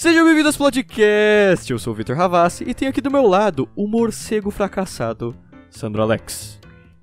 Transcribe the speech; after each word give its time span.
Sejam 0.00 0.24
bem-vindos 0.24 0.54
ao 0.54 0.58
podcast. 0.60 1.72
Eu 1.72 1.76
sou 1.76 1.92
o 1.92 1.96
Vitor 1.96 2.16
Ravassi 2.16 2.62
e 2.64 2.72
tenho 2.72 2.88
aqui 2.88 3.00
do 3.00 3.10
meu 3.10 3.26
lado 3.26 3.68
o 3.74 3.88
morcego 3.88 4.48
fracassado, 4.48 5.34
Sandro 5.68 6.00
Alex. 6.00 6.60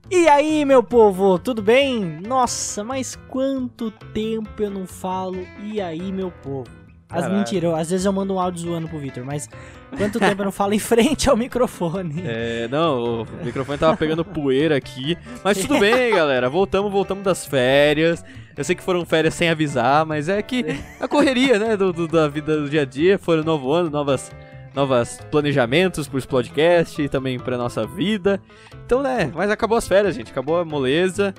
E 0.10 0.30
aí, 0.30 0.64
meu 0.64 0.82
povo, 0.82 1.38
tudo 1.38 1.62
bem? 1.62 2.22
Nossa, 2.26 2.86
mas 2.86 3.18
quanto 3.28 3.92
tempo 4.14 4.50
eu 4.64 4.70
não 4.70 4.88
falo 4.88 5.46
e 5.62 5.82
aí, 5.82 6.10
meu 6.10 6.32
povo? 6.32 6.70
As 7.10 7.20
Caralho. 7.24 7.38
mentiras, 7.38 7.64
eu- 7.70 7.76
às 7.76 7.90
vezes 7.90 8.06
eu 8.06 8.14
mando 8.14 8.34
um 8.34 8.40
áudio 8.40 8.62
zoando 8.62 8.88
pro 8.88 8.98
Vitor, 8.98 9.26
mas 9.26 9.50
quanto 9.98 10.18
tempo 10.18 10.40
eu 10.42 10.46
não 10.46 10.52
falo 10.54 10.74
em 10.74 10.80
frente 10.80 11.30
ao 11.30 11.36
microfone? 11.36 12.24
É, 12.26 12.70
não, 12.70 13.24
o 13.24 13.28
microfone 13.44 13.78
tava 13.78 13.98
pegando 13.98 14.24
poeira 14.24 14.78
aqui, 14.78 15.18
mas 15.44 15.58
tudo 15.58 15.80
bem, 15.80 16.12
galera. 16.16 16.50
Voltamos, 16.50 16.90
voltamos 16.90 17.26
das 17.26 17.46
férias. 17.46 18.24
Eu 18.58 18.64
sei 18.64 18.76
que 18.76 18.84
foram 18.84 19.06
férias 19.06 19.34
sem 19.34 19.50
avisar, 19.50 20.06
mas 20.06 20.30
é 20.30 20.42
que 20.42 20.64
a 21.00 21.08
correria, 21.08 21.60
né, 21.60 21.76
do, 21.76 21.92
do- 21.92 22.08
da 22.08 22.28
vida 22.28 22.58
do 22.62 22.70
dia 22.70 22.84
a 22.84 22.86
dia, 22.86 23.18
foram 23.20 23.44
novo 23.44 23.72
ano, 23.72 23.90
novas 23.90 24.32
novas 24.74 25.20
planejamentos 25.32 26.06
pro 26.08 26.22
podcast 26.28 27.02
e 27.02 27.08
também 27.08 27.40
pra 27.40 27.58
nossa 27.58 27.86
vida. 27.88 28.42
Então, 28.86 29.02
né, 29.02 29.32
mas 29.34 29.50
acabou 29.50 29.78
as 29.78 29.88
férias, 29.88 30.16
gente, 30.16 30.32
acabou 30.32 30.58
a 30.60 30.66
moleza. 30.66 31.34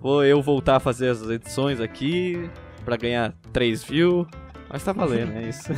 Vou 0.00 0.24
eu 0.24 0.40
voltar 0.42 0.76
a 0.76 0.80
fazer 0.80 1.08
as 1.08 1.22
edições 1.28 1.80
aqui 1.80 2.48
pra 2.84 2.96
ganhar 2.96 3.32
3 3.52 3.82
views. 3.82 4.26
Mas 4.68 4.82
tá 4.84 4.92
valendo, 4.92 5.32
é 5.36 5.48
isso. 5.48 5.68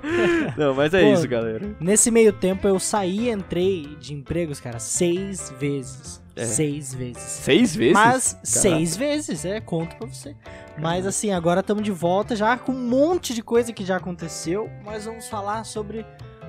Não, 0.56 0.74
mas 0.74 0.92
é 0.94 1.02
Pô, 1.02 1.12
isso, 1.12 1.26
galera. 1.28 1.74
Nesse 1.80 2.10
meio 2.10 2.32
tempo 2.32 2.66
eu 2.68 2.78
saí 2.78 3.28
e 3.28 3.30
entrei 3.30 3.96
de 4.00 4.12
empregos, 4.14 4.60
cara, 4.60 4.78
seis 4.78 5.52
vezes. 5.58 6.22
É. 6.36 6.44
Seis 6.44 6.92
vezes. 6.92 7.22
Seis 7.22 7.76
vezes? 7.76 7.92
Mas 7.94 8.32
Caraca. 8.32 8.46
seis 8.46 8.96
vezes, 8.96 9.44
é, 9.44 9.60
conto 9.60 9.94
pra 9.96 10.06
você. 10.06 10.34
Mas 10.78 11.06
assim, 11.06 11.30
agora 11.30 11.60
estamos 11.60 11.84
de 11.84 11.92
volta 11.92 12.34
já 12.34 12.56
com 12.56 12.72
um 12.72 12.88
monte 12.88 13.34
de 13.34 13.42
coisa 13.42 13.72
que 13.72 13.84
já 13.84 13.96
aconteceu. 13.96 14.68
Mas 14.84 15.04
vamos 15.04 15.28
falar 15.28 15.64
sobre 15.64 16.04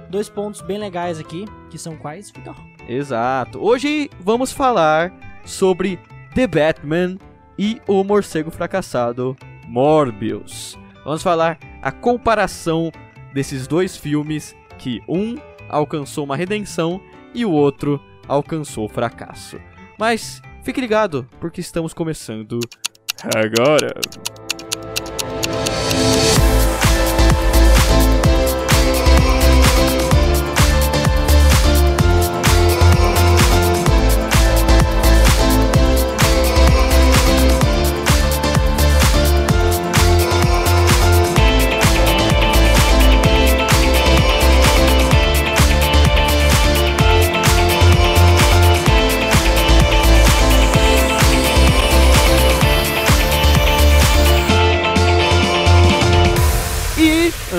dois 0.09 0.27
pontos 0.27 0.61
bem 0.61 0.79
legais 0.79 1.19
aqui, 1.19 1.45
que 1.69 1.77
são 1.77 1.95
quais, 1.97 2.31
Vitor? 2.31 2.55
Exato. 2.87 3.59
Hoje 3.63 4.09
vamos 4.19 4.51
falar 4.51 5.13
sobre 5.45 5.99
The 6.33 6.47
Batman 6.47 7.17
e 7.57 7.79
o 7.87 8.03
morcego 8.03 8.49
fracassado 8.49 9.35
Morbius. 9.67 10.77
Vamos 11.03 11.21
falar 11.21 11.59
a 11.81 11.91
comparação 11.91 12.91
desses 13.33 13.67
dois 13.67 13.95
filmes 13.95 14.55
que 14.79 15.01
um 15.07 15.37
alcançou 15.69 16.23
uma 16.23 16.35
redenção 16.35 16.99
e 17.33 17.45
o 17.45 17.51
outro 17.51 18.01
alcançou 18.27 18.89
fracasso. 18.89 19.59
Mas 19.97 20.41
fique 20.63 20.81
ligado, 20.81 21.27
porque 21.39 21.61
estamos 21.61 21.93
começando 21.93 22.59
agora. 23.35 23.93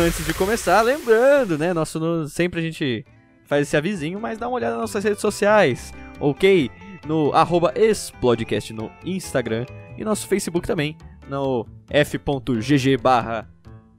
Antes 0.06 0.24
de 0.24 0.34
começar, 0.34 0.82
lembrando, 0.82 1.58
né? 1.58 1.72
Nosso 1.72 1.98
no- 1.98 2.28
sempre 2.28 2.60
a 2.60 2.62
gente 2.62 3.04
faz 3.44 3.62
esse 3.62 3.76
avisinho, 3.76 4.20
mas 4.20 4.38
dá 4.38 4.48
uma 4.48 4.56
olhada 4.56 4.72
nas 4.74 4.82
nossas 4.82 5.04
redes 5.04 5.20
sociais, 5.20 5.92
ok? 6.20 6.70
No 7.06 7.32
arroba 7.32 7.72
Explodcast 7.76 8.72
no 8.72 8.90
Instagram 9.04 9.66
e 9.96 10.04
nosso 10.04 10.26
Facebook 10.26 10.66
também, 10.66 10.96
no 11.28 11.66
f.gg 11.90 12.96
barra 12.96 13.48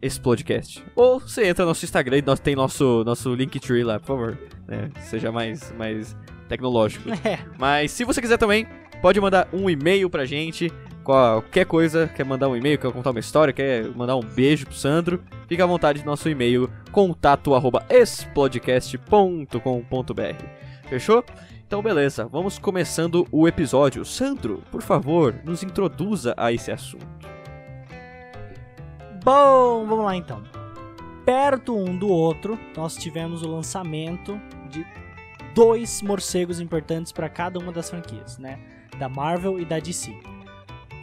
Explodcast. 0.01 0.84
Ou 0.95 1.19
você 1.19 1.47
entra 1.47 1.63
no 1.66 1.69
nosso 1.72 1.84
Instagram 1.85 2.18
e 2.18 2.22
nós 2.22 2.39
tem 2.39 2.56
nosso, 2.56 3.03
nosso 3.06 3.34
Linktree 3.34 3.84
lá, 3.84 4.00
por 4.00 4.07
favor. 4.07 4.38
né? 4.68 4.89
Seja 5.01 5.31
mais, 5.31 5.74
mais 5.78 6.16
tecnológico. 6.47 7.09
É, 7.25 7.39
Mas 7.57 7.91
se 7.91 8.03
você 8.03 8.22
quiser 8.22 8.38
também, 8.38 8.68
pode 9.01 9.19
mandar 9.19 9.47
um 9.53 9.69
e-mail 9.69 10.09
pra 10.09 10.25
gente. 10.25 10.72
Qualquer 11.07 11.66
coisa, 11.66 12.06
quer 12.06 12.25
mandar 12.25 12.50
um 12.50 12.56
e-mail, 12.57 12.78
quer 12.78 12.91
contar 12.91 13.12
uma 13.12 13.19
história, 13.22 13.53
quer 13.53 13.90
mandar 13.95 14.18
um 14.18 14.22
beijo 14.22 14.66
pro 14.66 14.75
Sandro, 14.75 15.23
fica 15.47 15.63
à 15.63 15.66
vontade 15.66 16.00
no 16.00 16.06
nosso 16.06 16.28
e-mail, 16.28 16.69
contato 16.91 17.56
arroba 17.56 17.85
explodcast.com.br. 17.90 20.90
Fechou? 20.90 21.23
Então 21.66 21.81
beleza, 21.81 22.25
vamos 22.25 22.59
começando 22.59 23.25
o 23.31 23.47
episódio. 23.47 24.03
Sandro, 24.03 24.62
por 24.69 24.81
favor, 24.81 25.34
nos 25.45 25.63
introduza 25.63 26.34
a 26.35 26.51
esse 26.51 26.73
assunto. 26.73 27.07
Bom, 29.24 29.85
vamos 29.88 30.03
lá 30.03 30.13
então. 30.13 30.44
Perto 31.25 31.74
um 31.74 31.97
do 31.97 32.09
outro, 32.09 32.59
nós 32.75 32.97
tivemos 32.97 33.44
o 33.44 33.47
lançamento 33.47 34.38
de 34.69 34.85
dois 35.56 36.01
morcegos 36.01 36.59
importantes 36.59 37.13
para 37.13 37.29
cada 37.29 37.57
uma 37.59 37.72
das 37.72 37.89
franquias, 37.89 38.38
né? 38.38 38.59
Da 39.00 39.07
Marvel 39.07 39.57
e 39.57 39.63
da 39.63 39.79
DC. 39.79 40.13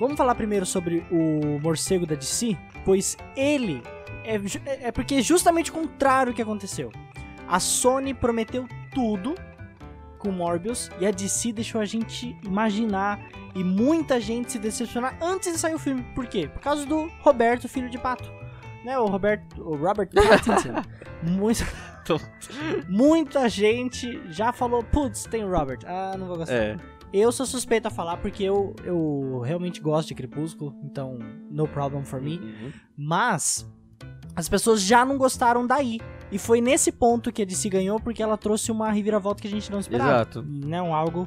Vamos 0.01 0.17
falar 0.17 0.35
primeiro 0.35 0.67
sobre 0.67 1.05
o 1.11 1.59
morcego 1.61 2.05
da 2.07 2.15
DC, 2.15 2.57
pois 2.85 3.17
ele 3.37 3.83
é, 4.25 4.39
ju- 4.41 4.61
é 4.65 4.91
porque 4.91 5.17
é 5.17 5.23
justamente 5.23 5.71
o 5.71 5.75
contrário 5.75 6.35
que 6.35 6.43
aconteceu. 6.43 6.91
A 7.49 7.61
Sony 7.61 8.13
prometeu 8.15 8.67
tudo 8.95 9.35
com 10.19 10.31
Morbius 10.31 10.91
e 10.99 11.07
a 11.07 11.11
DC 11.11 11.53
deixou 11.53 11.81
a 11.81 11.85
gente 11.85 12.37
imaginar 12.45 13.21
e 13.55 13.63
muita 13.63 14.19
gente 14.21 14.53
se 14.53 14.59
decepcionar 14.59 15.17
antes 15.23 15.53
de 15.53 15.59
sair 15.59 15.75
o 15.75 15.79
filme. 15.79 16.03
Por 16.15 16.27
quê? 16.27 16.49
Por 16.53 16.61
causa 16.61 16.85
do 16.87 17.09
Roberto, 17.21 17.69
filho 17.69 17.89
de 17.91 17.99
pato. 17.99 18.29
Né, 18.85 18.99
o 18.99 19.07
Roberto, 19.07 19.63
o 19.63 19.77
Robert 19.77 20.09
Pattinson. 20.13 20.75
Muito- 21.23 21.65
muita 22.89 23.49
gente 23.49 24.21
já 24.31 24.53
falou, 24.53 24.83
putz, 24.83 25.25
tem 25.25 25.45
o 25.45 25.51
Robert. 25.51 25.79
Ah, 25.87 26.15
não 26.19 26.27
vou 26.27 26.37
gostar. 26.39 26.55
É, 26.55 26.77
Eu 27.17 27.31
sou 27.31 27.47
suspeito 27.47 27.87
a 27.87 27.91
falar 27.93 28.17
porque 28.17 28.43
eu, 28.43 28.75
eu 28.83 29.41
realmente 29.45 29.81
gosto 29.81 30.09
de 30.09 30.17
Crepúsculo, 30.17 30.75
então 30.83 31.17
no 31.49 31.69
problem 31.69 32.05
for 32.05 32.21
me. 32.21 32.39
Uhum. 32.39 32.73
Mas 32.99 33.65
as 34.35 34.49
pessoas 34.49 34.83
já 34.83 35.05
não 35.05 35.17
gostaram 35.17 35.65
daí. 35.65 36.01
E 36.33 36.39
foi 36.39 36.61
nesse 36.61 36.91
ponto 36.91 37.31
que 37.31 37.43
a 37.43 37.45
DC 37.45 37.69
ganhou 37.69 38.01
porque 38.01 38.21
ela 38.21 38.37
trouxe 38.37 38.73
uma 38.73 38.91
reviravolta 38.91 39.41
que 39.41 39.47
a 39.47 39.51
gente 39.51 39.71
não 39.71 39.79
esperava. 39.79 40.11
Exato. 40.11 40.45
Não, 40.45 40.93
algo, 40.93 41.25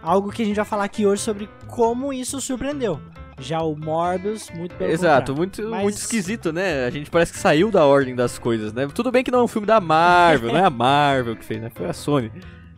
algo 0.00 0.30
que 0.30 0.42
a 0.42 0.44
gente 0.44 0.54
vai 0.54 0.64
falar 0.64 0.84
aqui 0.84 1.04
hoje 1.04 1.22
sobre 1.22 1.48
como 1.66 2.12
isso 2.12 2.40
surpreendeu. 2.40 3.00
Já 3.40 3.60
o 3.62 3.74
Morbius, 3.74 4.48
muito 4.50 4.76
pelo 4.76 4.92
Exato, 4.92 5.32
contrário. 5.32 5.36
muito, 5.36 5.62
Mas- 5.68 5.82
muito 5.82 5.96
esquisito, 5.98 6.52
né? 6.52 6.84
A 6.86 6.90
gente 6.90 7.10
parece 7.10 7.32
que 7.32 7.38
saiu 7.40 7.68
da 7.72 7.84
ordem 7.84 8.14
das 8.14 8.38
coisas, 8.38 8.72
né? 8.72 8.86
Tudo 8.94 9.10
bem 9.10 9.24
que 9.24 9.30
não 9.32 9.40
é 9.40 9.42
um 9.42 9.48
filme 9.48 9.66
da 9.66 9.80
Marvel, 9.80 10.50
não 10.54 10.58
é 10.58 10.64
a 10.64 10.70
Marvel 10.70 11.34
que 11.34 11.44
fez, 11.44 11.60
né? 11.60 11.68
Foi 11.68 11.86
a 11.86 11.92
Sony, 11.92 12.30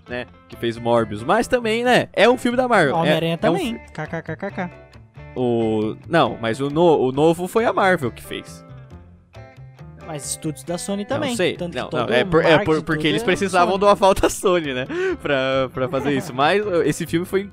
né? 0.09 0.27
Que 0.49 0.57
fez 0.57 0.77
Morbius. 0.79 1.23
Mas 1.23 1.47
também, 1.47 1.85
né? 1.85 2.09
É 2.13 2.29
um 2.29 2.37
filme 2.39 2.57
da 2.57 2.67
Marvel. 2.67 2.95
É- 2.95 2.99
Homem-Aranha 2.99 3.33
é 3.35 3.37
um 3.37 3.39
também. 3.39 3.79
KKKKK. 3.93 4.69
fi- 4.69 4.89
o... 5.37 5.97
Não, 6.09 6.37
mas 6.41 6.61
o, 6.61 6.69
no... 6.71 6.99
o 7.01 7.13
novo 7.13 7.47
foi 7.47 7.65
a 7.65 7.73
Marvel 7.73 8.11
que 8.11 8.23
fez. 8.25 8.65
Mas 10.07 10.25
estúdios 10.31 10.65
da 10.65 10.79
Sony 10.79 11.05
também. 11.05 11.31
Não 11.31 11.37
sei. 11.37 11.55
Tanto 11.57 11.75
Não, 11.77 11.91
não, 11.93 12.09
é, 12.09 12.25
por- 12.25 12.43
é 12.45 12.65
por- 12.65 12.83
porque 12.83 13.07
eles 13.07 13.21
é 13.23 13.25
precisavam 13.25 13.73
Sony. 13.75 13.81
de 13.81 13.85
uma 13.85 13.97
falta 13.97 14.29
Sony, 14.31 14.73
né? 14.73 14.87
Pra, 15.21 15.69
pra 15.73 15.89
fazer 15.89 16.13
isso. 16.13 16.33
Mas 16.33 16.65
uh, 16.65 16.83
esse 16.83 17.07
filme 17.07 17.27
foi 17.27 17.51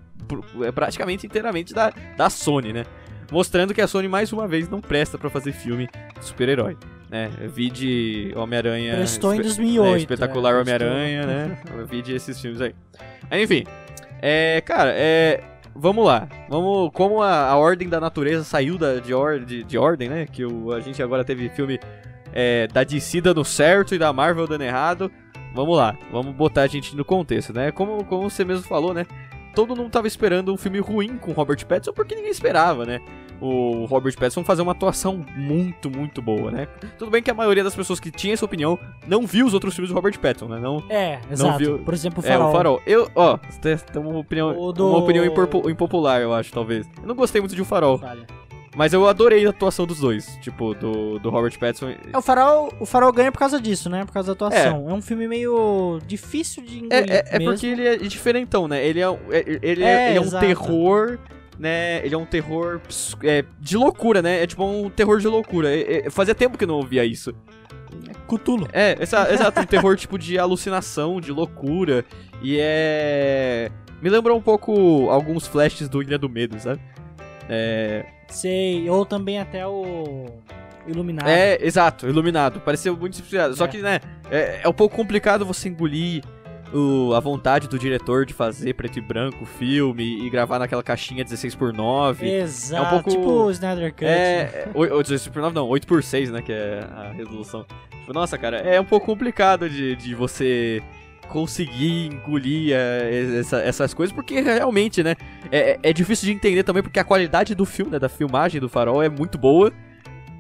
é 0.64 0.72
praticamente 0.72 1.26
inteiramente 1.28 1.74
da, 1.74 1.92
da 2.18 2.30
Sony, 2.30 2.72
né? 2.72 2.86
Mostrando 3.32 3.74
que 3.74 3.82
a 3.82 3.88
Sony, 3.88 4.08
mais 4.08 4.32
uma 4.32 4.48
vez, 4.48 4.70
não 4.70 4.80
presta 4.80 5.18
pra 5.18 5.30
fazer 5.30 5.52
filme 5.52 5.90
de 6.18 6.26
super-herói. 6.26 6.78
Né? 7.16 7.32
Vi 7.48 7.70
de 7.70 8.34
Homem-Aranha. 8.36 8.96
Prestou 8.98 9.34
em 9.34 9.38
espe- 9.38 9.62
2008. 9.62 9.96
é, 9.96 9.98
espetacular 10.00 10.54
é, 10.54 10.62
Homem-Aranha, 10.62 11.26
né? 11.26 11.58
Vi 11.90 12.02
de 12.02 12.14
esses 12.14 12.40
filmes 12.42 12.60
aí. 12.60 12.76
Mas, 13.32 13.42
enfim. 13.42 13.64
É, 14.22 14.60
cara, 14.62 14.92
é. 14.94 15.42
Vamos 15.74 16.06
lá. 16.06 16.28
Vamos. 16.50 16.92
Como 16.94 17.22
a, 17.22 17.48
a 17.48 17.56
ordem 17.56 17.88
da 17.88 18.02
natureza 18.02 18.44
saiu 18.44 18.78
da, 18.78 19.00
de, 19.00 19.14
or, 19.14 19.40
de, 19.40 19.64
de 19.64 19.78
ordem, 19.78 20.10
né? 20.10 20.26
Que 20.30 20.46
o, 20.46 20.74
a 20.74 20.82
gente 20.82 21.02
agora 21.02 21.24
teve 21.24 21.48
filme 21.48 21.80
é, 22.34 22.68
da 22.68 22.84
DC 22.84 23.22
dando 23.22 23.46
certo 23.46 23.96
e 23.96 23.98
da 23.98 24.12
Marvel 24.12 24.46
dando 24.46 24.64
errado. 24.64 25.10
Vamos 25.54 25.78
lá, 25.78 25.98
vamos 26.12 26.36
botar 26.36 26.64
a 26.64 26.68
gente 26.68 26.98
no 26.98 27.06
contexto, 27.06 27.54
né? 27.54 27.72
Como, 27.72 28.04
como 28.04 28.30
você 28.30 28.44
mesmo 28.44 28.68
falou, 28.68 28.94
né? 28.94 29.06
Todo 29.56 29.74
mundo 29.74 29.90
tava 29.90 30.06
esperando 30.06 30.54
um 30.54 30.58
filme 30.58 30.80
ruim 30.80 31.18
com 31.18 31.32
Robert 31.32 31.66
Pattinson 31.66 31.94
porque 31.94 32.14
ninguém 32.14 32.30
esperava, 32.30 32.86
né? 32.86 33.00
O 33.42 33.86
Robert 33.86 34.16
Pattinson 34.18 34.44
fazer 34.44 34.62
uma 34.62 34.72
atuação 34.72 35.26
muito, 35.36 35.90
muito 35.90 36.22
boa, 36.22 36.52
né? 36.52 36.68
Tudo 36.98 37.12
bem 37.12 37.22
que 37.22 37.30
a 37.30 37.34
maioria 37.34 37.64
das 37.64 37.76
pessoas 37.76 38.00
que 38.00 38.10
tinha 38.10 38.34
essa 38.34 38.46
opinião 38.46 38.80
não 39.08 39.28
viu 39.28 39.46
os 39.46 39.54
outros 39.54 39.74
filmes 39.76 39.90
do 39.90 39.96
Robert 39.96 40.18
Pattinson, 40.20 40.48
né? 40.48 40.60
Não, 40.60 40.84
É, 40.90 41.20
exato. 41.30 41.58
viu- 41.60 41.80
Por 41.80 41.94
exemplo, 41.94 42.24
o 42.24 42.26
é, 42.26 42.30
Farol. 42.30 42.50
o 42.50 42.52
Farol. 42.52 42.82
Eu, 42.88 43.12
ó, 43.16 43.38
tem 43.62 44.02
uma 44.02 44.18
opinião, 44.20 44.72
do- 44.74 44.88
uma 44.90 44.98
opinião 45.00 45.26
impopu- 45.26 45.70
impopular, 45.70 46.22
eu 46.22 46.34
acho, 46.34 46.52
talvez. 46.52 46.88
Eu 47.02 47.08
não 47.08 47.16
gostei 47.16 47.42
muito 47.42 47.56
de 47.56 47.62
O 47.62 47.66
Farol. 47.66 47.98
Falha. 47.98 48.26
Mas 48.78 48.92
eu 48.92 49.08
adorei 49.08 49.46
a 49.46 49.52
atuação 49.52 49.86
dos 49.86 50.00
dois, 50.02 50.38
tipo, 50.42 50.74
do, 50.74 51.18
do 51.20 51.30
Robert 51.30 51.58
Pattinson. 51.58 51.92
É, 52.12 52.18
o 52.18 52.22
farol, 52.22 52.70
o 52.78 52.86
farol 52.86 53.10
ganha 53.14 53.32
por 53.32 53.40
causa 53.40 53.58
disso, 53.58 53.90
né? 53.90 54.04
Por 54.04 54.12
causa 54.12 54.28
da 54.28 54.34
atuação. 54.34 54.90
É, 54.90 54.94
um 54.94 55.02
filme 55.02 55.30
meio 55.30 55.98
difícil 56.06 56.62
de 56.62 56.80
engolir 56.80 57.10
É, 57.10 57.16
é, 57.20 57.24
é 57.30 57.40
mesmo. 57.40 57.54
porque 57.54 57.68
ele 57.68 57.88
é 57.88 57.96
diferentão, 57.96 58.68
né? 58.68 58.86
Ele 58.86 59.00
é, 59.00 59.10
um- 59.10 59.18
é- 59.32 59.60
ele 59.62 59.82
é, 59.82 59.88
É, 59.88 60.10
ele 60.10 60.18
é 60.18 60.22
um 60.22 60.30
terror, 60.30 61.18
né? 61.60 62.06
Ele 62.06 62.14
é 62.16 62.18
um 62.18 62.26
terror 62.26 62.82
é, 63.24 63.44
de 63.60 63.78
loucura, 63.78 64.22
né? 64.22 64.44
É 64.44 64.48
tipo 64.48 64.64
um 64.66 64.90
terror 64.90 65.20
de 65.20 65.28
loucura. 65.28 65.70
É- 65.74 66.08
é- 66.08 66.10
fazia 66.10 66.36
tempo 66.36 66.58
que 66.58 66.64
eu 66.64 66.68
não 66.68 66.76
ouvia 66.76 67.04
isso. 67.06 67.34
Cutulo. 68.28 68.68
É, 68.74 68.98
exa- 69.00 69.32
exato, 69.32 69.62
um 69.62 69.66
terror 69.66 69.96
tipo 69.96 70.18
de 70.18 70.38
alucinação, 70.40 71.22
de 71.22 71.32
loucura. 71.32 72.04
E 72.42 72.58
é. 72.60 73.70
Me 74.02 74.10
lembrou 74.10 74.38
um 74.38 74.42
pouco 74.42 75.10
alguns 75.10 75.48
flashes 75.48 75.88
do 75.88 76.02
Ilha 76.02 76.18
do 76.18 76.28
Medo, 76.30 76.60
sabe? 76.60 76.82
É, 77.50 78.06
Sei. 78.28 78.90
Ou 78.90 79.06
também 79.06 79.40
até 79.40 79.66
o 79.66 80.26
Iluminado. 80.88 81.28
é 81.30 81.58
exato, 81.62 82.08
iluminado. 82.08 82.60
Pareceu 82.60 82.96
muito 82.98 83.14
inspirado. 83.20 83.56
Só 83.56 83.66
É. 83.66 83.68
que, 83.68 83.78
né, 83.78 84.00
é, 84.30 84.62
é 84.64 84.68
um 84.70 84.74
pouco 84.74 84.96
complicado 84.96 85.46
você 85.46 85.70
engolir 85.70 86.24
o- 86.74 87.14
a 87.14 87.20
vontade 87.20 87.68
do 87.68 87.78
diretor 87.80 88.26
de 88.26 88.34
fazer 88.34 88.74
preto 88.74 88.98
e 88.98 89.02
branco 89.02 89.44
o 89.44 89.46
filme 89.46 90.26
e 90.26 90.30
gravar 90.30 90.60
naquela 90.60 90.84
caixinha 90.84 91.24
16x9. 91.24 92.24
Exato. 92.26 92.84
É 92.84 92.88
um 92.88 92.90
pouco- 92.92 93.10
Tipo 93.12 93.30
o 93.46 93.52
Snyder 93.52 93.92
Cut. 93.92 94.04
né? 94.06 94.42
É, 94.44 94.68
oi- 94.74 94.90
oi, 94.92 95.04
16x9 95.04 95.54
não, 95.54 95.68
8x6, 95.68 96.32
né, 96.32 96.42
que 96.42 96.52
é 96.52 96.80
a 96.96 97.12
resolução. 97.14 97.66
Tipo, 98.00 98.14
nossa, 98.14 98.38
cara, 98.38 98.58
é 98.58 98.80
um 98.80 98.86
pouco 98.86 99.06
complicado 99.06 99.70
de, 99.70 99.96
de 99.96 100.14
você 100.16 100.82
conseguir 101.28 102.06
engolir 102.08 102.72
é, 102.76 103.40
essa- 103.40 103.60
essas 103.62 103.94
coisas, 103.94 104.14
porque 104.16 104.40
realmente, 104.42 105.02
né, 105.04 105.16
é, 105.52 105.80
é 105.82 105.92
difícil 105.92 106.28
de 106.28 106.34
entender 106.34 106.64
também, 106.64 106.84
porque 106.84 107.00
a 107.00 107.04
qualidade 107.04 107.56
do 107.56 107.66
filme, 107.66 107.92
né, 107.92 107.98
da 108.00 108.08
filmagem 108.10 108.62
do 108.62 108.70
farol 108.70 109.02
é 109.02 109.10
muito 109.10 109.38
boa. 109.38 109.72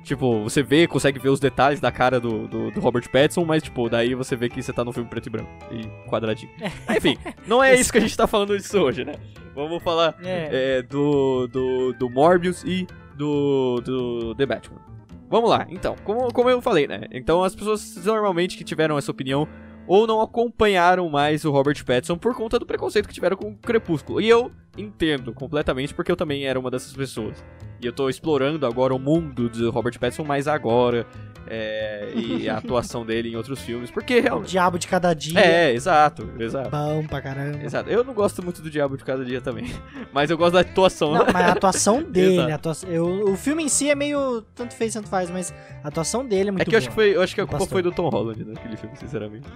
Tipo, 0.05 0.43
você 0.43 0.61
vê, 0.61 0.85
consegue 0.85 1.17
ver 1.17 1.29
os 1.29 1.39
detalhes 1.39 1.79
da 1.79 1.91
cara 1.91 2.19
do, 2.19 2.47
do, 2.47 2.69
do 2.69 2.79
Robert 2.79 3.09
Pattinson, 3.09 3.43
mas, 3.43 3.63
tipo, 3.63 3.89
daí 3.89 4.13
você 4.13 4.35
vê 4.35 4.47
que 4.47 4.61
você 4.61 4.71
tá 4.71 4.85
num 4.85 4.91
filme 4.93 5.09
preto 5.09 5.25
e 5.25 5.29
branco 5.31 5.49
e 5.71 6.07
quadradinho. 6.07 6.51
Enfim, 6.95 7.17
não 7.47 7.63
é 7.63 7.73
isso 7.79 7.91
que 7.91 7.97
a 7.97 8.01
gente 8.01 8.15
tá 8.15 8.27
falando 8.27 8.55
disso 8.55 8.77
hoje, 8.77 9.03
né? 9.03 9.15
Vamos 9.55 9.81
falar 9.81 10.15
É. 10.23 10.77
é, 10.77 10.81
do, 10.83 11.47
do, 11.47 11.93
do 11.93 12.07
Morbius 12.07 12.63
e 12.63 12.85
do, 13.15 13.81
do 13.83 14.35
The 14.35 14.45
Batman. 14.45 14.79
Vamos 15.27 15.49
lá, 15.49 15.65
então, 15.69 15.95
como, 16.03 16.31
como 16.31 16.51
eu 16.51 16.61
falei, 16.61 16.85
né? 16.87 17.07
Então 17.11 17.43
as 17.43 17.55
pessoas 17.55 17.95
normalmente 18.05 18.55
que 18.55 18.63
tiveram 18.63 18.95
essa 18.99 19.09
opinião 19.09 19.47
ou 19.87 20.05
não 20.05 20.21
acompanharam 20.21 21.09
mais 21.09 21.45
o 21.45 21.51
Robert 21.51 21.83
Pattinson 21.83 22.15
por 22.17 22.35
conta 22.35 22.59
do 22.59 22.65
preconceito 22.65 23.07
que 23.07 23.13
tiveram 23.13 23.35
com 23.35 23.49
o 23.49 23.57
Crepúsculo. 23.57 24.21
E 24.21 24.29
eu 24.29 24.51
entendo 24.77 25.33
completamente 25.33 25.93
porque 25.93 26.11
eu 26.11 26.15
também 26.15 26.45
era 26.45 26.59
uma 26.59 26.69
dessas 26.71 26.93
pessoas. 26.93 27.43
E 27.81 27.85
eu 27.85 27.91
tô 27.93 28.09
explorando 28.09 28.65
agora 28.65 28.93
o 28.95 28.99
mundo 28.99 29.49
do 29.49 29.69
Robert 29.69 29.99
Pattinson 29.99 30.23
mais 30.23 30.47
agora. 30.47 31.05
é, 31.47 32.09
e 32.15 32.49
a 32.49 32.57
atuação 32.57 33.05
dele 33.05 33.29
em 33.29 33.35
outros 33.35 33.59
filmes. 33.61 33.91
Porque 33.91 34.17
O 34.19 34.21
realmente. 34.23 34.49
Diabo 34.49 34.79
de 34.79 34.87
Cada 34.87 35.13
Dia. 35.13 35.39
É, 35.39 35.73
exato, 35.73 36.27
exato. 36.39 36.69
Bom 36.71 37.05
pra 37.05 37.21
caramba. 37.21 37.61
Exato. 37.63 37.87
Eu 37.89 38.03
não 38.03 38.13
gosto 38.15 38.41
muito 38.43 38.61
do 38.63 38.69
Diabo 38.71 38.97
de 38.97 39.03
Cada 39.03 39.23
Dia 39.23 39.41
também. 39.41 39.65
Mas 40.11 40.31
eu 40.31 40.37
gosto 40.37 40.53
da 40.53 40.61
atuação. 40.61 41.11
Não, 41.13 41.25
mas 41.25 41.35
a 41.35 41.51
atuação 41.51 42.01
dele, 42.09 42.51
a 42.51 42.55
atuação, 42.55 42.89
eu- 42.89 43.25
o 43.31 43.35
filme 43.37 43.63
em 43.63 43.69
si 43.69 43.89
é 43.89 43.93
meio 43.95 44.41
tanto 44.55 44.73
fez, 44.73 44.93
tanto 44.93 45.07
faz, 45.09 45.29
mas 45.29 45.53
a 45.83 45.89
atuação 45.89 46.25
dele 46.25 46.49
é 46.49 46.51
muito 46.51 46.61
É 46.61 46.65
que 46.65 46.73
eu 46.73 46.77
acho 46.79 46.87
boa. 46.87 46.95
que 46.95 47.09
foi, 47.09 47.15
eu 47.17 47.21
acho 47.21 47.35
que 47.35 47.41
a 47.41 47.43
culpa 47.45 47.57
Pastor. 47.59 47.73
foi 47.73 47.81
do 47.83 47.91
Tom 47.91 48.09
Holland 48.09 48.43
naquele 48.45 48.77
filme, 48.77 48.95
sinceramente. 48.95 49.47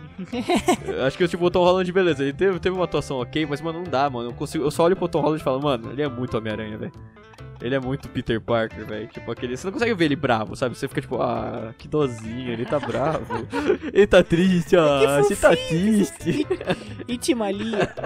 eu 0.86 1.06
acho 1.06 1.18
que 1.18 1.28
tipo, 1.28 1.46
o 1.46 1.50
Tom 1.50 1.64
Holland, 1.64 1.92
beleza, 1.92 2.22
ele 2.24 2.34
teve, 2.34 2.60
teve 2.60 2.76
uma 2.76 2.84
atuação 2.86 3.18
ok, 3.20 3.46
mas 3.50 3.62
mano, 3.62 3.80
não 3.84 3.90
dá, 3.90 4.10
mano. 4.10 4.30
Eu, 4.30 4.34
consigo, 4.34 4.64
eu 4.64 4.70
só 4.72 4.84
olho 4.84 4.96
pro 4.96 5.08
Tom 5.10 5.22
Holland 5.22 5.42
e 5.42 5.44
falo, 5.44 5.62
mano, 5.62 5.92
ele 5.92 6.02
é 6.02 6.08
muito 6.08 6.38
Homem-Aranha, 6.38 6.78
velho. 6.78 6.92
Ele 7.62 7.76
é 7.76 7.80
muito 7.80 8.08
Peter 8.08 8.40
Parker, 8.40 8.86
velho. 8.86 9.08
Tipo, 9.08 9.32
aquele. 9.32 9.58
Você 9.58 9.68
não 9.68 9.74
consegue 9.74 9.94
ver 9.94 10.06
ele 10.06 10.16
bravo, 10.16 10.56
sabe? 10.56 10.78
Você 10.78 10.88
fica 10.88 11.02
tipo, 11.02 11.22
ah, 11.22 11.74
que 11.78 11.90
dozinho, 11.90 12.52
ele 12.52 12.66
tá 12.66 12.80
bravo. 12.80 13.46
ele 13.92 14.08
tá 14.08 14.24
triste, 14.24 14.78
ah, 14.78 15.22
você 15.22 15.36
tá 15.36 15.50
triste. 15.50 16.48
Itimalia. 17.08 17.94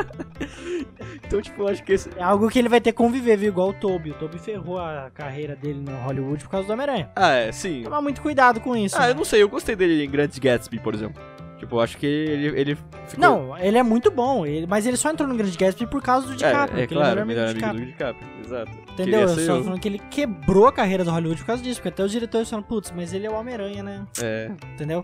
Então, 1.26 1.42
tipo, 1.42 1.64
eu 1.64 1.68
acho 1.68 1.84
que 1.84 1.94
esse. 1.94 2.10
É 2.16 2.24
algo 2.24 2.50
que 2.50 2.60
ele 2.60 2.70
vai 2.70 2.80
ter 2.80 2.92
que 2.92 2.98
conviver, 2.98 3.38
viu? 3.38 3.50
Igual 3.50 3.70
o 3.70 3.74
Toby. 3.74 4.12
O 4.12 4.14
Toby 4.14 4.38
ferrou 4.38 4.78
a 4.78 5.10
carreira 5.12 5.56
dele 5.56 5.80
no 5.80 5.96
Hollywood 5.98 6.44
por 6.44 6.50
causa 6.52 6.68
do 6.68 6.74
Homem-Aranha. 6.74 7.10
Ah, 7.16 7.32
é, 7.32 7.52
sim. 7.52 7.82
Tomar 7.84 8.02
muito 8.02 8.22
cuidado 8.22 8.60
com 8.60 8.76
isso. 8.76 8.96
Ah, 8.98 9.04
né? 9.04 9.12
eu 9.12 9.16
não 9.16 9.26
sei, 9.26 9.42
eu 9.42 9.50
gostei 9.50 9.76
dele 9.76 10.04
em 10.04 10.10
Grandes 10.10 10.38
Gatsby, 10.38 10.80
por 10.80 10.94
exemplo. 10.94 11.22
Tipo, 11.64 11.78
eu 11.78 11.80
acho 11.80 11.98
que 11.98 12.06
ele, 12.06 12.60
ele 12.60 12.76
ficou. 13.08 13.18
Não, 13.18 13.58
ele 13.58 13.78
é 13.78 13.84
muito 13.84 14.12
bom, 14.12 14.46
ele- 14.46 14.68
mas 14.68 14.86
ele 14.86 14.98
só 14.98 15.10
entrou 15.10 15.30
no 15.30 15.36
Grande 15.36 15.58
Gatsby 15.58 15.88
por 15.88 16.02
causa 16.02 16.28
do 16.28 16.36
DiCaprio, 16.36 16.78
é, 16.78 16.84
é 16.84 16.88
claro, 16.88 17.12
ele 17.12 17.20
é 17.22 17.26
melhor 17.26 17.50
amigo 17.50 17.80
do 17.80 17.86
DiCaprio. 17.86 18.28
exato. 18.44 18.72
Entendeu? 18.94 19.06
Queria 19.06 19.20
Eu 19.22 19.28
só 19.30 19.56
eu. 19.56 19.64
falando 19.64 19.80
que 19.80 19.88
ele 19.88 20.02
quebrou 20.12 20.68
a 20.68 20.74
carreira 20.74 21.06
do 21.06 21.12
Hollywood 21.12 21.40
por 21.40 21.48
causa 21.48 21.64
disso, 21.64 21.78
porque 21.78 21.88
até 21.90 22.04
os 22.04 22.12
diretores 22.12 22.50
falam, 22.50 22.64
putz, 22.64 22.92
mas 22.94 23.14
ele 23.14 23.26
é 23.26 23.30
o 23.30 23.34
Homem-Aranha, 23.34 23.82
né? 23.82 24.06
É. 24.22 24.52
Entendeu? 24.74 25.04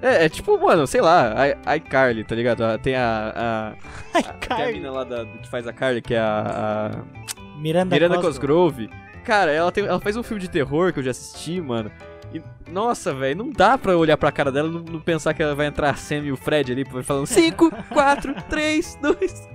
É, 0.00 0.24
é 0.24 0.28
tipo, 0.30 0.58
mano, 0.58 0.86
sei 0.86 1.02
lá, 1.02 1.34
a, 1.66 1.76
iCarly, 1.76 2.24
tá 2.24 2.34
ligado? 2.34 2.62
Tem 2.78 2.96
a. 2.96 3.32
a, 3.36 3.68
a 4.18 4.56
tem 4.56 4.64
a 4.64 4.72
mina 4.72 4.90
lá 4.90 5.04
da, 5.04 5.26
que 5.26 5.48
faz 5.50 5.66
a 5.66 5.72
Carly, 5.72 6.00
que 6.00 6.14
é 6.14 6.18
a. 6.18 6.94
a 6.96 7.58
Miranda, 7.60 7.94
Miranda 7.94 8.16
Cosgrove. 8.18 8.86
Cosgrove. 8.88 9.10
Cara, 9.22 9.52
ela, 9.52 9.70
tem, 9.70 9.84
ela 9.84 10.00
faz 10.00 10.16
um 10.16 10.22
filme 10.22 10.40
de 10.40 10.48
terror 10.48 10.94
que 10.94 10.98
eu 11.00 11.02
já 11.02 11.10
assisti, 11.10 11.60
mano. 11.60 11.90
E, 12.32 12.42
nossa, 12.70 13.12
velho, 13.12 13.38
não 13.38 13.50
dá 13.50 13.76
pra 13.76 13.96
olhar 13.96 14.16
pra 14.16 14.30
cara 14.30 14.52
dela 14.52 14.68
e 14.68 14.72
não, 14.72 14.80
não 14.80 15.00
pensar 15.00 15.34
que 15.34 15.42
ela 15.42 15.54
vai 15.54 15.66
entrar 15.66 15.90
a 15.90 15.94
Sam 15.94 16.18
e 16.18 16.32
o 16.32 16.36
Fred 16.36 16.72
ali 16.72 16.84
falando 17.02 17.26
5, 17.26 17.70
4, 17.88 18.34
3, 18.48 18.98
2. 19.02 19.48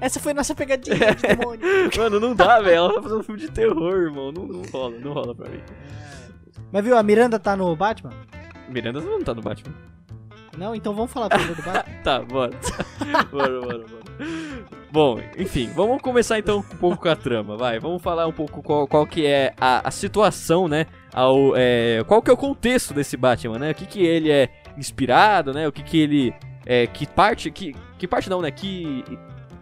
Essa 0.00 0.20
foi 0.20 0.32
nossa 0.32 0.54
pegadinha 0.54 1.14
de 1.14 1.22
demônio. 1.22 1.60
Mano, 1.96 2.20
não 2.20 2.34
dá, 2.34 2.60
velho. 2.60 2.76
Ela 2.76 2.94
tá 2.94 3.02
fazendo 3.02 3.20
um 3.20 3.22
filme 3.22 3.40
de 3.40 3.50
terror, 3.50 3.96
irmão. 3.96 4.32
Não, 4.32 4.46
não 4.46 4.62
rola, 4.70 4.98
não 4.98 5.12
rola 5.12 5.34
pra 5.34 5.48
mim. 5.48 5.60
Mas 6.72 6.84
viu, 6.84 6.96
a 6.96 7.02
Miranda 7.02 7.38
tá 7.38 7.56
no 7.56 7.74
Batman? 7.74 8.12
Miranda 8.68 9.00
não 9.00 9.22
tá 9.22 9.34
no 9.34 9.42
Batman. 9.42 9.74
Não? 10.58 10.74
Então 10.74 10.92
vamos 10.92 11.12
falar 11.12 11.28
primeiro 11.28 11.54
do 11.54 11.62
Batman. 11.62 11.94
Tá, 12.02 12.20
bora. 12.20 12.52
bora, 13.30 13.60
bora, 13.60 13.78
bora. 13.78 14.08
Bom, 14.90 15.20
enfim, 15.36 15.70
vamos 15.74 16.00
começar 16.02 16.38
então 16.38 16.58
um 16.58 16.62
pouco 16.62 17.02
com 17.02 17.08
a 17.08 17.14
trama, 17.14 17.56
vai. 17.56 17.78
Vamos 17.78 18.02
falar 18.02 18.26
um 18.26 18.32
pouco 18.32 18.62
qual, 18.62 18.88
qual 18.88 19.06
que 19.06 19.26
é 19.26 19.54
a, 19.60 19.86
a 19.86 19.90
situação, 19.90 20.66
né? 20.66 20.86
Ao, 21.12 21.54
é, 21.56 22.02
qual 22.06 22.20
que 22.20 22.30
é 22.30 22.32
o 22.32 22.36
contexto 22.36 22.92
desse 22.92 23.16
Batman, 23.16 23.58
né? 23.58 23.70
O 23.70 23.74
que 23.74 23.86
que 23.86 24.02
ele 24.04 24.30
é 24.30 24.48
inspirado, 24.76 25.52
né? 25.52 25.68
O 25.68 25.72
que 25.72 25.82
que 25.82 25.98
ele... 25.98 26.34
É, 26.66 26.86
que 26.86 27.06
parte... 27.06 27.50
Que, 27.50 27.74
que 27.98 28.08
parte 28.08 28.28
não, 28.28 28.40
né? 28.40 28.50
Que 28.50 29.04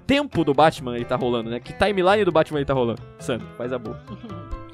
tempo 0.07 0.45
do 0.45 0.55
Batman 0.55 0.95
ele 0.95 1.05
tá 1.05 1.17
rolando, 1.17 1.51
né? 1.51 1.61
Que 1.61 1.73
timeline 1.73 2.25
do 2.25 2.33
Batman 2.33 2.59
ele 2.59 2.67
tá 2.67 2.75
rolando. 2.75 3.03
Sandro, 3.19 3.47
faz 3.59 3.73
a 3.73 3.79
boa. 3.79 4.01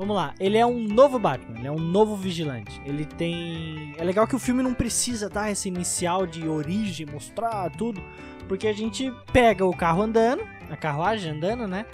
Vamos 0.00 0.16
lá, 0.16 0.32
ele 0.40 0.56
é 0.56 0.64
um 0.64 0.78
novo 0.78 1.18
Batman, 1.18 1.58
ele 1.58 1.66
é 1.66 1.70
um 1.70 1.78
novo 1.78 2.16
vigilante. 2.16 2.80
Ele 2.86 3.04
tem. 3.04 3.94
É 3.98 4.02
legal 4.02 4.26
que 4.26 4.34
o 4.34 4.38
filme 4.38 4.62
não 4.62 4.72
precisa 4.72 5.28
dar 5.28 5.50
essa 5.50 5.68
inicial 5.68 6.26
de 6.26 6.48
origem, 6.48 7.04
mostrar 7.04 7.68
tudo, 7.72 8.02
porque 8.48 8.66
a 8.66 8.72
gente 8.72 9.12
pega 9.30 9.62
o 9.62 9.76
carro 9.76 10.00
andando, 10.00 10.42
a 10.70 10.74
carruagem 10.74 11.32
andando, 11.32 11.68
né? 11.68 11.84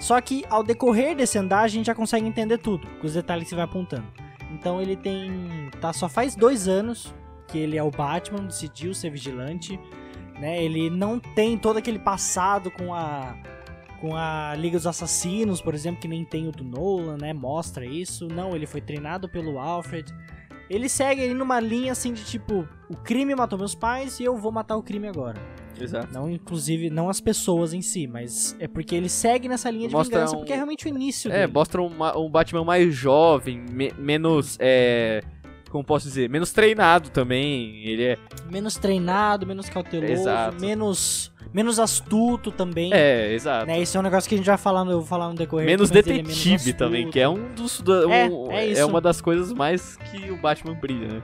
Só 0.00 0.20
que 0.20 0.44
ao 0.50 0.64
decorrer 0.64 1.14
desse 1.14 1.38
andar 1.38 1.60
a 1.60 1.68
gente 1.68 1.86
já 1.86 1.94
consegue 1.94 2.26
entender 2.26 2.58
tudo, 2.58 2.84
com 3.00 3.06
os 3.06 3.14
detalhes 3.14 3.44
que 3.44 3.50
você 3.50 3.54
vai 3.54 3.64
apontando. 3.64 4.08
Então 4.50 4.82
ele 4.82 4.96
tem. 4.96 5.70
Tá, 5.80 5.92
só 5.92 6.08
faz 6.08 6.34
dois 6.34 6.66
anos 6.66 7.14
que 7.46 7.58
ele 7.58 7.78
é 7.78 7.82
o 7.84 7.92
Batman, 7.92 8.42
decidiu 8.42 8.92
ser 8.92 9.10
vigilante, 9.10 9.78
né? 10.40 10.60
Ele 10.64 10.90
não 10.90 11.20
tem 11.20 11.56
todo 11.56 11.76
aquele 11.76 12.00
passado 12.00 12.72
com 12.72 12.92
a 12.92 13.36
com 14.02 14.16
a 14.16 14.52
Liga 14.56 14.76
dos 14.76 14.86
Assassinos, 14.86 15.62
por 15.62 15.74
exemplo, 15.74 16.00
que 16.00 16.08
nem 16.08 16.24
tem 16.24 16.48
o 16.48 16.50
do 16.52 16.64
Nolan, 16.64 17.16
né? 17.16 17.32
Mostra 17.32 17.86
isso. 17.86 18.26
Não, 18.26 18.54
ele 18.56 18.66
foi 18.66 18.80
treinado 18.80 19.28
pelo 19.28 19.60
Alfred. 19.60 20.12
Ele 20.68 20.88
segue 20.88 21.22
aí 21.22 21.32
numa 21.32 21.60
linha 21.60 21.92
assim 21.92 22.12
de 22.12 22.24
tipo, 22.24 22.66
o 22.90 22.96
crime 22.96 23.32
matou 23.34 23.56
meus 23.58 23.74
pais 23.76 24.18
e 24.18 24.24
eu 24.24 24.36
vou 24.36 24.50
matar 24.50 24.76
o 24.76 24.82
crime 24.82 25.06
agora. 25.06 25.38
Exato. 25.80 26.12
Não, 26.12 26.28
inclusive, 26.28 26.90
não 26.90 27.08
as 27.08 27.20
pessoas 27.20 27.72
em 27.72 27.80
si, 27.80 28.06
mas 28.08 28.56
é 28.58 28.66
porque 28.66 28.94
ele 28.94 29.08
segue 29.08 29.48
nessa 29.48 29.70
linha 29.70 29.88
de 29.88 29.94
Mostra 29.94 30.18
vingança, 30.18 30.34
um- 30.34 30.38
porque 30.40 30.52
é 30.52 30.56
realmente 30.56 30.84
o 30.86 30.88
início 30.88 31.30
É, 31.30 31.40
dele. 31.42 31.52
mostra 31.52 31.80
uma- 31.80 32.18
um 32.18 32.28
Batman 32.30 32.64
mais 32.64 32.94
jovem, 32.94 33.62
me- 33.70 33.92
menos... 33.98 34.56
É, 34.60 35.22
como 35.72 35.82
posso 35.82 36.06
dizer? 36.06 36.28
Menos 36.28 36.52
treinado 36.52 37.08
também. 37.10 37.76
Ele 37.84 38.04
é... 38.04 38.18
Menos 38.50 38.76
treinado, 38.76 39.46
menos 39.46 39.68
cauteloso, 39.70 40.12
Exato. 40.12 40.60
menos 40.60 41.32
menos 41.52 41.78
astuto 41.78 42.50
também. 42.52 42.90
É, 42.94 43.32
exato. 43.34 43.66
Né? 43.66 43.80
Isso 43.80 43.96
é 43.96 44.00
um 44.00 44.02
negócio 44.02 44.26
que 44.28 44.34
a 44.34 44.38
gente 44.38 44.46
vai 44.46 44.56
falando, 44.56 44.90
eu 44.90 44.98
vou 44.98 45.06
falar 45.06 45.28
no 45.28 45.34
decorrer. 45.34 45.66
Menos 45.66 45.90
ele 45.90 45.98
é 45.98 46.02
menos 46.14 46.28
detetive 46.28 46.72
também, 46.72 47.10
que 47.10 47.18
é 47.20 47.28
um 47.28 47.52
dos. 47.54 47.80
da- 47.82 48.02
É, 48.10 48.26
um- 48.28 48.50
é 48.50 48.64
é 48.64 48.66
isso. 48.68 48.86
uma 48.86 49.00
das 49.00 49.20
coisas 49.20 49.52
mais 49.52 49.96
que 49.96 50.30
o 50.30 50.36
Batman 50.40 50.74
brilha, 50.74 51.08
né? 51.08 51.22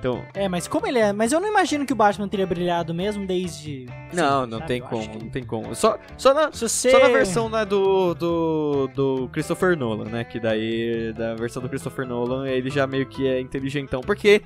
Então. 0.00 0.24
É, 0.34 0.48
mas 0.48 0.66
como 0.66 0.86
ele 0.86 0.98
é. 0.98 1.12
Mas 1.12 1.30
eu 1.30 1.38
não 1.40 1.46
imagino 1.48 1.84
que 1.86 1.92
o 1.92 1.96
Batman 1.96 2.26
teria 2.26 2.46
brilhado 2.46 2.92
mesmo 2.94 3.26
desde. 3.26 3.84
Não, 4.12 4.46
não 4.46 4.56
sabe? 4.58 4.68
tem 4.68 4.78
Eu 4.80 4.86
como, 4.86 5.08
que- 5.08 5.18
não 5.18 5.28
tem 5.30 5.44
como. 5.44 5.74
Só, 5.74 5.98
só, 6.16 6.32
na, 6.34 6.50
Se 6.50 6.60
você... 6.68 6.90
só 6.90 6.98
na 6.98 7.08
versão 7.08 7.48
né, 7.50 7.64
do, 7.66 8.14
do, 8.14 8.88
do 8.94 9.28
Christopher 9.30 9.76
Nolan, 9.76 10.06
né? 10.06 10.24
Que 10.24 10.40
daí, 10.40 11.12
da 11.12 11.34
versão 11.34 11.62
do 11.62 11.68
Christopher 11.68 12.06
Nolan, 12.06 12.48
ele 12.48 12.70
já 12.70 12.86
meio 12.86 13.04
que 13.06 13.28
é 13.28 13.38
inteligentão. 13.40 14.00
Porque 14.00 14.42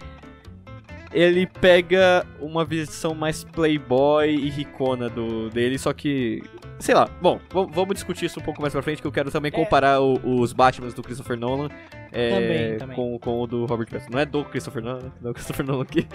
ele 1.12 1.46
pega 1.46 2.26
uma 2.40 2.64
versão 2.64 3.14
mais 3.14 3.44
playboy 3.44 4.28
e 4.34 4.50
ricona 4.50 5.08
do, 5.08 5.48
dele, 5.50 5.78
só 5.78 5.92
que 5.92 6.42
sei 6.80 6.94
lá. 6.94 7.08
Bom, 7.22 7.36
v- 7.38 7.68
vamos 7.72 7.94
discutir 7.94 8.24
isso 8.26 8.40
um 8.40 8.42
pouco 8.42 8.60
mais 8.60 8.72
pra 8.72 8.82
frente, 8.82 9.00
que 9.00 9.06
eu 9.06 9.12
quero 9.12 9.30
também 9.30 9.52
É. 9.54 9.54
comparar 9.54 10.00
o- 10.00 10.18
os 10.40 10.52
Batmans 10.52 10.92
do 10.92 11.02
Christopher 11.04 11.38
Nolan 11.38 11.68
é, 12.14 12.30
Também, 12.30 12.78
também. 12.78 12.96
Com, 12.96 13.18
com 13.18 13.40
o 13.42 13.46
do 13.46 13.66
Robert 13.66 13.88
Pattinson. 13.90 14.10
Não 14.12 14.20
é 14.20 14.24
do 14.24 14.44
Christopher 14.44 14.82
Nolan, 14.82 15.12
não 15.20 15.28
é 15.28 15.30
o 15.32 15.34
Christopher 15.34 15.66
Nolan 15.66 15.84
que, 15.84 16.06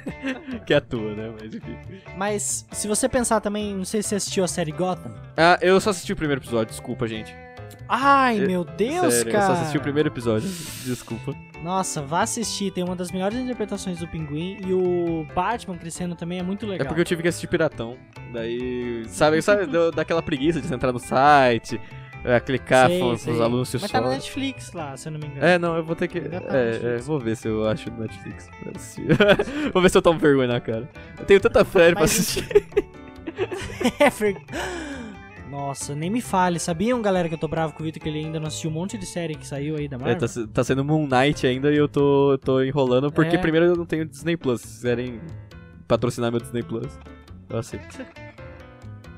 que 0.66 0.72
atua, 0.74 1.14
né? 1.14 1.32
Mas 1.40 1.54
enfim. 1.54 1.76
Mas 2.16 2.66
se 2.72 2.88
você 2.88 3.08
pensar 3.08 3.40
também, 3.40 3.74
não 3.74 3.84
sei 3.84 4.02
se 4.02 4.08
você 4.08 4.14
assistiu 4.16 4.42
a 4.44 4.48
série 4.48 4.72
Gotham. 4.72 5.12
Ah, 5.36 5.58
eu 5.60 5.78
só 5.80 5.90
assisti 5.90 6.12
o 6.12 6.16
primeiro 6.16 6.40
episódio, 6.40 6.70
desculpa, 6.70 7.06
gente. 7.06 7.34
Ai, 7.88 8.38
É, 8.42 8.46
meu 8.46 8.64
Deus, 8.64 9.12
Sério, 9.12 9.32
cara. 9.32 9.44
eu 9.44 9.48
só 9.48 9.60
assisti 9.60 9.78
o 9.78 9.80
primeiro 9.80 10.08
episódio, 10.08 10.48
desculpa. 10.84 11.34
Nossa, 11.62 12.00
vá 12.02 12.22
assistir. 12.22 12.70
Tem 12.70 12.82
uma 12.82 12.96
das 12.96 13.10
melhores 13.10 13.38
interpretações 13.38 13.98
do 13.98 14.08
Pinguim 14.08 14.58
e 14.66 14.72
o 14.72 15.26
Batman 15.34 15.76
crescendo 15.76 16.14
também 16.14 16.38
é 16.38 16.42
muito 16.42 16.66
legal. 16.66 16.84
É 16.84 16.88
porque 16.88 17.00
eu 17.00 17.04
tive 17.04 17.22
que 17.22 17.28
assistir 17.28 17.46
Piratão. 17.46 17.96
Daí, 18.32 19.04
sabe, 19.08 19.40
sabe 19.42 19.66
daquela 19.94 20.22
preguiça 20.22 20.60
de 20.60 20.72
entrar 20.72 20.92
no 20.92 20.98
site, 20.98 21.80
é, 22.24 22.40
clicar 22.40 22.88
Sei, 22.88 23.02
os, 23.02 23.20
sei. 23.20 23.32
os 23.34 23.40
anúncios 23.40 23.82
Mas 23.82 23.90
só. 23.90 23.98
tá 23.98 24.04
na 24.04 24.10
Netflix 24.14 24.72
lá, 24.72 24.96
se 24.96 25.08
eu 25.08 25.12
não 25.12 25.20
me 25.20 25.26
engano. 25.26 25.44
É, 25.46 25.58
não, 25.58 25.76
eu 25.76 25.84
vou 25.84 25.94
ter 25.94 26.08
que. 26.08 26.20
Tá 26.20 26.38
É, 26.56 26.96
é, 26.96 26.98
vou 26.98 27.18
ver 27.20 27.36
se 27.36 27.46
eu 27.48 27.68
acho 27.68 27.90
no 27.90 28.00
Netflix. 28.00 28.48
vou 29.72 29.82
ver 29.82 29.90
se 29.90 29.98
eu 29.98 30.02
tomo 30.02 30.18
vergonha 30.18 30.48
na 30.48 30.60
cara. 30.60 30.88
Eu 31.18 31.24
tenho 31.24 31.40
tanta 31.40 31.64
fé 31.64 31.92
pra 31.94 32.04
assistir. 32.04 32.46
É 33.98 35.50
Nossa, 35.50 35.94
nem 35.94 36.08
me 36.08 36.20
fale. 36.20 36.58
Sabiam, 36.58 37.02
galera, 37.02 37.28
que 37.28 37.34
eu 37.34 37.38
tô 37.38 37.48
bravo 37.48 37.72
com 37.74 37.82
o 37.82 37.84
Vitor 37.84 38.00
que 38.02 38.08
ele 38.08 38.20
ainda 38.20 38.38
não 38.40 38.46
assistiu 38.46 38.70
um 38.70 38.72
monte 38.72 38.96
de 38.96 39.04
série 39.06 39.34
que 39.34 39.46
saiu 39.46 39.76
aí 39.76 39.88
da 39.88 39.96
É, 39.96 39.98
Marvel? 39.98 40.18
tá, 40.18 40.28
se- 40.28 40.46
tá 40.48 40.64
sendo 40.64 40.84
Moon 40.84 41.06
Knight 41.06 41.46
ainda 41.46 41.70
e 41.72 41.76
eu 41.76 41.88
tô, 41.88 42.38
tô 42.38 42.62
enrolando 42.62 43.10
porque 43.12 43.36
É. 43.36 43.38
primeiro 43.38 43.66
eu 43.66 43.76
não 43.76 43.84
tenho 43.84 44.04
Disney 44.06 44.36
Plus. 44.36 44.60
Se 44.62 44.68
quiserem 44.76 45.20
patrocinar 45.86 46.30
meu 46.30 46.40
Disney 46.40 46.62
Plus, 46.62 46.98
eu 47.50 47.58
aceito. 47.58 47.84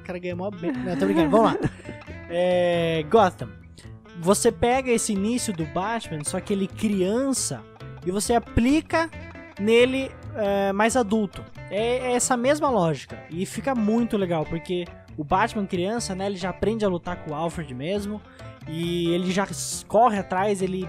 O 0.01 0.03
cara 0.05 0.19
ganhou 0.19 0.37
mó 0.39 0.51
bem. 0.51 0.73
Não, 0.73 0.97
tô 0.97 1.05
brincando, 1.07 1.31
vamos 1.31 1.53
lá. 1.53 1.59
É, 2.29 3.05
Gotham. 3.11 3.51
Você 4.21 4.51
pega 4.51 4.91
esse 4.91 5.13
início 5.13 5.53
do 5.53 5.65
Batman, 5.67 6.25
só 6.25 6.41
que 6.41 6.53
ele 6.53 6.67
criança, 6.67 7.63
e 8.05 8.11
você 8.11 8.35
aplica 8.35 9.11
nele 9.61 10.11
é, 10.35 10.73
mais 10.73 10.97
adulto. 10.97 11.45
É, 11.71 11.99
é 11.99 12.13
essa 12.13 12.37
mesma 12.37 12.71
lógica. 12.71 13.19
E 13.31 13.45
fica 13.45 13.75
muito 13.75 14.17
legal, 14.17 14.45
porque 14.45 14.85
o 15.17 15.25
Batman 15.25 15.67
criança, 15.67 16.15
né, 16.15 16.27
ele 16.27 16.37
já 16.37 16.51
aprende 16.51 16.85
a 16.85 16.89
lutar 16.89 17.25
com 17.25 17.33
o 17.33 17.35
Alfred 17.35 17.75
mesmo, 17.75 18.21
e 18.69 19.11
ele 19.11 19.31
já 19.31 19.47
corre 19.87 20.19
atrás, 20.19 20.63
ele 20.63 20.89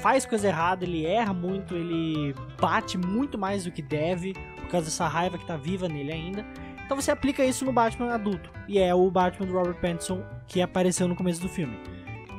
faz 0.00 0.24
coisa 0.24 0.48
errada, 0.48 0.84
ele 0.84 1.04
erra 1.04 1.32
muito, 1.32 1.74
ele 1.74 2.34
bate 2.60 2.96
muito 2.96 3.38
mais 3.38 3.64
do 3.64 3.70
que 3.70 3.82
deve, 3.82 4.34
por 4.56 4.68
causa 4.68 4.86
dessa 4.86 5.06
raiva 5.06 5.38
que 5.38 5.46
tá 5.46 5.56
viva 5.56 5.88
nele 5.88 6.12
ainda. 6.12 6.44
Então 6.84 7.00
você 7.00 7.10
aplica 7.10 7.44
isso 7.44 7.64
no 7.64 7.72
Batman 7.72 8.12
adulto. 8.14 8.50
E 8.68 8.78
é 8.78 8.94
o 8.94 9.10
Batman 9.10 9.46
do 9.46 9.52
Robert 9.52 9.74
Pattinson 9.80 10.22
que 10.46 10.60
apareceu 10.60 11.08
no 11.08 11.14
começo 11.16 11.40
do 11.40 11.48
filme. 11.48 11.74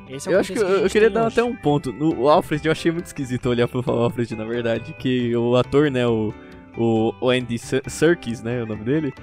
Esse 0.09 0.27
é 0.27 0.31
o 0.31 0.35
Eu 0.35 0.39
acho 0.41 0.53
que 0.53 0.59
contexto 0.59 0.83
eu, 0.83 0.89
queria 0.89 1.09
dar 1.09 1.25
hoje. 1.27 1.39
até 1.39 1.43
um 1.43 1.55
ponto. 1.55 1.91
No 1.91 2.13
o 2.23 2.29
Alfred, 2.29 2.65
eu 2.65 2.71
achei 2.71 2.91
muito 2.91 3.05
esquisito 3.05 3.47
olhar 3.49 3.67
pro 3.67 3.83
Alfred, 3.89 4.35
na 4.35 4.43
verdade. 4.45 4.93
Que 4.99 5.35
o 5.35 5.55
ator, 5.55 5.89
né, 5.89 6.05
o, 6.05 6.33
o, 6.77 7.29
Andy 7.29 7.57
Ser- 7.57 7.83
Serkis, 7.89 8.41
né, 8.43 8.61
o 8.61 8.65
nome 8.65 8.83
dele. 8.83 9.13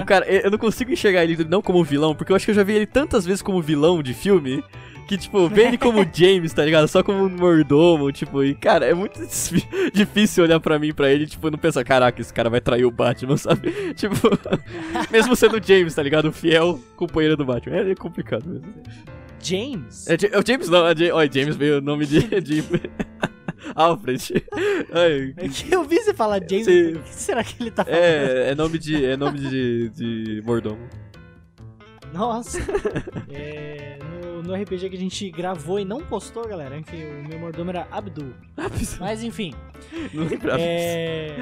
O 0.00 0.04
cara, 0.06 0.24
eu 0.26 0.42
eu 0.42 0.50
não 0.50 0.58
consigo 0.58 0.92
enxergar 0.92 1.24
ele 1.24 1.44
não 1.44 1.60
como 1.60 1.82
vilão, 1.84 2.14
porque 2.14 2.30
eu 2.32 2.36
acho 2.36 2.44
que 2.44 2.52
eu 2.52 2.54
já 2.54 2.62
vi 2.62 2.74
ele 2.74 2.86
tantas 2.86 3.26
vezes 3.26 3.42
como 3.42 3.60
vilão 3.60 4.02
de 4.02 4.14
filme. 4.14 4.62
Que, 5.10 5.18
tipo, 5.18 5.48
ver 5.48 5.66
ele 5.66 5.76
como 5.76 6.06
James, 6.14 6.52
tá 6.52 6.64
ligado? 6.64 6.86
Só 6.86 7.02
como 7.02 7.24
um 7.24 7.28
mordomo, 7.28 8.12
tipo, 8.12 8.44
e, 8.44 8.54
cara, 8.54 8.86
é 8.86 8.94
muito 8.94 9.18
difícil 9.92 10.44
olhar 10.44 10.60
pra 10.60 10.78
mim 10.78 10.94
pra 10.94 11.10
ele, 11.10 11.26
tipo, 11.26 11.50
não 11.50 11.58
pensar, 11.58 11.82
caraca, 11.82 12.20
esse 12.20 12.32
cara 12.32 12.48
vai 12.48 12.60
trair 12.60 12.84
o 12.84 12.92
Batman, 12.92 13.34
sabe? 13.36 13.92
Tipo, 13.94 14.14
mesmo 15.10 15.34
sendo 15.34 15.60
James, 15.60 15.92
tá 15.96 16.00
ligado? 16.04 16.26
O 16.28 16.32
fiel 16.32 16.78
companheiro 16.94 17.36
do 17.36 17.44
Batman. 17.44 17.78
É, 17.78 17.90
é 17.90 17.94
complicado 17.96 18.44
mesmo. 18.48 18.72
James? 19.42 20.06
É, 20.08 20.14
é 20.30 20.38
o 20.38 20.46
James 20.46 20.68
não, 20.68 20.86
é 20.86 20.94
Ja- 20.94 21.12
Olha, 21.16 21.28
James 21.32 21.56
veio 21.56 21.78
o 21.78 21.80
nome 21.80 22.06
de. 22.06 22.40
de... 22.40 22.62
Alfred. 23.74 24.44
Ai, 24.92 25.34
É 25.38 25.48
que 25.48 25.74
eu 25.74 25.82
vi 25.82 25.98
você 25.98 26.14
falar 26.14 26.38
James. 26.48 26.68
O 26.68 27.00
que 27.00 27.14
será 27.14 27.42
que 27.42 27.60
ele 27.60 27.72
tá 27.72 27.84
falando? 27.84 28.00
é, 28.00 28.50
é 28.50 28.54
nome 28.54 28.78
de. 28.78 29.04
É 29.04 29.16
nome 29.16 29.40
de, 29.40 29.88
de 29.88 30.42
mordomo. 30.46 30.78
Nossa. 32.12 32.58
É, 33.28 33.98
no, 34.42 34.48
no 34.48 34.54
RPG 34.54 34.90
que 34.90 34.96
a 34.96 34.98
gente 34.98 35.30
gravou 35.30 35.78
e 35.80 35.84
não 35.84 36.00
postou, 36.00 36.46
galera. 36.48 36.76
Enfim, 36.76 37.02
o 37.04 37.28
meu 37.28 37.38
mordomo 37.38 37.70
era 37.70 37.86
Abdul. 37.90 38.32
Mas 38.98 39.22
enfim. 39.22 39.54
Não 40.12 40.24
lembrava 40.24 40.58
disso. 40.58 40.68
É... 40.68 41.36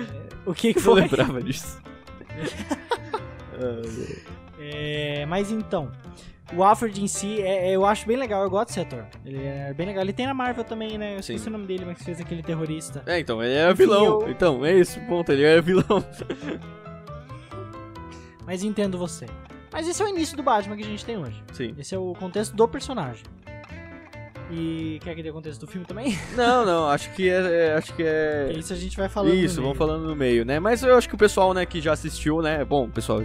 O 0.46 0.54
que 0.54 0.72
que 0.72 0.78
Não 0.80 0.84
foi? 0.92 1.00
lembrava 1.02 1.42
disso. 1.42 1.80
É, 4.60 5.24
mas 5.26 5.50
então, 5.50 5.90
o 6.54 6.62
Alfred 6.62 7.02
em 7.02 7.08
si, 7.08 7.40
é- 7.40 7.70
é- 7.70 7.76
eu 7.76 7.84
acho 7.84 8.06
bem 8.06 8.16
legal, 8.16 8.42
eu 8.42 8.50
gosto 8.50 8.68
desse 8.68 8.80
ator. 8.80 9.04
Ele 9.24 9.38
é 9.44 9.72
bem 9.74 9.86
legal. 9.86 10.02
Ele 10.02 10.12
tem 10.12 10.26
na 10.26 10.34
Marvel 10.34 10.64
também, 10.64 10.96
né? 10.98 11.14
Eu 11.14 11.20
esqueci 11.20 11.40
Sim. 11.44 11.48
o 11.48 11.52
nome 11.52 11.66
dele, 11.66 11.84
mas 11.84 11.98
que 11.98 12.04
fez 12.04 12.20
aquele 12.20 12.42
terrorista. 12.42 13.02
É, 13.06 13.18
então, 13.18 13.42
ele 13.42 13.54
é 13.54 13.72
vilão. 13.74 14.04
eu- 14.22 14.30
Então, 14.30 14.64
é 14.64 14.74
isso, 14.74 15.00
ponto. 15.08 15.32
Ele 15.32 15.44
é 15.44 15.60
vilão. 15.60 16.04
Mas 18.46 18.62
entendo 18.62 18.96
você. 18.98 19.26
Mas 19.72 19.86
esse 19.88 20.00
é 20.02 20.04
o 20.04 20.08
início 20.08 20.36
do 20.36 20.42
Batman 20.42 20.76
que 20.76 20.82
a 20.82 20.86
gente 20.86 21.04
tem 21.04 21.16
hoje. 21.18 21.42
Sim. 21.52 21.74
Esse 21.78 21.94
é 21.94 21.98
o 21.98 22.12
contexto 22.14 22.54
do 22.56 22.66
personagem. 22.68 23.22
E 24.50 24.98
quer 25.02 25.14
que 25.14 25.22
dê 25.22 25.28
o 25.28 25.34
contexto 25.34 25.60
do 25.60 25.66
filme 25.66 25.86
também? 25.86 26.16
Não, 26.34 26.64
não, 26.64 26.88
acho 26.88 27.10
que 27.12 27.28
é. 27.28 27.66
é- 27.68 27.74
acho 27.74 27.92
que 27.94 28.02
é. 28.02 28.50
Isso 28.56 28.72
a 28.72 28.76
gente 28.76 28.96
vai 28.96 29.06
falando. 29.08 29.34
Isso, 29.34 29.60
vamos 29.60 29.76
falando 29.76 30.06
no 30.08 30.16
meio, 30.16 30.42
né? 30.44 30.58
Mas 30.58 30.82
eu 30.82 30.96
acho 30.96 31.06
que 31.06 31.14
o 31.14 31.18
pessoal, 31.18 31.52
né, 31.52 31.66
que 31.66 31.82
já 31.82 31.92
assistiu, 31.92 32.40
né? 32.40 32.64
Bom, 32.64 32.88
pessoal, 32.88 33.20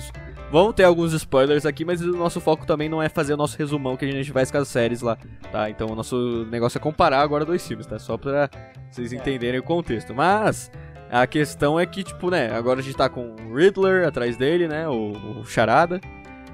vão 0.51 0.73
ter 0.73 0.83
alguns 0.83 1.13
spoilers 1.13 1.65
aqui, 1.65 1.85
mas 1.85 2.01
o 2.01 2.11
nosso 2.11 2.41
foco 2.41 2.65
também 2.65 2.89
não 2.89 3.01
é 3.01 3.07
fazer 3.07 3.35
o 3.35 3.37
nosso 3.37 3.57
resumão 3.57 3.95
que 3.95 4.03
a 4.03 4.11
gente 4.11 4.33
faz 4.33 4.51
com 4.51 4.57
as 4.57 4.67
séries 4.67 4.99
lá, 5.01 5.17
tá? 5.49 5.69
Então 5.69 5.87
o 5.87 5.95
nosso 5.95 6.45
negócio 6.51 6.77
é 6.77 6.81
comparar 6.81 7.21
agora 7.21 7.45
dois 7.45 7.65
filmes, 7.65 7.85
tá? 7.85 7.97
Só 7.99 8.17
pra 8.17 8.49
vocês 8.91 9.13
É. 9.13 9.15
entenderem 9.15 9.61
o 9.61 9.63
contexto. 9.63 10.13
Mas 10.13 10.69
a 11.09 11.25
questão 11.25 11.79
é 11.79 11.85
que, 11.85 12.03
tipo, 12.03 12.29
né, 12.29 12.51
agora 12.53 12.81
a 12.81 12.83
gente 12.83 12.97
tá 12.97 13.07
com 13.07 13.33
o 13.49 13.55
Riddler 13.55 14.05
atrás 14.05 14.35
dele, 14.35 14.67
né? 14.67 14.89
O, 14.89 15.13
o 15.39 15.45
Charada. 15.45 16.01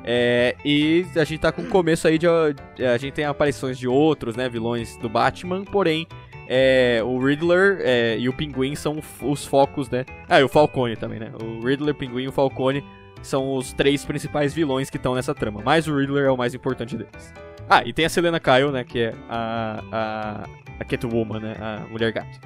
É, 0.04 0.56
e 0.64 1.06
a 1.16 1.24
gente 1.24 1.40
tá 1.40 1.52
com 1.52 1.62
o 1.62 1.68
começo 1.68 2.08
aí 2.08 2.18
de. 2.18 2.28
A 2.28 2.98
gente 2.98 3.14
tem 3.14 3.26
aparições 3.26 3.78
de 3.78 3.88
outros, 3.88 4.36
né, 4.36 4.48
vilões 4.50 4.98
do 4.98 5.10
Batman, 5.10 5.64
porém. 5.64 6.08
É, 6.52 7.00
o 7.06 7.24
Riddler 7.24 7.78
é, 7.82 8.18
e 8.18 8.28
o 8.28 8.34
Pinguim 8.34 8.74
são 8.74 9.00
os 9.22 9.46
focos, 9.46 9.88
né? 9.88 10.04
Ah, 10.28 10.40
e 10.40 10.44
o 10.44 10.48
Falcone 10.48 10.96
também, 10.96 11.20
né? 11.20 11.32
O 11.40 11.64
Riddler, 11.64 11.94
o 11.94 11.98
Pinguim 11.98 12.24
e 12.24 12.28
o 12.28 12.32
Falcone 12.32 12.84
são 13.22 13.54
os 13.54 13.72
três 13.72 14.04
principais 14.04 14.52
vilões 14.52 14.90
que 14.90 14.98
estão 14.98 15.14
nessa 15.14 15.36
trama. 15.36 15.62
Mas 15.64 15.88
o 15.88 15.96
Riddler 15.96 16.26
é 16.26 16.32
o 16.32 16.38
mais 16.38 16.56
importante 16.56 16.98
deles. 16.98 17.34
Ah, 17.70 17.84
e 17.86 17.94
tem 17.94 18.06
a 18.06 18.10
Selena 18.10 18.40
Kyle, 18.40 18.72
né? 18.72 18.84
Que 18.84 19.00
é 19.00 19.16
a, 19.30 19.84
a, 19.92 20.44
a 20.80 20.86
Catwoman, 20.86 21.40
né? 21.40 21.56
A 21.60 21.86
Mulher 21.88 22.12
Gato. 22.12 22.40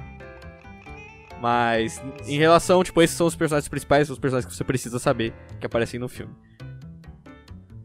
Mas, 1.40 2.02
em 2.26 2.38
relação, 2.38 2.84
tipo, 2.84 3.00
esses 3.00 3.16
são 3.16 3.26
os 3.26 3.34
personagens 3.34 3.68
principais, 3.68 4.10
os 4.10 4.18
personagens 4.18 4.50
que 4.50 4.56
você 4.56 4.64
precisa 4.64 4.98
saber 4.98 5.32
que 5.58 5.66
aparecem 5.66 5.98
no 5.98 6.08
filme. 6.08 6.34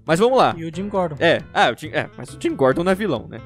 Mas 0.10 0.18
vamos 0.18 0.40
lá. 0.40 0.56
E 0.58 0.66
o 0.66 0.76
Jim 0.76 0.90
Gordon. 0.90 1.18
É, 1.20 1.44
ah, 1.54 1.70
o 1.70 1.78
Jim, 1.78 1.90
é, 1.94 2.10
mas 2.18 2.34
o 2.34 2.38
Jim 2.42 2.56
Gordon 2.56 2.84
não 2.84 2.92
é 2.92 2.96
vilão, 2.96 3.28
né? 3.30 3.40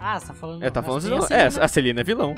Ah, 0.00 0.18
você 0.18 0.26
tá 0.26 0.34
falando. 0.34 0.64
É, 0.64 0.68
tá 0.68 0.82
falando 0.82 1.00
vilão. 1.02 1.24
a 1.30 1.32
É, 1.32 1.46
a 1.46 1.68
Celina 1.68 2.00
é 2.00 2.04
vilão. 2.04 2.34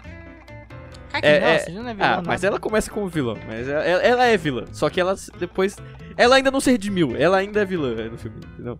É- 1.23 1.41
não, 1.41 1.47
é- 1.47 1.65
a 1.67 1.71
não 1.71 1.89
é 1.89 1.95
vilã, 1.95 2.07
Ah, 2.19 2.23
mas 2.23 2.45
ela 2.45 2.59
começa 2.61 2.91
como 2.91 3.09
vilão, 3.09 3.39
mas 3.49 3.67
ela, 3.67 3.83
ela- 4.03 4.25
é 4.27 4.37
vilã. 4.37 4.67
Só 4.71 4.91
que 4.91 5.01
ela 5.01 5.15
depois. 5.39 5.79
Ela 6.15 6.37
ainda 6.37 6.51
não 6.51 6.61
se 6.61 6.71
redimiu, 6.71 7.17
ela 7.17 7.39
ainda 7.39 7.63
é 7.63 7.65
vilã 7.65 7.95
no 8.11 8.19
filme, 8.19 8.37
entendeu? 8.53 8.79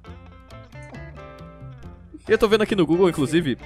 Eu 2.29 2.37
tô 2.37 2.47
vendo 2.47 2.61
aqui 2.61 2.77
no 2.77 2.85
Google, 2.85 3.09
inclusive, 3.09 3.57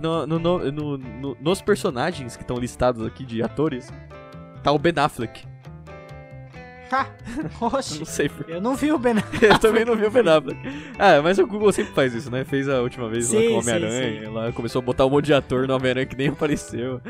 no- 0.00 0.26
no- 0.26 0.38
no- 0.72 1.36
nos 1.38 1.60
personagens 1.60 2.34
que 2.34 2.42
estão 2.42 2.56
listados 2.56 3.06
aqui 3.06 3.26
de 3.26 3.42
atores, 3.42 3.92
tá 4.62 4.72
o 4.72 4.78
Ben 4.78 4.94
Affleck. 4.96 5.46
Ha! 6.92 7.06
Eu 7.60 7.66
Oxi, 7.68 7.98
não 7.98 8.06
sei 8.06 8.28
por 8.28 8.48
eu 8.48 8.60
não 8.60 8.74
vi 8.74 8.90
o 8.92 8.98
Ben 8.98 9.14
Eu 9.42 9.58
também 9.58 9.84
não 9.84 9.94
vi 9.94 10.06
o 10.06 10.10
Ben 10.10 10.26
Affleck. 10.28 10.58
Ah, 10.98 11.20
mas 11.22 11.38
o 11.38 11.46
Google 11.46 11.70
sempre 11.72 11.92
faz 11.92 12.14
isso, 12.14 12.30
né? 12.30 12.44
Fez 12.44 12.68
a 12.68 12.80
última 12.80 13.08
vez 13.08 13.30
lá 13.32 13.40
Sim, 13.40 13.48
com 13.48 13.54
o 13.54 13.58
Homem-Aranha, 13.60 14.30
lá 14.30 14.52
começou 14.52 14.80
a 14.80 14.82
botar 14.82 15.04
um 15.06 15.10
monte 15.10 15.26
de 15.26 15.34
ator 15.34 15.68
no 15.68 15.74
Homem-Aranha 15.76 16.06
que 16.06 16.16
nem 16.16 16.28
apareceu. 16.28 17.00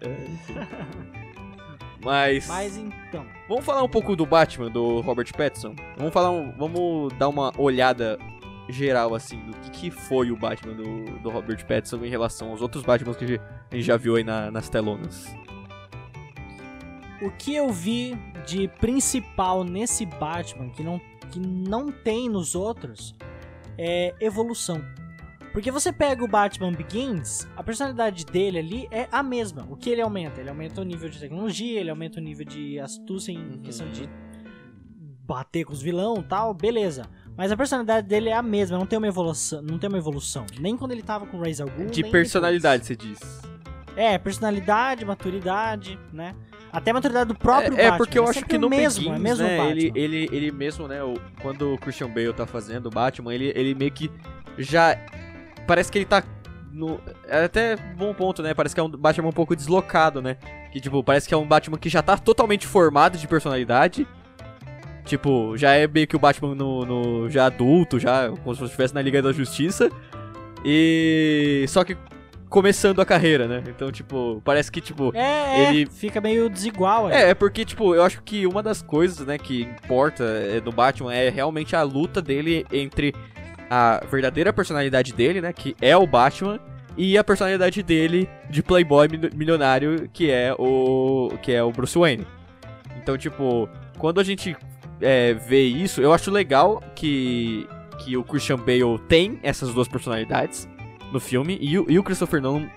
É. 0.00 0.16
Mas, 2.02 2.46
Mas 2.46 2.76
então. 2.76 3.26
vamos 3.48 3.64
falar 3.64 3.82
um 3.82 3.88
pouco 3.88 4.14
do 4.14 4.24
Batman, 4.24 4.70
do 4.70 5.00
Robert 5.00 5.26
Pattinson. 5.36 5.74
Vamos 5.96 6.12
falar, 6.12 6.30
um- 6.30 6.52
vamos 6.56 7.12
dar 7.18 7.28
uma 7.28 7.52
olhada 7.58 8.16
geral 8.68 9.14
assim 9.14 9.38
do 9.40 9.52
que, 9.58 9.70
que 9.70 9.90
foi 9.90 10.30
o 10.30 10.36
Batman 10.36 10.74
do, 10.74 11.04
do 11.20 11.30
Robert 11.30 11.64
Pattinson 11.66 12.04
em 12.04 12.08
relação 12.08 12.50
aos 12.50 12.60
outros 12.62 12.84
Batmans 12.84 13.16
que 13.16 13.24
a 13.24 13.74
gente 13.74 13.84
já 13.84 13.96
viu 13.96 14.14
aí 14.16 14.22
na- 14.24 14.50
nas 14.52 14.68
telonas. 14.68 15.26
O 17.22 17.30
que 17.30 17.54
eu 17.54 17.70
vi 17.70 18.16
de 18.46 18.68
principal 18.80 19.64
nesse 19.64 20.04
Batman 20.04 20.68
que 20.70 20.82
não, 20.82 21.00
que 21.30 21.40
não 21.40 21.90
tem 21.90 22.28
nos 22.28 22.54
outros 22.54 23.14
é 23.78 24.14
evolução. 24.20 24.82
Porque 25.52 25.70
você 25.70 25.90
pega 25.90 26.22
o 26.22 26.28
Batman 26.28 26.72
Begins, 26.72 27.48
a 27.56 27.62
personalidade 27.62 28.26
dele 28.26 28.58
ali 28.58 28.88
é 28.90 29.08
a 29.10 29.22
mesma. 29.22 29.66
O 29.70 29.76
que 29.76 29.88
ele 29.88 30.02
aumenta? 30.02 30.38
Ele 30.40 30.50
aumenta 30.50 30.82
o 30.82 30.84
nível 30.84 31.08
de 31.08 31.18
tecnologia, 31.18 31.80
ele 31.80 31.88
aumenta 31.88 32.20
o 32.20 32.22
nível 32.22 32.44
de 32.44 32.78
astúcia 32.78 33.32
em 33.32 33.38
Uhum. 33.38 33.58
questão 33.62 33.90
de 33.90 34.06
bater 35.26 35.64
com 35.64 35.72
os 35.72 35.80
vilão 35.80 36.18
e 36.18 36.22
tal, 36.24 36.52
beleza. 36.52 37.06
Mas 37.36 37.50
a 37.50 37.56
personalidade 37.56 38.06
dele 38.06 38.28
é 38.28 38.34
a 38.34 38.42
mesma, 38.42 38.78
não 38.78 38.86
tem 38.86 38.98
uma 38.98 39.08
evolução, 39.08 39.62
não 39.62 39.78
tem 39.78 39.88
uma 39.88 39.98
evolução. 39.98 40.44
Nem 40.60 40.76
quando 40.76 40.92
ele 40.92 41.02
tava 41.02 41.26
com 41.26 41.38
o 41.38 41.40
Ra's 41.40 41.60
al 41.60 41.68
Ghul, 41.68 41.86
De 41.86 42.04
personalidade, 42.04 42.84
você 42.84 42.94
diz. 42.94 43.18
depois. 43.18 43.56
É, 43.96 44.18
personalidade, 44.18 45.06
maturidade, 45.06 45.98
né? 46.12 46.34
Até 46.72 46.90
a 46.90 46.94
maturidade 46.94 47.28
do 47.28 47.34
próprio 47.34 47.72
É, 47.76 47.80
é 47.80 47.84
Batman. 47.84 47.96
porque 47.98 48.18
eu 48.18 48.24
é 48.26 48.28
acho 48.30 48.44
que 48.44 48.58
no 48.58 48.68
mesmo, 48.68 49.00
Begins, 49.04 49.16
é 49.16 49.18
mesmo 49.22 49.44
né, 49.46 49.56
Batman. 49.56 49.70
ele, 49.72 49.92
ele, 49.94 50.28
ele 50.32 50.52
mesmo, 50.52 50.86
né, 50.86 51.02
o- 51.02 51.18
quando 51.40 51.72
o 51.74 51.78
Christian 51.78 52.08
Bale 52.08 52.32
tá 52.32 52.46
fazendo 52.46 52.86
o 52.86 52.90
Batman, 52.90 53.32
ele, 53.34 53.52
ele 53.54 53.74
meio 53.74 53.90
que 53.90 54.10
já... 54.58 54.96
Parece 55.66 55.90
que 55.90 55.98
ele 55.98 56.04
tá 56.04 56.22
no... 56.72 57.00
É 57.28 57.44
até 57.44 57.76
bom 57.96 58.12
ponto, 58.12 58.42
né, 58.42 58.52
parece 58.52 58.74
que 58.74 58.80
é 58.80 58.84
um 58.84 58.90
Batman 58.90 59.28
um 59.28 59.32
pouco 59.32 59.56
deslocado, 59.56 60.20
né? 60.20 60.36
Que, 60.72 60.80
tipo, 60.80 61.02
parece 61.02 61.26
que 61.26 61.32
é 61.32 61.36
um 61.36 61.46
Batman 61.46 61.78
que 61.78 61.88
já 61.88 62.02
tá 62.02 62.18
totalmente 62.18 62.66
formado 62.66 63.16
de 63.16 63.26
personalidade. 63.26 64.06
Tipo, 65.06 65.56
já 65.56 65.72
é 65.72 65.86
meio 65.86 66.06
que 66.06 66.16
o 66.16 66.18
Batman 66.18 66.54
no, 66.54 66.84
no- 66.84 67.30
já 67.30 67.46
adulto, 67.46 67.98
já 67.98 68.28
como 68.42 68.54
se 68.54 68.64
estivesse 68.64 68.92
na 68.94 69.00
Liga 69.00 69.22
da 69.22 69.32
Justiça. 69.32 69.88
E... 70.64 71.64
Só 71.68 71.84
que 71.84 71.96
começando 72.48 73.00
a 73.00 73.04
carreira, 73.04 73.46
né? 73.48 73.62
Então, 73.68 73.90
tipo, 73.90 74.40
parece 74.44 74.70
que, 74.70 74.80
tipo... 74.80 75.10
É, 75.14 75.20
é, 75.20 75.70
ele- 75.72 75.86
fica 75.90 76.20
meio 76.20 76.48
desigual. 76.48 77.10
É, 77.10 77.30
é 77.30 77.34
porque, 77.34 77.64
tipo, 77.64 77.94
eu 77.94 78.02
acho 78.02 78.22
que 78.22 78.46
uma 78.46 78.62
das 78.62 78.80
coisas, 78.82 79.26
né, 79.26 79.36
que 79.38 79.62
importa 79.62 80.24
é, 80.24 80.60
no 80.64 80.70
Batman 80.72 81.12
é 81.14 81.28
realmente 81.28 81.74
a 81.74 81.82
luta 81.82 82.22
dele 82.22 82.64
entre 82.72 83.14
a 83.68 84.00
verdadeira 84.10 84.52
personalidade 84.52 85.12
dele, 85.12 85.40
né, 85.40 85.52
que 85.52 85.74
é 85.80 85.96
o 85.96 86.06
Batman, 86.06 86.60
e 86.96 87.18
a 87.18 87.24
personalidade 87.24 87.82
dele 87.82 88.28
de 88.48 88.62
playboy 88.62 89.08
mi- 89.08 89.30
milionário, 89.34 90.08
que 90.12 90.30
é 90.30 90.54
o 90.58 91.30
que 91.42 91.52
é 91.52 91.62
o 91.62 91.70
Bruce 91.70 91.98
Wayne. 91.98 92.26
Então, 92.96 93.18
tipo, 93.18 93.68
quando 93.98 94.20
a 94.20 94.24
gente 94.24 94.56
é, 95.00 95.34
vê 95.34 95.62
isso, 95.64 96.00
eu 96.00 96.12
acho 96.12 96.30
legal 96.30 96.82
que, 96.94 97.68
que 97.98 98.16
o 98.16 98.22
Christian 98.24 98.56
Bale 98.56 98.98
tem 99.08 99.38
essas 99.42 99.74
duas 99.74 99.88
personalidades 99.88 100.66
no 101.12 101.20
filme, 101.20 101.58
e, 101.60 101.78
o- 101.78 101.86
e 101.88 101.98
o 101.98 102.02
Christopher 102.02 102.40
Nolan 102.40 102.68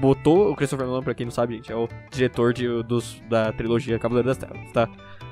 botou 0.00 0.50
o 0.50 0.56
Christopher 0.56 0.86
Nolan, 0.86 1.02
pra 1.02 1.14
quem 1.14 1.24
não 1.26 1.30
sabe, 1.32 1.54
gente, 1.56 1.70
é 1.72 1.76
o 1.76 1.88
diretor 2.10 2.52
de, 2.52 2.66
dos, 2.82 3.20
da 3.28 3.52
trilogia 3.52 3.98
Cavaleiro 3.98 4.28
das 4.28 4.36
Trevas, 4.36 4.70
tá? 4.72 4.88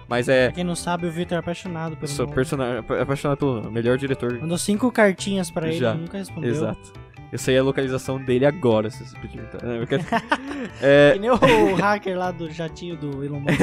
Mas 0.08 0.28
é. 0.28 0.46
Pra 0.46 0.54
quem 0.56 0.64
não 0.64 0.74
sabe, 0.76 1.06
o 1.06 1.10
Victor 1.10 1.36
é 1.36 1.38
apaixonado 1.38 1.96
pelo 1.96 2.08
Sou 2.08 2.26
persona- 2.28 2.80
apaixonado 3.00 3.38
pelo 3.38 3.70
melhor 3.70 3.96
diretor. 3.96 4.38
Mandou 4.40 4.58
cinco 4.58 4.92
cartinhas 4.92 5.50
pra 5.50 5.68
ele, 5.68 5.78
Já. 5.78 5.94
nunca 5.94 6.18
respondeu. 6.18 6.50
Exato. 6.50 6.92
Eu 7.32 7.38
sei 7.38 7.58
a 7.58 7.62
localização 7.64 8.22
dele 8.22 8.46
agora, 8.46 8.90
se 8.90 9.04
você 9.04 9.18
pedir. 9.18 9.42
Tá? 9.48 9.58
Não, 9.66 9.74
eu 9.76 9.86
quero- 9.86 10.04
é, 10.80 11.12
Que 11.14 11.18
nem 11.18 11.30
o 11.30 11.34
hacker 11.74 12.16
lá 12.16 12.30
do 12.30 12.48
jatinho 12.50 12.96
do 12.96 13.24
Elon 13.24 13.40
Musk. 13.40 13.58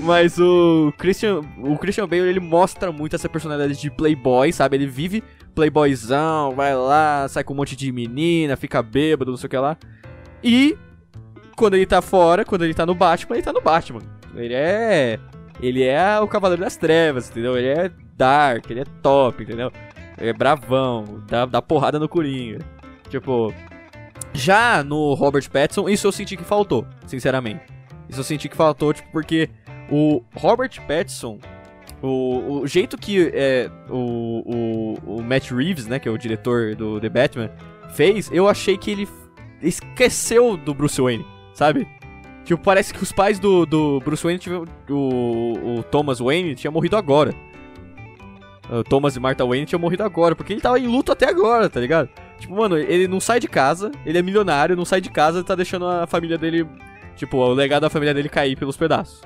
mas 0.00 0.38
o 0.38 0.92
Christian, 0.96 1.40
o 1.58 1.76
Christian 1.76 2.06
Bale, 2.08 2.22
ele 2.28 2.40
mostra 2.40 2.90
muito 2.92 3.14
essa 3.16 3.28
personalidade 3.28 3.78
de 3.80 3.90
playboy, 3.90 4.52
sabe? 4.52 4.76
Ele 4.76 4.86
vive 4.86 5.22
playboyzão, 5.56 6.54
vai 6.54 6.76
lá, 6.76 7.26
sai 7.28 7.42
com 7.42 7.54
um 7.54 7.56
monte 7.56 7.74
de 7.74 7.90
menina, 7.90 8.56
fica 8.56 8.82
bêbado, 8.82 9.30
não 9.30 9.38
sei 9.38 9.46
o 9.46 9.50
que 9.50 9.56
lá. 9.56 9.76
E 10.44 10.76
quando 11.56 11.74
ele 11.74 11.86
tá 11.86 12.02
fora, 12.02 12.44
quando 12.44 12.62
ele 12.62 12.74
tá 12.74 12.84
no 12.84 12.94
Batman, 12.94 13.36
ele 13.36 13.42
tá 13.42 13.52
no 13.54 13.62
Batman. 13.62 14.02
Ele 14.34 14.52
é 14.52 15.18
ele 15.58 15.82
é 15.82 16.20
o 16.20 16.28
Cavaleiro 16.28 16.62
das 16.62 16.76
Trevas, 16.76 17.30
entendeu? 17.30 17.56
Ele 17.56 17.68
é 17.68 17.90
dark, 18.14 18.70
ele 18.70 18.80
é 18.80 18.84
top, 19.02 19.42
entendeu? 19.42 19.72
Ele 20.18 20.28
é 20.28 20.32
bravão, 20.34 21.22
dá, 21.26 21.46
dá 21.46 21.62
porrada 21.62 21.98
no 21.98 22.08
Coringa. 22.08 22.58
Tipo, 23.08 23.54
já 24.34 24.84
no 24.84 25.14
Robert 25.14 25.50
Pattinson, 25.50 25.88
isso 25.88 26.06
eu 26.06 26.12
senti 26.12 26.36
que 26.36 26.44
faltou, 26.44 26.86
sinceramente. 27.06 27.62
Isso 28.08 28.20
eu 28.20 28.24
senti 28.24 28.48
que 28.48 28.56
faltou, 28.56 28.92
tipo, 28.92 29.10
porque 29.10 29.48
o 29.90 30.22
Robert 30.34 30.70
Pattinson, 30.86 31.38
o, 32.02 32.60
o 32.60 32.66
jeito 32.66 32.96
que 32.98 33.30
é, 33.32 33.70
o, 33.88 34.42
o, 35.06 35.16
o 35.16 35.22
Matt 35.22 35.50
Reeves, 35.50 35.86
né, 35.86 35.98
que 35.98 36.08
é 36.08 36.10
o 36.10 36.18
diretor 36.18 36.74
do 36.74 37.00
The 37.00 37.08
Batman, 37.08 37.50
fez, 37.94 38.30
eu 38.32 38.48
achei 38.48 38.76
que 38.76 38.90
ele 38.90 39.08
esqueceu 39.62 40.56
do 40.56 40.74
Bruce 40.74 41.00
Wayne, 41.00 41.24
sabe? 41.54 41.86
Tipo, 42.44 42.62
parece 42.62 42.94
que 42.94 43.02
os 43.02 43.10
pais 43.10 43.38
do, 43.38 43.66
do 43.66 44.00
Bruce 44.00 44.22
Wayne, 44.22 44.38
tiveram, 44.38 44.64
o, 44.88 45.78
o 45.78 45.82
Thomas 45.84 46.20
Wayne, 46.20 46.54
tinha 46.54 46.70
morrido 46.70 46.96
agora. 46.96 47.34
O 48.70 48.84
Thomas 48.84 49.16
e 49.16 49.20
Martha 49.20 49.44
Wayne 49.44 49.66
tinham 49.66 49.80
morrido 49.80 50.04
agora, 50.04 50.34
porque 50.36 50.52
ele 50.52 50.60
tava 50.60 50.78
em 50.78 50.86
luto 50.86 51.12
até 51.12 51.28
agora, 51.28 51.68
tá 51.68 51.80
ligado? 51.80 52.08
Tipo, 52.38 52.54
mano, 52.54 52.76
ele 52.76 53.08
não 53.08 53.20
sai 53.20 53.40
de 53.40 53.48
casa, 53.48 53.90
ele 54.04 54.18
é 54.18 54.22
milionário, 54.22 54.76
não 54.76 54.84
sai 54.84 55.00
de 55.00 55.10
casa 55.10 55.40
e 55.40 55.44
tá 55.44 55.54
deixando 55.54 55.86
a 55.86 56.06
família 56.06 56.36
dele, 56.36 56.66
tipo, 57.16 57.36
o 57.36 57.52
legado 57.52 57.82
da 57.82 57.90
família 57.90 58.12
dele 58.12 58.28
cair 58.28 58.56
pelos 58.56 58.76
pedaços. 58.76 59.22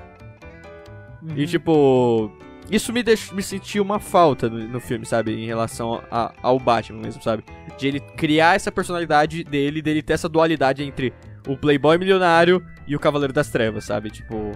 Uhum. 1.21 1.33
E 1.35 1.45
tipo, 1.45 2.31
isso 2.71 2.91
me 2.93 3.03
deixou 3.03 3.35
me 3.35 3.43
sentir 3.43 3.79
uma 3.79 3.99
falta 3.99 4.49
no, 4.49 4.57
no 4.67 4.79
filme, 4.79 5.05
sabe? 5.05 5.33
Em 5.33 5.45
relação 5.45 6.01
a- 6.09 6.33
ao 6.41 6.57
Batman 6.59 6.99
mesmo, 7.01 7.21
sabe? 7.21 7.43
De 7.77 7.87
ele 7.87 7.99
criar 7.99 8.55
essa 8.55 8.71
personalidade 8.71 9.43
dele, 9.43 9.81
dele 9.81 10.01
ter 10.01 10.13
essa 10.13 10.29
dualidade 10.29 10.83
entre 10.83 11.13
o 11.47 11.57
playboy 11.57 11.97
milionário 11.97 12.63
e 12.87 12.95
o 12.95 12.99
Cavaleiro 12.99 13.33
das 13.33 13.49
Trevas, 13.49 13.83
sabe? 13.85 14.09
Tipo, 14.09 14.51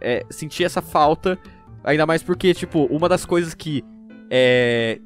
é, 0.00 0.24
sentir 0.30 0.64
essa 0.64 0.80
falta, 0.82 1.38
ainda 1.82 2.06
mais 2.06 2.22
porque, 2.22 2.52
tipo, 2.54 2.84
uma 2.86 3.08
das 3.08 3.24
coisas 3.24 3.54
que 3.54 3.82
é, 4.30 4.98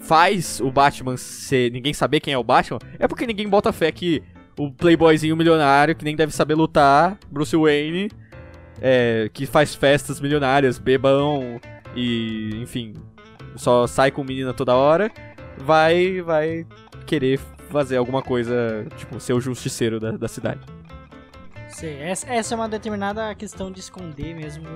faz 0.00 0.60
o 0.60 0.70
Batman 0.70 1.16
ser 1.16 1.70
ninguém 1.72 1.92
saber 1.92 2.20
quem 2.20 2.32
é 2.34 2.38
o 2.38 2.44
Batman 2.44 2.78
é 2.98 3.06
porque 3.08 3.26
ninguém 3.26 3.48
bota 3.48 3.72
fé 3.72 3.90
que 3.92 4.22
o 4.58 4.70
playboyzinho 4.72 5.36
milionário 5.36 5.94
que 5.94 6.04
nem 6.04 6.16
deve 6.16 6.32
saber 6.32 6.54
lutar, 6.54 7.18
Bruce 7.30 7.56
Wayne, 7.56 8.10
é, 8.80 9.30
que 9.32 9.46
faz 9.46 9.74
festas 9.74 10.20
milionárias, 10.20 10.78
bebão 10.78 11.60
e, 11.94 12.50
enfim, 12.62 12.94
só 13.56 13.86
sai 13.86 14.10
com 14.10 14.22
menina 14.24 14.52
toda 14.54 14.74
hora, 14.74 15.10
vai 15.58 16.20
vai 16.22 16.66
querer 17.06 17.38
fazer 17.70 17.96
alguma 17.96 18.22
coisa, 18.22 18.86
tipo, 18.96 19.18
ser 19.20 19.32
o 19.34 19.40
justiceiro 19.40 19.98
da, 20.00 20.12
da 20.12 20.28
cidade. 20.28 20.60
Essa, 22.00 22.26
essa 22.32 22.54
é 22.54 22.56
uma 22.56 22.68
determinada 22.68 23.34
questão 23.34 23.70
de 23.70 23.78
esconder 23.78 24.34
mesmo 24.34 24.66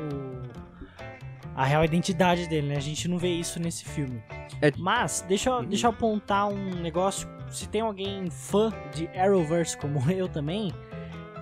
a 1.55 1.65
real 1.65 1.85
identidade 1.85 2.49
dele, 2.49 2.69
né? 2.69 2.77
A 2.77 2.81
gente 2.81 3.09
não 3.09 3.19
vê 3.19 3.29
isso 3.29 3.59
nesse 3.61 3.85
filme. 3.85 4.23
É- 4.61 4.73
Mas, 4.79 5.25
deixa 5.27 5.51
eu, 5.51 5.55
Uhum. 5.57 5.65
deixa 5.65 5.87
eu 5.87 5.91
apontar 5.91 6.49
um 6.49 6.81
negócio. 6.81 7.29
Se 7.51 7.69
tem 7.69 7.81
alguém 7.83 8.31
fã 8.31 8.71
de 8.95 9.07
Arrowverse 9.19 9.77
como 9.77 9.99
eu 10.13 10.29
também, 10.29 10.73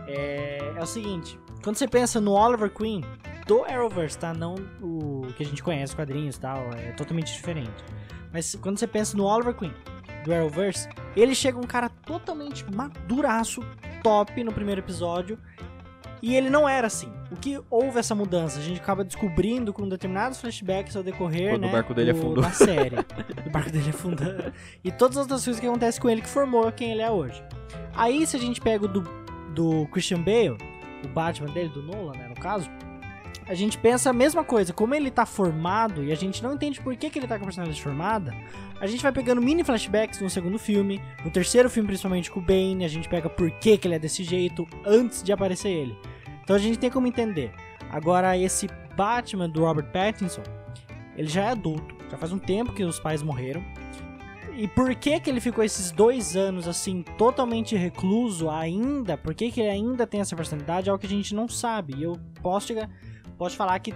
é, 0.09 0.73
é 0.77 0.83
o 0.83 0.87
seguinte. 0.87 1.39
Quando 1.63 1.77
você 1.77 1.87
pensa 1.89 2.21
no 2.21 2.33
Oliver 2.33 2.71
Queen 2.71 3.05
do 3.47 3.65
Arrowverse, 3.65 4.17
tá? 4.19 4.33
Não 4.33 4.55
o 4.81 5.27
que 5.37 5.43
a 5.43 5.47
gente 5.47 5.63
conhece, 5.63 5.95
quadrinhos 5.95 6.37
e 6.37 6.41
tal, 6.41 6.59
é 6.73 6.93
totalmente 6.93 7.33
diferente. 7.33 7.85
Mas 8.33 8.55
quando 8.55 8.79
você 8.79 8.87
pensa 8.87 9.17
no 9.17 9.25
Oliver 9.25 9.55
Queen 9.55 9.73
do 10.25 10.33
Arrowverse, 10.33 10.89
ele 11.17 11.35
chega 11.35 11.59
um 11.59 11.63
cara 11.65 11.89
totalmente 11.89 12.65
maduraço, 12.73 13.63
top 14.03 14.43
no 14.45 14.53
primeiro 14.53 14.81
episódio. 14.81 15.39
E 16.23 16.37
ele 16.37 16.51
não 16.51 16.69
era 16.69 16.87
assim. 16.87 17.11
O 17.33 17.37
que 17.37 17.59
houve 17.71 17.99
essa 17.99 18.15
mudança? 18.15 18.59
A 18.59 18.63
gente 18.63 18.79
acaba 18.79 19.03
descobrindo 19.03 19.73
com 19.73 19.89
determinados 19.89 20.39
flashbacks 20.39 20.95
ao 20.95 21.03
decorrer, 21.03 21.53
Quando 21.53 21.63
o 21.63 21.67
né, 21.67 21.73
barco 21.73 21.95
dele 21.95 22.13
do- 22.13 22.19
afundou. 22.19 22.43
da 22.45 22.51
série. 22.51 22.97
o 23.47 23.51
barco 23.51 23.71
dele 23.71 23.89
afundando. 23.89 24.53
E 24.85 24.93
todas 24.93 25.17
as 25.17 25.23
outras 25.23 25.43
coisas 25.43 25.59
que 25.59 25.67
acontecem 25.67 26.01
com 26.01 26.11
ele 26.11 26.21
que 26.21 26.29
formou 26.29 26.71
quem 26.73 26.93
ele 26.93 27.01
é 27.01 27.11
hoje. 27.11 27.43
Aí, 27.95 28.27
se 28.27 28.37
a 28.37 28.39
gente 28.41 28.61
pega 28.61 28.85
o 28.85 28.89
do, 28.89 29.01
do 29.55 29.87
Christian 29.89 30.21
Bale, 30.21 30.59
o 31.05 31.09
Batman 31.09 31.53
dele, 31.53 31.69
do 31.69 31.83
Nolan, 31.83 32.13
né, 32.13 32.29
no 32.29 32.35
caso, 32.35 32.71
a 33.47 33.55
gente 33.55 33.77
pensa 33.79 34.11
a 34.11 34.13
mesma 34.13 34.45
coisa. 34.45 34.73
Como 34.73 34.95
ele 34.95 35.11
tá 35.11 35.27
formado 35.27 36.05
e 36.05 36.13
a 36.13 36.15
gente 36.15 36.43
não 36.43 36.55
entende 36.55 36.81
por 36.81 36.95
que, 36.97 37.11
que 37.11 37.19
ele 37.19 37.27
tá 37.27 37.37
com 37.37 37.43
a 37.43 37.47
personalidade 37.47 37.83
formada, 37.83 38.35
a 38.81 38.87
gente 38.87 39.03
vai 39.03 39.11
pegando 39.11 39.43
mini 39.43 39.65
flashbacks 39.65 40.21
no 40.21 40.31
segundo 40.31 40.59
filme, 40.59 41.03
no 41.25 41.31
terceiro 41.31 41.69
filme, 41.69 41.89
principalmente 41.89 42.31
com 42.31 42.39
o 42.39 42.43
Bane, 42.43 42.85
a 42.85 42.89
gente 42.89 43.09
pega 43.09 43.29
por 43.29 43.51
que, 43.51 43.77
que 43.77 43.89
ele 43.89 43.97
é 43.97 43.99
desse 43.99 44.23
jeito 44.23 44.69
antes 44.87 45.23
de 45.23 45.33
aparecer 45.33 45.71
ele. 45.71 45.99
Então 46.45 46.55
a 46.55 46.59
gente 46.59 46.79
tem 46.79 46.91
como 46.91 47.07
entender. 47.07 47.53
Agora, 47.91 48.39
esse 48.39 48.69
Batman 48.97 49.49
do 49.49 49.65
Robert 49.65 49.91
Pattinson, 49.91 50.43
ele 51.17 51.29
já 51.29 51.47
é 51.47 51.49
adulto, 51.51 51.97
já 52.09 52.17
faz 52.17 52.33
um 52.33 52.39
tempo 52.39 52.73
que 52.73 52.85
os 52.85 53.01
pais 53.01 53.23
morreram. 53.23 53.65
E 54.61 54.69
por 54.69 54.95
que 54.95 55.19
que 55.19 55.31
ele 55.31 55.41
ficou 55.41 55.65
esses 55.65 55.91
dois 55.91 56.37
anos 56.37 56.69
assim, 56.69 57.03
totalmente 57.17 57.75
recluso 57.75 58.51
ainda? 58.51 59.17
Por 59.17 59.35
que, 59.35 59.51
que 59.51 59.59
ele 59.59 59.71
ainda 59.71 60.07
tem 60.07 60.21
essa 60.21 60.37
personalidade? 60.37 60.89
É 60.89 60.91
algo 60.91 61.01
que 61.01 61.07
a 61.07 61.11
gente 61.11 61.35
não 61.35 61.49
sabe. 61.49 61.95
E 61.97 62.03
eu 62.03 62.19
posso, 62.43 62.67
chegar, 62.67 62.87
posso 63.39 63.57
falar 63.57 63.79
que 63.79 63.95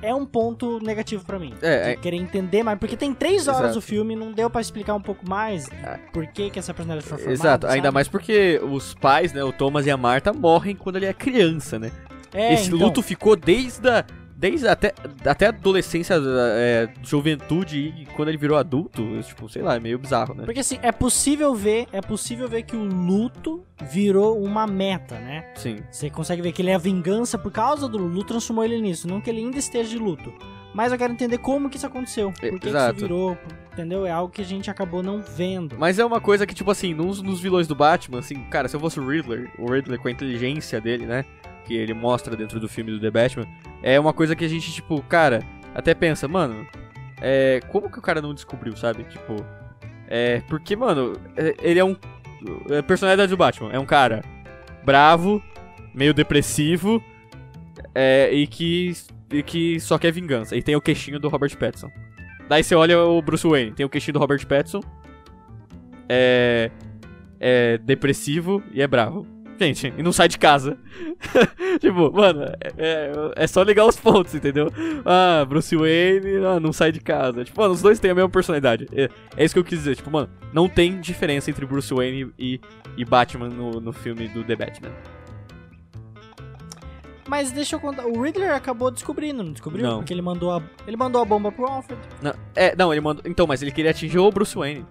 é 0.00 0.14
um 0.14 0.24
ponto 0.24 0.82
negativo 0.82 1.22
pra 1.22 1.38
mim. 1.38 1.52
É, 1.60 1.92
é- 1.92 1.96
querer 1.96 2.16
entender 2.16 2.62
mais. 2.62 2.78
Porque 2.78 2.96
tem 2.96 3.12
três 3.12 3.46
horas 3.46 3.60
Exato. 3.60 3.74
do 3.74 3.82
filme, 3.82 4.16
não 4.16 4.32
deu 4.32 4.48
pra 4.48 4.62
explicar 4.62 4.94
um 4.94 5.02
pouco 5.02 5.28
mais 5.28 5.68
É. 5.70 5.98
por 6.14 6.26
que, 6.28 6.48
que 6.48 6.58
essa 6.58 6.72
personalidade 6.72 7.06
foi 7.06 7.18
formada. 7.18 7.34
Exato, 7.38 7.66
ainda 7.66 7.88
sabe? 7.88 7.94
mais 7.94 8.08
porque 8.08 8.58
os 8.62 8.94
pais, 8.94 9.34
né, 9.34 9.44
o 9.44 9.52
Thomas 9.52 9.84
e 9.84 9.90
a 9.90 9.98
Marta, 9.98 10.32
morrem 10.32 10.74
quando 10.74 10.96
ele 10.96 11.04
é 11.04 11.12
criança, 11.12 11.78
né? 11.78 11.92
É, 12.32 12.54
Esse 12.54 12.68
então. 12.68 12.78
luto 12.78 13.02
ficou 13.02 13.36
desde 13.36 13.86
a, 13.86 14.02
desde 14.40 14.66
até, 14.66 14.94
até 15.26 15.46
a 15.46 15.48
adolescência, 15.50 16.16
é, 16.18 16.88
juventude 17.02 17.94
e 17.98 18.06
quando 18.16 18.30
ele 18.30 18.38
virou 18.38 18.56
adulto, 18.56 19.02
tipo, 19.22 19.50
sei 19.50 19.60
lá, 19.60 19.76
é 19.76 19.80
meio 19.80 19.98
bizarro, 19.98 20.32
né? 20.32 20.44
Porque 20.46 20.60
assim, 20.60 20.78
é 20.80 20.90
possível 20.90 21.54
ver, 21.54 21.86
é 21.92 22.00
possível 22.00 22.48
ver 22.48 22.62
que 22.62 22.74
o 22.74 22.82
luto 22.82 23.62
virou 23.92 24.42
uma 24.42 24.66
meta, 24.66 25.16
né? 25.16 25.52
Sim. 25.56 25.80
Você 25.90 26.08
consegue 26.08 26.40
ver 26.40 26.52
que 26.52 26.62
ele 26.62 26.70
é 26.70 26.74
a 26.74 26.78
vingança 26.78 27.36
por 27.36 27.52
causa 27.52 27.86
do 27.86 27.98
luto, 27.98 28.28
transformou 28.28 28.64
ele 28.64 28.80
nisso. 28.80 29.06
Não 29.06 29.20
que 29.20 29.28
ele 29.28 29.40
ainda 29.40 29.58
esteja 29.58 29.90
de 29.90 29.98
luto. 29.98 30.32
Mas 30.72 30.90
eu 30.90 30.96
quero 30.96 31.12
entender 31.12 31.36
como 31.38 31.68
que 31.68 31.76
isso 31.76 31.86
aconteceu. 31.86 32.32
Por 32.32 32.40
que, 32.40 32.58
que 32.60 32.68
Exato. 32.68 32.96
isso 32.96 33.06
virou, 33.06 33.36
entendeu? 33.72 34.06
É 34.06 34.10
algo 34.10 34.32
que 34.32 34.40
a 34.40 34.44
gente 34.44 34.70
acabou 34.70 35.02
não 35.02 35.20
vendo. 35.20 35.76
Mas 35.78 35.98
é 35.98 36.04
uma 36.04 36.20
coisa 36.20 36.46
que, 36.46 36.54
tipo 36.54 36.70
assim, 36.70 36.94
nos, 36.94 37.20
nos 37.20 37.40
vilões 37.40 37.66
do 37.66 37.74
Batman, 37.74 38.20
assim, 38.20 38.42
cara, 38.44 38.68
se 38.68 38.76
eu 38.76 38.80
fosse 38.80 38.98
o 38.98 39.06
Riddler, 39.06 39.50
o 39.58 39.70
Riddler 39.70 39.98
com 39.98 40.08
a 40.08 40.10
inteligência 40.10 40.80
dele, 40.80 41.06
né? 41.06 41.24
Que 41.70 41.76
ele 41.76 41.94
mostra 41.94 42.34
dentro 42.34 42.58
do 42.58 42.68
filme 42.68 42.90
do 42.90 42.98
The 42.98 43.12
Batman, 43.12 43.46
é 43.80 44.00
uma 44.00 44.12
coisa 44.12 44.34
que 44.34 44.44
a 44.44 44.48
gente, 44.48 44.72
tipo, 44.72 45.00
cara, 45.02 45.40
até 45.72 45.94
pensa, 45.94 46.26
mano, 46.26 46.66
é. 47.20 47.60
Como 47.68 47.88
que 47.88 47.96
o 47.96 48.02
cara 48.02 48.20
não 48.20 48.34
descobriu, 48.34 48.76
sabe? 48.76 49.04
Tipo. 49.04 49.36
É. 50.08 50.42
Porque, 50.48 50.74
mano, 50.74 51.12
é- 51.36 51.54
ele 51.62 51.78
é 51.78 51.84
um. 51.84 51.96
A 52.76 52.82
personalidade 52.82 53.30
do 53.30 53.36
Batman 53.36 53.70
é 53.70 53.78
um 53.78 53.86
cara 53.86 54.24
bravo, 54.82 55.40
meio 55.94 56.12
depressivo, 56.12 57.00
é, 57.94 58.32
e 58.32 58.48
que. 58.48 58.92
E 59.32 59.40
que 59.44 59.78
só 59.78 59.96
quer 59.96 60.10
vingança. 60.10 60.56
E 60.56 60.62
tem 60.64 60.74
o 60.74 60.80
queixinho 60.80 61.20
do 61.20 61.28
Robert 61.28 61.56
Pattinson. 61.56 61.88
Daí 62.48 62.64
você 62.64 62.74
olha 62.74 62.98
o 62.98 63.22
Bruce 63.22 63.46
Wayne, 63.46 63.70
tem 63.70 63.86
o 63.86 63.88
queixinho 63.88 64.14
do 64.14 64.18
Robert 64.18 64.44
Pattinson, 64.44 64.80
é, 66.08 66.68
é 67.38 67.78
depressivo 67.78 68.60
e 68.72 68.82
é 68.82 68.88
bravo. 68.88 69.24
Gente, 69.60 69.92
e 69.98 70.02
não 70.02 70.10
sai 70.10 70.26
de 70.26 70.38
casa. 70.38 70.78
tipo, 71.80 72.10
mano, 72.10 72.44
é, 72.44 72.72
é, 72.78 73.12
é 73.36 73.46
só 73.46 73.62
ligar 73.62 73.84
os 73.84 73.94
pontos, 73.94 74.34
entendeu? 74.34 74.72
Ah, 75.04 75.44
Bruce 75.46 75.76
Wayne 75.76 76.46
ah, 76.46 76.58
não 76.58 76.72
sai 76.72 76.90
de 76.90 76.98
casa. 76.98 77.44
Tipo, 77.44 77.60
mano, 77.60 77.74
os 77.74 77.82
dois 77.82 78.00
têm 78.00 78.10
a 78.10 78.14
mesma 78.14 78.30
personalidade. 78.30 78.88
É, 78.90 79.10
é 79.36 79.44
isso 79.44 79.54
que 79.54 79.58
eu 79.58 79.64
quis 79.64 79.80
dizer. 79.80 79.96
Tipo, 79.96 80.10
mano, 80.10 80.30
não 80.50 80.66
tem 80.66 80.98
diferença 80.98 81.50
entre 81.50 81.66
Bruce 81.66 81.92
Wayne 81.92 82.32
e, 82.38 82.58
e 82.96 83.04
Batman 83.04 83.50
no, 83.50 83.72
no 83.72 83.92
filme 83.92 84.28
do 84.28 84.42
The 84.42 84.56
Batman. 84.56 84.92
Mas 87.28 87.52
deixa 87.52 87.76
eu 87.76 87.80
contar. 87.80 88.06
O 88.06 88.22
Riddler 88.22 88.54
acabou 88.54 88.90
descobrindo, 88.90 89.42
não 89.42 89.52
descobriu? 89.52 89.86
Não. 89.86 89.98
Porque 89.98 90.14
ele 90.14 90.22
mandou 90.22 90.52
a, 90.52 90.62
ele 90.86 90.96
mandou 90.96 91.20
a 91.20 91.24
bomba 91.26 91.52
pro 91.52 91.66
Alfred. 91.66 92.00
Não, 92.22 92.32
é, 92.56 92.74
não, 92.74 92.90
ele 92.94 93.02
mandou. 93.02 93.22
Então, 93.26 93.46
mas 93.46 93.60
ele 93.60 93.72
queria 93.72 93.90
atingir 93.90 94.18
o 94.18 94.30
Bruce 94.30 94.56
Wayne. 94.56 94.86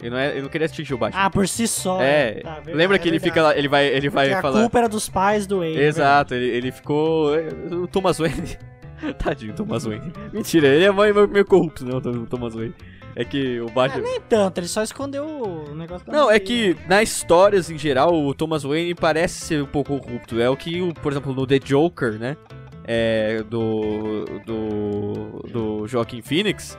Ele 0.00 0.10
não, 0.10 0.18
é, 0.18 0.30
ele 0.32 0.42
não 0.42 0.48
queria 0.48 0.66
atingir 0.66 0.92
o 0.94 0.98
Batman. 0.98 1.22
Ah, 1.22 1.30
por 1.30 1.48
si 1.48 1.66
só. 1.66 2.00
é, 2.02 2.34
né? 2.36 2.40
Tá, 2.42 2.54
verdade, 2.56 2.76
lembra 2.76 2.98
que 2.98 3.08
é 3.08 3.10
ele 3.10 3.18
fica 3.20 3.42
lá, 3.42 3.56
ele 3.56 3.68
vai, 3.68 3.86
ele 3.86 4.10
vai 4.10 4.28
Porque 4.28 4.42
falar. 4.42 4.58
A 4.58 4.62
culpa 4.62 4.78
era 4.78 4.88
dos 4.88 5.08
pais 5.08 5.46
do 5.46 5.58
Wayne. 5.60 5.78
Exato, 5.78 6.34
ele, 6.34 6.46
ele 6.46 6.72
ficou. 6.72 7.34
é, 7.34 7.48
O 7.72 7.86
Thomas 7.86 8.18
Wayne. 8.18 8.58
Tadinho, 9.18 9.54
Thomas 9.54 9.84
Wayne. 9.86 10.12
Mentira, 10.32 10.68
ele 10.68 10.84
é 10.84 10.92
meio, 10.92 11.28
meio 11.28 11.44
corrupto, 11.44 11.84
né? 11.84 11.94
O 11.94 12.26
Thomas 12.26 12.54
Wayne. 12.54 12.74
É 13.18 13.24
que 13.24 13.58
o 13.62 13.70
Batman. 13.70 14.02
Nem 14.02 14.20
tanto, 14.20 14.58
ele 14.58 14.68
só 14.68 14.82
escondeu 14.82 15.24
o 15.24 15.74
negócio 15.74 16.06
da 16.06 16.12
Não, 16.12 16.30
é 16.30 16.38
que 16.38 16.76
nas 16.86 17.08
histórias 17.08 17.70
em 17.70 17.78
geral, 17.78 18.14
o 18.14 18.34
Thomas 18.34 18.62
Wayne 18.62 18.94
parece 18.94 19.40
ser 19.40 19.62
um 19.62 19.66
pouco 19.66 19.98
corrupto. 19.98 20.38
É 20.38 20.50
o 20.50 20.56
que, 20.56 20.92
por 21.00 21.12
exemplo, 21.12 21.32
no 21.34 21.46
The 21.46 21.58
Joker, 21.58 22.18
né? 22.18 22.36
É, 22.84 23.42
do. 23.48 24.26
Do. 24.44 25.42
Do 25.50 25.86
Joaquin 25.88 26.20
Phoenix. 26.20 26.78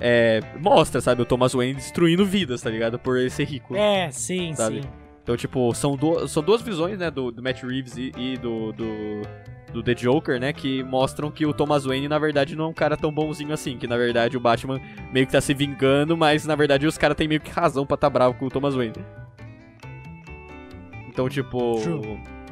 É, 0.00 0.40
mostra, 0.60 1.00
sabe? 1.00 1.22
O 1.22 1.24
Thomas 1.24 1.52
Wayne 1.52 1.74
destruindo 1.74 2.24
vidas, 2.24 2.62
tá 2.62 2.70
ligado? 2.70 2.98
Por 2.98 3.18
ele 3.18 3.30
ser 3.30 3.44
rico. 3.44 3.74
É, 3.74 4.10
sim, 4.10 4.54
Sabe? 4.54 4.82
sim. 4.82 4.88
Então, 5.22 5.36
tipo, 5.36 5.74
são, 5.74 5.96
du 5.96 6.26
são 6.26 6.42
duas 6.42 6.62
visões, 6.62 6.98
né? 6.98 7.10
Do, 7.10 7.30
do 7.30 7.42
Matt 7.42 7.62
Reeves 7.62 7.96
e, 7.96 8.12
e 8.16 8.36
do, 8.36 8.72
do. 8.72 9.22
Do 9.70 9.82
The 9.82 9.94
Joker, 9.94 10.40
né? 10.40 10.50
Que 10.50 10.82
mostram 10.82 11.30
que 11.30 11.44
o 11.44 11.52
Thomas 11.52 11.84
Wayne, 11.84 12.08
na 12.08 12.18
verdade, 12.18 12.56
não 12.56 12.64
é 12.64 12.68
um 12.68 12.72
cara 12.72 12.96
tão 12.96 13.12
bonzinho 13.12 13.52
assim. 13.52 13.76
Que 13.76 13.86
na 13.86 13.98
verdade 13.98 14.34
o 14.34 14.40
Batman 14.40 14.80
meio 15.12 15.26
que 15.26 15.32
tá 15.32 15.42
se 15.42 15.52
vingando, 15.52 16.16
mas 16.16 16.46
na 16.46 16.54
verdade 16.54 16.86
os 16.86 16.96
caras 16.96 17.14
têm 17.14 17.28
meio 17.28 17.42
que 17.42 17.50
razão 17.50 17.84
pra 17.84 17.94
tá 17.98 18.08
bravo 18.08 18.32
com 18.38 18.46
o 18.46 18.48
Thomas 18.48 18.74
Wayne. 18.74 18.94
Então, 21.06 21.28
tipo. 21.28 21.76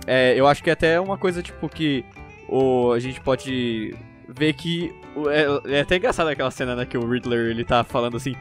É, 0.06 0.38
eu 0.38 0.46
acho 0.46 0.62
que 0.62 0.68
é 0.68 0.74
até 0.74 1.00
uma 1.00 1.16
coisa, 1.16 1.42
tipo, 1.42 1.66
que 1.70 2.04
o, 2.50 2.92
a 2.92 2.98
gente 2.98 3.18
pode 3.22 3.94
ver 4.29 4.53
que. 4.55 4.95
É, 5.29 5.77
é 5.77 5.81
até 5.81 5.97
engraçado 5.97 6.29
aquela 6.29 6.51
cena, 6.51 6.75
né? 6.75 6.85
Que 6.85 6.99
o 6.99 7.09
Riddler 7.09 7.51
ele 7.51 7.65
tá 7.65 7.85
falando 7.85 8.17
assim. 8.17 8.35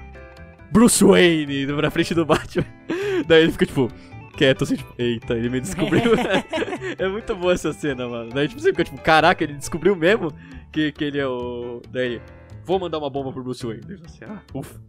Bruce 0.71 1.03
Wayne 1.03 1.67
pra 1.75 1.91
frente 1.91 2.13
do 2.13 2.25
Batman. 2.25 2.65
Daí 3.27 3.43
ele 3.43 3.51
fica, 3.51 3.65
tipo, 3.65 3.89
quieto, 4.37 4.63
assim, 4.63 4.75
tipo, 4.75 4.93
eita, 4.97 5.33
ele 5.33 5.49
me 5.49 5.61
descobriu. 5.61 6.11
é 6.97 7.07
muito 7.07 7.35
boa 7.35 7.53
essa 7.53 7.71
cena, 7.73 8.07
mano. 8.07 8.31
Daí, 8.31 8.47
tipo, 8.47 8.59
você 8.59 8.69
fica, 8.69 8.83
tipo, 8.83 9.01
caraca, 9.01 9.43
ele 9.43 9.53
descobriu 9.53 9.95
mesmo 9.95 10.33
que, 10.71 10.91
que 10.91 11.03
ele 11.03 11.19
é 11.19 11.27
o. 11.27 11.81
Daí 11.89 12.05
ele, 12.05 12.21
vou 12.63 12.79
mandar 12.79 12.97
uma 12.97 13.09
bomba 13.09 13.31
pro 13.31 13.43
Bruce 13.43 13.65
Wayne. 13.65 13.83
Daí 13.87 13.97
assim, 14.05 14.25
ah, 14.25 14.41
ufa. 14.53 14.79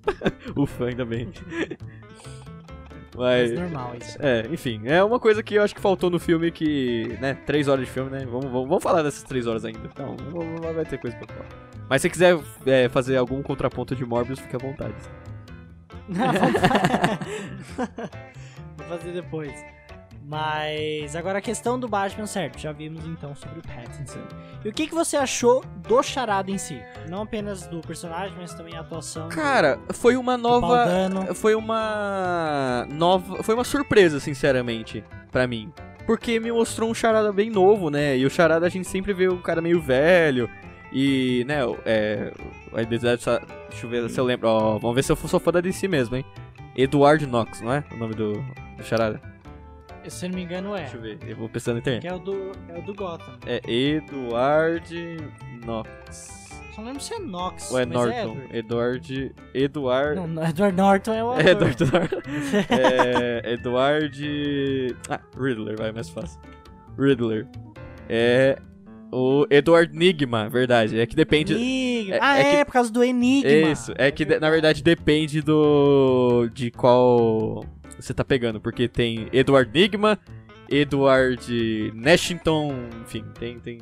ufa, 0.56 0.86
ainda 0.86 1.04
bem. 1.04 1.30
Mas 3.16 3.50
Mas. 3.50 3.58
normal 3.58 3.94
isso. 4.00 4.16
É, 4.20 4.46
enfim, 4.50 4.82
é 4.84 5.02
uma 5.02 5.18
coisa 5.18 5.42
que 5.42 5.54
eu 5.54 5.62
acho 5.62 5.74
que 5.74 5.80
faltou 5.80 6.10
no 6.10 6.18
filme 6.18 6.50
que, 6.50 7.16
né, 7.20 7.34
três 7.46 7.68
horas 7.68 7.84
de 7.86 7.90
filme, 7.90 8.10
né, 8.10 8.24
vamos, 8.24 8.46
vamos, 8.46 8.68
vamos 8.68 8.82
falar 8.82 9.02
dessas 9.02 9.22
três 9.22 9.46
horas 9.46 9.64
ainda, 9.64 9.80
então 9.92 10.16
vai 10.74 10.84
ter 10.84 10.98
coisa 10.98 11.16
pra 11.16 11.26
falar. 11.26 11.46
Mas 11.88 12.02
se 12.02 12.08
você 12.08 12.10
quiser 12.10 12.38
é, 12.66 12.88
fazer 12.88 13.16
algum 13.16 13.42
contraponto 13.42 13.94
de 13.94 14.04
Morbius, 14.04 14.40
fica 14.40 14.56
à 14.56 14.60
vontade. 14.60 14.94
Vou 18.76 18.86
fazer 18.86 19.12
depois. 19.14 19.75
Mas 20.28 21.14
agora 21.14 21.38
a 21.38 21.40
questão 21.40 21.78
do 21.78 21.86
Batman, 21.86 22.26
certo? 22.26 22.58
Já 22.58 22.72
vimos 22.72 23.06
então 23.06 23.32
sobre 23.36 23.60
o 23.60 23.62
Pattinson. 23.62 24.18
E 24.64 24.68
o 24.68 24.72
que, 24.72 24.88
que 24.88 24.94
você 24.94 25.16
achou 25.16 25.64
do 25.86 26.02
Charada 26.02 26.50
em 26.50 26.58
si? 26.58 26.80
Não 27.08 27.22
apenas 27.22 27.66
do 27.68 27.80
personagem, 27.80 28.34
mas 28.36 28.52
também 28.52 28.74
a 28.76 28.80
atuação. 28.80 29.28
do- 29.28 29.34
Cara, 29.34 29.78
foi 29.94 30.16
uma 30.16 30.36
do 30.36 30.42
nova... 30.42 30.84
Foi 31.34 31.54
uma... 31.54 32.86
nova... 32.90 33.40
Foi 33.44 33.54
uma 33.54 33.62
surpresa, 33.62 34.18
sinceramente, 34.18 35.04
pra 35.30 35.46
mim. 35.46 35.72
Porque 36.04 36.40
me 36.40 36.50
mostrou 36.50 36.90
um 36.90 36.94
Charada 36.94 37.32
bem 37.32 37.48
novo, 37.50 37.88
né, 37.88 38.18
e 38.18 38.26
o 38.26 38.30
Charada 38.30 38.66
a 38.66 38.68
gente 38.68 38.88
sempre 38.88 39.12
vê 39.12 39.28
um 39.28 39.38
cara 39.40 39.60
meio 39.60 39.80
velho... 39.80 40.50
E, 40.92 41.44
né, 41.48 41.58
é. 41.84 42.32
Deixa 42.88 43.40
eu 43.82 43.88
ver 43.90 44.08
se 44.08 44.18
eu 44.18 44.24
lembro. 44.24 44.48
Ó, 44.48 44.78
vamos 44.78 44.94
ver 44.94 45.02
se 45.02 45.10
eu 45.12 45.16
sou 45.16 45.40
fã 45.40 45.50
da 45.50 45.60
DC 45.60 45.88
mesmo, 45.88 46.16
hein? 46.16 46.24
Edward 46.76 47.26
Knox, 47.26 47.60
não 47.60 47.72
é? 47.72 47.84
O 47.92 47.96
nome 47.96 48.14
do, 48.14 48.32
do 48.76 48.84
charada. 48.84 49.20
Se 50.08 50.26
eu 50.26 50.30
não 50.30 50.36
me 50.36 50.44
engano, 50.44 50.74
é. 50.74 50.80
Deixa 50.82 50.96
eu 50.96 51.00
ver, 51.02 51.18
eu 51.26 51.36
vou 51.36 51.48
pensando 51.48 51.74
na 51.74 51.80
internet. 51.80 52.02
Que 52.02 52.08
é 52.08 52.14
o 52.14 52.18
do, 52.18 52.52
é 52.68 52.78
o 52.78 52.82
do 52.82 52.94
Gotham. 52.94 53.34
É 53.46 53.60
Edward 53.70 54.94
Knox. 55.64 56.36
Só 56.74 56.82
não 56.82 56.88
lembro 56.88 57.02
se 57.02 57.14
é 57.14 57.18
Nox. 57.18 57.70
Ou 57.72 57.78
é 57.78 57.86
mas 57.86 57.94
Norton? 57.94 58.36
É 58.50 58.58
Edward. 58.58 59.32
Edward. 59.54 60.16
Não, 60.20 60.26
não, 60.28 60.44
Edward 60.46 60.76
Norton 60.76 61.12
é 61.14 61.24
o 61.24 61.32
É 61.40 61.50
ator. 61.52 61.68
Edward 61.70 61.84
Norton. 61.92 62.16
é. 62.74 63.52
Edward. 63.54 64.96
Ah, 65.08 65.20
Riddler, 65.40 65.76
vai 65.78 65.90
mais 65.92 66.10
fácil. 66.10 66.38
Riddler. 66.98 67.46
É. 68.08 68.58
O 69.12 69.46
Edward 69.48 69.96
Nigma, 69.96 70.48
verdade. 70.50 70.98
É 71.00 71.06
que 71.06 71.16
depende. 71.16 71.54
Enigma. 71.54 72.16
é- 72.16 72.18
ah, 72.20 72.38
é 72.38 72.40
é, 72.40 72.56
que- 72.58 72.64
por 72.66 72.72
causa 72.72 72.92
do 72.92 73.02
Enigma. 73.02 73.70
Isso, 73.70 73.94
é 73.96 74.10
que 74.10 74.24
na 74.38 74.50
verdade 74.50 74.82
depende 74.82 75.40
do. 75.40 76.48
de 76.52 76.70
qual 76.70 77.64
você 77.98 78.14
tá 78.14 78.24
pegando, 78.24 78.60
porque 78.60 78.88
tem 78.88 79.28
Edward 79.32 79.70
Nigma, 79.72 80.18
Edward 80.68 81.92
Nashington, 81.94 82.74
enfim, 83.02 83.24
tem. 83.38 83.58
tem... 83.58 83.80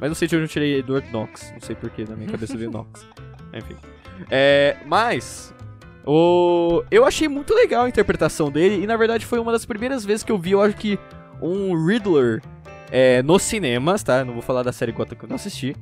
Mas 0.00 0.10
não 0.10 0.14
sei 0.14 0.28
de 0.28 0.36
onde 0.36 0.44
eu 0.44 0.48
tirei 0.48 0.78
Edward 0.78 1.08
Knox, 1.10 1.52
não 1.52 1.60
sei 1.60 1.74
porquê, 1.74 2.04
na 2.08 2.16
minha 2.16 2.28
cabeça 2.28 2.56
veio 2.56 2.70
Knox. 2.70 3.06
Enfim. 3.54 3.76
É, 4.30 4.76
mas. 4.84 5.54
O... 6.04 6.84
Eu 6.90 7.04
achei 7.04 7.28
muito 7.28 7.54
legal 7.54 7.84
a 7.84 7.88
interpretação 7.88 8.50
dele, 8.50 8.82
e 8.82 8.86
na 8.86 8.96
verdade 8.96 9.24
foi 9.24 9.38
uma 9.38 9.50
das 9.50 9.64
primeiras 9.64 10.04
vezes 10.04 10.22
que 10.22 10.30
eu 10.30 10.38
vi, 10.38 10.52
eu 10.52 10.60
acho 10.60 10.76
que, 10.76 10.98
um 11.40 11.86
Riddler 11.86 12.42
é, 12.90 13.22
nos 13.22 13.42
cinemas, 13.42 14.02
tá? 14.02 14.24
Não 14.24 14.32
vou 14.32 14.42
falar 14.42 14.62
da 14.62 14.72
série 14.72 14.92
Gotham 14.92 15.16
que 15.16 15.24
eu 15.24 15.28
não 15.28 15.36
assisti. 15.36 15.74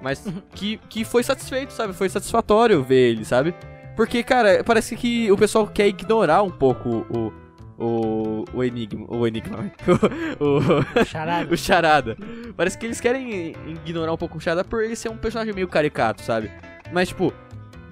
Mas 0.00 0.24
que, 0.54 0.76
que 0.88 1.04
foi 1.04 1.22
satisfeito, 1.22 1.72
sabe? 1.72 1.94
Foi 1.94 2.08
satisfatório 2.08 2.82
ver 2.82 3.12
ele, 3.12 3.24
sabe? 3.24 3.54
Porque, 3.96 4.22
cara, 4.22 4.62
parece 4.64 4.96
que 4.96 5.30
o 5.30 5.36
pessoal 5.36 5.66
quer 5.66 5.86
ignorar 5.88 6.42
um 6.42 6.50
pouco 6.50 7.06
o. 7.10 7.32
O. 7.76 8.44
O 8.52 8.62
Enigma. 8.62 9.06
O 9.08 9.26
Enigma. 9.26 9.72
o, 10.38 11.00
o, 11.00 11.04
Charada. 11.04 11.52
o 11.52 11.56
Charada. 11.56 12.16
Parece 12.56 12.78
que 12.78 12.86
eles 12.86 13.00
querem 13.00 13.54
ignorar 13.84 14.12
um 14.12 14.16
pouco 14.16 14.38
o 14.38 14.40
Charada 14.40 14.64
por 14.64 14.84
ele 14.84 14.94
ser 14.94 15.08
um 15.08 15.16
personagem 15.16 15.52
meio 15.52 15.66
caricato, 15.66 16.22
sabe? 16.22 16.50
Mas, 16.92 17.08
tipo, 17.08 17.32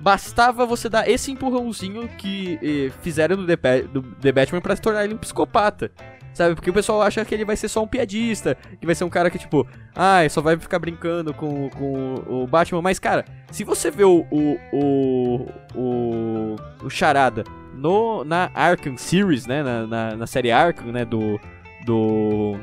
bastava 0.00 0.66
você 0.66 0.88
dar 0.88 1.08
esse 1.08 1.30
empurrãozinho 1.32 2.08
que 2.18 2.58
eh, 2.62 2.92
fizeram 3.02 3.36
do 3.36 3.46
The, 3.46 3.82
do 3.82 4.02
The 4.02 4.32
Batman 4.32 4.60
pra 4.60 4.76
se 4.76 4.82
tornar 4.82 5.04
ele 5.04 5.14
um 5.14 5.18
psicopata. 5.18 5.90
Sabe? 6.34 6.54
Porque 6.54 6.70
o 6.70 6.72
pessoal 6.72 7.02
acha 7.02 7.24
que 7.24 7.34
ele 7.34 7.44
vai 7.44 7.56
ser 7.56 7.68
só 7.68 7.82
um 7.82 7.86
piadista, 7.86 8.56
que 8.80 8.86
vai 8.86 8.94
ser 8.94 9.04
um 9.04 9.10
cara 9.10 9.30
que, 9.30 9.38
tipo, 9.38 9.66
ah, 9.94 10.20
só 10.30 10.40
vai 10.40 10.58
ficar 10.58 10.78
brincando 10.78 11.34
com, 11.34 11.68
com 11.70 12.14
o 12.26 12.46
Batman. 12.46 12.80
Mas, 12.80 12.98
cara, 12.98 13.24
se 13.50 13.64
você 13.64 13.90
vê 13.90 14.04
o. 14.04 14.26
o. 14.30 14.58
o. 14.72 15.46
o, 15.74 16.56
o 16.84 16.90
Charada 16.90 17.44
no, 17.74 18.24
na 18.24 18.50
Arkham 18.54 18.96
Series, 18.96 19.46
né? 19.46 19.62
Na, 19.62 19.86
na, 19.86 20.16
na 20.16 20.26
série 20.26 20.50
Arkham, 20.50 20.92
né? 20.92 21.04
Do. 21.04 21.38
Do. 21.84 22.56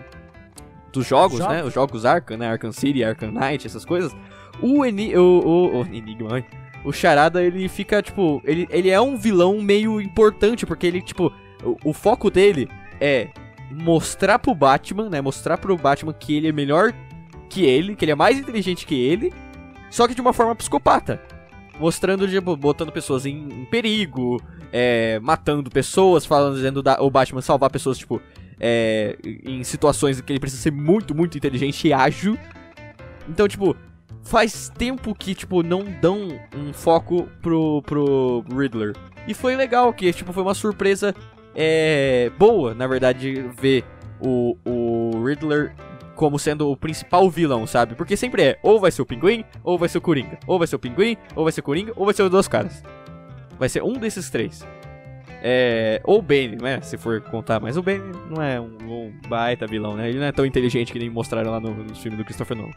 Dos 0.91 1.05
jogos, 1.05 1.39
né? 1.39 1.63
Os 1.63 1.73
jogos 1.73 2.03
Arkham, 2.03 2.37
né? 2.37 2.49
Arkham 2.49 2.71
City, 2.71 3.03
Arkham 3.03 3.31
Knight, 3.31 3.67
essas 3.67 3.85
coisas. 3.85 4.15
O, 4.59 4.83
Eni, 4.83 5.15
o, 5.15 5.21
o, 5.21 5.81
o 5.81 5.85
Enigma, 5.85 6.33
ai. 6.33 6.45
o 6.83 6.91
Charada, 6.91 7.43
ele 7.43 7.69
fica, 7.69 8.01
tipo, 8.01 8.41
ele, 8.43 8.67
ele 8.71 8.89
é 8.89 8.99
um 8.99 9.15
vilão 9.15 9.61
meio 9.61 10.01
importante, 10.01 10.65
porque 10.65 10.87
ele, 10.87 11.01
tipo, 11.01 11.31
o, 11.63 11.91
o 11.91 11.93
foco 11.93 12.31
dele 12.31 12.67
é 12.99 13.29
mostrar 13.71 14.39
pro 14.39 14.53
Batman, 14.55 15.09
né, 15.09 15.21
mostrar 15.21 15.57
pro 15.57 15.77
Batman 15.77 16.13
que 16.13 16.35
ele 16.35 16.47
é 16.47 16.51
melhor 16.51 16.93
que 17.49 17.65
ele, 17.65 17.95
que 17.95 18.05
ele 18.05 18.11
é 18.11 18.15
mais 18.15 18.37
inteligente 18.37 18.85
que 18.85 18.95
ele, 18.95 19.33
só 19.89 20.07
que 20.07 20.15
de 20.15 20.21
uma 20.21 20.33
forma 20.33 20.55
psicopata. 20.55 21.21
Mostrando, 21.79 22.27
tipo, 22.27 22.55
botando 22.57 22.91
pessoas 22.91 23.25
em, 23.25 23.37
em 23.37 23.65
perigo, 23.65 24.41
é, 24.71 25.19
matando 25.19 25.69
pessoas, 25.69 26.25
falando, 26.25 26.55
dizendo 26.55 26.83
da, 26.83 27.01
o 27.01 27.09
Batman 27.09 27.41
salvar 27.41 27.69
pessoas, 27.69 27.97
tipo, 27.97 28.21
é, 28.59 29.17
em 29.23 29.63
situações 29.63 30.19
que 30.19 30.31
ele 30.31 30.39
precisa 30.39 30.61
ser 30.61 30.71
muito, 30.71 31.15
muito 31.15 31.37
inteligente 31.37 31.87
e 31.87 31.93
ágil. 31.93 32.37
Então, 33.29 33.47
tipo, 33.47 33.75
faz 34.23 34.69
tempo 34.77 35.15
que, 35.15 35.33
tipo, 35.33 35.63
não 35.63 35.85
dão 36.01 36.27
um 36.55 36.73
foco 36.73 37.29
pro, 37.41 37.81
pro 37.83 38.43
Riddler. 38.53 38.95
E 39.27 39.33
foi 39.33 39.55
legal, 39.55 39.93
que, 39.93 40.11
tipo, 40.11 40.33
foi 40.33 40.43
uma 40.43 40.53
surpresa 40.53 41.15
é, 41.55 42.31
boa, 42.37 42.73
na 42.73 42.87
verdade, 42.87 43.45
ver 43.59 43.83
o, 44.19 44.57
o 44.65 45.23
Riddler 45.23 45.73
como 46.15 46.37
sendo 46.37 46.69
o 46.69 46.75
principal 46.75 47.29
vilão, 47.29 47.65
sabe? 47.65 47.95
Porque 47.95 48.17
sempre 48.17 48.43
é, 48.43 48.59
ou 48.61 48.79
vai 48.79 48.91
ser 48.91 49.01
o 49.01 49.05
Pinguim, 49.05 49.45
ou 49.63 49.77
vai 49.77 49.87
ser 49.87 49.99
o 49.99 50.01
Coringa. 50.01 50.37
Ou 50.45 50.57
vai 50.57 50.67
ser 50.67 50.75
o 50.75 50.79
Pinguim, 50.79 51.15
ou 51.33 51.45
vai 51.45 51.51
ser 51.53 51.61
o 51.61 51.63
Coringa, 51.63 51.93
ou 51.95 52.03
vai 52.03 52.13
ser 52.13 52.23
os 52.23 52.29
dois 52.29 52.47
caras. 52.47 52.83
Vai 53.57 53.69
ser 53.69 53.83
um 53.83 53.93
desses 53.93 54.29
três. 54.29 54.67
É, 55.41 56.01
ou 56.03 56.19
o 56.19 56.21
Bane, 56.21 56.57
né? 56.61 56.81
Se 56.81 56.97
for 56.97 57.21
contar, 57.21 57.61
mas 57.61 57.77
o 57.77 57.81
Bane 57.81 58.11
não 58.29 58.43
é 58.43 58.59
um, 58.59 58.75
um 58.81 59.13
baita 59.29 59.65
vilão, 59.65 59.95
né? 59.95 60.09
Ele 60.09 60.19
não 60.19 60.25
é 60.25 60.31
tão 60.33 60.45
inteligente 60.45 60.91
que 60.91 60.99
nem 60.99 61.09
mostraram 61.09 61.51
lá 61.51 61.59
no, 61.61 61.73
no 61.73 61.95
filme 61.95 62.17
do 62.17 62.25
Christopher 62.25 62.57
Nolan. 62.57 62.73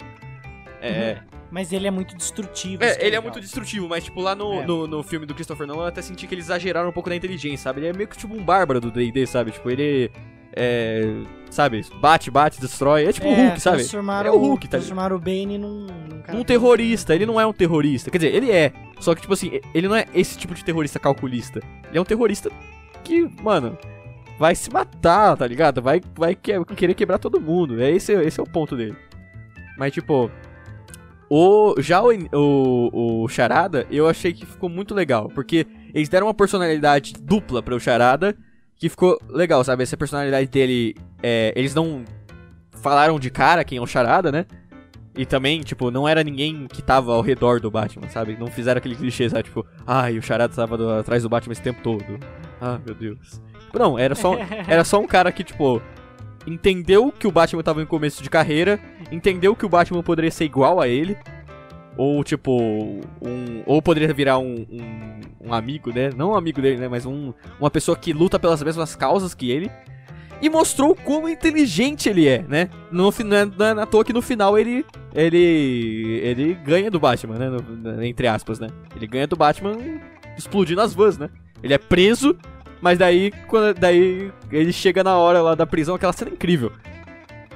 É, 0.82 1.18
Mas 1.50 1.72
ele 1.72 1.86
é 1.86 1.90
muito 1.90 2.16
destrutivo. 2.16 2.82
é, 2.82 2.88
que 2.94 2.98
ele 3.00 3.02
é 3.02 3.04
legal. 3.10 3.22
muito 3.22 3.40
destrutivo, 3.40 3.88
mas, 3.88 4.04
tipo, 4.04 4.20
lá 4.20 4.34
no, 4.34 4.60
É. 4.60 4.66
no, 4.66 4.86
no 4.86 5.02
filme 5.02 5.24
do 5.26 5.34
Christopher 5.34 5.66
Nolan 5.66 5.82
eu 5.84 5.86
até 5.88 6.02
senti 6.02 6.26
que 6.26 6.34
eles 6.34 6.46
exageraram 6.46 6.88
um 6.88 6.92
pouco 6.92 7.08
na 7.08 7.16
inteligência, 7.16 7.58
sabe? 7.64 7.80
Ele 7.80 7.88
é 7.88 7.92
meio 7.92 8.08
que 8.08 8.16
tipo 8.18 8.34
um 8.34 8.42
bárbaro 8.42 8.80
do 8.80 8.90
D&D, 8.90 9.26
sabe? 9.26 9.52
Tipo, 9.52 9.70
ele 9.70 10.10
é... 10.54 11.04
Sabe? 11.50 11.84
Bate, 12.00 12.30
bate, 12.30 12.60
destrói. 12.60 13.04
É 13.06 13.12
tipo 13.12 13.28
o 13.28 13.32
É, 13.32 13.34
Hulk, 13.48 13.60
sabe? 13.60 13.82
É 14.26 14.30
o 14.30 14.38
Hulk, 14.38 14.66
tá 14.66 14.78
transformaram 14.78 15.16
o 15.16 15.18
Bane 15.18 15.58
num, 15.58 15.86
num 15.86 16.40
Um 16.40 16.44
terrorista. 16.44 17.14
Ele 17.14 17.26
não 17.26 17.38
é 17.40 17.46
um 17.46 17.52
terrorista. 17.52 18.10
Quer 18.10 18.18
dizer, 18.18 18.34
ele 18.34 18.50
é. 18.50 18.72
Só 18.98 19.14
que, 19.14 19.20
tipo 19.20 19.34
assim, 19.34 19.60
ele 19.74 19.86
não 19.86 19.94
é 19.96 20.06
esse 20.14 20.38
tipo 20.38 20.54
de 20.54 20.64
terrorista 20.64 20.98
calculista. 20.98 21.60
Ele 21.90 21.98
é 21.98 22.00
um 22.00 22.04
terrorista 22.04 22.50
que, 23.04 23.28
mano... 23.42 23.76
Vai 24.38 24.54
se 24.56 24.70
matar, 24.72 25.36
tá 25.36 25.46
ligado? 25.46 25.80
Vai, 25.82 26.00
vai 26.16 26.34
que- 26.34 26.64
querer 26.74 26.94
quebrar 26.94 27.18
todo 27.18 27.38
mundo. 27.40 27.80
É 27.80 27.90
esse, 27.90 28.12
esse 28.14 28.40
é 28.40 28.42
o 28.42 28.46
ponto 28.46 28.74
dele. 28.74 28.96
Mas, 29.78 29.92
tipo... 29.92 30.30
O, 31.34 31.80
já 31.80 32.02
o, 32.02 32.10
o, 32.30 33.22
o 33.24 33.28
Charada, 33.28 33.86
eu 33.90 34.06
achei 34.06 34.32
que 34.34 34.44
ficou 34.44 34.68
muito 34.68 34.94
legal. 34.94 35.30
Porque 35.34 35.66
eles 35.94 36.08
deram 36.10 36.26
uma 36.26 36.34
personalidade 36.34 37.14
dupla 37.22 37.62
para 37.62 37.74
o 37.74 37.80
Charada. 37.80 38.36
Que 38.76 38.88
ficou 38.88 39.18
legal, 39.30 39.64
sabe? 39.64 39.82
Essa 39.82 39.96
personalidade 39.96 40.48
dele. 40.50 40.94
é, 41.22 41.52
eles 41.56 41.74
não 41.74 42.04
falaram 42.72 43.18
de 43.18 43.30
cara 43.30 43.64
quem 43.64 43.78
é 43.78 43.80
o 43.80 43.86
Charada, 43.86 44.30
né? 44.30 44.44
E 45.16 45.24
também, 45.24 45.60
tipo, 45.60 45.90
não 45.90 46.06
era 46.08 46.22
ninguém 46.24 46.66
que 46.66 46.82
tava 46.82 47.14
ao 47.14 47.20
redor 47.22 47.60
do 47.60 47.70
Batman, 47.70 48.08
sabe? 48.08 48.36
Não 48.38 48.48
fizeram 48.48 48.78
aquele 48.78 48.96
clichê, 48.96 49.28
sabe? 49.30 49.44
Tipo, 49.44 49.64
ai, 49.86 50.18
o 50.18 50.22
Charada 50.22 50.54
tava 50.54 50.76
do- 50.76 50.90
atrás 50.90 51.22
do 51.22 51.28
Batman 51.28 51.52
esse 51.52 51.62
tempo 51.62 51.80
todo. 51.82 52.04
Ah, 52.60 52.78
meu 52.84 52.94
Deus. 52.94 53.40
Não, 53.74 53.98
era 53.98 54.14
só, 54.14 54.36
era 54.68 54.84
só 54.84 54.98
um 55.00 55.06
cara 55.06 55.30
que, 55.32 55.44
tipo, 55.44 55.80
entendeu 56.46 57.12
que 57.12 57.26
o 57.26 57.32
Batman 57.32 57.62
tava 57.62 57.82
em 57.82 57.86
começo 57.86 58.22
de 58.22 58.30
carreira, 58.30 58.78
entendeu 59.10 59.54
que 59.54 59.66
o 59.66 59.68
Batman 59.68 60.02
poderia 60.02 60.30
ser 60.30 60.44
igual 60.44 60.80
a 60.80 60.88
ele, 60.88 61.16
ou 61.96 62.24
tipo, 62.24 62.60
um, 63.20 63.62
ou 63.66 63.82
poderia 63.82 64.12
virar 64.14 64.38
um, 64.38 64.66
um, 64.70 65.48
um 65.48 65.54
amigo, 65.54 65.92
né? 65.92 66.10
Não 66.16 66.30
um 66.30 66.34
amigo 66.36 66.60
dele, 66.62 66.78
né? 66.78 66.88
Mas 66.88 67.04
um, 67.04 67.32
uma 67.60 67.70
pessoa 67.70 67.96
que 67.96 68.12
luta 68.12 68.38
pelas 68.38 68.62
mesmas 68.62 68.96
causas 68.96 69.34
que 69.34 69.50
ele. 69.50 69.70
E 70.40 70.48
mostrou 70.50 70.96
como 70.96 71.28
inteligente 71.28 72.08
ele 72.08 72.26
é, 72.26 72.42
né? 72.48 72.68
No, 72.90 73.12
não, 73.24 73.36
é, 73.36 73.44
não 73.44 73.66
é 73.80 73.82
à 73.82 73.86
toa 73.86 74.04
que 74.04 74.12
no 74.12 74.20
final 74.22 74.58
ele. 74.58 74.84
Ele. 75.14 76.20
Ele 76.24 76.54
ganha 76.54 76.90
do 76.90 76.98
Batman, 76.98 77.36
né? 77.38 77.48
No- 77.50 78.02
entre 78.02 78.26
aspas, 78.26 78.58
né? 78.58 78.68
Ele 78.96 79.06
ganha 79.06 79.26
do 79.26 79.36
Batman 79.36 79.76
explodindo 80.36 80.80
as 80.80 80.94
vans, 80.94 81.16
né? 81.16 81.28
Ele 81.62 81.74
é 81.74 81.78
preso, 81.78 82.36
mas 82.82 82.98
daí, 82.98 83.32
quando, 83.48 83.72
daí 83.78 84.30
ele 84.50 84.72
chega 84.72 85.02
na 85.02 85.16
hora 85.16 85.40
lá 85.40 85.54
da 85.54 85.64
prisão, 85.64 85.94
aquela 85.94 86.12
cena 86.12 86.30
incrível. 86.30 86.70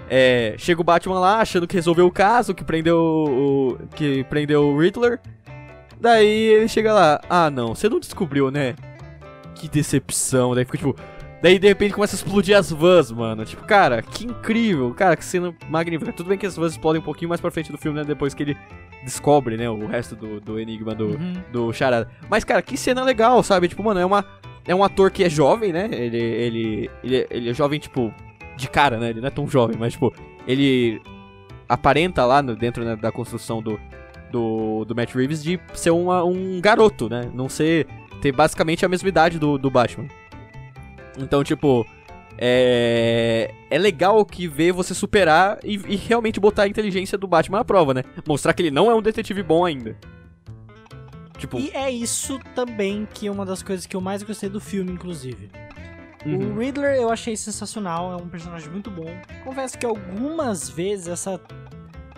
É, 0.09 0.55
chega 0.57 0.81
o 0.81 0.85
Batman 0.85 1.19
lá 1.19 1.41
achando 1.41 1.67
que 1.67 1.75
resolveu 1.75 2.07
o 2.07 2.13
caso, 2.13 2.55
que 2.55 2.63
prendeu 2.65 2.97
o, 2.99 3.79
que 3.95 4.23
prendeu 4.25 4.69
o 4.69 4.79
Riddler. 4.79 5.21
Daí 6.01 6.29
ele 6.29 6.69
chega 6.69 6.93
lá, 6.95 7.21
ah 7.29 7.51
não, 7.51 7.75
você 7.75 7.89
não 7.89 7.99
descobriu, 7.99 8.51
né? 8.51 8.75
Que 9.57 9.69
decepção. 9.69 10.55
Daí 10.55 10.65
fica 10.65 10.79
tipo, 10.79 10.95
daí 11.43 11.59
de 11.59 11.67
repente 11.67 11.95
começa 11.95 12.15
a 12.15 12.19
explodir 12.19 12.57
as 12.57 12.71
vans, 12.71 13.11
mano. 13.11 13.45
Tipo, 13.45 13.65
cara, 13.65 14.01
que 14.01 14.27
incrível, 14.27 14.95
cara, 14.95 15.17
que 15.17 15.25
cena 15.25 15.53
magnífica. 15.69 16.13
Tudo 16.13 16.29
bem 16.29 16.39
que 16.39 16.47
as 16.47 16.55
vans 16.55 16.73
explodem 16.73 17.01
um 17.01 17.05
pouquinho 17.05 17.29
mais 17.31 17.41
pra 17.41 17.51
frente 17.51 17.73
do 17.73 17.79
filme, 17.79 17.99
né? 17.99 18.05
Depois 18.05 18.33
que 18.35 18.43
ele 18.45 18.57
descobre, 19.03 19.57
né, 19.57 19.69
o 19.71 19.87
resto 19.87 20.15
do, 20.17 20.41
do 20.41 20.59
enigma 20.61 20.95
do, 20.95 21.07
Uhum. 21.07 21.35
do 21.53 21.73
Charada. 21.73 22.09
Mas, 22.29 22.45
cara, 22.45 22.61
que 22.63 22.77
cena 22.77 23.03
legal, 23.03 23.43
sabe? 23.43 23.67
Tipo, 23.69 23.83
mano, 23.83 23.99
é 23.99 24.05
uma. 24.07 24.25
É 24.67 24.75
um 24.75 24.83
ator 24.83 25.11
que 25.11 25.23
é 25.25 25.31
jovem, 25.31 25.73
né? 25.73 25.89
Ele, 25.93 26.17
ele, 26.19 26.91
ele, 27.05 27.17
é- 27.19 27.27
ele 27.31 27.51
é 27.51 27.55
jovem, 27.55 27.79
tipo, 27.79 28.13
de 28.57 28.69
cara, 28.69 28.99
né? 28.99 29.11
Ele 29.11 29.21
não 29.21 29.29
é 29.29 29.31
tão 29.31 29.47
jovem, 29.49 29.77
mas, 29.79 29.93
tipo, 29.93 30.13
ele 30.47 31.01
aparenta 31.69 32.25
lá 32.25 32.43
no- 32.43 32.57
dentro 32.57 32.85
né, 32.85 32.97
da 32.97 33.13
construção 33.13 33.63
do, 33.63 33.79
do, 34.31 34.85
do 34.85 34.95
Matt 34.95 35.15
Reeves 35.15 35.43
de 35.43 35.59
ser 35.75 35.91
uma, 35.91 36.25
um 36.25 36.61
garoto, 36.61 37.09
né? 37.09 37.31
Não 37.33 37.49
ser. 37.49 37.87
ter 38.21 38.33
basicamente 38.33 38.85
a 38.85 38.89
mesma 38.89 39.09
idade 39.09 39.39
do, 39.39 39.57
do 39.59 39.71
Batman. 39.71 40.07
Então, 41.19 41.43
tipo. 41.45 41.87
É, 42.39 43.51
é 43.71 43.79
legal 43.79 44.23
que 44.27 44.47
vê 44.47 44.71
você 44.71 44.93
superar 44.93 45.59
e, 45.65 45.81
e 45.89 45.97
realmente 45.97 46.39
botar 46.39 46.65
a 46.65 46.69
inteligência 46.69 47.17
do 47.17 47.27
Batman 47.27 47.61
à 47.61 47.65
prova, 47.65 47.95
né? 47.95 48.03
Mostrar 48.29 48.53
que 48.53 48.61
ele 48.61 48.71
não 48.71 48.91
é 48.91 48.95
um 48.95 49.01
detetive 49.01 49.43
bom 49.43 49.65
ainda. 49.65 49.97
Tipo, 51.39 51.59
E 51.59 51.71
é 51.71 51.91
isso 51.91 52.39
também 52.55 53.07
que 53.13 53.27
é 53.27 53.31
uma 53.31 53.45
das 53.45 53.63
coisas 53.63 53.87
que 53.87 53.95
eu 53.97 54.01
mais 54.01 54.23
gostei 54.23 54.49
do 54.49 54.61
filme, 54.61 54.93
inclusive. 54.93 55.51
uhum. 56.25 56.55
O 56.55 56.59
Riddler 56.59 56.97
eu 56.97 57.11
achei 57.11 57.37
sensacional, 57.37 58.13
é 58.13 58.17
um 58.17 58.29
personagem 58.29 58.71
muito 58.71 58.91
bom. 58.91 59.07
Confesso 59.45 59.79
que 59.79 59.87
algumas 59.87 60.69
vezes 60.69 61.09
essa 61.09 61.41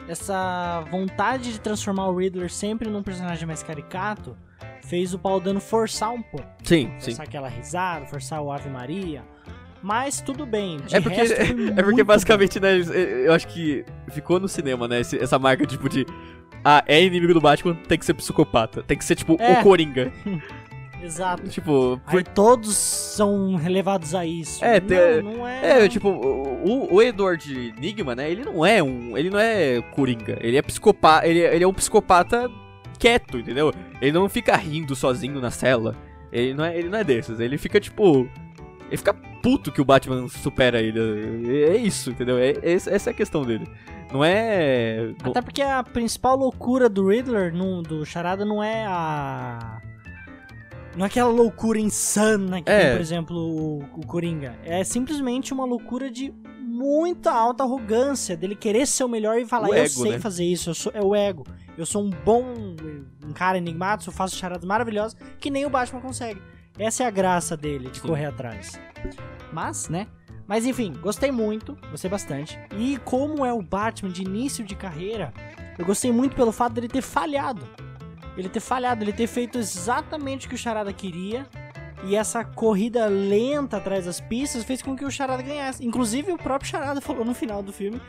essa 0.08 0.80
vontade 0.90 1.52
de 1.52 1.60
transformar 1.60 2.08
o 2.08 2.16
Riddler 2.16 2.50
sempre 2.50 2.88
num 2.88 3.02
personagem 3.02 3.46
mais 3.46 3.62
caricato 3.62 4.34
fez 4.86 5.12
o 5.12 5.18
Paul 5.18 5.38
Dano 5.38 5.60
forçar 5.60 6.10
um 6.10 6.22
pouco. 6.22 6.48
sim, 6.64 6.90
sim. 6.98 7.10
Forçar 7.10 7.26
aquela 7.26 7.48
risada, 7.48 8.06
forçar 8.06 8.40
o 8.40 8.50
Ave 8.50 8.70
Maria. 8.70 9.22
Mas 9.82 10.20
tudo 10.20 10.44
bem. 10.44 10.78
É 10.90 11.00
porque, 11.00 11.24
foi 11.26 11.68
é 11.76 11.82
porque 11.82 12.02
basicamente, 12.02 12.58
né, 12.58 12.78
eu 13.24 13.32
acho 13.32 13.46
que 13.46 13.84
ficou 14.08 14.40
no 14.40 14.48
cinema, 14.48 14.88
né, 14.88 15.00
essa 15.00 15.38
marca, 15.38 15.64
tipo, 15.66 15.88
de... 15.88 16.04
Ah, 16.64 16.82
é 16.86 17.02
inimigo 17.02 17.32
do 17.34 17.40
Batman, 17.40 17.74
tem 17.86 17.98
que 17.98 18.04
ser 18.04 18.14
psicopata. 18.14 18.82
Tem 18.82 18.96
que 18.98 19.04
ser, 19.04 19.14
tipo, 19.14 19.36
É. 19.40 19.60
o 19.60 19.62
Coringa. 19.62 20.12
Exato. 21.02 21.48
Tipo, 21.48 22.00
Aí 22.06 22.24
todos 22.24 22.74
são 22.76 23.54
relevados 23.54 24.14
a 24.16 24.26
isso. 24.26 24.64
É, 24.64 24.80
não, 24.80 24.86
te- 24.88 25.22
não 25.22 25.46
é. 25.48 25.84
É, 25.84 25.88
tipo, 25.88 26.08
o, 26.08 26.92
o 26.92 27.00
Edward 27.00 27.74
Nigma, 27.80 28.16
né, 28.16 28.28
ele 28.28 28.44
não 28.44 28.66
é 28.66 28.82
um... 28.82 29.16
Ele 29.16 29.30
não 29.30 29.38
é 29.38 29.80
Coringa. 29.94 30.36
Ele 30.40 30.56
é 30.56 30.62
psicopata... 30.62 31.24
Ele, 31.26 31.38
ele 31.38 31.62
é 31.62 31.68
um 31.68 31.72
psicopata 31.72 32.50
quieto, 32.98 33.38
entendeu? 33.38 33.72
Ele 34.02 34.10
não 34.10 34.28
fica 34.28 34.56
rindo 34.56 34.96
sozinho 34.96 35.40
na 35.40 35.52
cela. 35.52 35.94
Ele 36.32 36.52
não 36.52 36.64
é, 36.64 36.76
ele 36.76 36.88
não 36.88 36.98
é 36.98 37.04
desses. 37.04 37.38
Ele 37.38 37.56
fica, 37.56 37.78
tipo... 37.78 38.28
Ele 38.88 38.96
fica 38.96 39.14
puto 39.42 39.72
que 39.72 39.80
o 39.80 39.84
Batman 39.84 40.28
supera 40.28 40.80
ele. 40.80 40.98
É 41.64 41.76
isso, 41.76 42.10
entendeu? 42.10 42.38
É, 42.38 42.54
essa 42.62 43.10
é 43.10 43.12
a 43.12 43.14
questão 43.14 43.42
dele. 43.42 43.68
Não 44.12 44.24
é... 44.24 45.12
Até 45.22 45.42
porque 45.42 45.60
a 45.60 45.82
principal 45.82 46.36
loucura 46.36 46.88
do 46.88 47.08
Riddler, 47.08 47.54
no, 47.54 47.82
do 47.82 48.04
Charada, 48.06 48.44
não 48.44 48.62
é 48.62 48.86
a. 48.86 49.80
Não 50.96 51.04
é 51.04 51.08
aquela 51.08 51.30
loucura 51.30 51.78
insana 51.78 52.62
que 52.62 52.70
É. 52.70 52.86
tem, 52.86 52.92
por 52.92 53.00
exemplo, 53.00 53.36
o, 53.36 53.78
o 53.78 54.06
Coringa. 54.06 54.56
É 54.64 54.82
simplesmente 54.82 55.52
uma 55.52 55.64
loucura 55.64 56.10
de 56.10 56.32
muita 56.60 57.30
alta 57.32 57.64
arrogância, 57.64 58.36
dele 58.36 58.54
querer 58.54 58.86
ser 58.86 59.04
o 59.04 59.08
melhor 59.08 59.38
e 59.38 59.46
falar, 59.46 59.68
eu 59.68 59.74
ego, 59.74 59.88
sei 59.88 60.12
né? 60.12 60.18
fazer 60.18 60.44
isso, 60.44 60.70
eu 60.70 60.74
sou, 60.74 60.92
é 60.94 61.02
o 61.02 61.14
ego. 61.14 61.44
Eu 61.76 61.84
sou 61.84 62.02
um 62.02 62.10
bom 62.10 62.44
um 63.24 63.32
cara 63.32 63.58
enigmático, 63.58 64.10
eu 64.10 64.14
faço 64.14 64.36
charadas 64.36 64.64
maravilhosas 64.64 65.16
que 65.38 65.50
nem 65.50 65.66
o 65.66 65.70
Batman 65.70 66.00
consegue. 66.00 66.40
Essa 66.78 67.04
é 67.04 67.06
a 67.06 67.10
graça 67.10 67.56
dele, 67.56 67.90
de 67.90 68.00
Sim. 68.00 68.06
correr 68.06 68.26
atrás. 68.26 68.78
Mas, 69.52 69.88
né? 69.88 70.06
Mas 70.46 70.64
enfim, 70.64 70.94
gostei 71.00 71.30
muito, 71.30 71.76
gostei 71.90 72.10
bastante. 72.10 72.58
E 72.78 72.96
como 73.04 73.44
é 73.44 73.52
o 73.52 73.60
Batman 73.60 74.10
de 74.10 74.22
início 74.22 74.64
de 74.64 74.74
carreira, 74.74 75.32
eu 75.78 75.84
gostei 75.84 76.10
muito 76.10 76.34
pelo 76.34 76.52
fato 76.52 76.72
dele 76.72 76.88
ter 76.88 77.02
falhado. 77.02 77.68
Ele 78.36 78.48
ter 78.48 78.60
falhado, 78.60 79.04
ele 79.04 79.12
ter 79.12 79.26
feito 79.26 79.58
exatamente 79.58 80.46
o 80.46 80.48
que 80.48 80.54
o 80.54 80.58
Charada 80.58 80.92
queria. 80.92 81.46
E 82.04 82.14
essa 82.14 82.44
corrida 82.44 83.06
lenta 83.06 83.76
atrás 83.76 84.06
das 84.06 84.20
pistas 84.20 84.62
fez 84.64 84.80
com 84.80 84.96
que 84.96 85.04
o 85.04 85.10
Charada 85.10 85.42
ganhasse. 85.42 85.84
Inclusive, 85.84 86.32
o 86.32 86.38
próprio 86.38 86.70
Charada 86.70 87.00
falou 87.00 87.24
no 87.24 87.34
final 87.34 87.62
do 87.62 87.72
filme, 87.72 88.00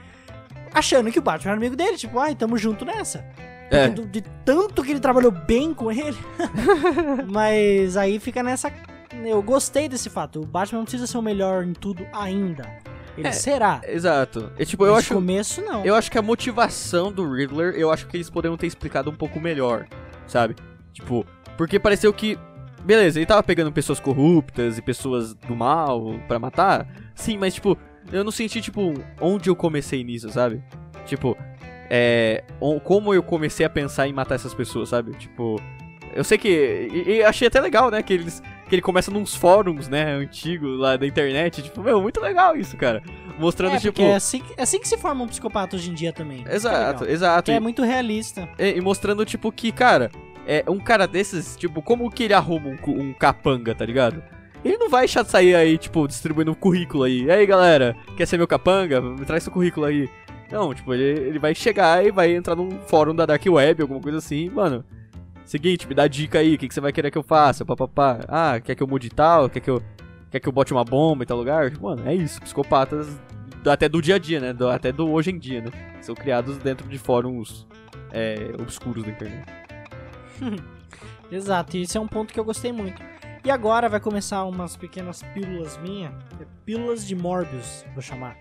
achando 0.72 1.12
que 1.12 1.18
o 1.18 1.22
Batman 1.22 1.52
era 1.52 1.58
amigo 1.58 1.76
dele. 1.76 1.98
Tipo, 1.98 2.20
ai, 2.20 2.36
tamo 2.36 2.58
junto 2.58 2.86
nessa. 2.86 3.26
É. 3.72 3.88
Do- 3.90 4.06
De 4.06 4.22
tanto 4.44 4.84
que 4.84 4.92
ele 4.92 5.00
trabalhou 5.00 5.32
bem 5.32 5.74
com 5.74 5.92
ele. 5.92 6.18
Mas 7.32 7.98
aí 7.98 8.20
fica 8.20 8.42
nessa. 8.44 8.72
Eu 9.26 9.42
gostei 9.42 9.88
desse 9.90 10.10
fato. 10.10 10.42
O 10.42 10.46
Batman 10.46 10.80
não 10.80 10.86
precisa 10.86 11.08
ser 11.08 11.18
o 11.18 11.22
melhor 11.22 11.64
em 11.64 11.74
tudo 11.74 12.06
ainda. 12.14 12.64
Ele 13.18 13.28
É, 13.28 13.32
será. 13.32 13.82
Exato. 13.86 14.52
É, 14.58 14.64
tipo, 14.64 14.86
eu 14.86 14.94
Mas 14.94 15.04
acho, 15.06 15.14
No 15.14 15.20
começo, 15.20 15.62
não. 15.62 15.84
eu 15.84 15.96
acho 15.96 16.10
que 16.10 16.18
a 16.18 16.22
motivação 16.22 17.12
do 17.12 17.30
Riddler, 17.32 17.74
eu 17.76 17.92
acho 17.92 18.08
que 18.08 18.16
eles 18.16 18.30
poderiam 18.30 18.56
ter 18.56 18.68
explicado 18.68 19.10
um 19.10 19.16
pouco 19.16 19.40
melhor, 19.40 19.88
sabe? 20.28 20.56
Tipo, 20.94 21.26
porque 21.58 21.80
pareceu 21.80 22.14
que. 22.14 22.38
Beleza, 22.84 23.20
ele 23.20 23.26
tava 23.26 23.44
pegando 23.44 23.74
pessoas 23.74 24.00
corruptas 24.00 24.78
e 24.78 24.82
pessoas 24.82 25.34
do 25.34 25.54
mal 25.54 26.14
pra 26.30 26.40
matar. 26.40 26.88
Sim, 27.14 27.38
mas 27.38 27.54
tipo, 27.54 27.78
eu 28.10 28.24
não 28.24 28.32
senti, 28.32 28.62
tipo, 28.62 28.94
onde 29.20 29.50
eu 29.50 29.56
comecei 29.56 30.02
nisso, 30.02 30.30
sabe? 30.30 30.64
Tipo, 31.06 31.36
é. 31.90 32.44
Como 32.84 33.14
eu 33.14 33.24
comecei 33.24 33.66
a 33.66 33.70
pensar 33.70 34.08
em 34.08 34.14
matar 34.14 34.36
essas 34.36 34.54
pessoas, 34.54 34.90
sabe? 34.90 35.12
Tipo. 35.18 35.62
Eu 36.14 36.24
sei 36.24 36.38
que. 36.38 36.50
E, 36.92 37.12
e 37.18 37.24
achei 37.24 37.48
até 37.48 37.60
legal, 37.62 37.92
né? 37.92 38.02
Que, 38.02 38.14
eles, 38.14 38.42
que 38.68 38.76
ele 38.76 38.82
começa 38.82 39.12
nos 39.12 39.36
fóruns, 39.36 39.88
né? 39.88 40.14
Antigos 40.14 40.80
lá 40.80 40.98
da 40.98 41.06
internet. 41.06 41.62
Tipo, 41.62 41.82
meu, 41.82 42.02
muito 42.02 42.20
legal 42.20 42.56
isso, 42.56 42.76
cara. 42.78 43.02
Mostrando, 43.38 43.76
é, 43.76 43.80
tipo. 43.80 44.02
é 44.02 44.16
assim, 44.16 44.44
é 44.58 44.64
assim 44.64 44.80
que 44.80 44.88
se 44.88 44.98
forma 44.98 45.24
um 45.24 45.28
psicopata 45.28 45.76
hoje 45.76 45.90
em 45.90 45.94
dia 45.94 46.12
também. 46.12 46.44
Que 46.44 46.50
é 46.50 46.56
Exato, 46.56 47.06
exato. 47.06 47.46
Que 47.46 47.52
é 47.52 47.60
muito 47.60 47.84
realista. 47.84 48.50
E, 48.58 48.78
e 48.78 48.82
mostrando, 48.82 49.24
tipo, 49.26 49.52
que, 49.52 49.72
cara, 49.72 50.12
é 50.46 50.64
um 50.68 50.80
cara 50.80 51.08
desses, 51.08 51.56
tipo, 51.56 51.82
como 51.82 52.10
que 52.10 52.24
ele 52.24 52.34
arruma 52.34 52.70
um, 52.70 52.92
um 52.92 53.14
capanga, 53.14 53.76
tá 53.76 53.86
ligado? 53.86 54.24
Ele 54.66 54.78
não 54.78 54.90
vai 54.90 55.02
deixar 55.02 55.24
de 55.24 55.30
sair 55.30 55.56
aí, 55.56 55.78
tipo, 55.78 56.08
distribuindo 56.08 56.52
um 56.52 56.56
currículo 56.56 57.04
aí. 57.04 57.24
E 57.24 57.32
aí, 57.32 57.46
galera, 57.46 57.96
quer 58.18 58.26
ser 58.26 58.38
meu 58.38 58.48
capanga? 58.48 59.00
Me 59.00 59.26
traz 59.26 59.44
seu 59.44 59.54
currículo 59.54 59.86
aí. 59.86 60.10
Não, 60.52 60.74
tipo, 60.74 60.94
ele, 60.94 61.04
ele 61.28 61.40
vai 61.40 61.54
chegar 61.54 62.04
e 62.06 62.12
vai 62.12 62.34
entrar 62.36 62.56
num 62.56 62.80
fórum 62.88 63.14
da 63.16 63.26
Dark 63.26 63.44
Web, 63.46 63.82
alguma 63.82 64.00
coisa 64.02 64.18
assim, 64.18 64.50
mano. 64.50 64.84
Seguinte, 65.46 65.88
me 65.88 65.94
dá 65.96 66.08
dica 66.08 66.40
aí, 66.40 66.56
o 66.56 66.58
que, 66.58 66.68
que 66.68 66.74
você 66.74 66.82
vai 66.82 66.92
querer 66.92 67.10
que 67.12 67.18
eu 67.18 67.24
faça? 67.24 67.66
Papapá. 67.66 68.20
Ah, 68.28 68.60
quer 68.60 68.76
que 68.76 68.84
eu 68.84 68.88
mude 68.88 69.10
tal? 69.10 69.50
Quer 69.50 69.60
que 69.60 69.70
eu, 69.70 69.82
quer 70.32 70.40
que 70.40 70.48
eu 70.48 70.52
bote 70.52 70.72
uma 70.74 70.84
bomba 70.84 71.24
em 71.24 71.28
tal 71.28 71.38
lugar? 71.38 71.72
Mano, 71.80 72.08
é 72.08 72.14
isso, 72.14 72.42
psicopatas 72.42 73.08
até 73.66 73.90
do 73.90 74.02
dia 74.02 74.16
a 74.16 74.20
dia, 74.20 74.40
né? 74.40 74.54
Do- 74.54 74.70
até 74.70 74.92
do 74.92 75.10
hoje 75.12 75.32
em 75.32 75.38
dia, 75.40 75.62
né? 75.62 75.72
São 76.02 76.14
criados 76.16 76.58
dentro 76.58 76.88
de 76.88 76.98
fóruns 76.98 77.68
é, 78.12 78.52
obscuros 78.60 79.04
da 79.04 79.10
internet. 79.10 79.46
Exato, 81.32 81.78
e 81.78 81.82
esse 81.84 81.98
é 81.98 82.02
um 82.02 82.08
ponto 82.08 82.34
que 82.34 82.40
eu 82.40 82.46
gostei 82.46 82.72
muito. 82.72 83.02
E 83.44 83.52
agora 83.52 83.88
vai 83.88 84.00
começar 84.00 84.44
umas 84.46 84.76
pequenas 84.76 85.22
pílulas 85.34 85.78
minhas. 85.78 86.12
Pílulas 86.66 87.06
de 87.08 87.16
Morbius, 87.16 87.86
vou 87.94 88.02
chamar. 88.02 88.36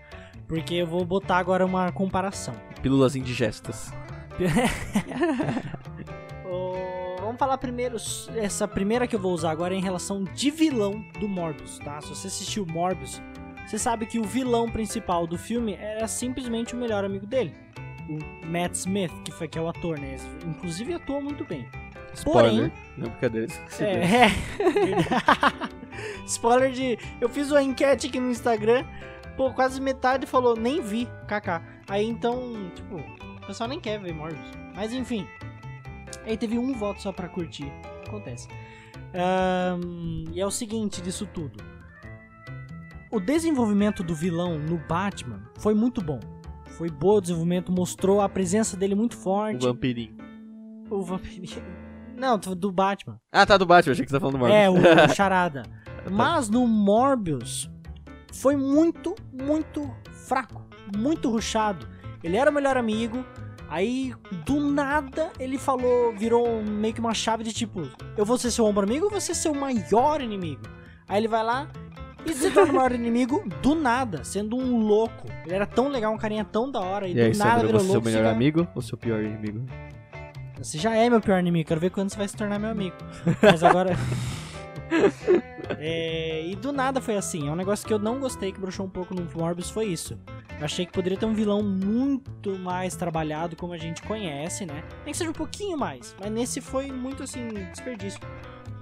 Porque 0.49 0.73
eu 0.73 0.87
vou 0.87 1.05
botar 1.05 1.37
agora 1.37 1.63
uma 1.65 1.91
comparação. 1.91 2.55
Pílulas 2.81 3.15
indigestas. 3.15 3.93
Ô, 6.43 6.75
vamos 7.21 7.37
falar 7.37 7.57
primeiro, 7.59 7.97
essa 8.35 8.67
primeira 8.67 9.05
que 9.07 9.15
eu 9.15 9.19
vou 9.19 9.31
usar 9.33 9.51
agora 9.51 9.73
é 9.73 9.77
em 9.77 9.81
relação 9.81 10.23
de 10.23 10.49
vilão 10.49 11.05
do 11.19 11.27
Morbius, 11.27 11.77
tá? 11.79 12.01
Se 12.01 12.09
você 12.09 12.27
assistiu 12.27 12.65
Morbius, 12.65 13.21
você 13.67 13.77
sabe 13.77 14.07
que 14.07 14.17
o 14.17 14.23
vilão 14.23 14.67
principal 14.69 15.27
do 15.27 15.37
filme 15.37 15.75
era 15.75 16.07
simplesmente 16.07 16.73
o 16.73 16.77
melhor 16.77 17.05
amigo 17.05 17.27
dele. 17.27 17.53
O 18.09 18.17
Matt 18.47 18.73
Smith, 18.73 19.11
que 19.23 19.31
foi 19.31 19.47
que 19.47 19.59
é 19.59 19.61
o 19.61 19.67
ator, 19.69 19.99
né? 19.99 20.15
Inclusive 20.47 20.95
atua 20.95 21.21
muito 21.21 21.45
bem. 21.45 21.67
Spoiler. 22.15 22.71
Porém- 22.71 22.73
Não, 22.97 23.07
brincadeira. 23.09 23.45
esqueci 23.45 23.83
dele. 23.83 24.03
É, 24.03 24.25
é. 24.25 24.29
Spoiler 26.25 26.71
de. 26.71 26.97
Eu 27.21 27.29
fiz 27.29 27.51
uma 27.51 27.61
enquete 27.61 28.07
aqui 28.07 28.19
no 28.19 28.31
Instagram. 28.31 28.83
Pô, 29.39 29.53
quase 29.53 29.79
metade 29.79 30.25
falou, 30.25 30.53
nem 30.53 30.81
vi, 30.81 31.07
kkk. 31.25 31.61
Aí 31.87 32.05
então, 32.05 32.69
tipo, 32.75 32.97
o 32.97 33.47
pessoal 33.47 33.69
nem 33.69 33.79
quer 33.79 33.97
ver 33.97 34.13
Morbius. 34.13 34.51
Mas 34.75 34.91
enfim. 34.91 35.25
Aí 36.25 36.35
teve 36.35 36.57
um 36.59 36.73
voto 36.73 37.01
só 37.01 37.13
pra 37.13 37.29
curtir. 37.29 37.71
Acontece. 38.05 38.49
Ahn, 39.13 40.25
e 40.33 40.41
é 40.41 40.45
o 40.45 40.51
seguinte 40.51 41.01
disso 41.01 41.25
tudo. 41.25 41.63
O 43.09 43.17
desenvolvimento 43.17 44.03
do 44.03 44.13
vilão 44.13 44.59
no 44.59 44.77
Batman 44.77 45.41
foi 45.57 45.73
muito 45.73 46.01
bom. 46.01 46.19
Foi 46.71 46.89
bom 46.89 47.15
o 47.15 47.21
desenvolvimento, 47.21 47.71
mostrou 47.71 48.19
a 48.19 48.27
presença 48.27 48.75
dele 48.75 48.93
muito 48.93 49.13
O 49.13 49.17
forte. 49.19 49.65
vampirinho. 49.65 50.17
O 50.89 51.01
vampirinho. 51.01 51.63
Não, 52.17 52.37
do 52.37 52.73
Batman. 52.73 53.17
Ah, 53.31 53.45
tá, 53.45 53.55
do 53.55 53.65
Batman. 53.65 53.93
Achei 53.93 54.03
que 54.03 54.11
você 54.11 54.17
tá 54.17 54.19
falando 54.19 54.35
do 54.35 54.39
Marvel. 54.41 54.57
É, 54.57 54.69
o 54.69 55.07
Charada. 55.15 55.63
Mas 56.11 56.49
no 56.49 56.67
Morbius 56.67 57.71
foi 58.33 58.55
muito, 58.55 59.15
muito 59.33 59.89
fraco. 60.11 60.65
Muito 60.95 61.29
ruchado. 61.29 61.87
Ele 62.23 62.37
era 62.37 62.49
o 62.49 62.53
melhor 62.53 62.77
amigo. 62.77 63.23
Aí, 63.69 64.13
do 64.45 64.59
nada, 64.59 65.29
ele 65.39 65.57
falou, 65.57 66.11
virou 66.15 66.63
meio 66.63 66.93
que 66.93 66.99
uma 66.99 67.13
chave 67.13 67.43
de 67.43 67.53
tipo: 67.53 67.87
Eu 68.17 68.25
vou 68.25 68.37
ser 68.37 68.49
seu 68.49 68.65
ombro 68.65 68.83
amigo 68.83 69.05
ou 69.05 69.11
vou 69.11 69.21
ser 69.21 69.35
seu 69.35 69.53
maior 69.53 70.21
inimigo? 70.21 70.63
Aí 71.07 71.19
ele 71.19 71.27
vai 71.27 71.43
lá 71.43 71.67
e 72.25 72.33
se 72.33 72.49
torna 72.49 72.73
o 72.73 72.75
maior 72.75 72.91
inimigo 72.93 73.43
do 73.61 73.75
nada, 73.75 74.23
sendo 74.23 74.57
um 74.57 74.79
louco. 74.79 75.27
Ele 75.45 75.53
era 75.53 75.67
tão 75.67 75.87
legal, 75.87 76.11
um 76.11 76.17
carinha 76.17 76.43
tão 76.43 76.69
da 76.71 76.79
hora. 76.79 77.07
E, 77.07 77.13
E 77.13 77.21
aí, 77.21 77.31
do 77.31 77.37
nada 77.37 77.51
Sandra, 77.51 77.67
virou 77.67 77.79
você 77.81 77.85
é 77.85 77.91
seu 77.91 77.93
louco. 78.01 78.09
melhor 78.09 78.25
amigo 78.33 78.67
ou 78.73 78.81
seu 78.81 78.97
pior 78.97 79.21
inimigo? 79.23 79.65
Você 80.57 80.77
já 80.79 80.95
é 80.95 81.09
meu 81.09 81.21
pior 81.21 81.39
inimigo, 81.39 81.67
quero 81.67 81.79
ver 81.79 81.91
quando 81.91 82.09
você 82.09 82.17
vai 82.17 82.27
se 82.27 82.35
tornar 82.35 82.57
meu 82.59 82.71
amigo. 82.71 82.95
Mas 83.41 83.63
agora. 83.63 83.95
É, 85.77 86.45
e 86.45 86.55
do 86.55 86.71
nada 86.71 86.99
foi 87.01 87.15
assim. 87.15 87.47
É 87.47 87.51
um 87.51 87.55
negócio 87.55 87.85
que 87.87 87.93
eu 87.93 87.99
não 87.99 88.19
gostei, 88.19 88.51
que 88.51 88.59
broxou 88.59 88.85
um 88.85 88.89
pouco 88.89 89.13
no 89.13 89.27
Morbius, 89.35 89.69
foi 89.69 89.85
isso. 89.85 90.17
Eu 90.59 90.65
achei 90.65 90.85
que 90.85 90.91
poderia 90.91 91.17
ter 91.17 91.25
um 91.25 91.33
vilão 91.33 91.63
muito 91.63 92.57
mais 92.59 92.95
trabalhado, 92.95 93.55
como 93.55 93.73
a 93.73 93.77
gente 93.77 94.01
conhece, 94.03 94.65
né? 94.65 94.83
Nem 95.05 95.11
que 95.11 95.17
seja 95.17 95.29
um 95.29 95.33
pouquinho 95.33 95.77
mais. 95.77 96.15
Mas 96.19 96.31
nesse 96.31 96.59
foi 96.61 96.91
muito 96.91 97.23
assim, 97.23 97.47
desperdício. 97.71 98.19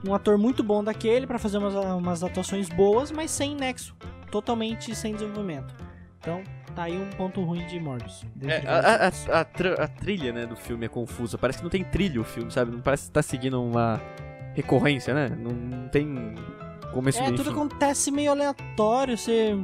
Um 0.08 0.13
ator 0.13 0.38
muito 0.38 0.63
bom 0.63 0.84
daquele 0.84 1.28
pra 1.28 1.38
fazer 1.38 1.58
umas, 1.58 1.74
umas 1.76 2.24
atuações 2.24 2.70
boas, 2.70 3.12
mas 3.12 3.30
sem 3.32 3.56
nexo. 3.56 3.96
Totalmente 4.32 4.96
sem 4.96 5.13
desenvolvimento. 5.13 5.74
Então, 6.20 6.41
tá 6.76 6.84
aí 6.84 6.98
um 6.98 7.10
ponto 7.12 7.41
ruim 7.43 7.65
de 7.67 7.80
Morbius. 7.80 8.24
É, 8.43 8.63
a, 8.67 9.08
a- 9.08 9.39
a- 9.41 9.46
tra- 9.46 9.84
a 9.84 9.88
trilha, 9.88 10.34
né, 10.34 10.46
do 10.46 10.56
filme 10.56 10.86
é 10.86 10.89
confusa. 10.89 11.38
Parece 11.38 11.60
que 11.60 11.63
não 11.63 11.70
tem 11.70 11.84
trilha 11.84 12.20
o 12.20 12.24
filme, 12.24 12.52
sabe? 12.52 12.72
Não 12.72 12.82
parece 12.82 13.06
que 13.06 13.12
tá 13.12 13.22
seguindo 13.22 13.62
uma 13.63 14.02
recorrência, 14.58 15.13
né? 15.13 15.30
Não, 15.39 15.88
tem 15.89 16.34
começo 16.91 17.22
É, 17.22 17.32
tudo 17.32 17.52
acontece 17.52 18.12
meio 18.12 18.32
aleatório, 18.32 19.17
você. 19.17 19.56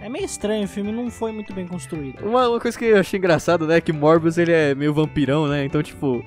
É, 0.00 0.06
é 0.06 0.08
meio 0.08 0.24
estranho, 0.24 0.64
o 0.64 0.68
filme 0.68 0.92
não 0.92 1.10
foi 1.10 1.32
muito 1.32 1.52
bem 1.54 1.66
construído. 1.66 2.22
Uma, 2.24 2.48
uma 2.48 2.60
coisa 2.60 2.78
que 2.78 2.84
eu 2.84 2.98
achei 3.00 3.18
engraçado, 3.18 3.66
né, 3.66 3.78
é 3.78 3.80
que 3.80 3.92
Morbius 3.92 4.36
ele 4.38 4.52
é 4.52 4.74
meio 4.74 4.92
vampirão, 4.92 5.46
né? 5.48 5.64
Então, 5.64 5.82
tipo, 5.82 6.22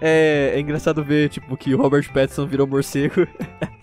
é, 0.00 0.52
é 0.54 0.60
engraçado 0.60 1.04
ver, 1.04 1.28
tipo, 1.28 1.56
que 1.56 1.74
o 1.74 1.78
Robert 1.78 2.10
Pattinson 2.12 2.46
virou 2.46 2.66
morcego 2.66 3.26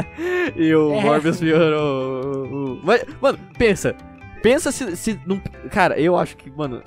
e 0.58 0.74
o 0.74 0.94
É. 0.96 1.02
Morbius 1.04 1.40
virou 1.40 2.24
o... 2.24 2.74
o- 2.74 2.80
Mas, 2.84 3.06
mano, 3.22 3.38
pensa. 3.58 3.96
Pensa 4.42 4.72
se, 4.72 4.96
se 4.98 5.20
não... 5.28 5.40
Cara, 5.70 6.00
eu 6.00 6.18
acho 6.18 6.36
que, 6.36 6.50
mano, 6.50 6.82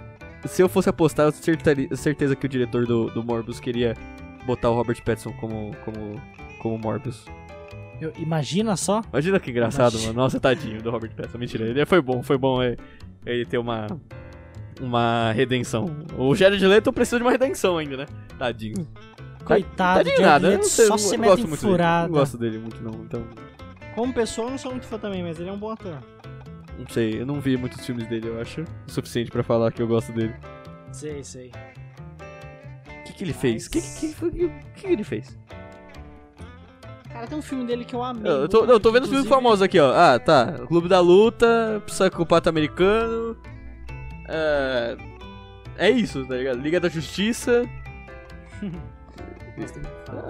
se 0.44 0.60
eu 0.60 0.68
fosse 0.68 0.88
apostar, 0.88 1.26
eu 1.26 1.32
certari- 1.32 1.88
certeza 1.96 2.34
que 2.34 2.44
o 2.46 2.48
diretor 2.48 2.84
do, 2.84 3.06
do 3.10 3.22
Morbius 3.22 3.60
queria 3.60 3.94
botar 4.46 4.70
o 4.70 4.74
Robert 4.74 5.02
Pattinson 5.02 5.32
como, 5.34 5.74
como, 5.84 6.20
como 6.60 6.78
Morbius. 6.78 7.24
Eu- 8.00 8.12
imagina 8.18 8.76
só. 8.76 9.02
Imagina 9.12 9.38
que 9.40 9.50
engraçado, 9.50 9.92
Imagina. 9.92 10.12
mano. 10.12 10.22
Nossa, 10.22 10.40
tadinho 10.40 10.82
do 10.82 10.90
Robert 10.90 11.12
Pattinson. 11.14 11.38
Mentira, 11.38 11.64
ele 11.64 11.86
foi 11.86 12.00
bom, 12.00 12.22
foi 12.22 12.36
bom 12.36 12.62
é, 12.62 12.76
ele 13.24 13.44
ter 13.46 13.58
uma 13.58 13.86
uma 14.80 15.30
redenção. 15.32 15.86
O 16.18 16.34
Jared 16.34 16.64
Leto 16.66 16.92
precisa 16.92 17.18
de 17.18 17.22
uma 17.22 17.30
redenção 17.30 17.78
ainda, 17.78 17.96
né? 17.96 18.06
Tadinho. 18.38 18.86
Coitado, 19.44 19.98
Tadinho 19.98 20.16
Jared 20.16 20.22
nada, 20.32 20.46
eu 20.46 20.50
Leto 20.52 20.62
não 20.62 20.68
sei, 20.68 20.86
só 20.86 20.94
eu 20.94 20.98
se 20.98 21.12
não 21.12 21.18
mete 21.20 21.28
gosto 21.30 21.44
em 21.44 21.48
muito 21.48 21.60
dele. 21.60 21.72
furada. 21.72 22.08
Não 22.08 22.14
gosto 22.14 22.38
dele 22.38 22.58
muito 22.58 22.82
não, 22.82 23.04
então 23.04 23.24
Como 23.94 24.12
pessoa, 24.12 24.48
eu 24.48 24.50
não 24.52 24.58
sou 24.58 24.70
muito 24.72 24.86
fã 24.86 24.98
também, 24.98 25.22
mas 25.22 25.38
ele 25.38 25.48
é 25.48 25.52
um 25.52 25.58
bom 25.58 25.70
ator. 25.70 25.98
não 26.76 26.88
sei, 26.88 27.20
eu 27.20 27.26
não 27.26 27.40
vi 27.40 27.56
muitos 27.56 27.84
filmes 27.86 28.06
dele, 28.08 28.26
eu 28.28 28.40
acho. 28.40 28.62
O 28.62 28.90
suficiente 28.90 29.30
pra 29.30 29.44
falar 29.44 29.70
que 29.70 29.80
eu 29.80 29.86
gosto 29.86 30.12
dele. 30.12 30.34
Sei, 30.90 31.22
sei. 31.22 31.52
O 33.04 33.06
que 33.06 33.12
que 33.12 33.24
ele 33.24 33.34
fez? 33.34 33.66
O 33.66 33.70
que, 33.70 33.82
que, 33.82 34.14
que, 34.14 34.30
que, 34.30 34.50
que 34.76 34.86
ele 34.86 35.04
fez? 35.04 35.38
Cara, 37.12 37.26
tem 37.26 37.38
um 37.38 37.42
filme 37.42 37.66
dele 37.66 37.84
que 37.84 37.94
eu 37.94 38.02
amei. 38.02 38.30
Eu, 38.30 38.42
eu 38.42 38.48
tô, 38.48 38.64
não, 38.64 38.72
eu 38.72 38.80
tô 38.80 38.90
vendo 38.90 39.04
os 39.04 39.10
filmes 39.10 39.28
famosos 39.28 39.60
aqui, 39.60 39.78
ó. 39.78 39.92
Ah, 39.94 40.18
tá. 40.18 40.54
Clube 40.66 40.88
da 40.88 41.00
Luta, 41.00 41.82
Psicopata 41.86 42.48
Americano. 42.48 43.36
É. 44.28 44.96
É 45.76 45.90
isso, 45.90 46.24
tá 46.26 46.34
ligado? 46.36 46.58
Liga 46.60 46.80
da 46.80 46.88
Justiça. 46.88 47.62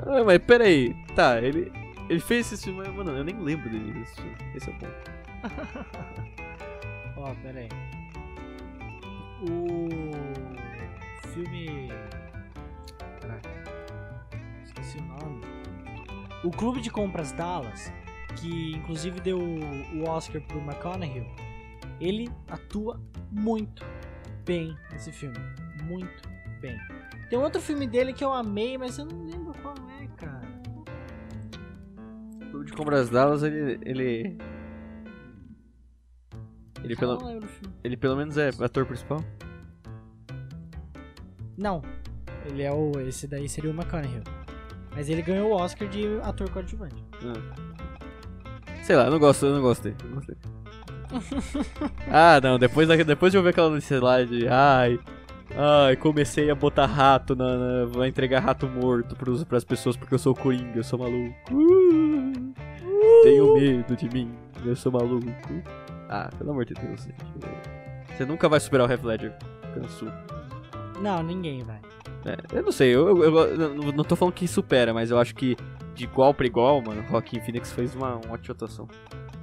Ah, 0.07 0.23
mas 0.23 0.39
peraí. 0.39 0.95
Tá, 1.17 1.41
ele. 1.41 1.73
Ele 2.11 2.21
fez 2.21 2.53
esse 2.53 2.65
filme, 2.65 2.83
mas, 2.87 2.95
mano, 2.95 3.13
eu 3.17 3.25
nem 3.25 3.35
lembro 3.41 3.71
dele. 3.71 4.03
Esse, 4.03 4.21
esse 4.55 4.69
é 4.69 4.73
o 4.73 4.79
ponto. 4.79 4.95
Ó, 7.17 7.35
pera 7.43 7.61
aí. 7.61 7.69
O 9.49 9.89
filme. 11.29 11.89
Esqueci 14.95 14.99
o 14.99 15.03
nome. 15.03 15.41
O 16.45 16.51
Clube 16.51 16.81
de 16.81 16.91
Compras 16.91 17.33
Dallas, 17.33 17.93
que 18.37 18.73
inclusive 18.77 19.21
deu 19.21 19.39
o 19.39 20.09
Oscar 20.09 20.41
pro 20.43 20.61
McConaughey, 20.61 21.27
ele 22.01 22.31
atua 22.49 23.01
muito 23.31 23.85
bem 24.45 24.77
nesse 24.93 25.11
filme. 25.11 25.39
Muito 25.85 26.29
bem. 26.61 26.79
Tem 27.29 27.39
outro 27.39 27.61
filme 27.61 27.87
dele 27.87 28.13
que 28.13 28.23
eu 28.23 28.33
amei, 28.33 28.79
mas 28.79 28.99
eu 28.99 29.07
não 29.07 29.25
lembro 29.25 29.55
qual 29.63 29.75
é, 30.01 30.07
cara. 30.17 30.43
O 32.43 32.51
Clube 32.51 32.67
de 32.67 32.73
Compras 32.73 33.11
Dallas, 33.11 33.43
ele. 33.43 33.81
ele... 33.85 34.39
Ele 36.83 36.93
Eu 36.93 36.99
pelo, 36.99 37.19
ele 37.83 37.97
pelo 37.97 38.17
menos 38.17 38.37
é 38.37 38.51
ator 38.61 38.85
principal? 38.85 39.25
Não. 41.57 41.81
Ele 42.45 42.63
é 42.63 42.71
o. 42.71 42.93
Esse 43.01 43.27
daí 43.27 43.49
seria 43.49 43.71
o 43.71 43.75
McConaughey. 43.75 44.44
Mas 44.95 45.09
ele 45.09 45.23
ganhou 45.23 45.51
o 45.51 45.55
Oscar 45.55 45.89
de 45.89 46.07
ator 46.23 46.49
coadjuvante. 46.51 47.05
Sei 48.83 48.97
lá, 48.97 49.05
eu 49.05 49.11
não 49.11 49.19
gosto, 49.19 49.47
eu 49.47 49.55
não 49.55 49.63
gostei. 49.63 49.95
eu 50.03 50.09
não 50.09 50.17
gostei. 50.17 50.37
ah, 52.11 52.41
não, 52.43 52.59
depois, 52.59 52.89
depois 52.89 53.33
de 53.33 53.39
eu 53.39 53.43
ver 53.43 53.51
aquela 53.51 53.71
notícia 53.71 54.03
lá 54.03 54.23
de. 54.23 54.47
Ai. 54.49 54.99
Ai, 55.57 55.97
comecei 55.97 56.51
a 56.51 56.55
botar 56.55 56.87
rato 56.87 57.37
na. 57.37 57.57
na 57.57 57.85
vai 57.87 58.09
entregar 58.09 58.41
rato 58.41 58.67
morto 58.67 59.15
pros, 59.15 59.45
pras 59.45 59.65
pessoas 59.65 59.97
porque 59.97 60.15
eu 60.15 60.19
sou 60.19 60.35
coringa, 60.35 60.79
eu 60.79 60.85
sou 60.85 60.99
maluco. 60.99 61.35
Uh, 61.53 62.55
tenho 63.23 63.55
medo 63.55 63.97
de 63.97 64.09
mim, 64.09 64.33
eu 64.65 64.75
sou 64.75 64.91
maluco. 64.91 65.29
Ah, 66.09 66.29
pelo 66.37 66.51
amor 66.51 66.65
de 66.65 66.75
Deus, 66.75 67.03
gente. 67.03 67.15
Você 68.17 68.25
nunca 68.25 68.49
vai 68.49 68.61
superar 68.61 68.89
o 68.89 68.93
Heath 68.93 69.05
Ledger. 69.05 69.33
Canso. 69.75 70.07
Não, 71.01 71.23
ninguém 71.23 71.63
vai. 71.63 71.81
É, 72.27 72.57
eu 72.59 72.63
não 72.63 72.73
sei, 72.73 72.95
eu, 72.95 73.23
eu, 73.23 73.37
eu 73.39 73.93
não- 73.93 74.05
tô 74.05 74.17
falando 74.17 74.33
que 74.35 74.49
supera, 74.49 74.95
mas 74.95 75.11
eu 75.11 75.19
acho 75.19 75.35
que 75.35 75.57
de 75.95 76.05
igual 76.05 76.33
pra 76.33 76.47
igual, 76.47 76.81
mano, 76.83 77.05
Joaquin 77.09 77.41
Phoenix 77.41 77.71
fez 77.73 77.95
uma, 77.95 78.17
uma 78.17 78.35
ótima 78.35 78.55
atuação. 78.55 78.89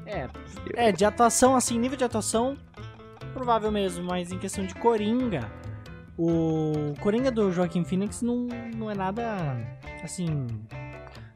É, 0.05 0.27
é, 0.73 0.91
de 0.91 1.05
atuação, 1.05 1.55
assim, 1.55 1.77
nível 1.79 1.97
de 1.97 2.03
atuação, 2.03 2.57
provável 3.33 3.71
mesmo, 3.71 4.03
mas 4.03 4.31
em 4.31 4.37
questão 4.37 4.65
de 4.65 4.73
Coringa, 4.75 5.49
o 6.17 6.93
Coringa 6.99 7.31
do 7.31 7.51
Joaquim 7.51 7.83
Phoenix 7.83 8.21
não, 8.21 8.47
não 8.75 8.89
é 8.91 8.95
nada, 8.95 9.37
assim, 10.03 10.47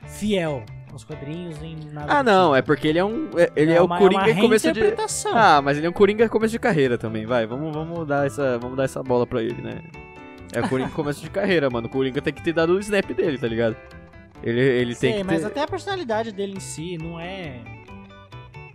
fiel 0.08 0.64
aos 0.92 1.04
quadrinhos, 1.04 1.60
nem 1.60 1.76
nada 1.92 2.12
Ah, 2.12 2.24
não, 2.24 2.56
é 2.56 2.62
porque 2.62 2.88
ele 2.88 3.00
é 3.00 3.06
um. 3.06 3.30
é- 3.38 3.52
Ele 3.56 3.72
é, 3.74 3.82
o 3.82 3.86
uma- 3.86 3.98
Coringa 3.98 4.30
em 4.30 4.40
começo 4.40 4.72
de. 4.72 4.82
Ah, 5.34 5.62
mas 5.62 5.78
ele 5.78 5.86
é 5.88 5.90
um 5.90 5.94
Coringa 5.94 6.28
começo 6.28 6.52
de 6.52 6.60
carreira 6.60 6.98
também, 6.98 7.26
vai. 7.26 7.46
Vamos, 7.46 7.74
vamos, 7.74 8.08
dar, 8.08 8.26
essa, 8.26 8.58
vamos 8.60 8.76
dar 8.78 8.84
essa 8.84 9.02
bola 9.04 9.26
pra 9.28 9.42
ele, 9.44 9.62
né? 9.62 9.82
É 10.56 10.62
o 10.62 10.70
Coringa 10.70 10.90
começo 10.92 11.22
de 11.22 11.30
carreira, 11.30 11.70
mano. 11.70 11.88
O 11.88 11.90
Coringa 11.90 12.22
tem 12.22 12.34
que 12.34 12.42
ter 12.42 12.54
dado 12.54 12.74
o 12.74 12.80
snap 12.80 13.06
dele, 13.12 13.38
tá 13.38 13.48
ligado? 13.48 13.76
Ele, 14.44 14.60
ele 14.60 14.96
Sei, 14.96 15.12
tem 15.12 15.22
que 15.22 15.28
mas 15.28 15.42
ter... 15.42 15.48
até 15.48 15.62
a 15.64 15.68
personalidade 15.68 16.32
dele 16.32 16.54
em 16.58 16.60
si 16.60 16.98
não 16.98 17.20
é... 17.20 17.60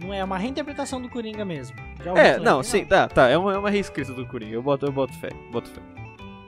Não 0.00 0.14
é 0.14 0.24
uma 0.24 0.38
reinterpretação 0.38 1.00
do 1.00 1.08
Coringa 1.10 1.44
mesmo. 1.44 1.76
É, 2.16 2.38
não, 2.38 2.62
sim, 2.62 2.84
tá, 2.86 3.06
tá. 3.06 3.28
É 3.28 3.36
uma, 3.36 3.54
é 3.54 3.58
uma 3.58 3.68
reescrita 3.68 4.14
do 4.14 4.26
Coringa. 4.26 4.54
Eu 4.54 4.62
boto, 4.62 4.86
eu 4.86 4.92
boto 4.92 5.12
fé, 5.18 5.28
boto 5.52 5.68
fé. 5.68 5.80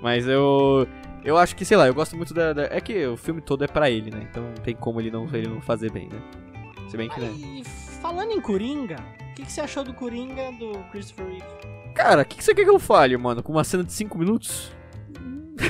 Mas 0.03 0.27
eu. 0.27 0.89
Eu 1.23 1.37
acho 1.37 1.55
que, 1.55 1.65
sei 1.65 1.77
lá, 1.77 1.87
eu 1.87 1.95
gosto 1.95 2.17
muito 2.17 2.33
da. 2.33 2.55
da- 2.55 2.65
é 2.65 2.81
que 2.81 3.07
o 3.07 3.17
filme 3.17 3.41
todo 3.43 3.63
é 3.63 3.69
pra 3.69 3.91
ele, 3.91 4.11
né? 4.11 4.27
Então 4.29 4.43
não 4.43 4.55
tem 4.55 4.75
como 4.75 5.01
ele 5.01 5.11
não, 5.11 5.27
ele 5.33 5.49
não 5.49 5.61
fazer 5.61 5.93
bem, 5.93 6.09
né? 6.09 6.19
Se 6.89 6.97
bem 6.97 7.09
que, 7.11 7.21
né? 7.21 7.31
E 7.31 7.63
falando 8.01 8.33
em 8.33 8.41
Coringa, 8.41 8.97
o 9.31 9.35
que, 9.35 9.45
que 9.45 9.53
você 9.53 9.61
achou 9.61 9.85
do 9.85 9.93
Coringa 9.95 10.51
do 10.53 10.73
Christopher 10.91 11.27
Reeve? 11.27 11.45
Cara, 11.95 12.23
o 12.23 12.25
que, 12.25 12.39
que 12.39 12.45
você 12.45 12.55
quer 12.55 12.65
que 12.65 12.71
eu 12.71 12.79
fale, 12.81 13.17
mano? 13.17 13.43
Com 13.43 13.53
uma 13.53 13.65
cena 13.65 13.85
de 13.85 13.93
5 13.93 14.19
minutos? 14.19 14.73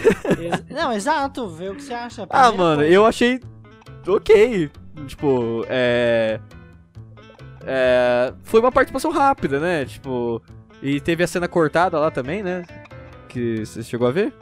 Não, 0.71 0.93
exato, 0.93 1.49
vê 1.49 1.69
o 1.69 1.75
que 1.75 1.83
você 1.83 1.95
acha. 1.95 2.23
Ah, 2.25 2.49
Primeira 2.49 2.57
mano, 2.57 2.77
coisa. 2.83 2.95
eu 2.95 3.07
achei 3.07 3.41
ok. 4.07 4.71
Tipo, 5.07 5.65
é. 5.69 6.41
É. 7.65 8.33
Foi 8.43 8.61
uma 8.61 8.73
participação 8.73 9.11
rápida, 9.11 9.59
né? 9.61 9.85
Tipo. 9.85 10.43
E 10.83 11.01
teve 11.01 11.23
a 11.23 11.27
cena 11.29 11.47
cortada 11.47 11.99
lá 11.99 12.11
também, 12.11 12.43
né? 12.43 12.65
Que 13.29 13.65
você 13.65 13.83
chegou 13.83 14.09
a 14.09 14.11
ver? 14.11 14.33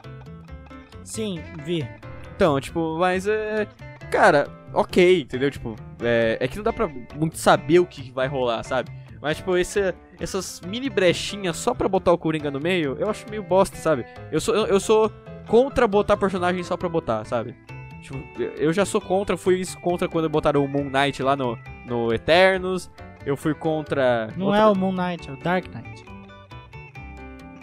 Sim, 1.03 1.39
vi. 1.63 1.87
Então, 2.35 2.59
tipo, 2.59 2.97
mas 2.97 3.27
é. 3.27 3.67
Cara, 4.11 4.47
ok, 4.73 5.21
entendeu? 5.21 5.49
Tipo, 5.51 5.75
é, 6.01 6.37
é 6.39 6.47
que 6.47 6.57
não 6.57 6.63
dá 6.63 6.73
pra 6.73 6.89
muito 7.15 7.37
saber 7.37 7.79
o 7.79 7.85
que 7.85 8.11
vai 8.11 8.27
rolar, 8.27 8.63
sabe? 8.63 8.91
Mas, 9.21 9.37
tipo, 9.37 9.55
esse, 9.55 9.93
essas 10.19 10.59
mini 10.61 10.89
brechinhas 10.89 11.55
só 11.55 11.73
pra 11.75 11.87
botar 11.87 12.11
o 12.11 12.17
Coringa 12.17 12.49
no 12.49 12.59
meio, 12.59 12.97
eu 12.99 13.07
acho 13.09 13.29
meio 13.29 13.43
bosta, 13.43 13.77
sabe? 13.77 14.03
Eu 14.31 14.41
sou, 14.41 14.55
eu, 14.55 14.65
eu 14.65 14.79
sou 14.79 15.11
contra 15.51 15.85
botar 15.87 16.15
personagem 16.17 16.63
só 16.63 16.77
pra 16.77 16.87
botar, 16.87 17.25
sabe? 17.25 17.53
Tipo, 18.01 18.17
eu- 18.57 18.71
já 18.73 18.85
sou 18.85 19.01
contra, 19.01 19.35
fui 19.37 19.61
contra 19.81 20.07
quando 20.07 20.27
botaram 20.29 20.63
o 20.63 20.67
Moon 20.67 20.89
Knight 20.89 21.21
lá 21.21 21.35
no, 21.35 21.59
no 21.85 22.13
Eternos. 22.13 22.89
Eu 23.25 23.37
fui 23.37 23.53
contra. 23.53 24.29
Não 24.35 24.47
outra- 24.47 24.61
é 24.61 24.65
o 24.65 24.75
Moon 24.75 24.91
Knight, 24.93 25.29
é 25.29 25.33
o 25.33 25.37
Dark 25.37 25.65
Knight. 25.67 26.03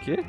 quê? 0.03 0.23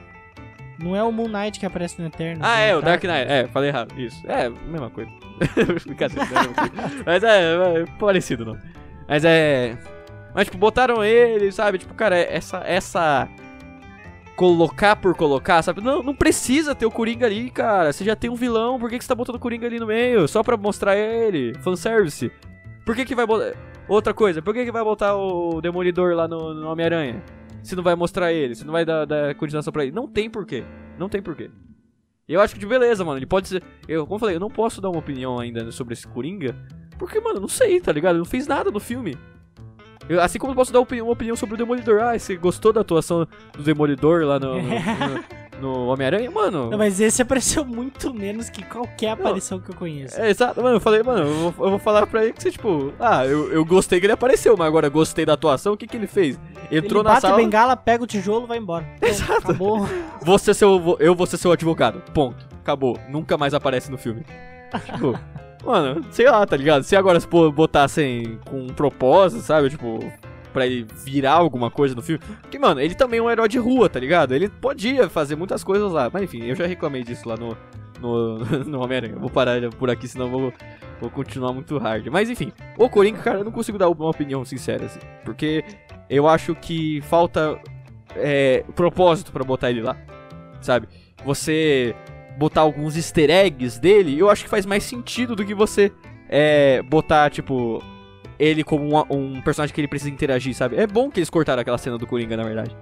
Não 0.78 0.96
é 0.96 1.02
o 1.04 1.12
Moon 1.12 1.28
Knight 1.28 1.60
que 1.60 1.66
aparece 1.66 2.00
no 2.00 2.08
Eterno. 2.08 2.40
Ah, 2.44 2.58
é, 2.58 2.74
o 2.74 2.80
Dark 2.80 3.04
Knight. 3.04 3.30
É, 3.30 3.46
falei 3.48 3.68
errado. 3.68 3.92
Isso. 4.00 4.20
É, 4.26 4.48
mesma 4.48 4.88
coisa. 4.90 5.10
Brincadeira, 5.86 6.24
não 6.26 6.38
é 6.38 6.40
mesma 6.48 6.54
coisa. 6.54 7.02
Mas 7.06 7.22
é, 7.22 7.54
é 7.54 7.84
parecido, 7.98 8.44
não. 8.46 8.58
Mas 9.06 9.24
é. 9.24 9.76
Mas, 10.34 10.46
tipo, 10.46 10.56
botaram 10.58 11.04
ele, 11.04 11.52
sabe? 11.52 11.78
Tipo, 11.78 11.92
cara, 11.94 12.16
essa. 12.18 12.62
essa 12.66 13.28
colocar 14.40 14.96
por 14.96 15.14
colocar, 15.14 15.62
sabe? 15.62 15.82
Não, 15.82 16.02
não 16.02 16.14
precisa 16.14 16.74
ter 16.74 16.86
o 16.86 16.90
Coringa 16.90 17.26
ali, 17.26 17.50
cara. 17.50 17.92
Você 17.92 18.02
já 18.02 18.16
tem 18.16 18.30
um 18.30 18.34
vilão, 18.34 18.80
por 18.80 18.88
que, 18.88 18.96
que 18.96 19.04
você 19.04 19.08
tá 19.08 19.14
botando 19.14 19.36
o 19.36 19.38
Coringa 19.38 19.66
ali 19.66 19.78
no 19.78 19.86
meio? 19.86 20.26
Só 20.26 20.42
pra 20.42 20.56
mostrar 20.56 20.96
ele. 20.96 21.52
Fanservice. 21.58 22.32
Por 22.86 22.96
que 22.96 23.04
que 23.04 23.14
vai 23.14 23.26
botar... 23.26 23.52
Outra 23.86 24.14
coisa, 24.14 24.40
por 24.40 24.54
que 24.54 24.64
que 24.64 24.72
vai 24.72 24.82
botar 24.82 25.14
o 25.14 25.60
Demolidor 25.60 26.14
lá 26.14 26.26
no, 26.26 26.54
no 26.54 26.70
Homem-Aranha? 26.70 27.22
Se 27.62 27.76
não 27.76 27.82
vai 27.82 27.94
mostrar 27.94 28.32
ele, 28.32 28.54
se 28.54 28.64
não 28.64 28.72
vai 28.72 28.82
dar, 28.82 29.04
dar 29.04 29.34
continuação 29.34 29.74
pra 29.74 29.82
ele. 29.82 29.92
Não 29.92 30.08
tem 30.08 30.30
porquê. 30.30 30.64
Não 30.98 31.10
tem 31.10 31.20
porquê. 31.20 31.50
Eu 32.26 32.40
acho 32.40 32.54
que 32.54 32.60
de 32.60 32.66
beleza, 32.66 33.04
mano. 33.04 33.18
Ele 33.18 33.26
pode 33.26 33.46
ser... 33.46 33.62
Eu, 33.86 34.06
como 34.06 34.14
eu 34.14 34.20
falei, 34.20 34.36
eu 34.36 34.40
não 34.40 34.48
posso 34.48 34.80
dar 34.80 34.88
uma 34.88 35.00
opinião 35.00 35.38
ainda 35.38 35.70
sobre 35.70 35.92
esse 35.92 36.08
Coringa. 36.08 36.56
Porque, 36.98 37.20
mano, 37.20 37.40
não 37.40 37.48
sei, 37.48 37.78
tá 37.78 37.92
ligado? 37.92 38.12
Ele 38.12 38.20
não 38.20 38.24
fez 38.24 38.46
nada 38.46 38.70
no 38.70 38.80
filme. 38.80 39.18
Eu- 40.10 40.20
assim 40.20 40.38
como 40.38 40.50
eu 40.52 40.56
posso 40.56 40.72
dar 40.72 40.80
uma 40.80 41.12
opinião 41.12 41.36
sobre 41.36 41.54
o 41.54 41.58
Demolidor. 41.58 42.00
Ah, 42.02 42.18
você 42.18 42.36
gostou 42.36 42.72
da 42.72 42.80
atuação 42.80 43.26
do 43.56 43.62
Demolidor 43.62 44.24
lá 44.24 44.38
no, 44.40 44.54
no, 44.60 44.68
no- 44.68 45.24
no 45.60 45.86
Homem-Aranha? 45.88 46.30
Mano. 46.30 46.68
Não, 46.70 46.76
mas 46.78 47.00
esse 47.00 47.22
apareceu 47.22 47.64
muito 47.64 48.12
menos 48.12 48.50
que 48.50 48.64
qualquer 48.64 49.10
aparição 49.10 49.60
que 49.60 49.70
eu 49.70 49.74
conheço. 49.76 50.20
É, 50.20 50.28
exato, 50.30 50.60
mano, 50.62 50.76
eu 50.76 50.80
falei, 50.80 51.02
mano, 51.02 51.20
eu 51.28 51.50
vou, 51.52 51.66
eu 51.66 51.70
vou 51.70 51.78
falar 51.78 52.06
pra 52.06 52.24
ele 52.24 52.32
que 52.32 52.42
você, 52.42 52.50
tipo, 52.50 52.92
ah, 52.98 53.24
eu, 53.26 53.52
eu 53.52 53.64
gostei 53.64 54.00
que 54.00 54.06
ele 54.06 54.12
apareceu, 54.12 54.56
mas 54.56 54.66
agora 54.66 54.88
gostei 54.88 55.24
da 55.24 55.34
atuação, 55.34 55.74
o 55.74 55.76
que 55.76 55.86
que 55.86 55.96
ele 55.96 56.06
fez? 56.06 56.40
Entrou 56.72 57.02
Ele 57.02 57.08
na 57.08 57.10
bate 57.10 57.20
sala, 57.22 57.36
bengala, 57.36 57.76
pega 57.76 58.02
o 58.02 58.06
tijolo 58.06 58.46
e 58.46 58.48
vai 58.48 58.58
embora. 58.58 58.86
Então, 58.96 59.08
Exato. 59.08 59.32
Acabou. 59.34 59.86
você 60.22 60.52
seu, 60.54 60.96
eu 60.98 61.14
vou 61.14 61.26
ser 61.26 61.36
seu 61.36 61.52
advogado, 61.52 62.00
ponto, 62.12 62.48
acabou, 62.60 62.98
nunca 63.08 63.36
mais 63.38 63.54
aparece 63.54 63.90
no 63.90 63.98
filme. 63.98 64.24
Tipo, 64.86 65.18
mano, 65.64 66.04
sei 66.10 66.30
lá, 66.30 66.44
tá 66.46 66.56
ligado? 66.56 66.82
Se 66.82 66.96
agora 66.96 67.20
pô, 67.20 67.50
botassem 67.50 68.38
com 68.48 68.62
um 68.62 68.68
propósito, 68.68 69.42
sabe, 69.42 69.70
tipo, 69.70 69.98
pra 70.52 70.66
ele 70.66 70.86
virar 71.04 71.32
alguma 71.32 71.70
coisa 71.70 71.94
no 71.94 72.02
filme, 72.02 72.22
porque, 72.40 72.58
mano, 72.58 72.80
ele 72.80 72.94
também 72.94 73.18
é 73.20 73.22
um 73.22 73.30
herói 73.30 73.48
de 73.48 73.58
rua, 73.58 73.88
tá 73.88 74.00
ligado? 74.00 74.34
Ele 74.34 74.48
podia 74.48 75.08
fazer 75.08 75.36
muitas 75.36 75.62
coisas 75.64 75.90
lá, 75.92 76.10
mas 76.12 76.22
enfim, 76.22 76.44
eu 76.44 76.54
já 76.54 76.66
reclamei 76.66 77.02
disso 77.02 77.28
lá 77.28 77.36
no, 77.36 77.56
no, 78.00 78.38
no 78.64 78.82
Homem-Aranha, 78.82 79.16
vou 79.16 79.30
parar 79.30 79.60
por 79.72 79.90
aqui, 79.90 80.08
senão 80.08 80.28
vou... 80.28 80.52
Vou 81.00 81.08
continuar 81.08 81.54
muito 81.54 81.78
hard. 81.78 82.08
Mas 82.08 82.28
enfim, 82.28 82.52
o 82.76 82.86
Coringa, 82.86 83.22
cara, 83.22 83.38
eu 83.38 83.44
não 83.44 83.50
consigo 83.50 83.78
dar 83.78 83.88
uma 83.88 84.10
opinião 84.10 84.44
sincera, 84.44 84.84
assim. 84.84 85.00
Porque 85.24 85.64
eu 86.10 86.28
acho 86.28 86.54
que 86.54 87.00
falta 87.00 87.58
é, 88.14 88.64
propósito 88.74 89.32
pra 89.32 89.42
botar 89.42 89.70
ele 89.70 89.80
lá. 89.80 89.96
Sabe? 90.60 90.88
Você 91.24 91.94
botar 92.40 92.62
alguns 92.62 92.96
easter 92.96 93.28
eggs 93.28 93.78
dele, 93.78 94.18
eu 94.18 94.30
acho 94.30 94.44
que 94.44 94.48
faz 94.48 94.64
mais 94.64 94.82
sentido 94.82 95.36
do 95.36 95.44
que 95.44 95.54
você 95.54 95.92
é, 96.26 96.80
botar, 96.80 97.28
tipo, 97.28 97.82
ele 98.38 98.64
como 98.64 98.96
um, 98.96 99.04
um 99.36 99.40
personagem 99.42 99.74
que 99.74 99.80
ele 99.82 99.86
precisa 99.88 100.10
interagir, 100.10 100.54
sabe? 100.54 100.76
É 100.76 100.86
bom 100.86 101.10
que 101.10 101.20
eles 101.20 101.28
cortaram 101.28 101.60
aquela 101.60 101.76
cena 101.76 101.98
do 101.98 102.06
Coringa, 102.06 102.38
na 102.38 102.42
verdade. 102.44 102.74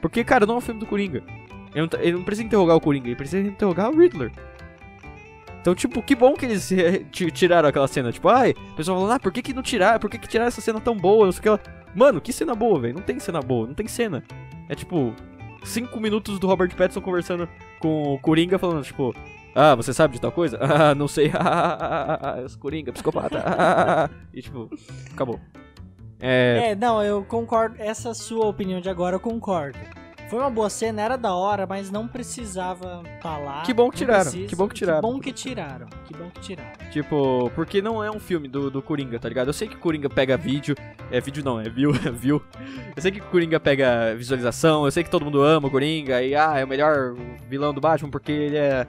Porque, 0.00 0.24
cara, 0.24 0.46
não 0.46 0.54
é 0.54 0.56
um 0.56 0.60
filme 0.62 0.80
do 0.80 0.86
Coringa. 0.86 1.22
Ele 1.72 1.82
não, 1.82 1.88
tá- 1.88 1.98
ele 2.00 2.12
não 2.12 2.22
precisa 2.24 2.46
interrogar 2.46 2.74
o 2.76 2.80
Coringa, 2.80 3.08
ele 3.08 3.14
precisa 3.16 3.46
interrogar 3.46 3.90
o 3.90 3.98
Riddler. 3.98 4.32
Então, 5.60 5.74
tipo, 5.74 6.02
que 6.02 6.14
bom 6.14 6.32
que 6.34 6.46
eles 6.46 6.72
eh, 6.72 7.02
ti- 7.10 7.30
tiraram 7.30 7.68
aquela 7.68 7.88
cena. 7.88 8.10
Tipo, 8.10 8.28
ai, 8.30 8.54
o 8.72 8.76
pessoal 8.76 8.98
falando, 8.98 9.12
ah, 9.16 9.20
por 9.20 9.32
que 9.32 9.42
que 9.42 9.52
não 9.52 9.62
tiraram? 9.62 9.98
Por 9.98 10.08
que 10.10 10.18
que 10.18 10.28
tiraram 10.28 10.48
essa 10.48 10.60
cena 10.62 10.80
tão 10.80 10.96
boa? 10.96 11.26
Não 11.26 11.32
sei 11.32 11.40
o 11.40 11.42
que 11.42 11.48
lá. 11.50 11.60
Mano, 11.94 12.20
que 12.22 12.32
cena 12.32 12.54
boa, 12.54 12.80
velho. 12.80 12.94
Não 12.94 13.02
tem 13.02 13.18
cena 13.18 13.40
boa, 13.40 13.66
não 13.66 13.74
tem 13.74 13.86
cena. 13.86 14.22
É 14.68 14.74
tipo, 14.74 15.14
cinco 15.64 15.98
minutos 16.00 16.38
do 16.38 16.46
Robert 16.46 16.74
Pattinson 16.76 17.00
conversando 17.00 17.48
com 17.84 18.14
o 18.14 18.18
Coringa, 18.18 18.58
falando, 18.58 18.82
tipo, 18.82 19.14
ah, 19.54 19.74
você 19.74 19.92
sabe 19.92 20.14
de 20.14 20.20
tal 20.20 20.32
coisa? 20.32 20.58
Ah, 20.64 20.94
não 20.94 21.06
sei. 21.06 21.30
Ah, 21.36 22.42
sou 22.48 22.58
Coringa, 22.58 22.92
psicopata. 22.92 23.42
Ah, 23.44 24.10
e 24.32 24.40
tipo, 24.40 24.70
acabou. 25.12 25.38
É. 26.18 26.70
É, 26.70 26.74
não, 26.74 27.02
eu 27.02 27.22
concordo. 27.24 27.76
Essa 27.78 28.14
sua 28.14 28.46
opinião 28.46 28.80
de 28.80 28.88
agora 28.88 29.16
eu 29.16 29.20
concordo. 29.20 29.78
Foi 30.28 30.38
uma 30.38 30.50
boa 30.50 30.70
cena, 30.70 31.02
era 31.02 31.16
da 31.16 31.34
hora, 31.34 31.66
mas 31.66 31.90
não 31.90 32.08
precisava 32.08 33.02
lá. 33.22 33.62
Que 33.64 33.74
bom 33.74 33.90
que 33.90 33.98
tiraram, 33.98 34.22
precisa. 34.22 34.48
que 34.48 34.56
bom 34.56 34.68
que 34.68 34.74
tiraram. 34.74 35.00
Que 35.00 35.12
bom 35.12 35.20
que 35.20 35.32
tiraram. 35.32 35.86
Que 36.06 36.14
bom 36.14 36.30
que 36.30 36.40
tiraram. 36.40 36.90
Tipo, 36.90 37.50
porque 37.54 37.82
não 37.82 38.02
é 38.02 38.10
um 38.10 38.18
filme 38.18 38.48
do, 38.48 38.70
do 38.70 38.82
Coringa, 38.82 39.18
tá 39.18 39.28
ligado? 39.28 39.48
Eu 39.48 39.52
sei 39.52 39.68
que 39.68 39.76
o 39.76 39.78
Coringa 39.78 40.08
pega 40.08 40.36
vídeo. 40.36 40.74
É 41.10 41.20
vídeo 41.20 41.44
não, 41.44 41.60
é 41.60 41.68
view, 41.68 41.92
é 41.94 42.10
view. 42.12 42.42
Eu 42.96 43.02
sei 43.02 43.10
que 43.10 43.20
o 43.20 43.24
Coringa 43.24 43.60
pega 43.60 44.14
visualização, 44.16 44.84
eu 44.84 44.90
sei 44.90 45.04
que 45.04 45.10
todo 45.10 45.24
mundo 45.24 45.42
ama 45.42 45.68
o 45.68 45.70
Coringa 45.70 46.22
e 46.22 46.34
ah, 46.34 46.58
é 46.58 46.64
o 46.64 46.68
melhor 46.68 47.14
vilão 47.48 47.74
do 47.74 47.80
Batman 47.80 48.10
porque 48.10 48.32
ele 48.32 48.56
é 48.56 48.86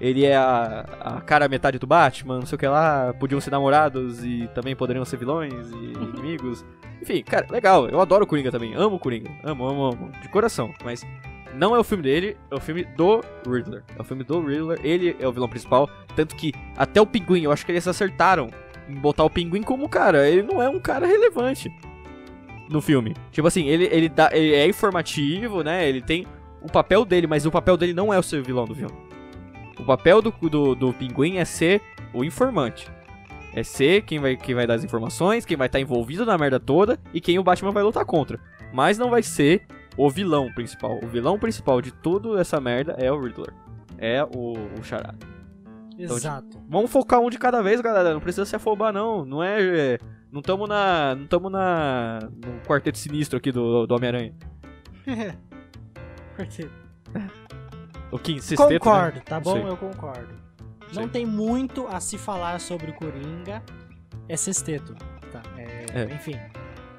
ele 0.00 0.24
é 0.24 0.36
a, 0.36 0.84
a 1.00 1.20
cara 1.20 1.48
metade 1.48 1.78
do 1.78 1.86
Batman, 1.86 2.38
não 2.38 2.46
sei 2.46 2.56
o 2.56 2.58
que 2.58 2.66
lá, 2.66 3.14
podiam 3.18 3.40
ser 3.40 3.50
namorados 3.50 4.24
e 4.24 4.48
também 4.54 4.76
poderiam 4.76 5.04
ser 5.04 5.16
vilões 5.16 5.70
e 5.72 5.92
inimigos. 5.92 6.64
Enfim, 7.00 7.22
cara, 7.22 7.46
legal, 7.50 7.88
eu 7.88 8.00
adoro 8.00 8.24
o 8.24 8.26
Coringa 8.26 8.50
também, 8.50 8.74
amo 8.74 8.96
o 8.96 8.98
Coringa, 8.98 9.30
amo, 9.44 9.66
amo, 9.66 9.84
amo, 9.84 10.12
de 10.20 10.28
coração, 10.28 10.72
mas 10.84 11.04
não 11.54 11.74
é 11.74 11.78
o 11.78 11.84
filme 11.84 12.02
dele, 12.02 12.36
é 12.50 12.54
o 12.54 12.60
filme 12.60 12.84
do 12.84 13.22
Riddler. 13.46 13.82
É 13.96 14.02
o 14.02 14.04
filme 14.04 14.22
do 14.22 14.40
Riddler, 14.40 14.78
ele 14.82 15.16
é 15.18 15.26
o 15.26 15.32
vilão 15.32 15.48
principal, 15.48 15.88
tanto 16.14 16.36
que 16.36 16.52
até 16.76 17.00
o 17.00 17.06
Pinguim, 17.06 17.42
eu 17.42 17.52
acho 17.52 17.64
que 17.64 17.72
eles 17.72 17.88
acertaram 17.88 18.50
em 18.88 18.94
botar 18.94 19.24
o 19.24 19.30
Pinguim 19.30 19.62
como 19.62 19.88
cara, 19.88 20.28
ele 20.28 20.42
não 20.42 20.62
é 20.62 20.68
um 20.68 20.78
cara 20.78 21.06
relevante 21.06 21.70
no 22.70 22.80
filme. 22.80 23.14
Tipo 23.30 23.48
assim, 23.48 23.66
ele, 23.66 23.84
ele, 23.84 24.08
dá, 24.08 24.30
ele 24.32 24.54
é 24.54 24.68
informativo, 24.68 25.62
né, 25.62 25.88
ele 25.88 26.02
tem 26.02 26.26
o 26.60 26.70
papel 26.70 27.04
dele, 27.04 27.26
mas 27.26 27.46
o 27.46 27.50
papel 27.50 27.76
dele 27.76 27.94
não 27.94 28.12
é 28.12 28.18
o 28.18 28.22
ser 28.22 28.42
vilão 28.42 28.64
do 28.64 28.74
filme. 28.74 29.05
O 29.78 29.84
papel 29.84 30.22
do, 30.22 30.30
do, 30.30 30.74
do 30.74 30.92
Pinguim 30.92 31.36
é 31.36 31.44
ser 31.44 31.82
o 32.12 32.24
informante. 32.24 32.90
É 33.54 33.62
ser 33.62 34.02
quem 34.02 34.18
vai, 34.18 34.36
quem 34.36 34.54
vai 34.54 34.66
dar 34.66 34.74
as 34.74 34.84
informações, 34.84 35.44
quem 35.44 35.56
vai 35.56 35.66
estar 35.66 35.80
envolvido 35.80 36.26
na 36.26 36.36
merda 36.36 36.60
toda 36.60 36.98
e 37.12 37.20
quem 37.20 37.38
o 37.38 37.42
Batman 37.42 37.72
vai 37.72 37.82
lutar 37.82 38.04
contra. 38.04 38.38
Mas 38.72 38.98
não 38.98 39.10
vai 39.10 39.22
ser 39.22 39.66
o 39.96 40.10
vilão 40.10 40.52
principal. 40.52 40.98
O 41.02 41.06
vilão 41.06 41.38
principal 41.38 41.80
de 41.80 41.90
toda 41.90 42.40
essa 42.40 42.60
merda 42.60 42.92
é 42.98 43.10
o 43.10 43.20
Riddler. 43.20 43.54
É 43.98 44.22
o, 44.22 44.54
o 44.78 44.84
Charada. 44.84 45.26
Exato. 45.98 46.46
Então, 46.50 46.64
vamos 46.68 46.90
focar 46.90 47.20
um 47.20 47.30
de 47.30 47.38
cada 47.38 47.62
vez, 47.62 47.80
galera. 47.80 48.12
Não 48.12 48.20
precisa 48.20 48.44
se 48.44 48.54
afobar, 48.54 48.92
não. 48.92 49.24
Não 49.24 49.42
é. 49.42 49.62
é 49.62 49.98
não 50.30 50.40
estamos 50.40 50.68
na. 50.68 51.14
Não 51.14 51.24
estamos 51.24 51.50
na. 51.50 52.20
No 52.20 52.60
quarteto 52.66 52.98
sinistro 52.98 53.38
aqui 53.38 53.50
do, 53.50 53.86
do 53.86 53.94
Homem-Aranha. 53.94 54.34
Quarteto. 56.36 56.70
O 58.16 58.18
quinto, 58.18 58.42
sexteto, 58.42 58.82
Concordo, 58.84 59.16
né? 59.18 59.22
tá 59.24 59.36
Não 59.36 59.42
bom? 59.42 59.52
sei. 59.52 59.68
Eu 59.68 59.76
concordo. 59.76 60.34
Não 60.92 61.08
tem 61.08 61.26
muito 61.26 61.86
a 61.88 62.00
se 62.00 62.16
falar 62.16 62.60
sobre 62.60 62.90
o 62.90 62.94
Coringa. 62.94 63.62
É 64.28 64.36
sexteto. 64.36 64.94
Tá. 65.32 65.42
é, 65.56 65.86
É. 65.94 66.14
Enfim. 66.14 66.38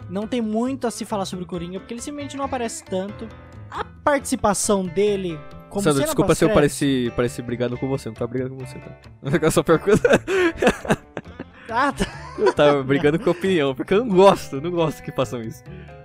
Não 0.10 0.26
tem 0.28 0.42
muito 0.42 0.88
a 0.88 0.92
se 0.92 1.04
falar 1.06 1.26
sobre 1.26 1.44
o 1.44 1.48
Coringa, 1.48 1.80
porque 1.80 1.94
ele 1.94 2.02
simplesmente 2.02 2.38
não 2.38 2.46
aparece 2.46 2.84
tanto. 2.84 3.28
A 3.70 3.84
participação 3.84 4.86
dele 4.86 5.38
como 5.70 5.84
Sandro, 5.84 6.02
desculpa 6.02 6.34
se 6.34 6.46
eu 6.46 6.50
pareci, 6.50 7.12
pareci 7.16 7.42
brigando 7.42 7.78
com 7.78 7.88
você. 7.88 8.08
Não 8.08 8.14
tava 8.16 8.30
brigando 8.32 8.56
com 8.56 8.66
você, 8.66 8.80
tá? 8.80 8.92
Eu 9.42 9.52
só 9.52 9.64
pergunto. 9.64 10.02
Ah, 11.70 11.92
tá. 11.92 12.06
Eu 12.38 12.54
tava 12.54 12.84
brigando 12.84 13.20
com 13.20 13.30
a 13.30 13.32
opinião, 13.32 13.74
porque 13.74 13.94
eu 13.94 14.06
não 14.06 14.16
gosto, 14.16 14.62
não 14.62 14.72
gosto 14.72 15.02
que 15.04 15.12
façam 15.12 15.42
isso. 15.42 15.64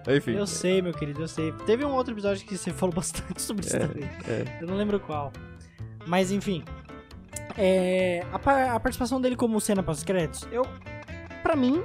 Enfim. 0.09 0.33
Eu 0.33 0.47
sei, 0.47 0.81
meu 0.83 0.93
querido, 0.93 1.21
eu 1.23 1.29
sei. 1.29 1.53
Teve 1.67 1.85
um 1.85 1.93
outro 1.93 2.13
episódio 2.15 2.45
que 2.47 2.57
você 2.57 2.71
falou 2.75 2.95
bastante 2.95 3.41
sobre 3.41 3.67
isso 3.67 3.77
É, 3.77 3.79
também. 3.81 4.05
é. 4.27 4.59
Eu 4.61 4.67
não 4.67 4.77
lembro 4.77 4.99
qual. 4.99 5.33
Mas 6.07 6.31
enfim. 6.33 6.65
É, 7.57 8.25
a, 8.33 8.75
a 8.75 8.81
participação 8.81 9.21
dele 9.21 9.37
como 9.37 9.61
cena 9.61 9.83
pós-créditos, 9.83 10.49
eu. 10.51 10.67
Pra 11.43 11.55
mim, 11.57 11.83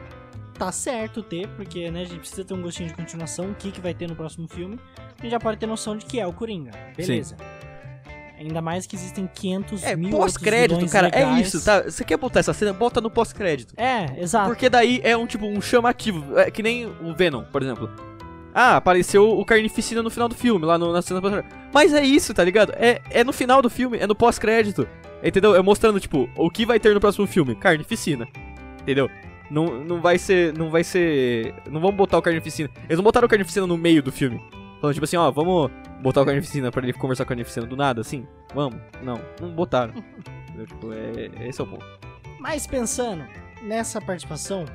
tá 0.57 0.71
certo 0.71 1.21
ter, 1.23 1.47
porque 1.49 1.89
né, 1.91 2.01
a 2.01 2.05
gente 2.05 2.19
precisa 2.19 2.43
ter 2.45 2.53
um 2.53 2.61
gostinho 2.61 2.89
de 2.89 2.95
continuação, 2.95 3.51
o 3.51 3.55
que, 3.55 3.71
que 3.71 3.81
vai 3.81 3.93
ter 3.93 4.07
no 4.07 4.15
próximo 4.15 4.47
filme. 4.47 4.79
A 5.17 5.21
gente 5.23 5.31
já 5.31 5.39
pode 5.39 5.57
ter 5.57 5.65
noção 5.65 5.97
de 5.97 6.05
que 6.05 6.19
é 6.19 6.27
o 6.27 6.31
Coringa. 6.33 6.71
Beleza. 6.95 7.35
Ainda 8.39 8.61
mais 8.61 8.85
que 8.85 8.95
existem 8.95 9.27
500 9.33 9.83
É, 9.83 9.95
mil 9.95 10.11
pós-crédito, 10.11 10.85
cara, 10.91 11.07
é 11.07 11.25
legais. 11.25 11.47
isso, 11.47 11.65
tá? 11.65 11.81
Você 11.81 12.03
quer 12.03 12.17
botar 12.17 12.39
essa 12.39 12.53
cena? 12.53 12.71
Bota 12.71 13.01
no 13.01 13.09
pós-crédito. 13.09 13.73
É, 13.77 14.21
exato. 14.21 14.47
Porque 14.47 14.69
daí 14.69 15.01
é 15.03 15.17
um 15.17 15.25
tipo 15.25 15.45
um 15.47 15.59
chamativo. 15.59 16.37
É 16.37 16.51
que 16.51 16.61
nem 16.61 16.85
o 16.85 17.15
Venom, 17.15 17.43
por 17.45 17.63
exemplo. 17.63 17.89
Ah, 18.53 18.77
apareceu 18.77 19.37
o 19.37 19.45
Carnificina 19.45 20.01
no 20.01 20.09
final 20.09 20.27
do 20.27 20.33
filme, 20.35 20.65
lá 20.65 20.77
no, 20.77 20.91
na 20.91 21.01
cena 21.01 21.21
pós 21.21 21.43
Mas 21.73 21.93
é 21.93 22.03
isso, 22.03 22.33
tá 22.33 22.43
ligado? 22.43 22.73
É, 22.75 23.01
é 23.11 23.23
no 23.23 23.31
final 23.31 23.61
do 23.61 23.69
filme, 23.69 23.97
é 23.97 24.07
no 24.07 24.15
pós-crédito. 24.15 24.87
Entendeu? 25.23 25.55
É 25.55 25.61
mostrando, 25.61 25.99
tipo, 25.99 26.29
o 26.35 26.49
que 26.49 26.65
vai 26.65 26.79
ter 26.79 26.93
no 26.93 26.99
próximo 26.99 27.25
filme. 27.27 27.55
Carnificina. 27.55 28.27
Entendeu? 28.81 29.09
Não, 29.49 29.83
não 29.83 30.01
vai 30.01 30.17
ser. 30.17 30.53
Não 30.57 30.69
vai 30.69 30.83
ser. 30.83 31.53
Não 31.69 31.79
vamos 31.81 31.95
botar 31.95 32.17
o 32.17 32.21
Carnificina. 32.21 32.69
Eles 32.85 32.97
não 32.97 33.03
botaram 33.03 33.25
o 33.25 33.29
Carnificina 33.29 33.65
no 33.65 33.77
meio 33.77 34.03
do 34.03 34.11
filme. 34.11 34.41
Falando, 34.79 34.93
tipo 34.93 35.05
assim, 35.05 35.17
ó, 35.17 35.31
vamos 35.31 35.71
botar 36.01 36.21
o 36.21 36.25
Carnificina 36.25 36.71
pra 36.71 36.83
ele 36.83 36.93
conversar 36.93 37.23
com 37.23 37.27
o 37.27 37.29
Carnificina 37.29 37.65
do 37.65 37.75
nada, 37.75 38.01
assim? 38.01 38.27
Vamos? 38.53 38.79
Não, 39.01 39.19
não 39.41 39.51
botaram. 39.51 39.93
Entendeu? 40.47 40.65
Tipo, 40.67 40.93
é, 40.93 41.47
esse 41.47 41.59
é 41.61 41.63
o 41.63 41.67
ponto. 41.67 41.85
Mas 42.39 42.65
pensando 42.67 43.25
nessa 43.61 43.99
participação, 44.01 44.65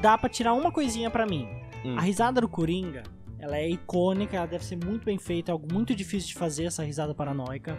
dá 0.00 0.16
pra 0.18 0.28
tirar 0.28 0.52
uma 0.54 0.70
coisinha 0.72 1.10
pra 1.10 1.26
mim. 1.26 1.48
Hum. 1.84 1.96
A 1.96 2.00
risada 2.02 2.40
do 2.40 2.48
Coringa, 2.48 3.02
ela 3.38 3.56
é 3.56 3.68
icônica, 3.68 4.36
ela 4.36 4.46
deve 4.46 4.64
ser 4.64 4.76
muito 4.84 5.04
bem 5.04 5.18
feita, 5.18 5.50
é 5.50 5.52
algo 5.52 5.66
muito 5.72 5.94
difícil 5.94 6.28
de 6.28 6.34
fazer 6.34 6.64
essa 6.64 6.82
risada 6.84 7.14
paranoica. 7.14 7.76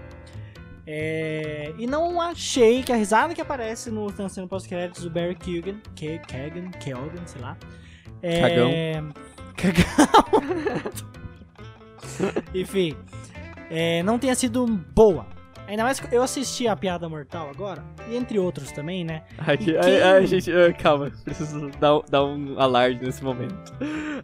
É, 0.86 1.74
E 1.78 1.88
não 1.88 2.20
achei 2.20 2.84
que 2.84 2.91
a 2.91 2.95
risada 2.97 3.34
que 3.34 3.39
aparece 3.39 3.89
no 3.89 4.10
cena 4.30 4.47
pós-créditos 4.47 5.04
do 5.04 5.10
Barry 5.10 5.36
Keoghan, 5.36 5.80
Ke- 5.95 6.20
Keoghan, 6.28 6.70
Keoghan, 6.72 7.26
sei 7.26 7.41
lá. 7.41 7.58
É... 8.22 9.01
Cagão. 9.56 9.93
Enfim, 12.54 12.95
é, 13.70 14.04
não 14.04 14.18
tenha 14.20 14.36
sido 14.36 14.66
boa. 14.68 15.26
Ainda 15.66 15.84
mais 15.86 15.97
que 15.97 16.14
eu 16.14 16.22
assisti 16.22 16.68
a 16.68 16.76
Piada 16.76 17.08
Mortal 17.08 17.49
agora, 17.49 17.82
e 18.10 18.18
entre 18.18 18.38
outros 18.38 18.70
também, 18.74 19.06
né? 19.06 19.22
Aqui, 19.38 19.76
ai, 19.78 20.20
quem- 20.20 20.28
gente, 20.28 20.51
calma, 20.78 21.10
preciso 21.24 21.72
dar, 21.80 22.01
dar 22.10 22.26
um 22.26 22.60
alarde 22.60 22.99
nesse 23.04 23.24
momento. 23.24 23.56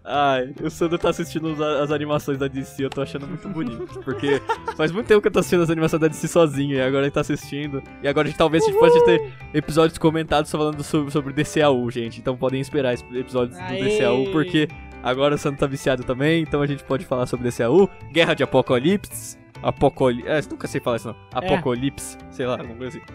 Ai, 0.04 0.54
o 0.62 0.70
Sandro 0.70 0.98
tá 0.98 1.10
assistindo 1.10 1.54
os- 1.54 1.62
as 1.62 1.92
animações 1.92 2.38
da 2.38 2.48
DC, 2.50 2.84
eu 2.84 2.90
tô 2.90 3.02
achando 3.02 3.26
muito 3.26 3.48
bonito. 3.48 4.02
Porque 4.04 4.42
faz 4.76 4.92
muito 4.92 5.08
tempo 5.08 5.22
que 5.22 5.30
eu 5.30 5.32
tô 5.32 5.40
assistindo 5.40 5.64
as 5.64 5.70
animações 5.70 6.02
da 6.02 6.10
DC 6.10 6.28
sozinho, 6.28 6.76
e 6.76 6.82
agora 6.82 7.06
ele 7.06 7.12
tá 7.12 7.22
assistindo. 7.22 7.82
E 8.04 8.08
agora 8.08 8.28
a 8.28 8.30
gente, 8.30 8.38
talvez 8.38 8.62
a 8.66 8.68
gente 8.68 8.78
pode 8.78 9.06
ter 9.06 9.32
episódios 9.54 9.98
comentados 9.98 10.52
falando 10.52 10.84
sobre, 10.84 11.10
sobre 11.10 11.32
DCAU, 11.34 11.90
gente. 11.90 12.20
Então 12.20 12.36
podem 12.36 12.60
esperar 12.60 12.94
episódios 12.94 13.58
do 13.58 13.64
Aê! 13.64 13.82
DCAU, 13.98 14.26
porque 14.34 14.68
agora 15.04 15.36
o 15.36 15.38
Sandro 15.38 15.60
tá 15.60 15.68
viciado 15.68 16.04
também, 16.04 16.42
então 16.44 16.62
a 16.62 16.68
gente 16.68 16.84
pode 16.84 17.06
falar 17.06 17.26
sobre 17.26 17.50
DCAU. 17.50 17.90
Guerra 18.12 18.34
de 18.34 18.44
Apocalipse. 18.44 19.38
Apocalipse. 19.62 20.28
É, 20.30 20.42
nunca 20.50 20.68
sei 20.68 20.80
falar 20.82 20.98
isso 20.98 21.08
não. 21.08 21.16
Apocalipse, 21.34 22.18
sei 22.32 22.46
lá, 22.46 22.54
alguma 22.54 22.76
coisa 22.76 22.98
assim. 22.98 23.08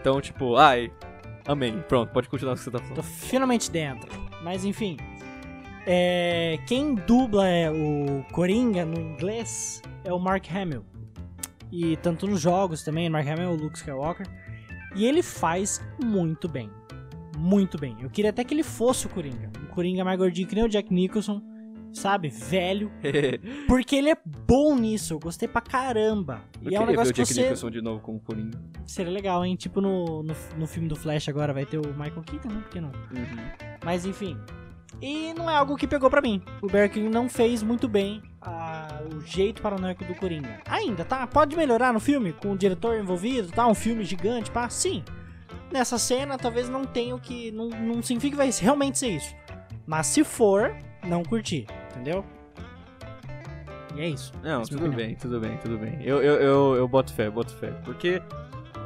Então, 0.00 0.20
tipo, 0.20 0.56
ai. 0.56 0.90
Amém. 1.46 1.82
Pronto, 1.88 2.12
pode 2.12 2.28
continuar 2.28 2.54
o 2.54 2.56
que 2.56 2.62
você 2.62 2.70
tá 2.70 2.78
Tô 2.78 2.84
falando. 2.84 3.02
finalmente 3.04 3.70
dentro. 3.70 4.10
Mas 4.42 4.64
enfim. 4.64 4.96
É, 5.86 6.58
quem 6.66 6.94
dubla 6.94 7.46
é 7.48 7.70
o 7.70 8.24
Coringa 8.32 8.84
no 8.84 8.98
inglês 8.98 9.80
é 10.04 10.12
o 10.12 10.18
Mark 10.18 10.44
Hamill. 10.50 10.84
E 11.70 11.96
tanto 11.98 12.26
nos 12.26 12.40
jogos 12.40 12.82
também, 12.82 13.08
Mark 13.08 13.26
Hamill 13.26 13.44
é 13.44 13.48
o 13.48 13.54
Luke 13.54 13.76
Skywalker. 13.76 14.26
E 14.96 15.04
ele 15.06 15.22
faz 15.22 15.80
muito 16.02 16.48
bem. 16.48 16.70
Muito 17.36 17.78
bem. 17.78 17.96
Eu 18.00 18.10
queria 18.10 18.30
até 18.30 18.42
que 18.44 18.54
ele 18.54 18.62
fosse 18.62 19.06
o 19.06 19.08
Coringa. 19.08 19.50
Um 19.62 19.66
Coringa 19.66 20.04
mais 20.04 20.18
gordinho 20.18 20.48
que 20.48 20.54
nem 20.54 20.64
o 20.64 20.68
Jack 20.68 20.92
Nicholson. 20.92 21.42
Sabe? 21.92 22.28
Velho. 22.28 22.90
Porque 23.66 23.96
ele 23.96 24.10
é 24.10 24.16
bom 24.24 24.76
nisso. 24.76 25.14
Eu 25.14 25.18
gostei 25.18 25.48
pra 25.48 25.62
caramba. 25.62 26.42
Eu 26.62 26.70
E 26.70 26.74
é 26.74 26.80
um 26.80 26.84
queria 26.84 26.86
ver 26.86 26.92
negócio 26.92 27.12
o 27.12 27.14
Jack 27.14 27.32
você... 27.32 27.42
Nicholson 27.42 27.70
de 27.70 27.80
novo 27.80 28.00
como 28.00 28.20
Coringa. 28.20 28.60
Seria 28.84 29.12
legal, 29.12 29.44
hein? 29.44 29.56
Tipo 29.56 29.80
no, 29.80 30.22
no, 30.22 30.34
no 30.58 30.66
filme 30.66 30.88
do 30.88 30.96
Flash 30.96 31.28
agora 31.28 31.54
vai 31.54 31.64
ter 31.64 31.78
o 31.78 31.88
Michael 31.94 32.22
Keaton, 32.22 32.48
né? 32.48 32.60
Por 32.60 32.70
que 32.70 32.80
não? 32.80 32.92
Mas 33.84 34.04
enfim. 34.04 34.36
E 35.00 35.34
não 35.34 35.50
é 35.50 35.54
algo 35.54 35.76
que 35.76 35.86
pegou 35.86 36.08
pra 36.08 36.22
mim. 36.22 36.40
O 36.62 36.68
Barry 36.68 37.08
não 37.08 37.28
fez 37.28 37.62
muito 37.62 37.86
bem 37.86 38.22
ah, 38.40 39.02
o 39.12 39.20
jeito 39.20 39.60
paranoico 39.60 40.04
do 40.04 40.14
Coringa. 40.14 40.60
Ainda, 40.66 41.04
tá? 41.04 41.26
Pode 41.26 41.56
melhorar 41.56 41.92
no 41.92 42.00
filme, 42.00 42.32
com 42.32 42.52
o 42.52 42.56
diretor 42.56 42.96
envolvido, 42.96 43.48
tá? 43.48 43.66
Um 43.66 43.74
filme 43.74 44.04
gigante, 44.04 44.50
pá? 44.50 44.68
Sim. 44.70 45.04
Nessa 45.70 45.98
cena, 45.98 46.38
talvez 46.38 46.68
não 46.68 46.84
tenha 46.84 47.14
o 47.14 47.20
que. 47.20 47.50
Não, 47.50 47.68
não 47.68 48.02
significa 48.02 48.30
que 48.30 48.36
vai 48.36 48.50
realmente 48.60 48.98
ser 48.98 49.08
isso. 49.08 49.34
Mas 49.86 50.06
se 50.06 50.24
for, 50.24 50.74
não 51.06 51.22
curti. 51.22 51.66
Entendeu? 51.90 52.24
E 53.94 54.00
é 54.00 54.08
isso. 54.08 54.32
Não, 54.42 54.62
Essa 54.62 54.74
é 54.74 54.76
tudo 54.78 54.92
bem, 54.92 55.14
tudo 55.14 55.40
bem, 55.40 55.56
tudo 55.58 55.78
bem. 55.78 55.98
Eu, 56.02 56.22
eu, 56.22 56.34
eu, 56.36 56.74
eu 56.76 56.88
boto 56.88 57.12
fé, 57.12 57.30
boto 57.30 57.54
fé. 57.54 57.70
Porque, 57.84 58.20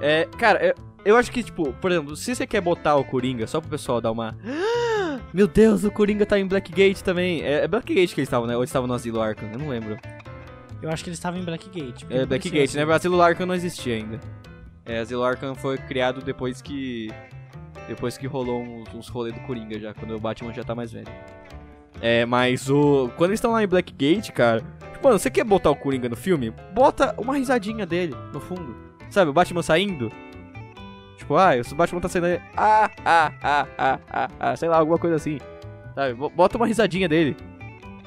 é, 0.01 0.27
cara, 0.39 0.65
eu, 0.65 0.75
eu 1.05 1.17
acho 1.17 1.31
que, 1.33 1.43
tipo, 1.43 1.73
por 1.75 1.91
exemplo, 1.91 2.17
se 2.17 2.35
você 2.35 2.47
quer 2.47 2.61
botar 2.61 2.97
o 2.97 3.05
Coringa 3.05 3.47
só 3.47 3.61
pro 3.61 3.71
pessoal 3.71 4.01
dar 4.01 4.13
uma. 4.13 4.37
"Ah, 4.45 5.19
Meu 5.35 5.47
Deus, 5.49 5.85
o 5.85 5.91
Coringa 5.91 6.25
tá 6.27 6.39
em 6.39 6.47
Blackgate 6.47 7.03
também. 7.05 7.43
É, 7.43 7.65
é 7.65 7.69
Blackgate 7.69 8.15
que 8.15 8.21
eles 8.21 8.29
estavam, 8.29 8.47
né? 8.47 8.55
Ou 8.57 8.63
eles 8.63 8.71
estavam 8.71 8.87
no 8.87 8.95
Asilo 8.95 9.21
Arkham? 9.21 9.51
Eu 9.53 9.59
não 9.59 9.69
lembro. 9.69 9.97
Eu 10.83 10.91
acho 10.91 11.05
que 11.05 11.11
ele 11.11 11.15
estava 11.15 11.39
em 11.39 11.45
Blackgate. 11.45 12.07
É 12.09 12.25
Blackgate, 12.25 12.51
parecia 12.57 12.87
né? 12.87 12.95
Asilo 12.95 13.21
Arkham 13.21 13.47
não 13.47 13.55
existia 13.55 13.97
ainda. 13.97 14.19
É, 14.91 14.99
Asilo 14.99 15.23
Arkham 15.23 15.55
foi 15.55 15.79
criado 15.79 16.21
depois 16.21 16.61
que. 16.61 17.11
Depois 17.87 18.19
que 18.19 18.27
rolou 18.27 18.61
uns, 18.63 18.93
uns 18.95 19.09
rolês 19.09 19.35
do 19.35 19.41
Coringa 19.43 19.79
já, 19.79 19.95
quando 19.95 20.15
o 20.17 20.21
Batman 20.21 20.53
já 20.53 20.65
tá 20.65 20.75
mais 20.75 20.91
velho. 20.93 21.07
É, 22.01 22.27
mas 22.27 22.69
o. 22.69 23.09
Quando 23.17 23.31
eles 23.31 23.39
estão 23.39 23.53
lá 23.53 23.63
em 23.63 23.69
Blackgate, 23.69 24.33
cara. 24.33 24.61
Tipo, 24.93 25.05
mano, 25.09 25.19
você 25.19 25.31
quer 25.31 25.45
botar 25.45 25.71
o 25.71 25.77
Coringa 25.77 26.09
no 26.09 26.17
filme? 26.17 26.53
Bota 26.75 27.15
uma 27.19 27.37
risadinha 27.37 27.87
dele 27.87 28.15
no 28.33 28.41
fundo. 28.41 28.75
Sabe, 29.11 29.31
o 29.31 29.33
Batman 29.33 29.63
saindo. 29.63 30.11
Tipo, 31.17 31.37
ah, 31.37 31.51
o 31.71 31.75
Batman 31.75 32.01
tá 32.01 32.09
saindo 32.09 32.27
aí. 32.27 32.41
Ah, 32.57 32.91
ah, 33.05 33.33
ah, 33.43 33.67
ah, 33.79 33.99
ah, 34.11 34.29
ah, 34.41 34.57
sei 34.57 34.69
lá, 34.69 34.79
alguma 34.79 34.99
coisa 34.99 35.17
assim. 35.17 35.39
Sabe, 35.95 36.15
bo- 36.15 36.31
bota 36.31 36.57
uma 36.57 36.67
risadinha 36.67 37.09
dele. 37.09 37.37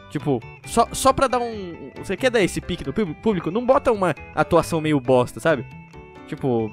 Tipo, 0.09 0.39
só, 0.65 0.87
só 0.91 1.13
pra 1.13 1.27
dar 1.27 1.39
um. 1.39 1.91
Você 1.97 2.15
quer 2.17 2.29
dar 2.29 2.41
esse 2.41 2.59
pique 2.61 2.85
no 2.85 2.93
público? 3.15 3.49
Não 3.51 3.65
bota 3.65 3.91
uma 3.91 4.13
atuação 4.35 4.79
meio 4.81 4.99
bosta, 4.99 5.39
sabe? 5.39 5.65
Tipo, 6.27 6.71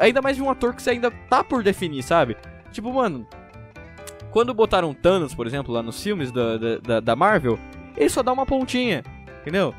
ainda 0.00 0.20
mais 0.22 0.36
de 0.36 0.42
um 0.42 0.50
ator 0.50 0.74
que 0.74 0.82
você 0.82 0.90
ainda 0.90 1.10
tá 1.10 1.42
por 1.42 1.62
definir, 1.62 2.02
sabe? 2.02 2.36
Tipo, 2.72 2.92
mano, 2.92 3.26
quando 4.30 4.52
botaram 4.54 4.92
Thanos, 4.92 5.34
por 5.34 5.46
exemplo, 5.46 5.72
lá 5.74 5.82
nos 5.82 6.02
filmes 6.02 6.30
da, 6.30 6.56
da, 6.78 7.00
da- 7.00 7.16
Marvel, 7.16 7.58
ele 7.96 8.08
só 8.10 8.22
dá 8.22 8.32
uma 8.32 8.44
pontinha, 8.46 9.02
entendeu? 9.40 9.74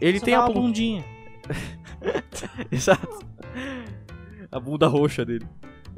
Ele 0.00 0.18
Só 0.18 0.24
tem 0.24 0.34
dá 0.34 0.40
a 0.40 0.44
uma 0.46 0.54
pontinha. 0.54 1.02
bundinha. 1.02 1.16
Exato. 2.70 3.18
A 4.52 4.60
bunda 4.60 4.86
roxa 4.86 5.24
dele. 5.24 5.46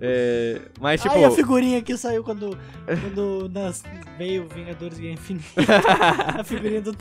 É, 0.00 0.60
mas, 0.80 1.02
tipo. 1.02 1.14
Ai, 1.14 1.24
a 1.24 1.30
figurinha 1.30 1.82
que 1.82 1.96
saiu 1.96 2.22
quando, 2.22 2.56
quando 2.86 3.50
nas, 3.52 3.82
veio 4.16 4.46
Vingadores 4.48 4.98
Guerra 4.98 5.14
Infinita. 5.14 5.46
a 6.40 6.44
figurinha 6.44 6.80
do... 6.80 6.96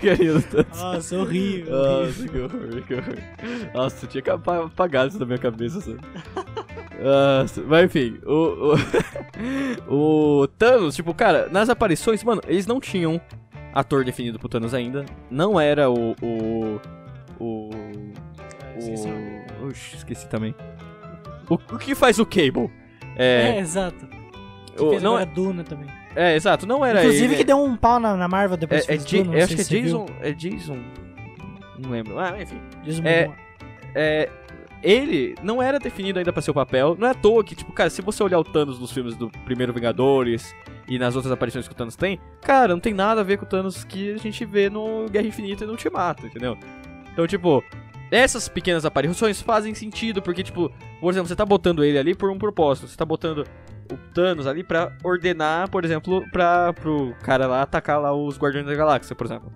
Querido 0.00 0.42
Thanos. 0.42 0.80
Nossa, 0.80 1.18
horrível. 1.18 1.72
Nossa, 1.72 2.28
que 2.28 2.38
horror, 2.38 2.82
que 2.86 2.94
horror. 2.94 3.16
Nossa, 3.74 4.04
eu 4.04 4.08
tinha 4.08 4.22
que 4.22 4.30
apa- 4.30 4.64
apagar 4.64 5.06
isso 5.08 5.18
da 5.18 5.26
minha 5.26 5.38
cabeça, 5.38 5.80
sabe? 5.80 6.00
Nossa, 7.02 7.62
mas 7.62 7.84
enfim, 7.84 8.18
o, 8.24 8.74
o, 9.88 10.42
o 10.42 10.46
Thanos, 10.48 10.94
tipo, 10.94 11.12
cara, 11.12 11.48
nas 11.50 11.68
aparições, 11.68 12.22
mano, 12.24 12.40
eles 12.46 12.66
não 12.66 12.80
tinham 12.80 13.20
ator 13.74 14.04
definido 14.04 14.38
pro 14.38 14.48
Thanos 14.48 14.72
ainda. 14.72 15.04
Não 15.30 15.60
era 15.60 15.90
o. 15.90 16.12
O. 16.22 16.80
O. 17.38 17.70
Ah, 18.38 18.78
esqueci 18.78 19.08
o 19.08 19.64
o 19.64 19.68
Oxi, 19.68 19.96
esqueci 19.96 20.28
também. 20.28 20.54
O, 21.48 21.54
o 21.54 21.78
que 21.78 21.94
faz 21.94 22.18
o 22.18 22.26
Cable? 22.26 22.70
É, 23.16 23.56
É, 23.56 23.58
exato. 23.60 24.06
Que 24.76 24.82
o- 24.82 24.90
fez 24.90 25.02
não 25.02 25.18
é, 25.18 25.24
Duna 25.24 25.62
também. 25.64 25.86
é, 26.16 26.34
exato, 26.34 26.66
não 26.66 26.84
era 26.84 27.00
Inclusive 27.00 27.26
ele. 27.26 27.36
que 27.36 27.44
deu 27.44 27.62
um 27.62 27.76
pau 27.76 28.00
na, 28.00 28.16
na 28.16 28.26
Marvel 28.28 28.56
depois 28.56 28.88
é, 28.88 28.94
é, 28.94 28.96
Duna, 28.98 29.24
não 29.24 29.38
acho 29.44 29.54
que 29.54 29.60
é 29.60 29.64
você 29.64 29.80
viu. 29.80 29.82
Jason. 29.84 30.06
É 30.20 30.32
Jason. 30.32 30.78
Não 31.78 31.90
lembro. 31.90 32.18
Ah, 32.18 32.34
enfim. 32.40 32.60
Jason 32.84 33.02
É, 33.04 33.30
é, 33.94 34.28
ele 34.82 35.34
não 35.42 35.62
era 35.62 35.78
definido 35.78 36.18
ainda 36.18 36.32
pra 36.32 36.42
seu 36.42 36.52
papel. 36.54 36.96
Não 36.98 37.06
é 37.08 37.10
à 37.10 37.14
toa 37.14 37.42
que, 37.44 37.54
tipo, 37.54 37.72
cara, 37.72 37.88
se 37.90 38.02
você 38.02 38.22
olhar 38.22 38.38
o 38.38 38.44
Thanos 38.44 38.78
nos 38.78 38.92
filmes 38.92 39.16
do 39.16 39.30
primeiro 39.44 39.72
Vingadores 39.72 40.54
e 40.88 40.98
nas 40.98 41.16
outras 41.16 41.32
aparições 41.32 41.66
que 41.66 41.72
o 41.72 41.76
Thanos 41.76 41.96
tem, 41.96 42.18
cara, 42.42 42.68
não 42.74 42.80
tem 42.80 42.92
nada 42.92 43.20
a 43.20 43.24
ver 43.24 43.38
com 43.38 43.44
o 43.44 43.48
Thanos 43.48 43.82
que 43.84 44.12
a 44.12 44.18
gente 44.18 44.44
vê 44.44 44.68
no 44.68 45.06
Guerra 45.08 45.26
Infinita 45.26 45.64
e 45.64 45.66
no 45.66 45.72
Ultimato, 45.72 46.26
entendeu? 46.26 46.56
Então, 47.12 47.26
tipo, 47.26 47.62
essas 48.10 48.48
pequenas 48.48 48.84
aparições 48.84 49.40
fazem 49.40 49.74
sentido, 49.74 50.22
porque, 50.22 50.42
tipo, 50.42 50.70
por 51.00 51.12
exemplo, 51.12 51.28
você 51.28 51.36
tá 51.36 51.44
botando 51.44 51.84
ele 51.84 51.98
ali 51.98 52.14
por 52.14 52.30
um 52.30 52.38
propósito. 52.38 52.88
Você 52.88 52.96
tá 52.96 53.04
botando 53.04 53.46
o 53.92 53.96
Thanos 54.12 54.46
ali 54.46 54.62
pra 54.62 54.96
ordenar, 55.02 55.68
por 55.70 55.84
exemplo, 55.84 56.24
pra, 56.30 56.72
pro 56.72 57.14
cara 57.22 57.46
lá 57.46 57.62
atacar 57.62 58.00
lá 58.00 58.14
os 58.14 58.38
Guardiões 58.38 58.66
da 58.66 58.74
Galáxia, 58.74 59.14
por 59.14 59.26
exemplo. 59.26 59.52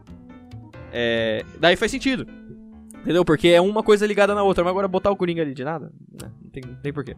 É, 0.92 1.44
daí 1.58 1.76
faz 1.76 1.90
sentido. 1.90 2.26
Entendeu? 3.00 3.24
Porque 3.24 3.48
é 3.48 3.60
uma 3.60 3.82
coisa 3.82 4.06
ligada 4.06 4.34
na 4.34 4.42
outra. 4.42 4.64
Mas 4.64 4.70
agora 4.70 4.88
botar 4.88 5.10
o 5.10 5.16
Coringa 5.16 5.42
ali 5.42 5.54
de 5.54 5.64
nada, 5.64 5.92
né, 6.20 6.30
não 6.42 6.50
tem, 6.50 6.62
não 6.66 6.76
tem 6.76 6.92
porquê. 6.92 7.16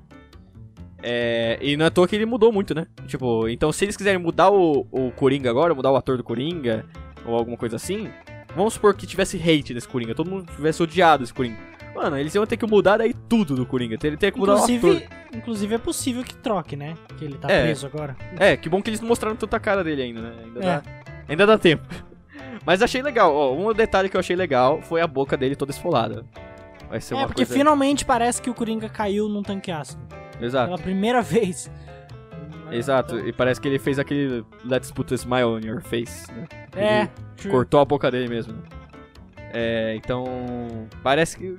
É, 1.03 1.59
e 1.63 1.77
não 1.77 1.85
é 1.85 1.89
à 1.89 1.91
toa 1.91 2.07
que 2.07 2.15
ele 2.15 2.27
mudou 2.27 2.53
muito, 2.53 2.75
né? 2.75 2.87
Tipo, 3.07 3.49
então 3.49 3.73
se 3.73 3.85
eles 3.85 3.97
quiserem 3.97 4.21
mudar 4.21 4.51
o, 4.51 4.87
o 4.91 5.11
Coringa 5.13 5.49
agora, 5.49 5.75
mudar 5.75 5.91
o 5.91 5.97
ator 5.97 6.19
do 6.19 6.23
Coringa, 6.23 6.85
ou 7.25 7.35
alguma 7.35 7.57
coisa 7.57 7.77
assim, 7.77 8.11
vamos 8.57 8.75
supor 8.75 8.95
que 8.95 9.07
tivesse 9.07 9.37
hate 9.37 9.73
desse 9.75 9.89
Coringa, 9.89 10.15
todo 10.15 10.31
mundo 10.31 10.51
tivesse 10.55 10.83
odiado 10.83 11.25
esse 11.25 11.33
Coringa. 11.35 11.57
Mano, 11.95 12.17
eles 12.17 12.35
iam 12.35 12.47
ter 12.47 12.57
que 12.57 12.67
mudar 12.67 12.99
daí 12.99 13.13
tudo 13.13 13.55
do 13.57 13.67
Coringa. 13.67 13.95
Ele 14.03 14.17
teria 14.17 14.31
que 14.33 14.39
mudar 14.39 14.55
o 14.55 14.57
ator. 14.59 14.71
Inclusive, 14.71 15.09
inclusive 15.35 15.75
é 15.75 15.79
possível 15.79 16.23
que 16.25 16.35
troque, 16.35 16.77
né? 16.77 16.95
Que 17.19 17.25
ele 17.25 17.35
tá 17.37 17.51
É. 17.51 17.65
preso 17.65 17.87
agora. 17.87 18.17
É, 18.39 18.57
que 18.57 18.69
bom 18.69 18.81
que 18.81 18.89
eles 18.91 19.01
não 19.01 19.09
mostraram 19.09 19.37
tanta 19.37 19.59
cara 19.59 19.83
dele 19.85 20.03
ainda, 20.03 20.21
né? 20.23 20.33
Ainda, 20.45 20.61
É. 20.61 20.63
dá, 20.63 20.83
ainda 21.29 21.47
dá 21.47 21.59
tempo. 21.59 21.87
Mas 22.65 22.81
achei 22.81 23.03
legal, 23.03 23.35
ó. 23.35 23.53
Um 23.55 23.73
detalhe 23.75 24.09
que 24.09 24.17
eu 24.17 24.21
achei 24.21 24.37
legal 24.37 24.81
foi 24.83 25.01
a 25.01 25.07
boca 25.07 25.37
dele 25.37 25.57
toda 25.57 25.73
esfolada. 25.73 26.25
Vai 26.89 27.01
ser 27.01 27.15
É, 27.15 27.17
uma 27.19 27.27
porque 27.27 27.43
coisa... 27.45 27.55
finalmente 27.55 28.05
parece 28.05 28.41
que 28.41 28.49
o 28.51 28.55
Coringa 28.55 28.89
caiu 28.89 29.29
num 29.29 29.43
tanque 29.43 29.71
ácido. 29.71 30.01
Exato. 30.41 30.67
Pela 30.67 30.79
primeira 30.79 31.21
vez. 31.23 31.71
Exato, 32.71 33.17
Então, 33.17 33.29
e 33.29 33.33
parece 33.33 33.61
que 33.61 33.69
ele 33.69 33.79
fez 33.79 33.99
aquele 33.99 34.45
Let's 34.65 34.91
put 34.91 35.13
a 35.13 35.17
smile 35.17 35.45
on 35.45 35.61
your 35.61 35.81
face, 35.83 36.31
né? 36.33 36.47
É, 36.77 37.09
true. 37.37 37.51
cortou 37.51 37.81
a 37.81 37.85
boca 37.85 38.11
dele 38.11 38.29
mesmo. 38.29 38.55
É, 39.53 39.95
então. 39.97 40.25
Parece 41.03 41.37
que. 41.37 41.57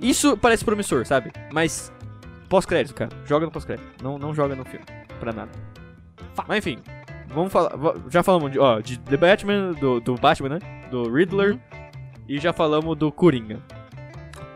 Isso 0.00 0.36
parece 0.36 0.64
promissor, 0.64 1.04
sabe? 1.06 1.30
Mas. 1.52 1.92
Pós-crédito, 2.48 2.94
cara. 2.94 3.10
Joga 3.26 3.44
no 3.44 3.52
pós-crédito. 3.52 3.86
Não, 4.02 4.18
não 4.18 4.34
joga 4.34 4.54
no 4.56 4.64
filme. 4.64 4.86
Pra 5.20 5.32
nada. 5.32 5.50
Mas 6.46 6.58
enfim. 6.58 6.78
Vamos 7.28 7.52
falar. 7.52 7.72
Já 8.08 8.22
falamos 8.22 8.50
de, 8.50 8.58
ó, 8.58 8.80
de 8.80 8.98
The 9.00 9.16
Batman, 9.18 9.72
do, 9.72 10.00
do 10.00 10.14
Batman, 10.14 10.48
né? 10.50 10.58
Do 10.90 11.12
Riddler. 11.12 11.52
Uhum. 11.54 11.60
E 12.26 12.38
já 12.38 12.54
falamos 12.54 12.96
do 12.96 13.12
Coringa. 13.12 13.58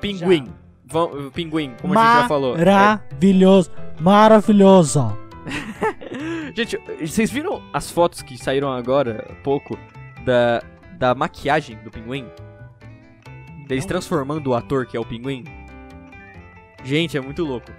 Pinguim. 0.01 0.47
Vam- 0.87 1.31
Pinguim, 1.35 1.75
como 1.81 1.93
a 1.99 2.03
gente 2.03 2.23
já 2.23 2.29
falou. 2.29 2.57
É, 2.57 3.01
Maravilhoso. 4.01 5.17
Gente, 6.55 6.79
vocês 7.01 7.31
viram 7.31 7.63
as 7.73 7.91
fotos 7.91 8.23
que 8.23 8.37
saíram 8.37 8.73
agora, 8.73 9.27
há 9.31 9.35
pouco, 9.43 9.79
da, 10.25 10.63
da 10.99 11.15
maquiagem 11.15 11.77
do 11.79 11.91
pinguim? 11.91 12.27
Deles 13.67 13.87
transformando 13.87 14.49
o 14.49 14.55
ator 14.55 14.87
que 14.87 14.97
é 14.97 15.01
o 15.01 15.05
pinguim? 15.05 15.45
Gente, 16.85 17.17
é 17.17 17.21
muito 17.21 17.45
louco. 17.45 17.71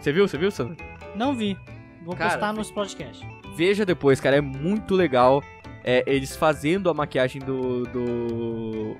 Você 0.00 0.12
viu? 0.12 0.26
Você 0.26 0.38
viu, 0.38 0.50
Sandra? 0.50 0.76
Não 1.14 1.34
vi. 1.34 1.56
Vou 2.04 2.16
Cara, 2.16 2.30
postar 2.30 2.52
nos 2.52 2.70
podcasts. 2.70 3.26
Veja 3.54 3.84
depois, 3.84 4.20
cara, 4.20 4.36
é 4.36 4.40
muito 4.40 4.94
legal 4.94 5.42
é, 5.84 6.02
eles 6.06 6.36
fazendo 6.36 6.88
a 6.90 6.94
maquiagem 6.94 7.40
do. 7.42 7.84
do. 7.84 8.96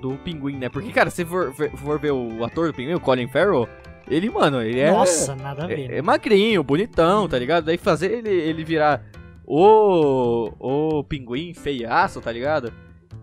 do 0.00 0.16
pinguim, 0.18 0.56
né? 0.56 0.68
Porque, 0.68 0.90
cara, 0.90 1.10
se 1.10 1.24
for, 1.24 1.52
for 1.52 1.98
ver 1.98 2.12
o 2.12 2.44
ator 2.44 2.68
do 2.68 2.74
pinguim, 2.74 2.94
o 2.94 3.00
Colin 3.00 3.28
Farrell, 3.28 3.68
ele, 4.10 4.30
mano, 4.30 4.62
ele 4.62 4.80
é. 4.80 4.90
Nossa, 4.90 5.34
nada 5.34 5.64
a 5.64 5.66
ver. 5.66 5.90
É, 5.90 5.98
é 5.98 6.02
magrinho, 6.02 6.62
bonitão, 6.62 7.28
tá 7.28 7.38
ligado? 7.38 7.64
Daí 7.64 7.78
fazer 7.78 8.12
ele, 8.12 8.30
ele 8.30 8.64
virar 8.64 9.02
o, 9.44 10.52
o 10.58 11.04
pinguim 11.04 11.54
feiaço, 11.54 12.20
tá 12.20 12.30
ligado? 12.30 12.72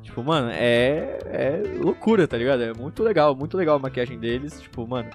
Tipo, 0.01 0.23
mano, 0.23 0.49
é, 0.51 1.17
é 1.25 1.63
loucura, 1.79 2.27
tá 2.27 2.37
ligado? 2.37 2.61
É 2.61 2.73
muito 2.73 3.03
legal, 3.03 3.35
muito 3.35 3.57
legal 3.57 3.77
a 3.77 3.79
maquiagem 3.79 4.19
deles. 4.19 4.61
Tipo, 4.61 4.87
mano, 4.87 5.09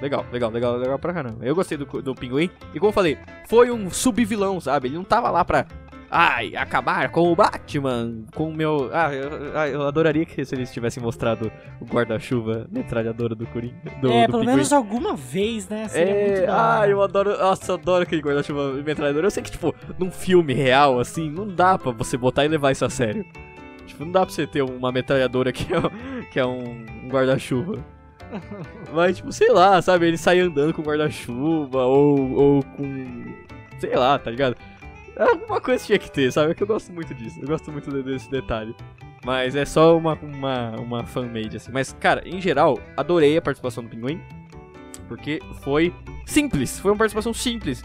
legal, 0.00 0.24
legal, 0.32 0.50
legal, 0.50 0.76
legal 0.76 0.98
pra 0.98 1.12
caramba. 1.12 1.44
Eu 1.44 1.54
gostei 1.54 1.76
do, 1.76 1.84
do 1.84 2.14
pinguim. 2.14 2.50
E 2.74 2.78
como 2.78 2.88
eu 2.88 2.94
falei, 2.94 3.18
foi 3.48 3.70
um 3.70 3.90
subvilão, 3.90 4.60
sabe? 4.60 4.88
Ele 4.88 4.96
não 4.96 5.04
tava 5.04 5.30
lá 5.30 5.44
pra. 5.44 5.66
Ai, 6.10 6.56
acabar 6.56 7.08
com 7.10 7.30
o 7.30 7.36
Batman, 7.36 8.24
com 8.34 8.48
o 8.48 8.52
meu. 8.54 8.90
Ah, 8.92 9.14
eu, 9.14 9.30
ah, 9.54 9.68
eu 9.68 9.82
adoraria 9.86 10.26
que 10.26 10.44
se 10.44 10.54
eles 10.56 10.72
tivessem 10.72 11.00
mostrado 11.00 11.52
o 11.80 11.84
guarda-chuva 11.84 12.66
metralhadora 12.68 13.34
do 13.36 13.46
Coringa. 13.46 13.76
Do, 14.00 14.10
é, 14.10 14.26
do 14.26 14.32
pelo 14.32 14.40
pinguim. 14.40 14.56
menos 14.56 14.72
alguma 14.72 15.14
vez, 15.14 15.68
né? 15.68 15.86
Seria 15.86 16.12
É, 16.12 16.46
ah, 16.48 16.84
eu 16.88 17.00
adoro, 17.00 17.38
nossa, 17.38 17.70
eu 17.70 17.76
adoro 17.76 18.02
aquele 18.02 18.22
guarda-chuva 18.22 18.72
metralhador. 18.82 19.22
Eu 19.22 19.30
sei 19.30 19.40
que, 19.40 19.52
tipo, 19.52 19.72
num 20.00 20.10
filme 20.10 20.52
real, 20.52 20.98
assim, 20.98 21.30
não 21.30 21.46
dá 21.46 21.78
pra 21.78 21.92
você 21.92 22.16
botar 22.16 22.44
e 22.44 22.48
levar 22.48 22.72
isso 22.72 22.84
a 22.84 22.90
sério. 22.90 23.24
Tipo, 23.86 24.04
não 24.04 24.10
dá 24.10 24.26
pra 24.26 24.34
você 24.34 24.48
ter 24.48 24.62
uma 24.62 24.90
metralhadora 24.90 25.52
que 25.52 25.72
é, 25.72 26.26
que 26.32 26.40
é 26.40 26.44
um 26.44 27.08
guarda-chuva. 27.08 27.78
Mas, 28.92 29.18
tipo, 29.18 29.30
sei 29.30 29.52
lá, 29.52 29.80
sabe? 29.80 30.06
Ele 30.06 30.18
sai 30.18 30.40
andando 30.40 30.74
com 30.74 30.82
guarda-chuva 30.82 31.84
ou, 31.84 32.32
ou 32.32 32.62
com. 32.64 33.34
Sei 33.78 33.94
lá, 33.94 34.18
tá 34.18 34.30
ligado? 34.30 34.56
Alguma 35.16 35.60
coisa 35.60 35.84
tinha 35.84 35.98
que 35.98 36.10
ter, 36.10 36.32
sabe? 36.32 36.52
É 36.52 36.54
que 36.54 36.62
eu 36.62 36.66
gosto 36.66 36.92
muito 36.92 37.14
disso. 37.14 37.38
Eu 37.40 37.46
gosto 37.48 37.70
muito 37.70 37.90
de- 37.90 38.02
desse 38.02 38.30
detalhe. 38.30 38.74
Mas 39.24 39.54
é 39.54 39.64
só 39.66 39.96
uma, 39.98 40.14
uma, 40.14 40.70
uma 40.80 41.04
fan-made, 41.06 41.56
assim. 41.56 41.70
Mas, 41.72 41.92
cara, 42.00 42.26
em 42.26 42.40
geral, 42.40 42.78
adorei 42.96 43.36
a 43.36 43.42
participação 43.42 43.82
do 43.84 43.90
Pinguim. 43.90 44.20
Porque 45.08 45.40
foi 45.62 45.94
simples. 46.26 46.78
Foi 46.78 46.90
uma 46.92 46.96
participação 46.98 47.34
simples. 47.34 47.82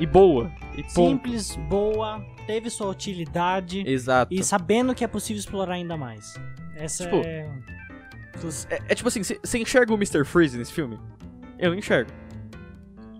E 0.00 0.06
boa. 0.06 0.50
E 0.76 0.82
ponto. 0.82 0.92
Simples, 0.94 1.56
boa, 1.68 2.24
teve 2.46 2.70
sua 2.70 2.88
utilidade 2.88 3.82
Exato. 3.86 4.32
e 4.32 4.42
sabendo 4.44 4.94
que 4.94 5.02
é 5.02 5.08
possível 5.08 5.40
explorar 5.40 5.74
ainda 5.74 5.96
mais. 5.96 6.34
Essa 6.76 7.04
Tipo, 7.04 7.16
é. 7.26 7.50
É, 8.70 8.78
é 8.90 8.94
tipo 8.94 9.08
assim, 9.08 9.22
você 9.24 9.58
enxerga 9.58 9.92
o 9.92 9.96
Mr. 9.96 10.24
Freeze 10.24 10.56
nesse 10.56 10.72
filme? 10.72 10.96
Eu 11.58 11.74
enxergo. 11.74 12.10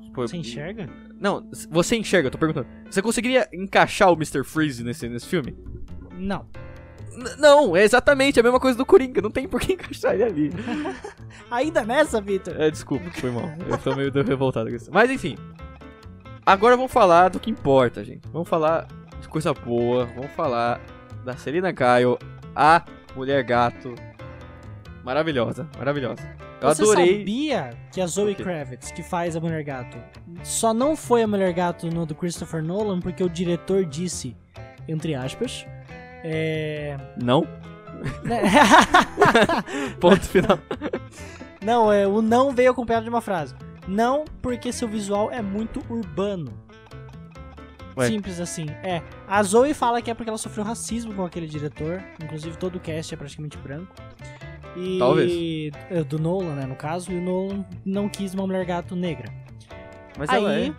Tipo, 0.05 0.23
Você 0.23 0.37
enxerga? 0.37 0.89
Não, 1.21 1.51
você 1.71 1.97
enxerga, 1.97 2.29
eu 2.29 2.31
tô 2.31 2.39
perguntando. 2.39 2.67
Você 2.91 3.03
conseguiria 3.03 3.49
encaixar 3.53 4.11
o 4.11 4.15
Mr. 4.15 4.45
Freeze 4.45 4.85
nesse, 4.85 5.09
nesse 5.09 5.27
filme? 5.27 5.57
Não. 6.17 6.47
N- 7.13 7.37
não, 7.39 7.77
é 7.77 7.83
exatamente 7.83 8.39
a 8.39 8.43
mesma 8.43 8.61
coisa 8.61 8.79
do 8.79 8.87
Coringa. 8.87 9.21
Não 9.21 9.31
tem 9.31 9.49
por 9.49 9.61
que 9.61 9.73
encaixar 9.75 10.15
ele 10.15 10.23
ali. 10.25 10.51
Ainda 11.51 11.83
nessa, 11.85 12.21
Victor? 12.21 12.61
É, 12.61 12.71
desculpa, 12.71 13.11
foi 13.11 13.31
mal. 13.31 13.51
Eu 13.69 13.79
tô 13.79 13.95
meio 13.97 14.13
revoltado 14.13 14.71
com 14.71 14.77
isso. 14.77 14.91
Mas 14.93 15.11
enfim. 15.11 15.37
Agora 16.47 16.77
vamos 16.77 16.93
falar 16.93 17.29
do 17.31 17.41
que 17.41 17.51
importa, 17.51 18.05
gente. 18.05 18.27
Vamos 18.33 18.49
falar 18.49 18.87
de 19.21 19.29
coisa 19.29 19.53
boa. 19.53 20.07
Vamos 20.15 20.31
falar 20.33 20.81
da 21.25 21.37
Selina 21.37 21.73
Kyle, 21.73 22.17
a 22.55 22.85
mulher 23.17 23.43
gato. 23.43 23.95
Maravilhosa, 25.05 25.69
maravilhosa. 25.77 26.23
Eu 26.61 26.69
Você 26.69 26.83
adorei. 26.83 27.19
sabia 27.19 27.71
que 27.93 28.01
a 28.01 28.07
Zoe? 28.07 28.35
Kravitz, 28.35 28.91
que 28.91 29.03
faz 29.03 29.37
a 29.37 29.41
Mulher 29.41 29.63
Gato, 29.63 29.97
só 30.43 30.75
não 30.75 30.97
foi 30.97 31.23
a 31.23 31.27
Mulher 31.27 31.53
Gato 31.53 31.87
no 31.87 32.05
do 32.05 32.15
Christopher 32.15 32.63
Nolan 32.63 33.01
porque 33.01 33.23
o 33.23 33.29
diretor 33.29 33.85
disse, 33.85 34.37
entre 34.89 35.15
aspas, 35.15 35.65
é... 36.25 36.97
Não? 37.23 37.47
né? 38.25 38.43
Ponto 40.01 40.25
final. 40.25 40.59
Não, 41.63 41.93
é, 41.93 42.07
o 42.07 42.21
não 42.23 42.53
veio 42.53 42.71
acompanhado 42.71 43.05
de 43.05 43.11
uma 43.11 43.21
frase. 43.21 43.55
Não 43.87 44.25
porque 44.43 44.73
seu 44.73 44.89
visual 44.89 45.31
é 45.31 45.41
muito 45.41 45.83
urbano. 45.89 46.53
Ué. 47.97 48.09
Simples 48.09 48.39
assim. 48.39 48.67
É. 48.83 49.03
A 49.27 49.43
Zoe 49.43 49.75
fala 49.75 50.01
que 50.01 50.11
é 50.11 50.15
porque 50.15 50.31
ela 50.31 50.39
sofreu 50.39 50.65
racismo 50.65 51.15
com 51.15 51.25
aquele 51.25 51.47
diretor. 51.47 52.03
Inclusive 52.23 52.57
todo 52.57 52.77
o 52.77 52.81
cast 52.81 53.13
é 53.13 53.17
praticamente 53.17 53.59
branco. 53.59 53.93
E 54.77 54.99
Talvez. 54.99 55.73
é, 55.91 56.05
do 56.05 56.19
Nolan, 56.19 56.55
né, 56.55 56.67
no 56.67 56.77
caso, 56.77 57.11
e 57.13 57.17
o 57.17 57.21
Nolan 57.21 57.65
não 57.85 58.09
quis 58.09 58.35
uma 58.35 58.47
mulher 58.47 58.65
gato 58.65 58.95
negra. 58.95 59.29
Mas 60.17 60.29
Aí, 60.31 60.37
ela 60.39 60.55
é. 60.55 60.73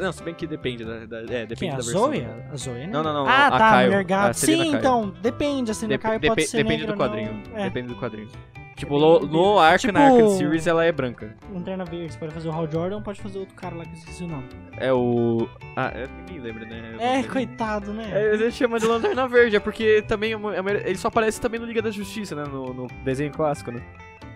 Não, 0.00 0.10
se 0.10 0.22
bem 0.22 0.34
que 0.34 0.46
depende 0.46 0.84
da. 0.84 1.04
da- 1.06 1.18
é, 1.20 1.46
depende 1.46 1.54
quem 1.56 1.68
da 1.70 1.74
A 1.76 1.78
versão. 1.78 2.00
Zoe? 2.06 2.20
né? 2.22 2.48
A 2.52 2.56
Zoe, 2.56 2.74
né? 2.74 2.86
Não, 2.86 3.02
não, 3.02 3.12
não, 3.12 3.26
Ah, 3.28 3.46
a 3.46 3.50
tá, 3.58 3.70
Kyle, 3.76 3.84
mulher 3.86 4.00
a 4.00 4.02
gato. 4.02 4.34
Sim, 4.34 4.56
Kyle. 4.56 4.74
então, 4.76 5.14
depende. 5.22 5.70
A 5.70 5.74
Selena 5.74 5.98
Dep- 5.98 6.10
depe- 6.12 6.26
pode 6.28 6.46
ser 6.46 6.56
depende 6.58 6.80
negra 6.82 6.92
do 6.94 6.98
quadrinho. 6.98 7.42
É. 7.54 7.64
Depende 7.64 7.88
do 7.88 7.94
quadrinho. 7.96 8.28
Tipo, 8.76 8.98
no, 8.98 9.20
no 9.20 9.58
Ark, 9.58 9.86
na 9.86 9.92
Tipo- 10.10 10.16
Arkham 10.16 10.28
Series, 10.36 10.66
ela 10.66 10.84
é 10.84 10.92
branca. 10.92 11.34
Lanterna 11.50 11.84
Verde, 11.86 12.12
você 12.12 12.18
pode 12.18 12.34
fazer 12.34 12.48
o 12.48 12.52
Hal 12.52 12.70
Jordan, 12.70 13.00
pode 13.00 13.20
fazer 13.22 13.38
outro 13.38 13.54
cara 13.54 13.74
lá 13.74 13.84
que 13.84 13.90
eu 13.90 13.94
esqueci 13.94 14.22
o 14.24 14.28
nome. 14.28 14.44
É 14.76 14.92
o. 14.92 15.48
Ah, 15.74 15.90
é, 15.94 16.06
ninguém 16.18 16.38
lembra, 16.40 16.66
né? 16.66 16.90
Eu 16.94 17.00
É, 17.00 17.22
coitado, 17.22 17.94
né? 17.94 18.10
É, 18.12 18.34
ele 18.34 18.50
chama 18.50 18.78
de 18.78 18.84
Lanterna 18.86 19.26
Verde, 19.28 19.56
é 19.56 19.60
porque 19.60 20.02
também 20.02 20.34
a 20.34 20.38
maioria- 20.38 20.86
ele 20.86 20.98
só 20.98 21.08
aparece 21.08 21.40
também 21.40 21.58
no 21.58 21.64
Liga 21.66 21.80
da 21.80 21.90
Justiça, 21.90 22.34
né? 22.34 22.44
No, 22.44 22.74
no 22.74 22.86
desenho 23.02 23.32
clássico, 23.32 23.70
né? 23.72 23.82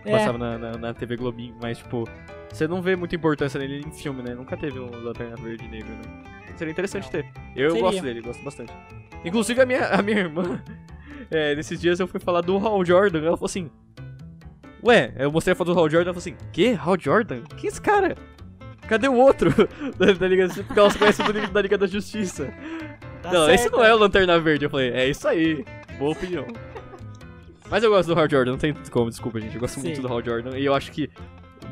É. 0.07 0.13
Passava 0.13 0.39
na, 0.39 0.57
na, 0.59 0.73
na 0.73 0.95
TV 0.95 1.17
Globinho, 1.17 1.55
mas 1.61 1.77
tipo, 1.77 2.09
você 2.51 2.67
não 2.67 2.81
vê 2.81 2.97
muita 2.97 3.15
importância 3.15 3.61
nele 3.61 3.85
em 3.87 3.93
filme, 3.93 4.23
né? 4.23 4.35
Nunca 4.35 4.57
teve 4.57 4.81
um 4.81 4.89
Lanterna 5.05 5.37
Verde 5.37 5.69
negro, 5.69 5.91
né? 5.91 6.25
Seria 6.57 6.73
interessante 6.73 7.05
Não. 7.05 7.11
ter. 7.11 7.27
Eu 7.55 7.71
Seria. 7.73 7.85
gosto 7.85 8.03
dele, 8.03 8.21
gosto 8.23 8.43
bastante. 8.43 8.73
Inclusive 9.23 9.61
a 9.61 9.67
minha, 9.67 9.87
a 9.89 10.01
minha 10.01 10.19
irmã, 10.21 10.63
é, 11.31 11.55
nesses 11.55 11.79
dias 11.79 12.01
eu 12.01 12.09
fui 12.09 12.19
falar 12.19 12.41
do 12.41 12.57
Hal 12.57 12.83
Jordan, 12.87 13.19
ela 13.19 13.37
falou 13.37 13.45
assim. 13.45 13.71
Ué, 14.85 15.13
eu 15.19 15.31
mostrei 15.31 15.53
a 15.53 15.57
foto 15.57 15.73
do 15.73 15.79
Hal 15.79 15.91
Jordan, 15.91 16.11
ela 16.11 16.21
falou 16.21 16.35
assim, 16.37 16.37
que? 16.53 16.73
Hal 16.73 16.97
Jordan? 16.99 17.43
Que 17.57 17.67
esse 17.67 17.81
cara? 17.81 18.17
Cadê 18.89 19.09
o 19.09 19.15
outro? 19.15 19.51
da, 19.99 20.13
da 20.13 20.29
Liga, 20.29 20.49
porque 20.49 20.79
ela 20.79 20.91
só 20.91 20.99
conhece 20.99 21.23
do 21.23 21.53
da 21.53 21.63
Liga 21.63 21.79
da 21.79 21.87
Justiça. 21.87 22.53
Tá 23.23 23.33
não, 23.33 23.51
esse 23.51 23.65
certo. 23.65 23.77
não 23.77 23.85
é 23.85 23.95
o 23.95 23.99
Lanterna 23.99 24.39
Verde. 24.41 24.65
Eu 24.65 24.71
falei, 24.71 24.91
é 24.91 25.09
isso 25.09 25.29
aí. 25.29 25.65
Boa 25.99 26.13
opinião. 26.13 26.47
Mas 27.71 27.85
eu 27.85 27.91
gosto 27.91 28.13
do 28.13 28.19
Hal 28.19 28.29
Jordan, 28.29 28.53
não 28.53 28.59
tem 28.59 28.75
como, 28.91 29.11
desculpa, 29.11 29.41
gente. 29.41 29.55
Eu 29.55 29.61
gosto 29.61 29.75
Sim. 29.75 29.89
muito 29.89 30.03
do 30.03 30.09
Hal 30.09 30.25
Jordan. 30.25 30.59
E 30.59 30.65
eu 30.65 30.75
acho 30.75 30.91
que 30.91 31.09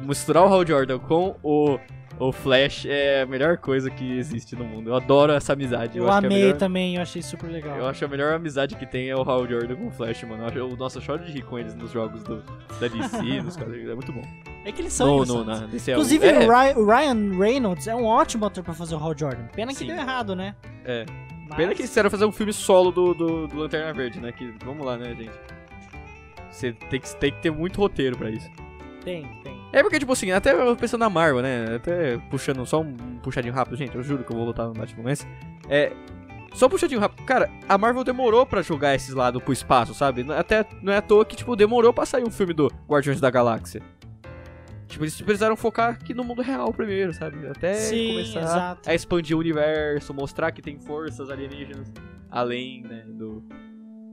misturar 0.03 0.45
o 0.45 0.47
Hal 0.47 0.65
Jordan 0.67 0.99
com 0.99 1.35
o, 1.43 1.79
o 2.19 2.33
Flash 2.33 2.85
é 2.87 3.23
a 3.23 3.27
melhor 3.27 3.57
coisa 3.59 3.91
que 3.91 4.19
existe 4.19 4.57
no 4.57 4.65
mundo. 4.65 4.91
Eu 4.91 4.95
adoro 4.97 5.33
essa 5.33 5.53
amizade. 5.53 5.99
Eu 5.99 6.05
que 6.05 6.11
é 6.11 6.15
amei 6.15 6.43
melhor- 6.43 6.57
também, 6.57 6.97
eu 6.97 7.03
achei 7.03 7.23
super 7.23 7.49
legal. 7.51 7.77
Eu 7.77 7.87
acho 7.87 8.05
a 8.05 8.09
melhor 8.09 8.35
amizade 8.35 8.75
que 8.77 8.85
tem 8.87 9.09
é 9.09 9.17
o 9.17 9.23
Hal 9.23 9.47
Jordan 9.47 9.77
com 9.77 9.87
o 9.87 9.91
Flash, 9.91 10.23
mano. 10.25 10.43
Eu 10.43 10.47
acho- 10.49 10.59
Eu, 10.59 10.77
nossa, 10.77 10.99
eu 10.99 11.03
choro 11.03 11.25
de 11.25 11.33
rir 11.33 11.43
com 11.43 11.59
eles 11.59 11.75
nos 11.75 11.91
jogos 11.93 12.23
do, 12.25 12.43
da 12.81 12.89
DC, 12.89 13.19
nos 13.43 13.57
quadrinhos. 13.57 13.91
É 13.91 13.95
muito 13.95 14.13
bom. 14.13 14.23
É 14.65 14.73
que 14.73 14.83
eles 14.83 14.93
são 14.93 15.07
No, 15.07 15.25
no, 15.25 15.45
na 15.45 15.63
é 15.65 15.91
Inclusive, 15.93 16.27
é, 16.27 16.47
o 16.77 16.85
Ryan, 16.85 17.39
Reynolds 17.39 17.87
é 17.87 17.95
um 17.95 18.05
ótimo 18.05 18.45
ator 18.47 18.63
pra 18.65 18.75
fazer 18.75 18.95
o 18.95 18.99
Hal 18.99 19.15
Jordan. 19.17 19.45
Pena 19.55 19.73
que 19.73 19.79
Sim. 19.79 19.87
deu 19.87 19.97
errado, 19.97 20.35
né? 20.37 20.55
É. 20.85 21.07
Mas- 21.49 21.57
Pena 21.57 21.75
que 21.75 21.83
quiseram 21.83 22.11
fazer 22.11 22.27
um 22.27 22.33
filme 22.33 22.53
solo 22.53 22.91
do, 22.91 23.15
do, 23.15 23.47
do 23.47 23.57
Lanterna 23.59 23.93
Verde, 23.95 24.21
né? 24.21 24.33
Que, 24.33 24.53
vamos 24.65 24.85
lá, 24.85 24.97
né, 24.99 25.15
gente? 25.15 25.31
Você 26.51 26.73
tem 26.73 27.01
que, 27.01 27.17
tem 27.17 27.31
que 27.33 27.41
ter 27.41 27.51
muito 27.51 27.79
roteiro 27.81 28.17
pra 28.19 28.31
isso. 28.31 28.51
Tem, 29.05 29.23
tem. 29.43 29.59
É 29.73 29.83
porque, 29.83 29.99
tipo 29.99 30.13
assim, 30.13 30.31
até 30.31 30.53
pensando 30.75 31.01
na 31.01 31.11
Marvel, 31.11 31.43
né? 31.43 31.77
Até 31.77 32.19
puxando 32.31 32.65
só 32.67 32.81
um 32.81 32.95
puxadinho 33.23 33.55
rápido, 33.55 33.77
gente, 33.77 33.95
eu 33.95 34.03
juro 34.03 34.25
que 34.25 34.33
eu 34.33 34.37
vou 34.37 34.47
lutar 34.47 34.67
no 34.67 34.73
Batman, 34.75 35.05
mas. 35.05 35.27
É. 35.69 35.93
Só 36.55 36.67
um 36.67 36.71
puxadinho 36.71 37.01
rápido. 37.01 37.25
Cara, 37.25 37.51
a 37.69 37.77
Marvel 37.77 38.03
demorou 38.03 38.45
pra 38.47 38.63
jogar 38.63 38.95
esses 38.95 39.15
lados 39.15 39.43
pro 39.43 39.53
espaço, 39.53 39.95
sabe? 39.95 40.27
Até 40.33 40.65
não 40.83 40.93
é 40.93 40.97
à 40.97 41.03
toa 41.03 41.25
que, 41.25 41.37
tipo, 41.37 41.55
demorou 41.55 41.93
pra 41.93 42.07
sair 42.07 42.25
um 42.25 42.31
filme 42.31 42.55
do 42.55 42.71
Guardiões 42.89 43.21
da 43.21 43.31
Galáxia. 43.31 43.83
Tipo, 44.89 45.05
eles 45.05 45.21
precisaram 45.21 45.55
focar 45.55 45.91
aqui 45.91 46.15
no 46.15 46.25
mundo 46.25 46.41
real 46.41 46.73
primeiro, 46.73 47.13
sabe? 47.13 47.47
Até 47.47 47.75
Sim, 47.75 48.13
começar 48.13 48.41
exato. 48.41 48.89
a 48.91 48.95
expandir 48.95 49.37
o 49.37 49.41
universo, 49.41 50.15
mostrar 50.15 50.51
que 50.51 50.63
tem 50.63 50.79
forças 50.79 51.29
alienígenas 51.29 51.93
além, 52.31 52.83
né, 52.83 53.05
do, 53.07 53.45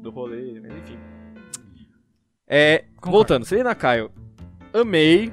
do 0.01 0.11
rolê, 0.11 0.59
mas 0.61 0.73
enfim. 0.77 0.99
É, 2.45 2.79
Concordo. 2.97 3.11
voltando, 3.11 3.45
Selena 3.45 3.73
Kyle. 3.73 4.11
Amei 4.80 5.32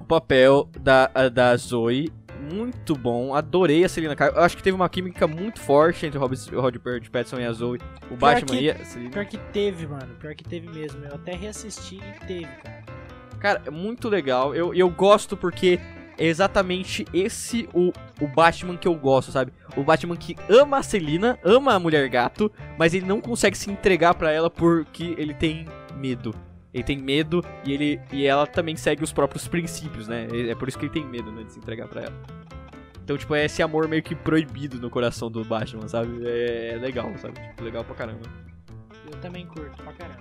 o 0.00 0.04
papel 0.04 0.68
da, 0.80 1.08
da 1.32 1.56
Zoe. 1.56 2.12
Muito 2.52 2.94
bom, 2.94 3.34
adorei 3.34 3.82
a 3.84 3.88
Selena 3.88 4.14
Kyle. 4.14 4.28
Eu 4.28 4.42
acho 4.42 4.56
que 4.56 4.62
teve 4.62 4.74
uma 4.76 4.88
química 4.88 5.26
muito 5.26 5.58
forte 5.58 6.06
entre 6.06 6.16
o 6.16 6.20
Robert, 6.20 6.38
o 6.52 6.60
Robert 6.60 7.10
Pattinson 7.10 7.40
e 7.40 7.44
a 7.44 7.52
Zoe. 7.52 7.80
O 8.10 8.16
Batman 8.16 8.56
que- 8.56 8.64
e 8.64 8.70
a 8.70 8.84
Selena. 8.84 9.10
Pior 9.10 9.24
que 9.26 9.38
teve, 9.52 9.86
mano. 9.86 10.14
Pior 10.20 10.34
que 10.34 10.44
teve 10.44 10.68
mesmo. 10.68 11.04
Eu 11.04 11.14
até 11.16 11.34
reassisti 11.34 11.96
e 11.96 12.26
teve, 12.26 12.46
cara. 12.62 12.84
Cara, 13.40 13.62
é 13.66 13.70
muito 13.70 14.08
legal. 14.08 14.54
Eu, 14.54 14.72
eu 14.72 14.88
gosto 14.88 15.36
porque 15.36 15.80
é 16.16 16.24
exatamente 16.26 17.04
esse 17.12 17.68
o, 17.74 17.92
o 18.20 18.28
Batman 18.28 18.76
que 18.76 18.86
eu 18.86 18.94
gosto, 18.94 19.32
sabe? 19.32 19.52
O 19.76 19.82
Batman 19.82 20.16
que 20.16 20.36
ama 20.48 20.78
a 20.78 20.82
Celina, 20.84 21.38
ama 21.44 21.74
a 21.74 21.80
mulher 21.80 22.08
gato, 22.08 22.50
mas 22.78 22.94
ele 22.94 23.06
não 23.06 23.20
consegue 23.20 23.58
se 23.58 23.70
entregar 23.70 24.14
pra 24.14 24.30
ela 24.30 24.48
porque 24.48 25.14
ele 25.18 25.34
tem 25.34 25.66
medo. 25.96 26.32
Ele 26.76 26.84
tem 26.84 26.98
medo 26.98 27.42
e 27.64 27.72
ele 27.72 28.00
e 28.12 28.26
ela 28.26 28.46
também 28.46 28.76
segue 28.76 29.02
os 29.02 29.10
próprios 29.10 29.48
princípios, 29.48 30.06
né? 30.06 30.28
É 30.50 30.54
por 30.54 30.68
isso 30.68 30.78
que 30.78 30.84
ele 30.84 30.92
tem 30.92 31.06
medo, 31.06 31.32
né, 31.32 31.42
de 31.42 31.54
se 31.54 31.58
entregar 31.58 31.88
pra 31.88 32.02
ela. 32.02 32.22
Então, 33.02 33.16
tipo, 33.16 33.34
é 33.34 33.46
esse 33.46 33.62
amor 33.62 33.88
meio 33.88 34.02
que 34.02 34.14
proibido 34.14 34.78
no 34.78 34.90
coração 34.90 35.30
do 35.30 35.42
Batman, 35.42 35.88
sabe? 35.88 36.26
É, 36.26 36.74
é 36.74 36.76
legal, 36.76 37.10
sabe? 37.16 37.40
Tipo, 37.40 37.64
legal 37.64 37.82
pra 37.82 37.94
caramba. 37.94 38.20
Eu 39.10 39.18
também 39.22 39.46
curto 39.46 39.82
pra 39.82 39.92
caramba. 39.94 40.20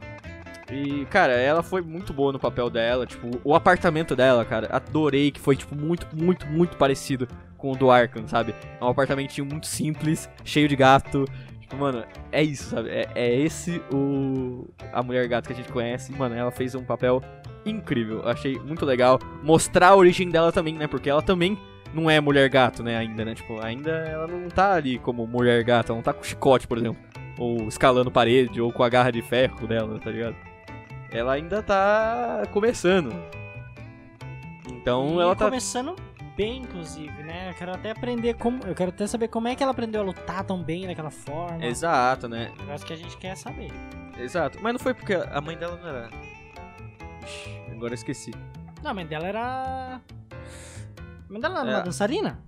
E, 0.72 1.04
cara, 1.08 1.34
ela 1.34 1.62
foi 1.62 1.82
muito 1.82 2.14
boa 2.14 2.32
no 2.32 2.40
papel 2.40 2.70
dela, 2.70 3.06
tipo, 3.06 3.30
o 3.44 3.54
apartamento 3.54 4.16
dela, 4.16 4.46
cara, 4.46 4.70
adorei 4.72 5.32
que 5.32 5.40
foi, 5.42 5.58
tipo, 5.58 5.76
muito, 5.76 6.08
muito, 6.14 6.48
muito 6.48 6.78
parecido 6.78 7.28
com 7.58 7.74
o 7.74 7.76
do 7.76 7.92
Arkham, 7.92 8.28
sabe? 8.28 8.56
É 8.80 8.84
um 8.84 8.88
apartamentinho 8.88 9.46
muito 9.46 9.68
simples, 9.68 10.30
cheio 10.44 10.68
de 10.68 10.76
gato, 10.76 11.26
tipo, 11.66 11.76
mano, 11.78 12.04
é 12.32 12.44
isso, 12.44 12.70
sabe? 12.70 12.90
É, 12.90 13.08
é 13.16 13.36
esse 13.36 13.82
o... 13.92 14.68
a 14.94 15.04
mulher 15.04 15.28
gato 15.28 15.48
que 15.48 15.54
a 15.54 15.56
gente 15.56 15.72
conhece, 15.72 16.12
mano, 16.14 16.36
ela 16.36 16.52
fez 16.52 16.76
um 16.76 16.84
papel 16.84 17.22
incrível, 17.66 18.20
Eu 18.20 18.30
achei 18.30 18.60
muito 18.60 18.86
legal, 18.86 19.20
mostrar 19.42 19.90
a 19.90 19.96
origem 19.96 20.30
dela 20.30 20.52
também, 20.52 20.76
né, 20.76 20.86
porque 20.88 21.10
ela 21.10 21.22
também 21.22 21.58
não 21.94 22.10
é 22.10 22.22
mulher 22.22 22.48
gato, 22.48 22.84
né, 22.84 22.96
ainda, 22.96 23.26
né, 23.26 23.34
tipo, 23.34 23.60
ainda 23.60 23.90
ela 23.90 24.28
não 24.28 24.48
tá 24.50 24.74
ali 24.74 25.00
como 25.00 25.26
mulher 25.26 25.64
gato, 25.64 25.90
ela 25.90 25.98
não 25.98 26.04
tá 26.04 26.14
com 26.14 26.24
chicote, 26.24 26.68
por 26.68 26.78
exemplo, 26.78 27.02
ou 27.40 27.68
escalando 27.68 28.12
parede, 28.12 28.62
ou 28.62 28.72
com 28.72 28.84
a 28.84 28.90
garra 28.90 29.12
de 29.12 29.24
ferro 29.24 29.66
dela, 29.66 30.00
tá 30.00 30.12
ligado? 30.12 30.36
ela 31.16 31.34
ainda 31.34 31.64
tá 31.64 32.44
começando. 32.52 33.14
Então 34.70 35.16
E 35.18 35.22
ela 35.22 35.36
tá. 35.36 35.46
começando 35.46 35.96
bem, 36.36 36.62
inclusive, 36.62 37.24
né? 37.24 37.50
Eu 37.50 37.54
quero 37.56 37.72
até 37.74 37.92
aprender 37.92 38.34
como. 38.36 38.64
Eu 38.66 38.76
quero 38.76 38.90
até 38.90 39.08
saber 39.08 39.28
como 39.28 39.48
é 39.48 39.56
que 39.56 39.64
ela 39.64 39.72
aprendeu 39.72 40.02
a 40.02 40.04
lutar 40.04 40.44
tão 40.44 40.62
bem 40.62 40.88
daquela 40.88 41.12
forma. 41.12 41.66
Exato, 41.66 42.28
né? 42.28 42.52
Negócio 42.60 42.86
que 42.86 42.94
a 42.94 42.98
gente 42.98 43.18
quer 43.18 43.36
saber. 43.36 43.72
Exato. 44.18 44.60
Mas 44.62 44.74
não 44.74 44.80
foi 44.80 44.94
porque 44.94 45.14
a 45.14 45.42
mãe 45.42 45.58
dela 45.58 45.78
não 45.82 45.88
era. 45.90 46.10
Ixi, 47.24 47.62
agora 47.72 47.92
eu 47.92 47.96
esqueci. 47.96 48.32
Não, 48.84 48.92
a 48.92 48.94
mãe 48.94 49.06
dela 49.06 49.28
era. 49.28 50.02
A 51.30 51.32
mãe 51.32 51.42
dela 51.42 51.60
era 51.62 51.70
É. 51.72 51.74
uma 51.76 51.84
dançarina? 51.84 52.40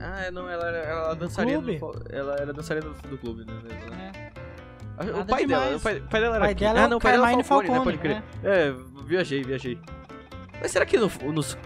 Ah, 0.00 0.30
não, 0.32 0.48
ela 0.48 0.66
era 0.68 0.78
ela 0.78 1.14
dançarina. 1.14 1.62
clube? 1.62 1.78
do 1.78 2.04
ela 2.10 2.34
era 2.36 2.52
dançarina 2.52 2.88
do, 2.88 3.08
do 3.08 3.18
clube, 3.18 3.44
né? 3.44 3.52
né? 3.62 4.12
É. 4.16 4.32
Ah, 4.96 5.20
O 5.20 5.24
pai 5.26 5.46
dela, 5.46 5.76
o 5.76 5.80
pai, 5.80 6.00
pai 6.00 6.20
dela 6.20 6.36
era. 6.36 6.44
pai 6.44 6.54
dela 6.54 6.80
ah, 6.80 6.84
é 6.84 6.88
não, 6.88 6.96
o 6.96 7.00
pai 7.00 7.12
dela 7.12 7.30
é 7.30 7.42
Falcone, 7.44 7.68
né? 7.68 7.74
Falcone, 7.74 7.84
Pode 7.84 7.98
crer. 7.98 8.22
É, 8.42 8.72
viajei, 9.06 9.42
viajei. 9.44 9.78
Mas 10.60 10.70
será 10.72 10.86
que 10.86 10.96
no- 10.96 11.10
nos, 11.32 11.58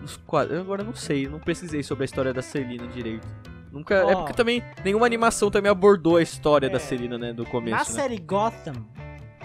nos 0.00 0.16
quadros. 0.16 0.56
Eu 0.56 0.62
agora 0.62 0.82
não 0.82 0.94
sei, 0.94 1.28
não 1.28 1.38
pesquisei 1.38 1.82
sobre 1.82 2.04
a 2.04 2.06
história 2.06 2.32
da 2.32 2.42
Celina 2.42 2.86
direito. 2.88 3.26
Nunca. 3.72 3.94
É 3.96 4.04
Ó. 4.04 4.16
porque 4.20 4.32
também 4.32 4.62
nenhuma 4.84 5.04
animação 5.06 5.50
também 5.50 5.70
abordou 5.70 6.16
a 6.16 6.22
história 6.22 6.66
É. 6.66 6.70
da 6.70 6.78
Celina, 6.78 7.18
né? 7.18 7.32
Do 7.32 7.44
começo. 7.44 7.72
Na 7.72 7.78
né? 7.78 7.84
série 7.84 8.18
Gotham, 8.18 8.74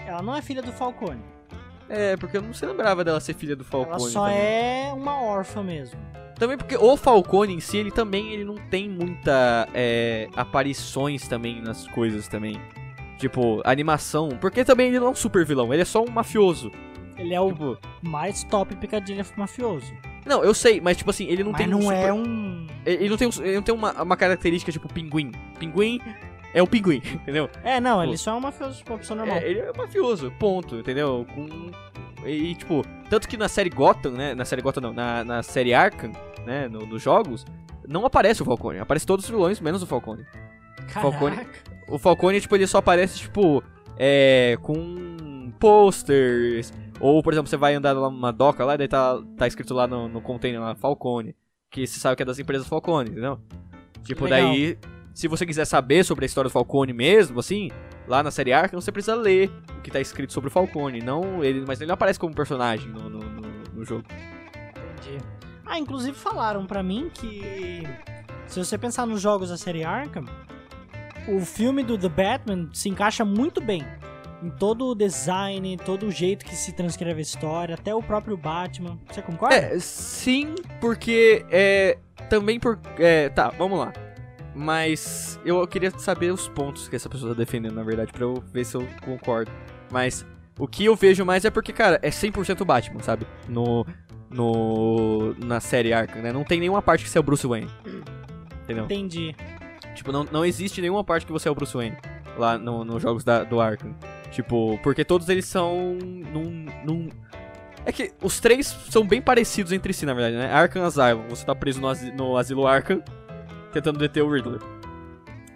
ela 0.06 0.22
não 0.22 0.34
é 0.34 0.40
filha 0.42 0.62
do 0.62 0.72
Falcone. 0.72 1.20
É, 1.88 2.16
porque 2.16 2.38
eu 2.38 2.42
não 2.42 2.54
se 2.54 2.64
lembrava 2.64 3.04
dela 3.04 3.20
ser 3.20 3.34
filha 3.34 3.54
do 3.54 3.62
Falcone. 3.64 4.00
ela 4.00 4.10
só 4.10 4.24
também. 4.24 4.38
é 4.40 4.92
uma 4.94 5.20
órfã 5.22 5.62
mesmo. 5.62 6.00
Também 6.38 6.56
porque 6.56 6.76
o 6.76 6.96
Falcone 6.96 7.54
em 7.54 7.60
si, 7.60 7.76
ele 7.76 7.90
também 7.90 8.32
ele 8.32 8.44
não 8.44 8.56
tem 8.56 8.88
muita 8.88 9.68
é, 9.74 10.28
aparições 10.34 11.28
também 11.28 11.60
nas 11.60 11.86
coisas 11.88 12.26
também. 12.26 12.58
Tipo, 13.18 13.60
animação. 13.64 14.30
Porque 14.40 14.64
também 14.64 14.88
ele 14.88 14.98
não 14.98 15.08
é 15.08 15.10
um 15.10 15.14
super 15.14 15.44
vilão, 15.44 15.72
ele 15.72 15.82
é 15.82 15.84
só 15.84 16.02
um 16.02 16.10
mafioso. 16.10 16.72
Ele 17.16 17.32
é 17.34 17.40
o 17.40 17.48
Tipo, 17.52 17.78
mais 18.02 18.42
top 18.44 18.74
picadilha 18.76 19.24
mafioso. 19.36 19.92
Não, 20.26 20.42
eu 20.44 20.54
sei, 20.54 20.80
mas 20.80 20.96
tipo 20.96 21.10
assim, 21.10 21.26
ele 21.26 21.42
não 21.44 21.52
Mas 21.52 21.58
tem 21.60 21.66
não 21.68 21.78
um 21.80 21.92
é 21.92 22.00
super- 22.08 22.12
um. 22.12 22.66
Ele 22.86 23.08
não 23.08 23.16
tem, 23.16 23.28
um- 23.28 23.42
ele 23.42 23.54
não 23.56 23.62
tem 23.62 23.74
uma, 23.74 24.02
uma 24.02 24.16
característica 24.16 24.70
tipo 24.72 24.88
pinguim. 24.92 25.32
Pinguim 25.58 26.00
é 26.52 26.62
o 26.62 26.66
pinguim, 26.66 27.02
entendeu? 27.14 27.48
É, 27.62 27.80
não, 27.80 28.02
ele 28.02 28.16
só 28.16 28.32
é 28.32 28.34
um 28.34 28.40
mafioso, 28.40 28.78
tipo, 28.78 28.92
uma 28.92 28.98
pessoa 28.98 29.16
normal. 29.16 29.36
É, 29.38 29.48
ele 29.50 29.60
é 29.60 29.72
mafioso, 29.76 30.30
ponto, 30.38 30.76
entendeu? 30.76 31.26
Com. 31.34 31.70
E, 32.26 32.54
tipo, 32.54 32.82
tanto 33.10 33.28
que 33.28 33.36
na 33.36 33.48
série 33.48 33.68
Gotham, 33.70 34.12
né? 34.12 34.34
Na 34.34 34.44
série 34.46 34.62
Gotham 34.62 34.80
não, 34.80 34.92
na, 34.94 35.22
na 35.24 35.42
série 35.42 35.74
Arkham, 35.74 36.12
né? 36.46 36.68
No, 36.68 36.80
nos 36.86 37.02
jogos, 37.02 37.44
não 37.86 38.06
aparece 38.06 38.40
o 38.42 38.44
Falcone. 38.46 38.78
Aparece 38.78 39.04
todos 39.06 39.24
os 39.26 39.30
vilões, 39.30 39.60
menos 39.60 39.82
o 39.82 39.86
Falcone. 39.86 40.24
Falcone- 40.88 41.36
Caraca. 41.36 41.58
O 41.88 41.98
Falcone, 41.98 42.40
tipo, 42.40 42.54
ele 42.56 42.66
só 42.66 42.78
aparece, 42.78 43.18
tipo, 43.18 43.62
é. 43.98 44.56
com 44.62 45.52
posters, 45.58 46.72
Ou, 47.00 47.22
por 47.22 47.32
exemplo, 47.32 47.48
você 47.48 47.56
vai 47.56 47.74
andar 47.74 47.94
numa 47.94 48.32
doca 48.32 48.64
lá, 48.64 48.76
daí 48.76 48.88
tá, 48.88 49.20
tá 49.36 49.46
escrito 49.46 49.74
lá 49.74 49.86
no, 49.86 50.08
no 50.08 50.20
container 50.20 50.60
lá, 50.60 50.74
Falcone. 50.74 51.34
Que 51.70 51.86
você 51.86 51.98
sabe 51.98 52.16
que 52.16 52.22
é 52.22 52.26
das 52.26 52.38
empresas 52.38 52.68
Falcone, 52.68 53.10
entendeu? 53.10 53.40
Tipo, 54.04 54.24
Legal. 54.24 54.50
daí, 54.50 54.78
se 55.12 55.26
você 55.26 55.44
quiser 55.44 55.64
saber 55.64 56.04
sobre 56.04 56.24
a 56.24 56.26
história 56.26 56.48
do 56.48 56.52
Falcone 56.52 56.92
mesmo, 56.92 57.40
assim, 57.40 57.70
lá 58.06 58.22
na 58.22 58.30
série 58.30 58.52
Arkham, 58.52 58.80
você 58.80 58.92
precisa 58.92 59.16
ler 59.16 59.50
o 59.76 59.80
que 59.80 59.90
tá 59.90 60.00
escrito 60.00 60.32
sobre 60.32 60.48
o 60.48 60.50
Falcone. 60.50 61.00
Não, 61.00 61.42
ele, 61.42 61.64
mas 61.66 61.80
ele 61.80 61.88
não 61.88 61.94
aparece 61.94 62.18
como 62.18 62.34
personagem 62.34 62.88
no, 62.88 63.08
no, 63.08 63.18
no, 63.18 63.42
no 63.74 63.84
jogo. 63.84 64.04
Entendi. 64.98 65.24
Ah, 65.66 65.78
inclusive 65.78 66.16
falaram 66.16 66.66
pra 66.66 66.82
mim 66.82 67.10
que 67.12 67.82
se 68.46 68.58
você 68.62 68.78
pensar 68.78 69.06
nos 69.06 69.20
jogos 69.20 69.48
da 69.48 69.56
série 69.56 69.82
Arkham, 69.82 70.26
o 71.26 71.40
filme 71.40 71.82
do 71.82 71.98
The 71.98 72.08
Batman 72.08 72.68
se 72.72 72.88
encaixa 72.88 73.24
muito 73.24 73.60
bem 73.60 73.82
em 74.42 74.50
todo 74.50 74.86
o 74.88 74.94
design, 74.94 75.76
todo 75.78 76.06
o 76.06 76.10
jeito 76.10 76.44
que 76.44 76.54
se 76.54 76.72
transcreve 76.72 77.18
a 77.20 77.22
história, 77.22 77.74
até 77.74 77.94
o 77.94 78.02
próprio 78.02 78.36
Batman. 78.36 78.98
Você 79.10 79.22
concorda? 79.22 79.54
É, 79.56 79.78
sim, 79.78 80.54
porque 80.80 81.44
é. 81.50 81.98
Também 82.28 82.58
por. 82.60 82.78
É, 82.98 83.28
tá, 83.28 83.50
vamos 83.50 83.78
lá. 83.78 83.92
Mas 84.54 85.38
eu 85.44 85.66
queria 85.66 85.90
saber 85.98 86.32
os 86.32 86.48
pontos 86.48 86.88
que 86.88 86.94
essa 86.96 87.08
pessoa 87.08 87.34
tá 87.34 87.38
defendendo, 87.38 87.74
na 87.74 87.82
verdade, 87.82 88.12
pra 88.12 88.22
eu 88.22 88.34
ver 88.52 88.64
se 88.64 88.76
eu 88.76 88.86
concordo. 89.04 89.50
Mas 89.90 90.24
o 90.58 90.68
que 90.68 90.84
eu 90.84 90.94
vejo 90.94 91.24
mais 91.24 91.44
é 91.44 91.50
porque, 91.50 91.72
cara, 91.72 91.98
é 92.02 92.10
100% 92.10 92.64
Batman, 92.64 93.00
sabe? 93.02 93.26
No. 93.48 93.84
No. 94.30 95.34
Na 95.38 95.60
série 95.60 95.92
Arkham, 95.92 96.22
né? 96.22 96.32
Não 96.32 96.44
tem 96.44 96.60
nenhuma 96.60 96.82
parte 96.82 97.04
que 97.04 97.10
você 97.10 97.18
é 97.18 97.20
o 97.20 97.24
Bruce 97.24 97.46
Wayne. 97.46 97.70
Entendeu? 98.64 98.84
Entendi. 98.84 99.34
Tipo, 99.94 100.10
não, 100.12 100.24
não 100.24 100.44
existe 100.44 100.80
nenhuma 100.80 101.04
parte 101.04 101.26
que 101.26 101.32
você 101.32 101.48
é 101.48 101.50
o 101.50 101.54
Bruce 101.54 101.74
Wayne 101.76 101.96
lá 102.36 102.58
no- 102.58 102.84
nos 102.84 103.00
jogos 103.02 103.22
da, 103.24 103.44
do 103.44 103.60
Arkham. 103.60 103.94
Tipo, 104.34 104.80
porque 104.82 105.04
todos 105.04 105.28
eles 105.28 105.44
são 105.44 105.96
num, 106.32 106.66
num... 106.84 107.08
É 107.86 107.92
que 107.92 108.10
os 108.20 108.40
três 108.40 108.66
são 108.90 109.06
bem 109.06 109.22
parecidos 109.22 109.70
entre 109.70 109.92
si, 109.92 110.04
na 110.04 110.12
verdade, 110.12 110.36
né? 110.36 110.52
Arkham 110.52 110.82
Asylum, 110.84 111.28
você 111.28 111.46
tá 111.46 111.54
preso 111.54 111.80
no, 111.80 111.86
asi- 111.86 112.10
no 112.10 112.36
asilo 112.36 112.66
Arkham, 112.66 113.00
tentando 113.72 113.96
deter 113.96 114.24
o 114.24 114.32
Riddler. 114.32 114.60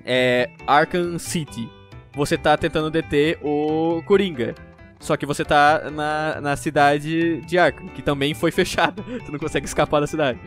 É, 0.04 0.48
Arkham 0.64 1.18
City, 1.18 1.68
você 2.14 2.38
tá 2.38 2.56
tentando 2.56 2.88
deter 2.88 3.38
o 3.42 4.00
Coringa. 4.06 4.54
Só 5.00 5.16
que 5.16 5.26
você 5.26 5.44
tá 5.44 5.90
na, 5.90 6.40
na 6.40 6.56
cidade 6.56 7.40
de 7.40 7.58
Arkham, 7.58 7.88
que 7.88 8.02
também 8.02 8.32
foi 8.32 8.52
fechada. 8.52 9.02
Você 9.02 9.32
não 9.32 9.40
consegue 9.40 9.66
escapar 9.66 9.98
da 10.00 10.06
cidade. 10.06 10.38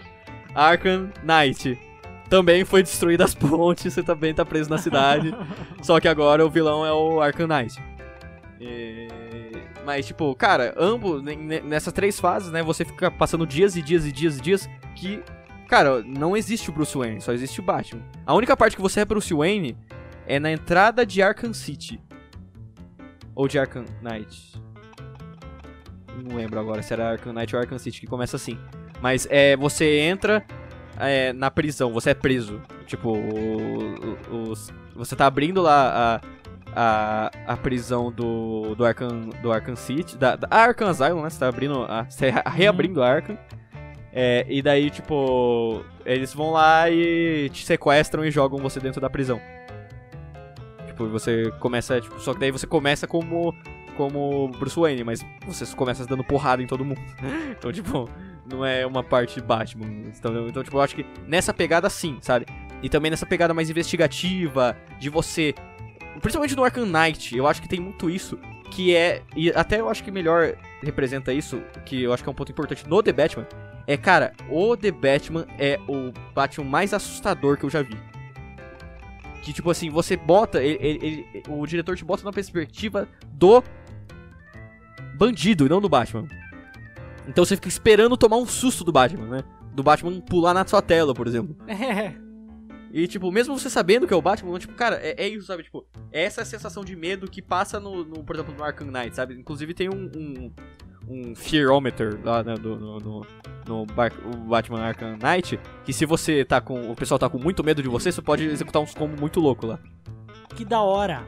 Arkham 0.56 1.10
Knight, 1.22 1.78
também 2.30 2.64
foi 2.64 2.82
destruída 2.82 3.26
as 3.26 3.36
pontes, 3.36 3.94
você 3.94 4.02
também 4.02 4.34
tá 4.34 4.46
preso 4.46 4.70
na 4.70 4.78
cidade. 4.78 5.36
só 5.84 6.00
que 6.00 6.08
agora 6.08 6.46
o 6.46 6.50
vilão 6.50 6.86
é 6.86 6.94
o 6.94 7.20
Arkham 7.20 7.48
Knight. 7.48 7.91
E- 8.62 9.08
Mas, 9.84 10.06
tipo, 10.06 10.34
cara, 10.36 10.76
ambos, 10.78 11.24
ne- 11.24 11.36
ne- 11.36 11.62
nessas 11.62 11.92
três 11.92 12.20
fases, 12.20 12.52
né, 12.52 12.62
você 12.62 12.86
fica 12.86 13.10
passando 13.10 13.48
dias 13.48 13.76
e 13.76 13.82
dias 13.82 14.06
e 14.06 14.12
dias 14.12 14.38
e 14.38 14.42
dias 14.42 14.70
que, 14.96 15.24
cara, 15.68 16.04
não 16.04 16.38
existe 16.38 16.70
o 16.70 16.74
Bruce 16.74 16.96
Wayne, 16.96 17.20
só 17.20 17.34
existe 17.34 17.60
o 17.60 17.64
Batman. 17.64 18.04
A 18.26 18.34
única 18.36 18.56
parte 18.56 18.76
que 18.76 18.82
você 18.82 19.00
é 19.00 19.06
Bruce 19.06 19.34
Wayne 19.34 19.76
é 20.28 20.40
na 20.40 20.52
entrada 20.52 21.04
de 21.04 21.22
Arkham 21.24 21.52
City. 21.54 22.00
Ou 23.34 23.48
de 23.48 23.58
Arkham 23.58 23.86
Knight. 24.04 24.62
Não 26.24 26.36
lembro 26.36 26.60
agora 26.60 26.84
se 26.84 26.94
era 26.94 27.10
Arkham 27.12 27.34
Knight 27.34 27.56
ou 27.56 27.62
Arkham 27.62 27.80
City, 27.80 28.02
que 28.02 28.08
começa 28.08 28.36
assim. 28.36 28.60
Mas 29.02 29.28
é, 29.32 29.58
você 29.58 30.00
entra 30.02 30.46
é, 31.00 31.34
na 31.34 31.50
prisão, 31.50 31.92
você 31.92 32.12
é 32.12 32.14
preso. 32.14 32.62
Tipo, 32.86 33.14
o- 33.18 34.16
o- 34.32 34.50
os- 34.52 34.72
você 34.96 35.16
tá 35.16 35.26
abrindo 35.26 35.60
lá 35.62 36.18
a, 36.18 36.22
a, 36.76 37.32
a 37.46 37.58
prisão 37.58 38.12
do, 38.12 38.76
do, 38.76 38.86
Arkham, 38.86 39.30
do 39.42 39.52
Arkham 39.52 39.76
City, 39.76 40.18
da, 40.18 40.36
da 40.36 40.48
Arkham 40.50 40.88
Asylum, 40.88 41.22
né? 41.22 41.30
Você 41.30 41.40
tá 41.40 41.48
abrindo, 41.48 41.84
a, 41.84 42.04
você 42.04 42.32
tá 42.32 42.50
reabrindo 42.50 43.02
a 43.02 43.10
Arkham. 43.10 43.38
É, 44.14 44.46
e 44.50 44.62
daí, 44.62 44.90
tipo, 44.90 45.84
eles 46.06 46.34
vão 46.34 46.52
lá 46.52 46.90
e 46.90 47.50
te 47.50 47.66
sequestram 47.66 48.26
e 48.26 48.32
jogam 48.32 48.60
você 48.60 48.80
dentro 48.80 49.00
da 49.00 49.10
prisão. 49.10 49.40
Tipo, 50.88 51.08
você 51.08 51.52
começa, 51.60 52.00
tipo, 52.02 52.20
só 52.20 52.34
que 52.34 52.40
daí 52.40 52.52
você 52.52 52.68
começa 52.68 53.08
como 53.08 53.56
como 53.96 54.48
Bruce 54.58 54.80
Wayne, 54.80 55.04
mas 55.04 55.24
você 55.46 55.66
começa 55.76 56.06
dando 56.06 56.24
porrada 56.24 56.64
em 56.64 56.68
todo 56.68 56.84
mundo. 56.84 57.02
então, 57.52 57.72
tipo, 57.72 58.10
não 58.50 58.66
é 58.66 58.86
uma 58.86 59.04
parte 59.04 59.36
de 59.36 59.42
Batman, 59.42 59.86
entendeu? 59.86 60.48
Então, 60.48 60.64
tipo, 60.64 60.78
eu 60.78 60.82
acho 60.82 60.96
que 60.96 61.06
nessa 61.28 61.54
pegada 61.54 61.90
sim, 61.90 62.18
sabe? 62.22 62.46
E 62.82 62.90
também 62.90 63.12
nessa 63.12 63.26
pegada 63.26 63.54
mais 63.54 63.70
investigativa, 63.70 64.76
de 65.00 65.10
você. 65.10 65.54
Principalmente 66.22 66.56
no 66.56 66.64
Arkham 66.64 66.86
Knight, 66.86 67.36
eu 67.36 67.48
acho 67.48 67.62
que 67.62 67.68
tem 67.68 67.80
muito 67.80 68.10
isso. 68.10 68.38
Que 68.70 68.96
é. 68.96 69.22
E 69.36 69.50
até 69.52 69.80
eu 69.82 69.90
acho 69.90 70.04
que 70.04 70.12
melhor 70.12 70.56
representa 70.82 71.34
isso, 71.34 71.62
que 71.86 72.04
eu 72.04 72.14
acho 72.14 72.24
que 72.24 72.30
é 72.30 72.32
um 72.32 72.36
ponto 72.36 72.52
importante 72.52 72.88
no 72.88 73.04
The 73.04 73.12
Batman. 73.12 73.46
É, 73.88 73.98
cara, 73.98 74.32
o 74.50 74.78
The 74.78 74.92
Batman 74.92 75.46
é 75.60 75.78
o 75.88 76.14
Batman 76.34 76.66
mais 76.70 76.94
assustador 76.94 77.58
que 77.58 77.66
eu 77.66 77.70
já 77.70 77.82
vi. 77.82 77.98
Que, 79.44 79.52
tipo 79.52 79.70
assim, 79.72 79.90
você 79.90 80.16
bota. 80.16 80.64
ele- 80.64 80.78
ele- 80.80 81.26
ele- 81.34 81.44
o 81.50 81.66
diretor 81.66 81.98
te 81.98 82.06
bota 82.06 82.24
na 82.24 82.32
perspectiva 82.32 83.08
do 83.34 83.62
bandido 85.16 85.66
e 85.66 85.70
não 85.70 85.82
do 85.82 85.90
Batman. 85.90 86.28
Então 87.28 87.44
você 87.44 87.56
fica 87.56 87.68
esperando 87.68 88.16
tomar 88.16 88.38
um 88.38 88.46
susto 88.46 88.84
do 88.84 88.92
Batman, 88.92 89.26
né? 89.28 89.44
Do 89.74 89.84
Batman 89.84 90.22
pular 90.22 90.54
na 90.54 90.66
sua 90.66 90.82
tela, 90.82 91.14
por 91.14 91.28
exemplo. 91.28 91.56
É. 91.68 92.14
E, 92.94 93.08
tipo, 93.08 93.32
mesmo 93.32 93.58
você 93.58 93.70
sabendo 93.70 94.08
que 94.08 94.14
é 94.14 94.18
o 94.18 94.22
Batman, 94.22 94.58
tipo, 94.60 94.74
cara, 94.74 94.98
é, 95.02 95.16
é 95.26 95.28
isso, 95.28 95.48
sabe? 95.48 95.64
Tipo, 95.64 95.86
é 96.12 96.24
essa 96.24 96.44
sensação 96.44 96.84
de 96.84 96.96
medo 96.96 97.30
que 97.30 97.42
passa 97.42 97.80
no, 97.80 98.04
no, 98.04 98.24
por 98.24 98.36
exemplo, 98.36 98.54
no 98.56 98.64
Arkham 98.64 98.88
Knight, 98.92 99.16
sabe? 99.16 99.34
Inclusive 99.36 99.74
tem 99.74 99.90
um, 99.90 100.12
um, 100.16 100.52
um 101.08 101.36
Fearometer 101.36 102.20
lá 102.24 102.44
né, 102.44 102.56
do, 102.56 102.76
no, 102.76 102.98
no, 103.00 103.26
no 103.68 103.86
Batman 103.86 104.82
Arkham 104.82 105.18
Knight, 105.18 105.60
que 105.86 105.94
se 105.94 106.06
você 106.06 106.44
tá 106.44 106.60
com. 106.60 106.92
O 106.92 106.96
pessoal 106.96 107.18
tá 107.20 107.30
com 107.30 107.38
muito 107.38 107.64
medo 107.64 107.82
de 107.82 107.90
você, 107.90 108.12
você 108.12 108.22
pode 108.22 108.46
executar 108.46 108.82
uns 108.82 108.94
combos 108.94 109.20
muito 109.20 109.40
louco 109.40 109.66
lá. 109.66 109.80
Que 110.56 110.66
da 110.66 110.82
hora. 110.82 111.26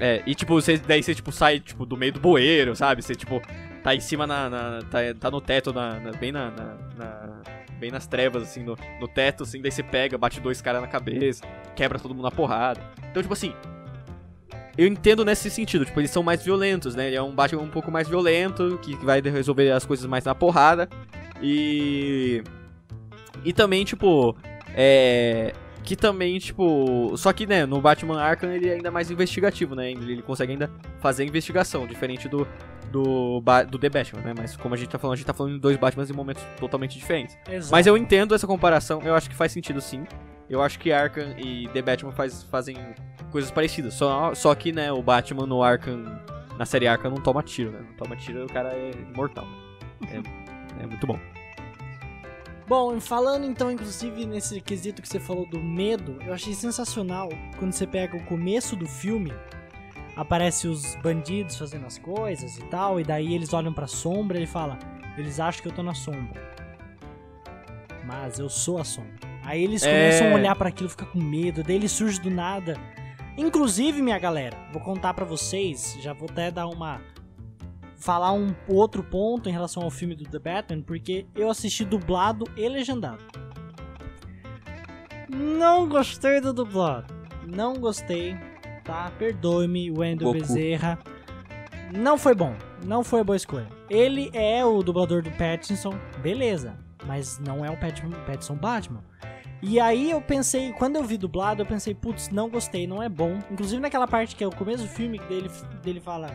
É, 0.00 0.22
e 0.26 0.34
tipo, 0.34 0.54
você, 0.54 0.76
daí 0.78 1.02
você 1.02 1.14
tipo, 1.14 1.30
sai 1.30 1.60
tipo, 1.60 1.86
do 1.86 1.96
meio 1.96 2.12
do 2.12 2.20
bueiro, 2.20 2.74
sabe? 2.74 3.02
Você 3.02 3.14
tipo, 3.14 3.40
tá 3.82 3.94
em 3.94 4.00
cima 4.00 4.26
na. 4.26 4.48
na- 4.50 4.82
tá, 4.90 4.98
tá 5.20 5.30
no 5.30 5.40
teto, 5.40 5.72
na, 5.72 6.00
na- 6.00 6.10
bem 6.12 6.32
na, 6.32 6.50
na- 6.50 6.76
na- 6.96 7.42
Bem 7.78 7.90
nas 7.90 8.06
trevas, 8.06 8.44
assim, 8.44 8.62
no, 8.62 8.76
no 9.00 9.08
teto, 9.08 9.42
assim, 9.42 9.60
daí 9.60 9.70
você 9.70 9.82
pega, 9.82 10.16
bate 10.16 10.40
dois 10.40 10.62
caras 10.62 10.80
na 10.80 10.86
cabeça, 10.86 11.44
quebra 11.74 11.98
todo 11.98 12.14
mundo 12.14 12.24
na 12.24 12.30
porrada. 12.30 12.80
Então, 13.10 13.22
tipo 13.22 13.32
assim. 13.32 13.52
Eu 14.76 14.88
entendo 14.88 15.24
nesse 15.24 15.48
sentido, 15.50 15.84
tipo, 15.84 16.00
eles 16.00 16.10
são 16.10 16.22
mais 16.22 16.42
violentos, 16.42 16.96
né? 16.96 17.06
Ele 17.06 17.16
é 17.16 17.22
um 17.22 17.32
Batman 17.32 17.62
um 17.62 17.68
pouco 17.68 17.92
mais 17.92 18.08
violento, 18.08 18.76
que, 18.82 18.96
vai 18.96 19.20
resolver 19.20 19.70
as 19.70 19.86
coisas 19.86 20.04
mais 20.04 20.24
na 20.24 20.34
porrada. 20.34 20.88
E. 21.40 22.42
E 23.44 23.52
também, 23.52 23.84
tipo. 23.84 24.36
É. 24.74 25.52
Que 25.84 25.94
também, 25.94 26.38
tipo. 26.38 27.16
Só 27.16 27.32
que, 27.32 27.46
né, 27.46 27.66
no 27.66 27.80
Batman 27.80 28.20
Arkham 28.20 28.50
ele 28.50 28.68
é 28.68 28.72
ainda 28.72 28.90
mais 28.90 29.10
investigativo, 29.10 29.74
né? 29.74 29.92
Ele, 29.92 30.22
consegue 30.22 30.52
ainda 30.52 30.70
fazer 30.98 31.24
investigação, 31.24 31.86
diferente 31.86 32.28
do. 32.28 32.48
Do, 32.90 33.42
do 33.68 33.78
The 33.78 33.88
Batman, 33.88 34.20
né? 34.20 34.34
Mas 34.36 34.56
como 34.56 34.74
a 34.74 34.78
gente 34.78 34.88
tá 34.88 34.98
falando, 34.98 35.14
a 35.14 35.16
gente 35.16 35.26
tá 35.26 35.34
falando 35.34 35.54
de 35.54 35.58
dois 35.58 35.76
Batmans 35.76 36.10
em 36.10 36.12
momentos 36.12 36.42
totalmente 36.58 36.96
diferentes. 36.96 37.36
Exato. 37.48 37.72
Mas 37.72 37.86
eu 37.86 37.96
entendo 37.96 38.34
essa 38.34 38.46
comparação, 38.46 39.00
eu 39.02 39.14
acho 39.14 39.28
que 39.28 39.34
faz 39.34 39.50
sentido 39.50 39.80
sim. 39.80 40.04
Eu 40.48 40.62
acho 40.62 40.78
que 40.78 40.92
Arkham 40.92 41.34
e 41.38 41.68
The 41.68 41.82
Batman 41.82 42.12
faz, 42.12 42.44
fazem 42.44 42.76
coisas 43.30 43.50
parecidas. 43.50 43.94
Só, 43.94 44.34
só 44.34 44.54
que, 44.54 44.72
né, 44.72 44.92
o 44.92 45.02
Batman 45.02 45.46
no 45.46 45.62
Arkham. 45.62 46.04
Na 46.58 46.64
série 46.64 46.86
Arkham 46.86 47.10
não 47.10 47.20
toma 47.20 47.42
tiro, 47.42 47.72
né? 47.72 47.80
Não 47.80 47.96
toma 47.96 48.14
tiro 48.14 48.44
o 48.44 48.48
cara 48.48 48.72
é 48.72 48.92
imortal. 49.12 49.46
É, 50.08 50.82
é 50.82 50.86
muito 50.86 51.04
bom. 51.04 51.18
Bom, 52.66 52.98
falando 52.98 53.44
então, 53.44 53.70
inclusive, 53.70 54.24
nesse 54.24 54.60
quesito 54.60 55.02
que 55.02 55.08
você 55.08 55.20
falou 55.20 55.46
do 55.46 55.60
medo, 55.60 56.16
eu 56.26 56.32
achei 56.32 56.54
sensacional 56.54 57.28
quando 57.58 57.72
você 57.72 57.86
pega 57.86 58.16
o 58.16 58.24
começo 58.24 58.74
do 58.74 58.86
filme, 58.86 59.32
aparece 60.16 60.68
os 60.68 60.94
bandidos 60.96 61.56
fazendo 61.56 61.86
as 61.86 61.98
coisas 61.98 62.56
e 62.58 62.62
tal, 62.66 63.00
e 63.00 63.04
daí 63.04 63.34
eles 63.34 63.52
olham 63.52 63.72
pra 63.72 63.86
sombra 63.86 64.36
e 64.36 64.40
ele 64.40 64.46
fala: 64.46 64.78
Eles 65.16 65.38
acham 65.40 65.62
que 65.62 65.68
eu 65.68 65.72
tô 65.72 65.82
na 65.82 65.94
sombra. 65.94 66.42
Mas 68.04 68.38
eu 68.38 68.48
sou 68.48 68.78
a 68.78 68.84
sombra. 68.84 69.12
Aí 69.44 69.62
eles 69.62 69.82
É. 69.82 69.90
começam 69.90 70.30
a 70.30 70.34
olhar 70.34 70.54
pra 70.56 70.68
aquilo, 70.68 70.88
ficar 70.90 71.06
com 71.06 71.18
medo, 71.20 71.62
daí 71.62 71.76
ele 71.76 71.88
surge 71.88 72.20
do 72.20 72.30
nada. 72.30 72.76
Inclusive, 73.36 74.00
minha 74.02 74.18
galera, 74.18 74.56
vou 74.72 74.80
contar 74.80 75.12
pra 75.14 75.24
vocês, 75.24 75.96
já 76.00 76.12
vou 76.12 76.28
até 76.30 76.50
dar 76.50 76.66
uma 76.68 77.00
falar 77.96 78.32
um 78.32 78.54
outro 78.68 79.02
ponto 79.02 79.48
em 79.48 79.52
relação 79.52 79.82
ao 79.82 79.90
filme 79.90 80.14
do 80.14 80.24
The 80.28 80.38
Batman, 80.38 80.82
porque 80.82 81.26
eu 81.34 81.48
assisti 81.50 81.84
dublado 81.86 82.44
e 82.56 82.68
legendado. 82.68 83.24
Não 85.28 85.88
gostei 85.88 86.40
do 86.40 86.52
dublado. 86.52 87.12
Não 87.46 87.74
gostei, 87.74 88.36
tá? 88.84 89.10
Perdoe-me, 89.18 89.90
Wendell 89.90 90.28
Goku. 90.32 90.38
Bezerra. 90.40 90.98
Não 91.92 92.16
foi 92.18 92.34
bom. 92.34 92.54
Não 92.84 93.02
foi 93.02 93.20
a 93.20 93.24
boa 93.24 93.36
escolha. 93.36 93.66
Ele 93.88 94.30
é 94.32 94.64
o 94.64 94.82
dublador 94.82 95.22
do 95.22 95.30
Pattinson, 95.32 95.94
beleza. 96.22 96.76
Mas 97.06 97.38
não 97.38 97.64
é 97.64 97.70
o 97.70 97.76
Pat- 97.76 98.00
Pattinson 98.26 98.56
Batman. 98.56 99.02
E 99.62 99.80
aí 99.80 100.10
eu 100.10 100.20
pensei, 100.20 100.72
quando 100.72 100.96
eu 100.96 101.04
vi 101.04 101.16
dublado, 101.16 101.62
eu 101.62 101.66
pensei, 101.66 101.94
putz, 101.94 102.28
não 102.30 102.48
gostei, 102.50 102.86
não 102.86 103.02
é 103.02 103.08
bom. 103.08 103.38
Inclusive 103.50 103.80
naquela 103.80 104.06
parte 104.06 104.36
que 104.36 104.44
é 104.44 104.46
o 104.46 104.54
começo 104.54 104.82
do 104.82 104.88
filme, 104.88 105.18
dele, 105.20 105.50
dele 105.82 106.00
fala. 106.00 106.30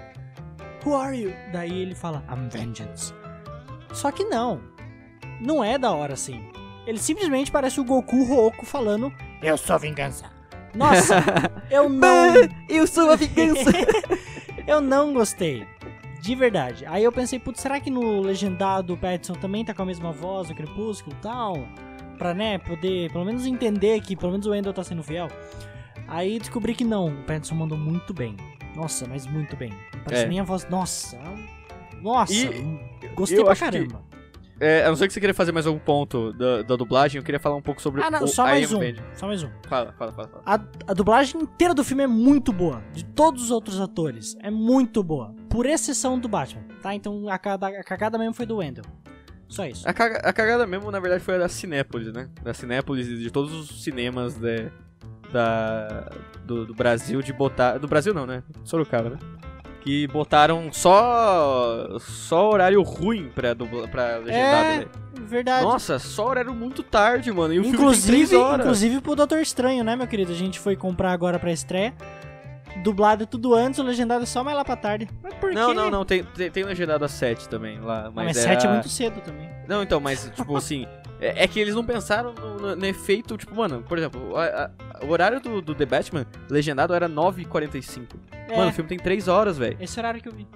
Who 0.86 0.96
are 0.96 1.16
you? 1.20 1.34
Daí 1.52 1.82
ele 1.82 1.94
fala, 1.94 2.24
I'm 2.32 2.50
vengeance. 2.50 3.14
Só 3.94 4.12
que 4.12 4.24
não. 4.24 4.62
Não 5.42 5.64
é 5.64 5.78
da 5.78 5.92
hora 5.92 6.14
assim. 6.14 6.50
Ele 6.88 6.98
simplesmente 6.98 7.52
parece 7.52 7.80
o 7.80 7.84
Goku 7.84 8.24
rouco 8.24 8.66
falando, 8.66 9.12
eu 9.44 9.58
sou 9.58 9.78
vingança. 9.78 10.26
Nossa, 10.74 11.16
eu 11.70 11.90
não. 11.90 12.34
Eu 12.68 12.86
sou 12.88 13.12
a 13.12 13.16
vingança! 13.16 13.72
eu 14.68 14.82
não 14.82 15.14
gostei. 15.14 15.66
De 16.22 16.36
verdade. 16.36 16.86
Aí 16.86 17.04
eu 17.04 17.12
pensei, 17.12 17.40
putz, 17.40 17.62
será 17.62 17.80
que 17.80 17.90
no 17.90 18.22
legendado 18.22 18.94
o 18.94 18.98
Pattinson 18.98 19.34
também 19.34 19.64
tá 19.64 19.74
com 19.74 19.82
a 19.82 19.86
mesma 19.86 20.12
voz 20.12 20.50
do 20.50 20.56
Crepúsculo 20.56 21.16
e 21.18 21.22
tal? 21.22 21.68
Pra, 22.18 22.34
né, 22.34 22.58
poder 22.58 23.10
pelo 23.12 23.24
menos 23.24 23.46
entender 23.46 24.02
que 24.02 24.16
pelo 24.16 24.34
menos 24.34 24.46
o 24.46 24.52
Wendell 24.52 24.74
tá 24.74 24.84
sendo 24.84 25.02
fiel. 25.02 25.30
Aí 26.08 26.38
descobri 26.38 26.76
que 26.76 26.84
não, 26.84 27.08
o 27.08 27.24
Pattinson 27.24 27.56
mandou 27.56 27.78
muito 27.78 28.14
bem. 28.14 28.36
Nossa, 28.76 29.08
mas 29.08 29.26
muito 29.26 29.56
bem. 29.56 29.72
Parece 30.04 30.26
É. 30.26 30.28
minha 30.28 30.44
voz. 30.44 30.68
Nossa. 30.70 31.18
Nossa. 32.02 32.34
E 32.34 32.78
gostei 33.16 33.40
eu 33.40 33.46
pra 33.46 33.56
caramba. 33.56 34.02
É, 34.60 34.84
a 34.84 34.90
não 34.90 34.96
ser 34.96 35.08
que 35.08 35.14
você 35.14 35.20
queria 35.20 35.34
fazer 35.34 35.52
mais 35.52 35.66
algum 35.66 35.80
ponto 35.80 36.34
da, 36.34 36.62
da 36.64 36.76
dublagem, 36.76 37.18
eu 37.20 37.24
queria 37.24 37.40
falar 37.40 37.56
um 37.56 37.62
pouco 37.62 37.82
sobre 37.82 38.02
Ah, 38.02 38.12
não, 38.12 38.24
o 38.24 38.28
só 38.28 38.44
mais 38.44 38.74
um. 38.74 38.80
Só 39.14 39.26
mais 39.28 39.42
um. 39.44 39.50
Fala, 39.68 39.94
fala, 39.98 40.12
fala. 40.12 40.28
fala. 40.28 40.44
A, 40.46 40.54
a 40.92 40.94
dublagem 40.94 41.42
inteira 41.42 41.74
do 41.74 41.84
filme 41.84 42.04
é 42.04 42.08
muito 42.08 42.52
boa. 42.52 42.82
De 42.94 43.06
todos 43.06 43.44
os 43.44 43.52
outros 43.52 43.80
atores. 43.80 44.36
É 44.42 44.52
muito 44.52 45.02
boa. 45.02 45.34
Por 45.50 45.66
exceção 45.66 46.20
do 46.20 46.28
Batman, 46.28 46.64
tá? 46.82 46.94
Então 46.94 47.30
a, 47.30 47.36
a 47.36 47.84
cagada 47.84 48.18
mesmo 48.18 48.34
foi 48.34 48.46
do 48.46 48.58
Wendell. 48.58 48.84
Só 49.48 49.66
isso. 49.66 49.88
A, 49.88 49.94
caga- 49.94 50.20
a 50.24 50.32
cagada 50.34 50.68
mesmo, 50.68 50.92
na 50.92 51.00
verdade, 51.00 51.24
foi 51.24 51.36
a 51.36 51.40
da 51.40 51.50
Cinépolis, 51.50 52.12
né? 52.14 52.30
Da 52.44 52.54
Cinépolis 52.54 53.08
e 53.08 53.18
de 53.18 53.32
todos 53.32 53.52
os 53.54 53.84
cinemas 53.84 54.36
de- 54.36 54.70
da, 55.32 56.12
do, 56.46 56.66
do 56.66 56.74
Brasil 56.74 57.22
de 57.22 57.32
botar. 57.32 57.78
Do 57.78 57.88
Brasil 57.88 58.14
não, 58.14 58.26
né? 58.26 58.44
Sorocaba, 58.64 59.12
né? 59.12 59.18
Que 59.82 60.08
botaram 60.08 60.70
só. 60.74 61.98
só 62.00 62.50
horário 62.50 62.82
ruim 62.82 63.30
pra, 63.34 63.54
dubla, 63.54 63.88
pra 63.88 64.18
legendada, 64.18 64.68
É, 64.68 64.78
velho. 64.80 64.90
verdade. 65.22 65.64
Nossa, 65.64 65.98
só 66.00 66.28
horário 66.28 66.54
muito 66.54 66.84
tarde, 66.84 67.32
mano. 67.32 67.54
E 67.54 67.60
o 67.60 67.64
filme 67.64 67.78
inclusive, 67.78 68.08
3 68.08 68.34
horas. 68.34 68.60
inclusive 68.66 69.02
pro 69.02 69.16
Doutor 69.16 69.40
Estranho, 69.40 69.84
né, 69.84 69.96
meu 69.96 70.06
querido? 70.08 70.32
A 70.32 70.36
gente 70.36 70.60
foi 70.60 70.76
comprar 70.76 71.12
agora 71.14 71.40
pra 71.40 71.52
estreia. 71.52 71.94
Dublado 72.84 73.24
é 73.24 73.26
tudo 73.26 73.54
antes, 73.56 73.80
o 73.80 73.84
legendado 73.84 74.24
é 74.24 74.26
só 74.26 74.44
mais 74.44 74.56
lá 74.56 74.64
pra 74.64 74.76
tarde. 74.76 75.10
Mas 75.24 75.34
por 75.36 75.52
Não, 75.54 75.70
quê? 75.70 75.74
não, 75.76 75.90
não. 75.90 76.06
Tem, 76.06 76.24
tem, 76.24 76.52
tem 76.52 76.64
legendado 76.64 77.04
a 77.04 77.08
7 77.08 77.50
também 77.50 77.80
lá. 77.80 78.06
Ah, 78.08 78.12
Mas, 78.14 78.26
Mas 78.28 78.38
era... 78.38 78.54
7 78.56 78.68
é 78.68 78.70
muito 78.72 78.90
cedo 78.90 79.22
também. 79.22 79.50
Não, 79.68 79.82
então, 79.84 80.00
mas, 80.00 80.32
tipo 80.36 80.56
assim, 80.56 80.86
é, 81.20 81.44
é 81.44 81.48
que 81.48 81.60
eles 81.60 81.74
não 81.76 81.84
pensaram 81.84 82.34
no, 82.34 82.58
no- 82.60 82.76
no 82.76 82.86
efeito, 82.86 83.36
tipo, 83.38 83.56
mano, 83.56 83.84
por 83.88 83.98
exemplo, 83.98 84.36
a- 84.38 84.70
a- 85.02 85.06
o 85.06 85.10
horário 85.10 85.40
do, 85.42 85.62
do 85.62 85.74
The 85.76 85.86
Batman 85.86 86.26
legendado 86.50 86.94
era 86.94 87.10
9h45. 87.10 88.08
É, 88.50 88.58
Mano, 88.58 88.70
o 88.70 88.74
filme 88.74 88.88
tem 88.90 88.98
3 88.98 89.28
horas, 89.28 89.58
velho. 89.58 89.78
esse 89.80 90.00
horário 90.00 90.22
que 90.22 90.28
eu 90.28 90.34
vi. 90.34 90.48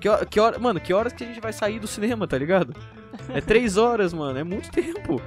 Que, 0.00 0.08
hora- 0.08 0.24
que 0.26 0.40
hora, 0.40 0.58
mano, 0.58 0.80
que 0.80 0.92
horas 0.94 1.12
que 1.12 1.24
a 1.24 1.26
gente 1.26 1.40
vai 1.40 1.52
sair 1.52 1.78
do 1.78 1.86
cinema, 1.86 2.26
tá 2.26 2.36
ligado? 2.38 2.74
É 3.34 3.40
3 3.40 3.76
horas, 3.76 4.12
mano, 4.14 4.38
é 4.38 4.44
muito 4.44 4.70
tempo. 4.70 5.20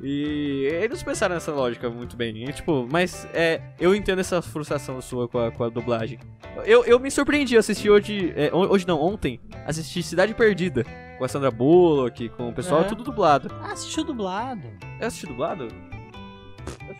E 0.00 0.68
eles 0.80 1.02
pensaram 1.02 1.34
nessa 1.34 1.50
lógica 1.50 1.90
muito 1.90 2.16
bem. 2.16 2.44
E, 2.48 2.52
tipo, 2.52 2.86
mas 2.90 3.26
é, 3.34 3.60
eu 3.80 3.94
entendo 3.94 4.20
essa 4.20 4.40
frustração 4.40 5.00
sua 5.02 5.26
com 5.26 5.38
a, 5.38 5.50
com 5.50 5.64
a 5.64 5.68
dublagem. 5.68 6.18
Eu, 6.64 6.84
eu 6.84 7.00
me 7.00 7.10
surpreendi, 7.10 7.54
eu 7.54 7.60
assisti 7.60 7.90
hoje. 7.90 8.32
é, 8.36 8.48
ho- 8.52 8.70
hoje 8.72 8.86
não, 8.86 9.00
ontem, 9.00 9.40
assisti 9.66 10.02
Cidade 10.02 10.34
Perdida. 10.34 10.84
Com 11.18 11.24
a 11.24 11.28
Sandra 11.28 11.50
Bullock, 11.50 12.28
com 12.30 12.48
o 12.48 12.52
pessoal, 12.52 12.82
É. 12.82 12.84
tudo 12.84 13.02
dublado. 13.02 13.50
Ah, 13.60 13.72
assistiu 13.72 14.04
dublado. 14.04 14.68
Eu 15.00 15.08
assisti 15.08 15.26
dublado? 15.26 15.66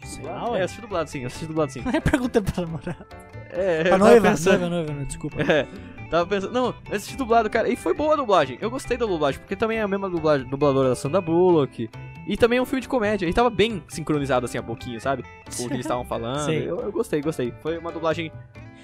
Sei 0.04 0.24
lá, 0.24 0.46
É, 0.46 0.50
ué. 0.50 0.62
assisti 0.62 0.80
dublado 0.82 1.08
sim, 1.10 1.24
assisti 1.24 1.46
dublado 1.46 1.70
sim. 1.72 1.82
Não 1.86 1.92
é 1.92 2.00
pergunta 2.00 2.42
pra 2.42 2.62
namorada. 2.64 3.06
É, 3.50 3.84
tava 3.84 3.98
noiva, 3.98 4.28
pensando- 4.30 4.58
noiva, 4.60 4.68
noiva, 4.76 4.92
noiva, 4.92 5.06
desculpa. 5.06 5.42
É, 5.42 5.66
tava 6.10 6.26
pensando. 6.26 6.52
Não, 6.52 6.66
eu 6.90 6.96
assisti 6.96 7.16
dublado, 7.16 7.48
cara. 7.50 7.68
E 7.68 7.76
foi 7.76 7.94
boa 7.94 8.14
a 8.14 8.16
dublagem. 8.16 8.58
Eu 8.60 8.70
gostei 8.70 8.96
da 8.96 9.06
dublagem, 9.06 9.40
porque 9.40 9.56
também 9.56 9.78
é 9.78 9.82
a 9.82 9.88
mesma 9.88 10.08
dublagem, 10.10 10.46
dubladora 10.48 10.90
da 10.90 10.94
Sandra 10.94 11.20
Bullock. 11.20 11.88
E 12.26 12.36
também 12.36 12.58
é 12.58 12.62
um 12.62 12.66
filme 12.66 12.82
de 12.82 12.88
comédia. 12.88 13.26
E 13.26 13.32
tava 13.32 13.48
bem 13.48 13.82
sincronizado 13.88 14.44
assim 14.44 14.58
a 14.58 14.62
pouquinho, 14.62 15.00
sabe? 15.00 15.24
Com 15.56 15.64
o 15.64 15.68
que 15.68 15.74
eles 15.74 15.84
estavam 15.86 16.04
falando. 16.04 16.50
Eu, 16.52 16.78
eu 16.80 16.92
gostei, 16.92 17.22
gostei. 17.22 17.52
Foi 17.62 17.78
uma 17.78 17.90
dublagem. 17.90 18.30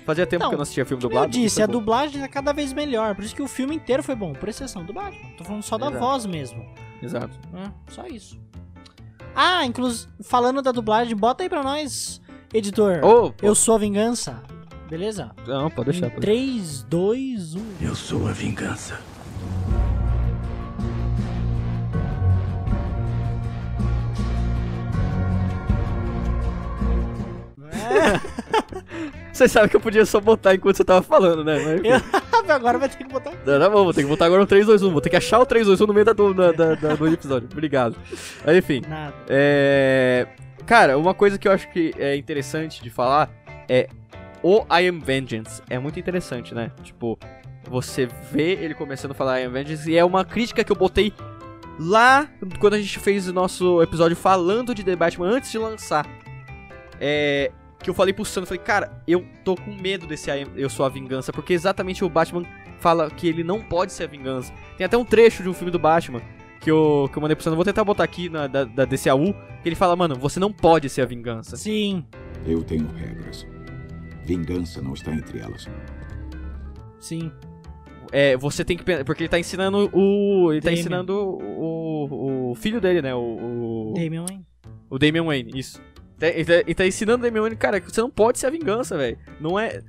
Fazia 0.07 0.27
tempo 0.27 0.43
Não, 0.43 0.51
que 0.51 0.55
eu 0.55 0.59
não 0.59 0.63
assistia 0.65 0.85
filme 0.85 1.01
dublado. 1.03 1.27
eu 1.27 1.31
disse, 1.31 1.63
a 1.63 1.67
bom. 1.67 1.73
dublagem 1.75 2.23
é 2.23 2.29
cada 2.29 2.53
vez 2.53 2.73
melhor. 2.75 3.15
Por 3.15 3.25
isso 3.25 3.35
que 3.35 3.41
o 3.43 3.49
filme 3.49 3.75
inteiro 3.77 4.03
foi 4.03 4.15
bom, 4.15 4.35
por 4.35 4.49
exceção 4.51 4.85
do 4.85 4.93
Batman. 4.93 5.31
Tô 5.37 5.45
falando 5.45 5.63
só 5.63 5.79
da 5.79 5.87
Exato. 5.87 5.99
voz 6.05 6.27
mesmo. 6.27 6.67
Exato. 7.03 7.39
né? 7.53 7.73
Só 7.89 8.07
isso. 8.07 8.39
Ah, 9.35 9.65
inclusive, 9.65 10.09
falando 10.23 10.61
da 10.63 10.73
dublagem, 10.73 11.17
bota 11.17 11.43
aí 11.43 11.49
pra 11.49 11.63
nós, 11.63 12.21
editor. 12.53 13.01
Pô. 13.01 13.33
Eu 13.43 13.55
sou 13.55 13.75
a 13.77 13.79
vingança. 13.79 14.43
Beleza? 14.89 15.31
Não, 15.47 15.71
pode 15.71 15.91
deixar. 15.91 16.11
Pode 16.11 16.21
3, 16.21 16.83
2, 16.85 17.55
1. 17.55 17.61
Eu 17.81 17.95
sou 17.95 18.29
a 18.29 18.33
vingança. 18.33 18.99
Você 29.33 29.49
sabe 29.49 29.69
que 29.69 29.77
eu 29.77 29.81
podia 29.81 30.07
só 30.07 30.21
botar 30.21 30.55
enquanto 30.55 30.77
você 30.77 30.85
tava 30.85 31.03
falando, 31.03 31.43
né? 31.45 31.59
Mas, 31.83 32.03
Agora 32.49 32.79
vai 32.79 32.89
ter 32.89 32.99
que 32.99 33.05
botar. 33.05 33.33
Não, 33.45 33.59
tá 33.59 33.69
bom, 33.71 33.85
vou 33.85 33.93
ter 33.93 34.03
que 34.03 34.09
botar 34.09 34.27
agora 34.27 34.41
no 34.43 34.47
3, 34.47 34.67
2, 34.67 34.83
1. 34.83 34.91
Vou 34.93 35.01
ter 35.01 35.11
que 35.11 35.17
achar 35.17 35.41
o 35.41 35.47
3, 35.47 35.67
2, 35.67 35.81
1 35.81 35.87
no 35.87 35.93
meio 35.95 36.05
da, 36.05 36.13
do, 36.13 36.33
da, 36.35 36.53
da- 36.53 36.75
da- 36.75 36.95
do 36.95 37.09
episódio. 37.09 37.49
Obrigado. 37.51 37.97
Mas, 38.45 38.57
enfim. 38.57 38.83
Nada. 38.87 39.15
É... 39.29 40.27
Cara, 40.67 40.97
uma 40.99 41.15
coisa 41.15 41.39
que 41.39 41.49
eu 41.49 41.53
acho 41.53 41.69
que 41.73 41.93
é 41.99 42.17
interessante 42.17 42.83
de 42.83 42.91
falar 42.91 43.31
é 43.69 43.89
o 44.45 44.65
I 44.71 44.87
Am 44.89 45.01
Vengeance. 45.01 45.63
É 45.71 45.79
muito 45.79 45.99
interessante, 45.99 46.55
né? 46.55 46.71
Tipo, 46.83 47.19
você 47.69 48.07
vê 48.31 48.53
ele 48.53 48.75
começando 48.75 49.13
a 49.13 49.15
falar 49.15 49.41
I 49.41 49.45
Am 49.45 49.53
Vengeance 49.53 49.91
e 49.91 49.97
é 49.97 50.05
uma 50.05 50.25
crítica 50.25 50.63
que 50.63 50.71
eu 50.71 50.77
botei 50.77 51.13
lá 51.81 52.29
quando 52.61 52.75
a 52.75 52.79
gente 52.81 52.99
fez 52.99 53.27
o 53.27 53.33
nosso 53.33 53.83
episódio 53.83 54.15
falando 54.17 54.75
de 54.75 54.85
The 54.85 54.95
Batman 54.95 55.29
antes 55.29 55.51
de 55.51 55.59
lançar. 55.59 56.07
É... 57.01 57.51
Que 57.83 57.91
eu 57.91 57.95
falei 57.95 58.15
pro 58.15 58.25
Sano, 58.25 58.47
falei, 58.47 58.63
cara, 58.63 59.03
eu 59.07 59.27
tô 59.45 59.55
com 59.57 59.71
medo 59.75 60.07
desse 60.07 60.31
I 60.31 60.43
Am- 60.43 60.53
Eu 60.57 60.71
Sou 60.71 60.87
a 60.87 60.89
Vingança, 60.89 61.33
porque 61.33 61.53
exatamente 61.53 62.03
o 62.05 62.09
Batman 62.09 62.45
fala 62.79 63.11
que 63.11 63.29
ele 63.29 63.45
não 63.45 63.61
pode 63.63 63.93
ser 63.93 64.05
a 64.05 64.07
vingança. 64.07 64.53
Tem 64.77 64.85
até 64.87 64.97
um 64.97 65.05
trecho 65.05 65.43
de 65.43 65.49
um 65.51 65.53
filme 65.55 65.71
do 65.71 65.79
Batman 65.79 66.21
que 66.61 66.71
eu, 66.71 67.09
que 67.13 67.19
eu 67.19 67.21
mandei 67.21 67.35
pro 67.35 67.43
Sano, 67.45 67.57
vou 67.57 67.65
tentar 67.65 67.85
botar 67.85 68.05
aqui 68.05 68.31
na, 68.31 68.47
da, 68.47 68.65
da 68.65 68.85
DCAU, 68.87 69.35
que 69.63 69.69
ele 69.69 69.75
fala, 69.75 69.95
mano, 69.97 70.15
você 70.15 70.41
não 70.41 70.51
pode 70.51 70.89
ser 70.89 71.03
a 71.03 71.07
vingança. 71.07 71.57
Sim, 71.59 72.07
Eu 72.47 72.63
tenho 72.63 72.87
regras. 72.93 73.47
Vingança 74.25 74.81
não 74.83 74.95
está 74.95 75.13
entre 75.13 75.39
elas. 75.39 75.69
sim. 77.01 77.31
É, 78.13 78.37
você 78.37 78.65
tem 78.65 78.77
que 78.77 78.85
pensar, 78.85 79.05
porque 79.05 79.25
ele 79.25 79.29
tá 79.29 79.41
ensinando 79.41 79.91
o... 79.93 80.53
Ele 80.53 80.61
tá 80.61 80.67
Damian. 80.67 80.81
ensinando 80.81 81.13
o, 81.19 82.51
o 82.51 82.55
filho 82.55 82.81
dele, 82.81 83.03
né, 83.03 83.13
o... 83.13 83.91
o 83.91 83.93
Damian 83.97 84.25
Wayne. 84.29 84.47
O 84.89 84.99
Damian 85.01 85.25
Wayne, 85.25 85.51
isso. 85.59 85.83
Tá- 86.17 86.29
Ele 86.29 86.45
tá, 86.45 86.53
ele 86.55 86.75
tá 86.77 86.87
ensinando 86.87 87.25
o 87.25 87.27
Damian 87.27 87.41
Wayne, 87.43 87.57
cara, 87.57 87.81
que 87.81 87.91
você 87.93 88.01
não 88.01 88.11
pode 88.11 88.39
ser 88.39 88.47
a 88.47 88.51
vingança, 88.51 88.97
velho. 88.97 89.19
Não 89.41 89.59
é. 89.59 89.81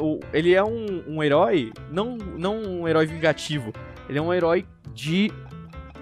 o- 0.00 0.20
ele 0.32 0.54
é 0.54 0.64
um, 0.64 1.02
um 1.06 1.22
herói, 1.22 1.70
não, 1.92 2.16
não 2.16 2.56
um 2.62 2.88
herói 2.88 3.04
vingativo. 3.04 3.72
Ele 4.08 4.18
é 4.18 4.22
um 4.22 4.32
herói 4.32 4.64
de. 4.94 5.30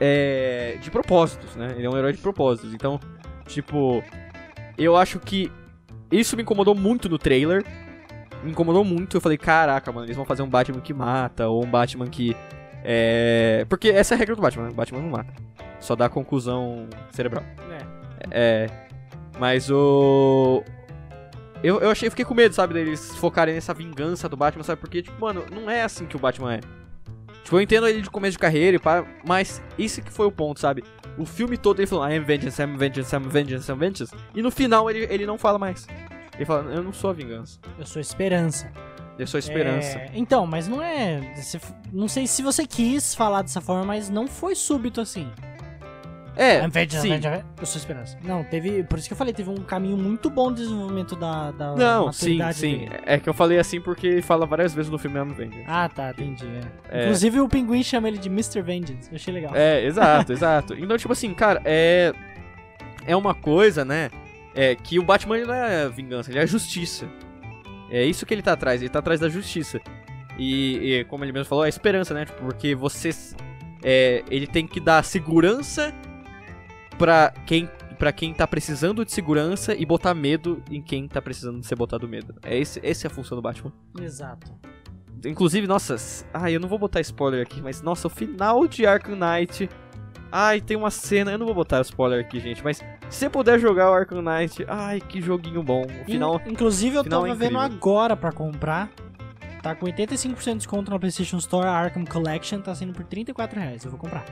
É, 0.01 0.78
de 0.80 0.91
propósitos, 0.93 1.57
né? 1.57 1.74
Ele 1.76 1.87
é 1.87 1.91
um 1.91 1.97
herói 1.97 2.12
de 2.12 2.18
propósitos. 2.18 2.72
Então, 2.72 3.01
tipo. 3.49 4.01
Eu 4.78 4.97
acho 4.97 5.18
que. 5.18 5.51
Isso 6.18 6.36
me 6.36 6.42
incomodou 6.42 6.74
muito 6.74 7.08
no 7.08 7.18
trailer. 7.18 7.64
Me 8.42 8.50
incomodou 8.50 8.84
muito. 8.84 9.16
Eu 9.16 9.20
falei, 9.20 9.38
caraca, 9.38 9.90
mano, 9.90 10.06
eles 10.06 10.16
vão 10.16 10.24
fazer 10.24 10.42
um 10.42 10.48
Batman 10.48 10.80
que 10.80 10.94
mata, 10.94 11.48
ou 11.48 11.64
um 11.64 11.70
Batman 11.70 12.06
que. 12.06 12.36
É. 12.84 13.66
Porque 13.68 13.88
essa 13.88 14.14
é 14.14 14.16
a 14.16 14.18
regra 14.18 14.36
do 14.36 14.42
Batman, 14.42 14.64
né? 14.64 14.70
O 14.70 14.74
Batman 14.74 15.00
não 15.00 15.10
mata. 15.10 15.32
Só 15.80 15.96
dá 15.96 16.08
conclusão 16.08 16.88
cerebral. 17.10 17.44
É. 17.70 17.86
É. 18.30 18.70
Mas 19.38 19.70
o. 19.70 20.62
Eu, 21.62 21.80
eu 21.80 21.90
achei, 21.90 22.10
fiquei 22.10 22.26
com 22.26 22.34
medo, 22.34 22.54
sabe, 22.54 22.74
deles 22.74 23.16
focarem 23.16 23.54
nessa 23.54 23.72
vingança 23.72 24.28
do 24.28 24.36
Batman, 24.36 24.62
sabe? 24.62 24.80
Porque, 24.80 25.02
tipo, 25.02 25.18
mano, 25.18 25.44
não 25.50 25.70
é 25.70 25.82
assim 25.82 26.04
que 26.04 26.14
o 26.14 26.18
Batman 26.18 26.56
é. 26.56 26.60
Tipo, 27.42 27.56
eu 27.56 27.60
entendo 27.60 27.86
ele 27.86 28.02
de 28.02 28.10
começo 28.10 28.32
de 28.32 28.38
carreira 28.38 28.76
e 28.76 28.78
pá, 28.78 29.04
mas 29.26 29.62
isso 29.78 30.02
que 30.02 30.10
foi 30.10 30.26
o 30.26 30.32
ponto, 30.32 30.60
sabe? 30.60 30.84
O 31.16 31.24
filme 31.24 31.56
todo 31.56 31.80
ele 31.80 31.86
falou, 31.86 32.08
I 32.08 32.16
am 32.16 32.24
vengeance, 32.24 32.60
I 32.60 32.64
am 32.64 32.76
vengeance, 32.76 33.14
I 33.14 33.16
am 33.16 33.28
vengeance, 33.28 33.70
I 33.70 33.72
am 33.72 33.78
vengeance. 33.78 34.14
E 34.34 34.42
no 34.42 34.50
final 34.50 34.90
ele, 34.90 35.06
ele 35.12 35.26
não 35.26 35.38
fala 35.38 35.58
mais. 35.58 35.86
Ele 36.34 36.44
fala, 36.44 36.72
eu 36.72 36.82
não 36.82 36.92
sou 36.92 37.10
a 37.10 37.12
vingança. 37.12 37.58
Eu 37.78 37.86
sou 37.86 38.00
esperança. 38.00 38.70
Eu 39.16 39.26
sou 39.26 39.38
a 39.38 39.40
esperança. 39.40 39.98
É, 39.98 40.10
então, 40.14 40.44
mas 40.46 40.66
não 40.66 40.82
é. 40.82 41.34
Não 41.92 42.08
sei 42.08 42.26
se 42.26 42.42
você 42.42 42.66
quis 42.66 43.14
falar 43.14 43.42
dessa 43.42 43.60
forma, 43.60 43.84
mas 43.84 44.10
não 44.10 44.26
foi 44.26 44.56
súbito 44.56 45.00
assim. 45.00 45.30
É, 46.37 46.68
sim. 46.89 47.20
Eu 47.61 47.66
sou 47.66 47.78
esperança. 47.78 48.18
Não, 48.22 48.43
teve. 48.45 48.82
Por 48.85 48.99
isso 48.99 49.09
que 49.09 49.12
eu 49.12 49.16
falei, 49.16 49.32
teve 49.32 49.51
um 49.51 49.57
caminho 49.57 49.97
muito 49.97 50.28
bom 50.28 50.53
de 50.53 50.62
desenvolvimento 50.62 51.14
da, 51.16 51.53
da 51.53 51.74
Não, 51.74 52.12
sim, 52.12 52.39
sim. 52.53 52.78
dele. 52.78 52.91
É 53.07 53.18
que 53.18 53.28
eu 53.28 53.35
falei 53.35 53.59
assim 53.59 53.80
porque 53.80 54.20
fala 54.20 54.45
várias 54.47 54.74
vezes 54.74 54.91
no 54.91 54.99
filme 54.99 55.22
vengeance. 55.32 55.64
Ah, 55.66 55.89
tá, 55.89 56.11
entendi. 56.11 56.47
é. 56.91 57.01
É. 57.01 57.03
Inclusive 57.05 57.41
o 57.41 57.49
pinguim 57.49 57.82
chama 57.82 58.09
ele 58.09 58.18
de 58.18 58.28
Mr. 58.28 58.62
Vengeance. 58.62 59.09
Eu 59.11 59.16
achei 59.16 59.32
legal. 59.32 59.53
É, 59.55 59.85
exato, 59.85 60.32
exato. 60.32 60.74
Então, 60.74 60.97
tipo 60.97 61.12
assim, 61.12 61.32
cara, 61.35 61.61
é. 61.64 62.12
É 63.07 63.14
uma 63.14 63.35
coisa, 63.35 63.85
né? 63.85 64.11
É 64.55 64.74
que 64.74 64.99
o 64.99 65.03
Batman 65.05 65.39
não 65.45 65.55
é 65.55 65.89
vingança, 65.89 66.30
ele 66.30 66.39
é 66.39 66.47
justiça. 66.47 67.07
É 67.91 68.05
isso 68.05 68.24
que 68.24 68.32
ele 68.32 68.43
tá 68.43 68.53
atrás, 68.53 68.80
ele 68.80 68.89
tá 68.89 68.99
atrás 68.99 69.20
da 69.20 69.28
justiça. 69.28 69.80
E, 70.39 70.99
e 71.01 71.05
como 71.05 71.24
ele 71.24 71.32
mesmo 71.32 71.45
falou, 71.47 71.64
é 71.64 71.68
esperança, 71.68 72.14
né? 72.14 72.24
Tipo, 72.24 72.41
porque 72.45 72.74
você. 72.74 73.11
É, 73.82 74.24
ele 74.30 74.47
tem 74.47 74.66
que 74.66 74.80
dar 74.80 75.05
segurança 75.05 75.93
pra 76.99 77.32
quem, 77.47 77.68
pra 77.99 78.12
quem 78.12 78.32
tá 78.34 78.47
precisando 78.47 79.05
de 79.05 79.12
segurança 79.12 79.74
e 79.74 79.84
botar 79.84 80.14
medo 80.14 80.62
em 80.70 80.80
quem 80.82 81.07
tá 81.09 81.20
precisando 81.22 81.61
de 81.61 81.66
ser 81.66 81.76
botado 81.76 82.09
medo. 82.09 82.34
É 82.42 82.57
esse, 82.57 82.80
essa 82.84 83.07
é 83.07 83.09
a 83.09 83.11
função 83.11 83.36
do 83.36 83.42
Batman. 83.42 83.72
Exato. 84.01 84.53
Inclusive, 85.24 85.66
nossa. 85.66 85.97
Ai, 86.34 86.55
eu 86.55 86.61
não 86.61 86.68
vou 86.68 86.78
botar 86.78 87.01
spoiler 87.01 87.42
aqui, 87.42 87.61
mas 87.62 87.80
nossa, 87.80 88.07
o 88.09 88.11
final 88.11 88.66
de 88.66 88.84
Arkham 88.86 89.16
Knight. 89.16 89.68
Ai, 90.30 90.61
tem 90.61 90.76
uma 90.76 90.90
cena. 90.90 91.30
Eu 91.30 91.38
não 91.38 91.47
vou 91.47 91.55
botar 91.55 91.80
spoiler 91.82 92.20
aqui, 92.20 92.40
gente, 92.40 92.62
mas 92.62 92.78
se 92.78 92.84
você 93.09 93.30
puder 93.30 93.59
jogar 93.59 93.90
o 93.90 93.95
Arkham 93.95 94.20
Knight, 94.20 94.64
ai, 94.68 95.01
que 95.01 95.22
joguinho 95.22 95.62
bom. 95.62 95.82
O 96.03 96.05
final. 96.05 96.40
In- 96.45 96.53
inclusive, 96.53 96.97
eu 96.97 97.05
final 97.05 97.22
tava 97.22 97.32
é 97.32 97.36
vendo 97.36 97.59
agora 97.59 98.16
pra 98.16 98.32
comprar. 98.32 98.90
Tá 99.62 99.74
com 99.74 99.86
85% 99.86 100.45
de 100.45 100.55
desconto 100.59 100.90
na 100.90 100.99
PlayStation 100.99 101.38
Store. 101.38 101.66
A 101.68 101.72
Arkham 101.72 102.05
Collection 102.05 102.61
tá 102.61 102.74
saindo 102.74 102.92
por 102.92 103.05
34 103.05 103.59
reais. 103.59 103.84
Eu 103.84 103.90
vou 103.92 103.99
comprar. 103.99 104.24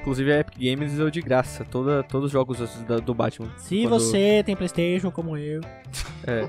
Inclusive 0.00 0.32
a 0.32 0.40
Epic 0.40 0.56
Games 0.58 0.94
deu 0.94 1.10
de 1.10 1.20
graça 1.20 1.64
toda, 1.64 2.02
todos 2.02 2.26
os 2.26 2.32
jogos 2.32 2.58
do 3.04 3.14
Batman. 3.14 3.48
Se 3.56 3.82
Quando- 3.82 4.00
você 4.00 4.42
tem 4.44 4.56
PlayStation 4.56 5.10
como 5.10 5.36
eu. 5.36 5.60
É. 6.26 6.46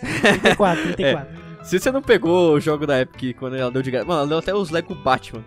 34, 0.00 0.82
34. 0.94 1.48
Se 1.64 1.78
você 1.78 1.90
não 1.90 2.00
pegou 2.00 2.54
o 2.54 2.60
jogo 2.60 2.86
da 2.86 3.00
Epic 3.00 3.36
quando 3.38 3.56
ela 3.56 3.70
deu 3.70 3.82
de 3.82 3.90
graça. 3.90 4.06
Mano, 4.06 4.20
ela 4.20 4.28
deu 4.28 4.38
até 4.38 4.54
os 4.54 4.70
Lego 4.70 4.94
Batman. 4.94 5.44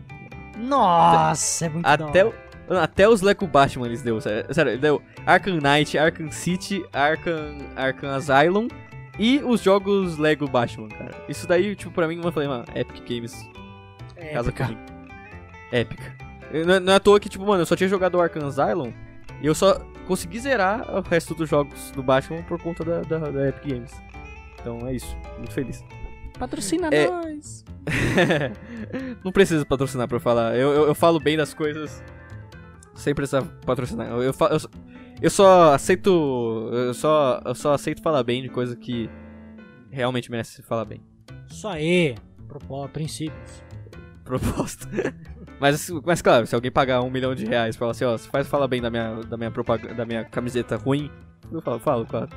Nossa, 0.58 1.66
é 1.66 1.70
muito 1.70 1.86
Até, 1.86 2.26
o- 2.26 2.34
até 2.80 3.08
os 3.10 3.22
Lego 3.22 3.48
Batman 3.48 3.88
eles 3.88 4.02
deu. 4.04 4.20
Sério, 4.22 4.54
sério, 4.54 4.72
ele 4.74 4.82
deu 4.82 5.02
Arkham 5.26 5.56
Knight, 5.60 5.98
Arkham 5.98 6.30
City, 6.32 6.84
Arkham, 6.94 7.58
Arkham 7.76 8.12
Asylum 8.14 8.68
e 9.18 9.40
os 9.40 9.62
jogos 9.62 10.18
Lego 10.18 10.48
Batman, 10.48 10.90
cara. 10.90 11.16
Isso 11.28 11.48
daí, 11.48 11.76
tipo, 11.76 11.92
pra 11.92 12.08
mim, 12.08 12.22
eu 12.24 12.32
falei, 12.32 12.48
mano, 12.50 12.66
Epic 12.76 13.02
Games 13.10 13.34
É, 14.16 14.34
casa 14.34 14.50
épica. 14.50 14.66
comigo. 14.66 14.82
Épica. 15.72 16.21
Não, 16.66 16.80
não 16.80 16.94
é 16.94 16.96
à 16.96 17.00
toa 17.00 17.20
que, 17.20 17.30
tipo, 17.30 17.46
mano, 17.46 17.62
eu 17.62 17.66
só 17.66 17.76
tinha 17.76 17.88
jogado 17.90 18.16
o 18.16 18.22
Arkham 18.22 18.46
Asylum 18.48 18.92
e 19.42 19.46
eu 19.48 19.56
só 19.56 19.80
consegui 20.08 20.40
zerar 20.40 20.90
o 20.96 21.02
resto 21.02 21.34
dos 21.34 21.50
jogos 21.50 21.92
do 21.92 22.04
Batman 22.04 22.44
por 22.44 22.62
conta 22.62 22.84
da, 22.84 23.02
da, 23.02 23.18
da 23.30 23.50
Epic 23.50 23.66
Games. 23.74 23.92
Então 24.60 24.88
é 24.88 24.94
isso, 24.96 25.16
muito 25.38 25.52
feliz. 25.54 25.84
Patrocina 26.38 26.90
É. 26.92 27.08
nós. 27.08 27.64
não 29.24 29.32
precisa 29.32 29.66
patrocinar 29.66 30.08
pra 30.08 30.18
eu 30.18 30.22
falar. 30.22 30.56
Eu, 30.56 30.72
eu, 30.74 30.88
eu 30.88 30.96
falo 30.96 31.20
bem 31.20 31.38
das 31.38 31.54
coisas 31.54 32.04
sem 32.96 33.14
precisar 33.14 33.44
patrocinar. 33.66 34.08
Eu, 34.08 34.18
eu, 34.22 34.24
eu, 34.24 34.34
só- 34.34 34.70
eu 35.22 35.30
só 35.30 35.74
aceito. 35.74 36.70
Eu 36.74 36.94
só, 36.94 37.42
eu 37.46 37.56
só 37.56 37.74
aceito 37.74 38.02
falar 38.02 38.24
bem 38.24 38.42
de 38.42 38.50
coisa 38.50 38.76
que 38.76 39.10
realmente 39.92 40.30
merece 40.32 40.54
se 40.56 40.62
falar 40.64 40.86
bem. 40.86 41.02
Isso 41.50 41.68
aí. 41.68 42.16
Propó, 42.48 42.88
princípios. 42.88 43.64
Proposta. 44.24 44.88
Mas, 45.62 45.92
mas 46.04 46.22
claro, 46.24 46.48
se 46.48 46.56
alguém 46.56 46.72
pagar 46.72 47.04
um 47.04 47.12
milhão 47.12 47.36
de 47.36 47.46
reais 47.46 47.76
pra 47.78 47.82
falar 47.82 47.92
assim, 47.92 48.04
ó, 48.04 48.18
você 48.18 48.28
faz 48.28 48.48
falar 48.48 48.68
bem 48.68 48.82
da 48.82 48.90
minha, 48.90 49.22
da 49.22 49.38
minha, 49.38 49.52
propaganda, 49.52 49.94
da 49.94 50.04
minha 50.04 50.26
camiseta 50.26 50.76
ruim, 50.76 51.12
eu 51.52 51.62
falo, 51.62 51.80
falo, 51.80 52.06
claro. 52.08 52.30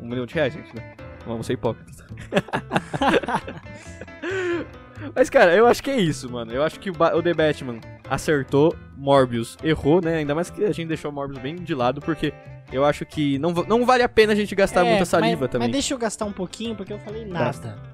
Um 0.00 0.08
milhão 0.08 0.26
de 0.26 0.34
reais, 0.34 0.52
gente, 0.52 0.74
né? 0.74 0.94
Vamos 1.24 1.46
ser 1.46 1.52
hipócritas. 1.52 2.02
Mas, 5.14 5.30
cara, 5.30 5.54
eu 5.54 5.68
acho 5.68 5.80
que 5.82 5.90
é 5.90 6.00
isso, 6.00 6.28
mano. 6.28 6.52
Eu 6.52 6.64
acho 6.64 6.80
que 6.80 6.90
o, 6.90 6.92
Ba- 6.92 7.14
o 7.14 7.22
The 7.22 7.32
Batman 7.32 7.78
acertou, 8.10 8.74
Morbius 8.96 9.56
errou, 9.62 10.00
né? 10.00 10.16
Ainda 10.16 10.34
mais 10.34 10.50
que 10.50 10.64
a 10.64 10.72
gente 10.72 10.88
deixou 10.88 11.12
o 11.12 11.14
Morbius 11.14 11.38
bem 11.38 11.54
de 11.54 11.74
lado, 11.76 12.00
porque 12.00 12.34
eu 12.72 12.84
acho 12.84 13.06
que 13.06 13.38
não, 13.38 13.52
não 13.52 13.86
vale 13.86 14.02
a 14.02 14.08
pena 14.08 14.32
a 14.32 14.36
gente 14.36 14.52
gastar 14.54 14.84
É, 14.84 14.88
muita 14.90 15.04
saliva 15.04 15.42
mas, 15.42 15.50
também. 15.50 15.68
Mas 15.68 15.72
deixa 15.72 15.94
eu 15.94 15.98
gastar 15.98 16.24
um 16.24 16.32
pouquinho, 16.32 16.74
porque 16.74 16.92
eu 16.92 16.98
falei 16.98 17.24
nada. 17.24 17.44
Gasta. 17.44 17.93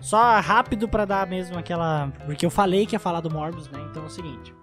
Só 0.00 0.40
rápido 0.40 0.88
pra 0.88 1.04
dar 1.04 1.26
mesmo 1.26 1.58
aquela. 1.58 2.12
Porque 2.24 2.44
eu 2.44 2.50
falei 2.50 2.86
que 2.86 2.94
ia 2.94 3.00
falar 3.00 3.20
do 3.20 3.30
Morbius, 3.30 3.68
né? 3.68 3.80
Então 3.90 4.02
é 4.02 4.06
o 4.06 4.10
seguinte: 4.10 4.54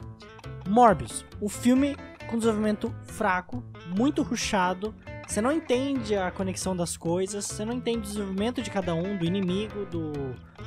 Morbius, 0.68 1.26
o 1.40 1.48
filme 1.48 1.96
com 2.28 2.38
desenvolvimento 2.38 2.94
fraco, 3.04 3.64
muito 3.96 4.22
ruchado. 4.22 4.94
Você 5.28 5.42
não 5.42 5.52
entende 5.52 6.16
a 6.16 6.32
conexão 6.32 6.76
das 6.76 6.96
coisas, 6.96 7.46
você 7.46 7.66
não 7.66 7.74
entende 7.74 8.00
o 8.00 8.02
desenvolvimento 8.02 8.62
de 8.62 8.70
cada 8.70 8.94
um, 8.94 9.18
do 9.18 9.26
inimigo, 9.26 9.86
do, 9.86 10.12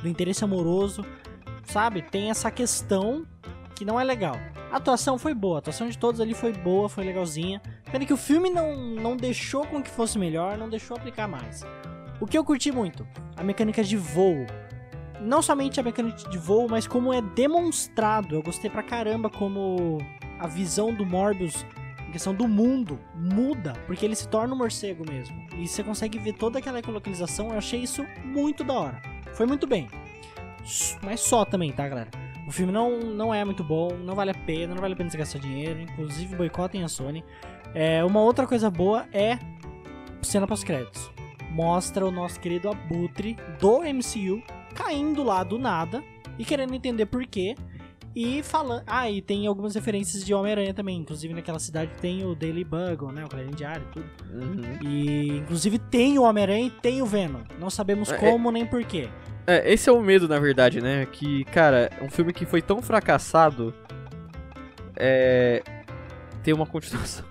do 0.01 0.07
interesse 0.07 0.43
amoroso, 0.43 1.05
sabe? 1.63 2.01
Tem 2.01 2.29
essa 2.29 2.51
questão 2.51 3.25
que 3.75 3.85
não 3.85 3.99
é 3.99 4.03
legal. 4.03 4.35
A 4.71 4.77
atuação 4.77 5.17
foi 5.17 5.33
boa, 5.33 5.57
a 5.57 5.59
atuação 5.59 5.89
de 5.89 5.97
todos 5.97 6.21
ali 6.21 6.33
foi 6.33 6.53
boa, 6.53 6.87
foi 6.87 7.03
legalzinha. 7.03 7.61
Pena 7.91 8.05
que 8.05 8.13
o 8.13 8.17
filme 8.17 8.49
não, 8.49 8.75
não 8.75 9.17
deixou 9.17 9.65
com 9.65 9.81
que 9.81 9.89
fosse 9.89 10.19
melhor, 10.19 10.57
não 10.57 10.69
deixou 10.69 10.95
aplicar 10.95 11.27
mais. 11.27 11.65
O 12.21 12.27
que 12.27 12.37
eu 12.37 12.45
curti 12.45 12.71
muito, 12.71 13.05
a 13.35 13.43
mecânica 13.43 13.83
de 13.83 13.97
voo. 13.97 14.45
Não 15.19 15.41
somente 15.41 15.79
a 15.79 15.83
mecânica 15.83 16.29
de 16.29 16.37
voo, 16.37 16.67
mas 16.69 16.85
como 16.85 17.11
é 17.11 17.19
demonstrado. 17.19 18.35
Eu 18.35 18.43
gostei 18.43 18.69
pra 18.69 18.83
caramba 18.83 19.27
como 19.27 19.97
a 20.39 20.45
visão 20.45 20.93
do 20.93 21.03
Morbius, 21.03 21.65
em 22.07 22.11
questão 22.11 22.31
do 22.31 22.47
mundo, 22.47 22.99
muda, 23.15 23.73
porque 23.87 24.05
ele 24.05 24.15
se 24.15 24.27
torna 24.27 24.53
um 24.53 24.57
morcego 24.57 25.03
mesmo. 25.09 25.35
E 25.57 25.67
você 25.67 25.83
consegue 25.83 26.19
ver 26.19 26.33
toda 26.33 26.59
aquela 26.59 26.79
localização, 26.87 27.49
eu 27.49 27.57
achei 27.57 27.81
isso 27.81 28.05
muito 28.23 28.63
da 28.63 28.73
hora. 28.73 29.01
Foi 29.33 29.47
muito 29.47 29.65
bem. 29.65 29.87
Mas 31.01 31.21
só 31.21 31.43
também, 31.43 31.71
tá, 31.71 31.89
galera? 31.89 32.11
O 32.47 32.51
filme 32.51 32.71
não, 32.71 32.99
não 32.99 33.33
é 33.33 33.43
muito 33.43 33.63
bom, 33.63 33.95
não 33.97 34.13
vale 34.13 34.29
a 34.29 34.35
pena, 34.35 34.75
não 34.75 34.81
vale 34.81 34.93
a 34.93 34.97
pena 34.97 35.09
você 35.09 35.17
gastar 35.17 35.39
dinheiro, 35.39 35.81
inclusive 35.81 36.35
boicotem 36.35 36.83
a 36.83 36.87
Sony. 36.87 37.25
É, 37.73 38.05
uma 38.05 38.21
outra 38.21 38.45
coisa 38.45 38.69
boa 38.69 39.07
é 39.11 39.39
cena 40.21 40.45
pós-créditos. 40.45 41.11
Mostra 41.51 42.05
o 42.05 42.11
nosso 42.11 42.39
querido 42.39 42.69
Abutre 42.69 43.37
do 43.59 43.81
MCU 43.81 44.41
caindo 44.73 45.23
lá 45.23 45.43
do 45.43 45.59
nada 45.59 46.03
e 46.39 46.45
querendo 46.45 46.73
entender 46.73 47.05
por 47.05 47.25
quê. 47.25 47.55
E 48.15 48.43
falando. 48.43 48.83
Ah, 48.87 49.09
e 49.09 49.21
tem 49.21 49.47
algumas 49.47 49.73
referências 49.73 50.25
de 50.25 50.33
Homem-Aranha 50.33 50.73
também. 50.73 50.97
Inclusive 50.97 51.33
naquela 51.33 51.59
cidade 51.59 51.91
tem 52.01 52.25
o 52.25 52.35
Daily 52.35 52.63
Bugle, 52.63 53.11
né? 53.11 53.23
O 53.23 53.29
Clarim 53.29 53.51
Diário 53.51 53.85
e 53.89 53.93
tudo. 53.93 54.09
Uhum. 54.33 54.79
E 54.81 55.37
inclusive 55.37 55.79
tem 55.79 56.19
o 56.19 56.23
Homem-Aranha 56.23 56.67
e 56.67 56.71
tem 56.71 57.01
o 57.01 57.05
Venom. 57.05 57.41
Não 57.57 57.69
sabemos 57.69 58.11
É, 58.11 58.17
como 58.17 58.51
nem 58.51 58.65
por 58.65 58.83
quê. 58.83 59.09
É, 59.47 59.71
esse 59.71 59.89
é 59.89 59.93
o 59.93 60.01
medo, 60.01 60.27
na 60.27 60.39
verdade, 60.39 60.81
né? 60.81 61.05
Que, 61.05 61.45
cara, 61.45 61.89
um 62.01 62.09
filme 62.09 62.33
que 62.33 62.45
foi 62.45 62.61
tão 62.61 62.81
fracassado 62.81 63.73
é. 64.95 65.63
ter 66.43 66.53
uma 66.53 66.65
continuação. 66.65 67.25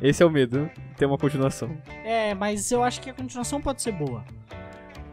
Esse 0.00 0.22
é 0.22 0.26
o 0.26 0.30
medo, 0.30 0.70
ter 0.96 1.06
uma 1.06 1.16
continuação. 1.18 1.76
É, 2.04 2.34
mas 2.34 2.70
eu 2.70 2.82
acho 2.82 3.00
que 3.00 3.10
a 3.10 3.14
continuação 3.14 3.60
pode 3.60 3.82
ser 3.82 3.92
boa. 3.92 4.22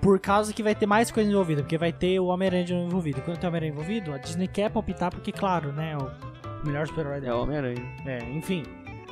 Por 0.01 0.19
causa 0.19 0.53
que 0.53 0.61
vai 0.61 0.75
ter 0.75 0.85
mais 0.85 1.09
coisa 1.09 1.29
envolvida, 1.29 1.61
porque 1.61 1.77
vai 1.77 1.93
ter 1.93 2.19
o 2.19 2.25
Homem-Aranha 2.25 2.65
envolvido. 2.73 3.21
Quando 3.21 3.37
tem 3.37 3.47
o 3.47 3.49
Homem-Aranha 3.49 3.71
envolvido, 3.71 4.13
a 4.13 4.17
Disney 4.17 4.47
quer 4.47 4.69
palpitar, 4.69 5.09
porque, 5.09 5.31
claro, 5.31 5.71
né? 5.71 5.95
O 5.97 6.65
melhor 6.67 6.85
super-herói 6.87 7.17
É 7.17 7.21
dela. 7.21 7.39
o 7.39 7.43
Homem-Aranha. 7.43 7.81
É, 8.05 8.19
enfim. 8.31 8.63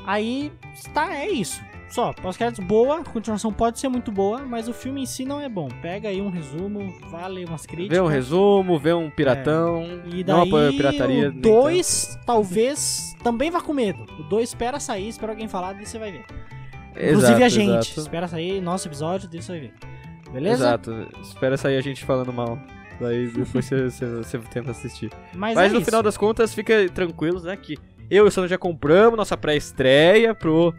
Aí, 0.05 0.51
tá, 0.93 1.15
é 1.15 1.29
isso. 1.29 1.61
Só, 1.91 2.13
pós-créditos 2.13 2.65
boa, 2.65 3.01
a 3.01 3.03
continuação 3.03 3.51
pode 3.51 3.77
ser 3.77 3.89
muito 3.89 4.13
boa, 4.13 4.39
mas 4.45 4.69
o 4.69 4.73
filme 4.73 5.01
em 5.01 5.05
si 5.05 5.25
não 5.25 5.41
é 5.41 5.49
bom. 5.49 5.67
Pega 5.81 6.07
aí 6.07 6.21
um 6.21 6.29
resumo, 6.29 6.93
vale 7.09 7.43
umas 7.43 7.65
críticas. 7.65 7.97
Vê 7.97 8.01
um 8.01 8.07
resumo, 8.07 8.79
vê 8.79 8.93
um 8.93 9.09
piratão. 9.09 9.83
E 10.05 10.23
não 10.23 10.39
daí, 10.39 10.47
apoia 10.47 10.69
a 10.69 10.71
pirataria. 10.71 11.27
o 11.29 11.31
nem 11.33 11.41
2, 11.41 12.19
talvez, 12.25 13.13
também 13.21 13.51
vá 13.51 13.59
com 13.59 13.73
medo. 13.73 14.05
O 14.17 14.23
2 14.23 14.49
espera 14.49 14.79
sair, 14.79 15.09
espera 15.09 15.33
alguém 15.33 15.49
falar, 15.49 15.73
daí 15.73 15.85
você 15.85 15.99
vai 15.99 16.13
ver. 16.13 16.25
tanto. 16.25 16.41
Inclusive 16.95 17.31
Exato, 17.31 17.43
a 17.43 17.49
gente. 17.49 17.69
exato. 17.91 17.99
Espera 17.99 18.27
sair 18.29 18.61
nosso 18.61 18.87
episódio, 18.87 19.29
daí 19.29 19.41
você 19.41 19.51
vai 19.51 19.61
ver. 19.61 19.73
Beleza? 20.31 20.63
Exato. 20.63 21.07
Espera 21.21 21.57
sair 21.57 21.75
a 21.75 21.81
gente 21.81 22.05
falando 22.05 22.31
mal. 22.31 22.57
Daí 23.01 23.27
depois 23.27 23.65
você, 23.65 23.89
você, 23.89 24.05
você 24.05 24.37
tenta 24.37 24.71
assistir. 24.71 25.11
Mas, 25.33 25.55
Mas 25.55 25.71
é 25.71 25.73
no 25.73 25.79
isso. 25.81 25.85
final 25.85 26.01
das 26.01 26.15
contas, 26.15 26.53
fica 26.53 26.87
tranquilos, 26.89 27.43
né? 27.43 27.57
Que 27.57 27.77
eu 28.09 28.25
e 28.25 28.27
o 28.27 28.31
Sandro 28.31 28.49
já 28.49 28.57
compramos 28.57 29.17
nossa 29.17 29.35
pré-estreia 29.35 30.33
pro 30.35 30.73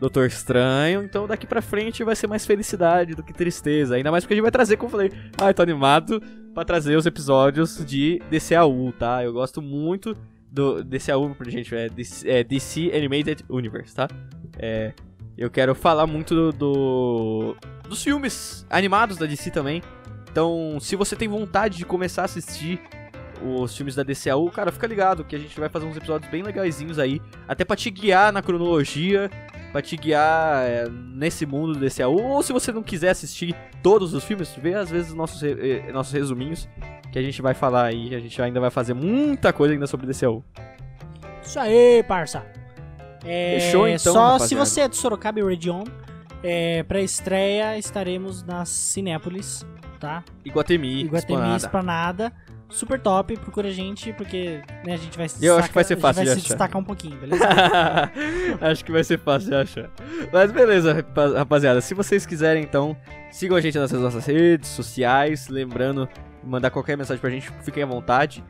Doutor 0.00 0.26
Estranho. 0.26 1.02
Então 1.02 1.26
daqui 1.26 1.46
pra 1.46 1.62
frente 1.62 2.04
vai 2.04 2.14
ser 2.16 2.26
mais 2.26 2.44
felicidade 2.46 3.14
do 3.14 3.22
que 3.22 3.32
tristeza. 3.32 3.94
Ainda 3.96 4.10
mais 4.10 4.24
porque 4.24 4.34
a 4.34 4.36
gente 4.36 4.42
vai 4.42 4.50
trazer, 4.50 4.76
como 4.76 4.88
eu 4.88 4.90
falei, 4.92 5.12
ai, 5.40 5.54
tô 5.54 5.62
animado 5.62 6.20
pra 6.54 6.64
trazer 6.64 6.96
os 6.96 7.06
episódios 7.06 7.84
de 7.84 8.20
DCAU, 8.30 8.92
tá? 8.98 9.22
Eu 9.24 9.32
gosto 9.32 9.60
muito 9.62 10.14
do 10.50 10.82
DCAU, 10.82 11.36
gente, 11.48 11.74
é 11.74 11.88
DC, 11.88 12.28
é 12.30 12.42
DC 12.44 12.90
Animated 12.94 13.44
Universe, 13.48 13.94
tá? 13.94 14.08
É, 14.58 14.92
eu 15.36 15.50
quero 15.50 15.74
falar 15.74 16.06
muito 16.06 16.34
do, 16.34 16.52
do- 16.52 17.56
dos 17.88 18.02
filmes 18.02 18.66
animados 18.70 19.18
da 19.18 19.26
DC 19.26 19.50
também. 19.50 19.82
Então, 20.30 20.78
se 20.80 20.96
você 20.96 21.14
tem 21.16 21.28
vontade 21.28 21.76
de 21.78 21.84
começar 21.84 22.22
a 22.22 22.24
assistir 22.26 22.80
os 23.42 23.76
filmes 23.76 23.94
da 23.94 24.02
DCAU, 24.02 24.50
cara, 24.50 24.72
fica 24.72 24.86
ligado 24.86 25.24
que 25.24 25.36
a 25.36 25.38
gente 25.38 25.58
vai 25.60 25.68
fazer 25.68 25.84
uns 25.84 25.96
episódios 25.96 26.30
bem 26.30 26.42
legaisinhos 26.42 26.98
aí, 26.98 27.20
até 27.46 27.64
pra 27.64 27.76
te 27.76 27.90
guiar 27.90 28.32
na 28.32 28.40
cronologia, 28.42 29.30
pra 29.76 29.82
te 29.82 29.94
guiar 29.94 30.62
é, 30.66 30.88
nesse 30.88 31.44
mundo 31.44 31.74
do 31.74 31.86
DCAU, 31.86 32.16
ou 32.16 32.42
se 32.42 32.50
você 32.50 32.72
não 32.72 32.82
quiser 32.82 33.10
assistir 33.10 33.54
todos 33.82 34.14
os 34.14 34.24
filmes, 34.24 34.54
vê 34.56 34.72
às 34.72 34.90
vezes 34.90 35.12
nossos, 35.12 35.42
eh, 35.42 35.92
nossos 35.92 36.14
resuminhos, 36.14 36.66
que 37.12 37.18
a 37.18 37.22
gente 37.22 37.42
vai 37.42 37.52
falar 37.52 37.84
aí, 37.84 38.14
a 38.14 38.18
gente 38.18 38.40
ainda 38.40 38.58
vai 38.58 38.70
fazer 38.70 38.94
muita 38.94 39.52
coisa 39.52 39.74
ainda 39.74 39.86
sobre 39.86 40.06
DCAU. 40.06 40.42
Isso 41.42 41.60
aí, 41.60 42.02
parça. 42.04 42.42
É, 43.22 43.60
Fechou, 43.60 43.86
então, 43.86 44.14
Só 44.14 44.32
rapaziada. 44.32 44.48
se 44.48 44.54
você 44.54 44.80
é 44.80 44.88
de 44.88 44.96
Sorocaba 44.96 45.40
e 45.40 45.44
região, 45.44 45.84
é, 46.42 46.82
pra 46.82 47.02
estreia 47.02 47.76
estaremos 47.76 48.42
na 48.42 48.64
Cinépolis. 48.64 49.66
tá? 50.00 50.24
Iguatemi, 50.42 51.02
Iguatemi 51.02 51.56
Esplanada. 51.56 51.56
Esplanada. 51.56 52.32
Super 52.68 52.98
top, 53.00 53.36
procura 53.38 53.68
a 53.68 53.70
gente, 53.70 54.12
porque 54.12 54.60
né, 54.84 54.94
a 54.94 54.96
gente 54.96 55.16
vai 55.16 55.28
se 55.28 55.44
Eu 55.44 55.56
acho 55.56 55.68
que 55.68 55.74
vai 55.74 55.84
ser 55.84 55.94
destacar- 55.94 56.14
fácil 56.14 56.22
a 56.22 56.24
gente 56.24 56.34
vai 56.34 56.36
de 56.36 56.40
se 56.42 56.46
achar. 56.46 56.54
destacar 56.54 56.80
um 56.80 56.84
pouquinho, 56.84 57.16
beleza? 57.16 57.44
Acho 58.60 58.84
que 58.84 58.92
vai 58.92 59.04
ser 59.04 59.18
fácil 59.18 59.50
de 59.50 59.54
achar. 59.54 59.90
Mas 60.32 60.50
beleza, 60.50 60.92
rapa- 60.94 61.38
rapaziada. 61.38 61.80
Se 61.80 61.94
vocês 61.94 62.26
quiserem, 62.26 62.62
então, 62.62 62.96
sigam 63.30 63.56
a 63.56 63.60
gente 63.60 63.78
nas 63.78 63.92
nossas 63.92 64.26
redes 64.26 64.68
sociais. 64.70 65.48
Lembrando, 65.48 66.08
mandar 66.44 66.70
qualquer 66.70 66.96
mensagem 66.96 67.20
pra 67.20 67.30
gente, 67.30 67.50
fiquem 67.62 67.82
à 67.82 67.86
vontade. 67.86 68.44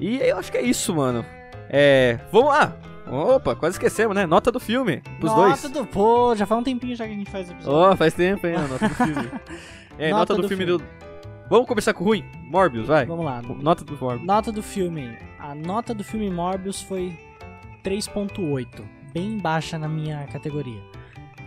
E 0.00 0.18
eu 0.18 0.38
acho 0.38 0.50
que 0.50 0.58
é 0.58 0.62
isso, 0.62 0.94
mano. 0.94 1.24
É. 1.68 2.18
Vamos 2.32 2.48
lá! 2.48 2.76
Opa, 3.06 3.54
quase 3.54 3.74
esquecemos, 3.74 4.14
né? 4.14 4.26
Nota 4.26 4.50
do 4.52 4.58
filme, 4.60 5.02
pros 5.20 5.32
nota 5.32 5.68
dois. 5.68 5.70
do... 5.72 5.86
Pô, 5.86 6.34
já 6.36 6.46
faz 6.46 6.60
um 6.60 6.64
tempinho 6.64 6.94
já 6.96 7.04
que 7.06 7.12
a 7.12 7.16
gente 7.16 7.30
faz 7.30 7.48
o 7.48 7.52
episódio. 7.52 7.78
Ó, 7.92 7.96
faz 7.96 8.14
tempo, 8.14 8.46
hein? 8.46 8.54
Nota 8.58 8.88
do 8.88 8.94
filme. 8.94 9.30
É, 9.98 10.08
nota, 10.10 10.20
Nota 10.20 10.34
do, 10.36 10.42
do 10.42 10.48
filme, 10.48 10.64
filme. 10.64 10.78
do. 10.82 11.11
Vamos 11.52 11.68
começar 11.68 11.92
com 11.92 12.02
o 12.02 12.06
ruim? 12.06 12.24
Morbius, 12.44 12.86
vai. 12.86 13.04
Vamos 13.04 13.26
lá. 13.26 13.42
Nota 13.42 13.84
do 13.84 13.94
Morbius. 13.94 14.26
Nota 14.26 14.50
do 14.50 14.62
filme. 14.62 15.18
A 15.38 15.54
nota 15.54 15.92
do 15.92 16.02
filme 16.02 16.30
Morbius 16.30 16.80
foi 16.80 17.14
3.8. 17.84 18.82
Bem 19.12 19.36
baixa 19.36 19.78
na 19.78 19.86
minha 19.86 20.26
categoria. 20.28 20.82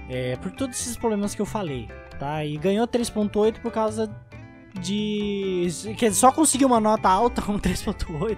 É, 0.07 0.35
por 0.35 0.51
todos 0.51 0.79
esses 0.79 0.95
problemas 0.95 1.33
que 1.33 1.41
eu 1.41 1.45
falei, 1.47 1.89
tá? 2.19 2.45
E 2.45 2.55
ganhou 2.55 2.87
3.8 2.87 3.59
por 3.61 3.71
causa 3.71 4.15
de... 4.79 5.69
Quer 5.97 6.09
dizer, 6.09 6.19
só 6.19 6.31
conseguiu 6.31 6.67
uma 6.67 6.79
nota 6.79 7.09
alta 7.09 7.41
como 7.41 7.59
3.8 7.59 8.37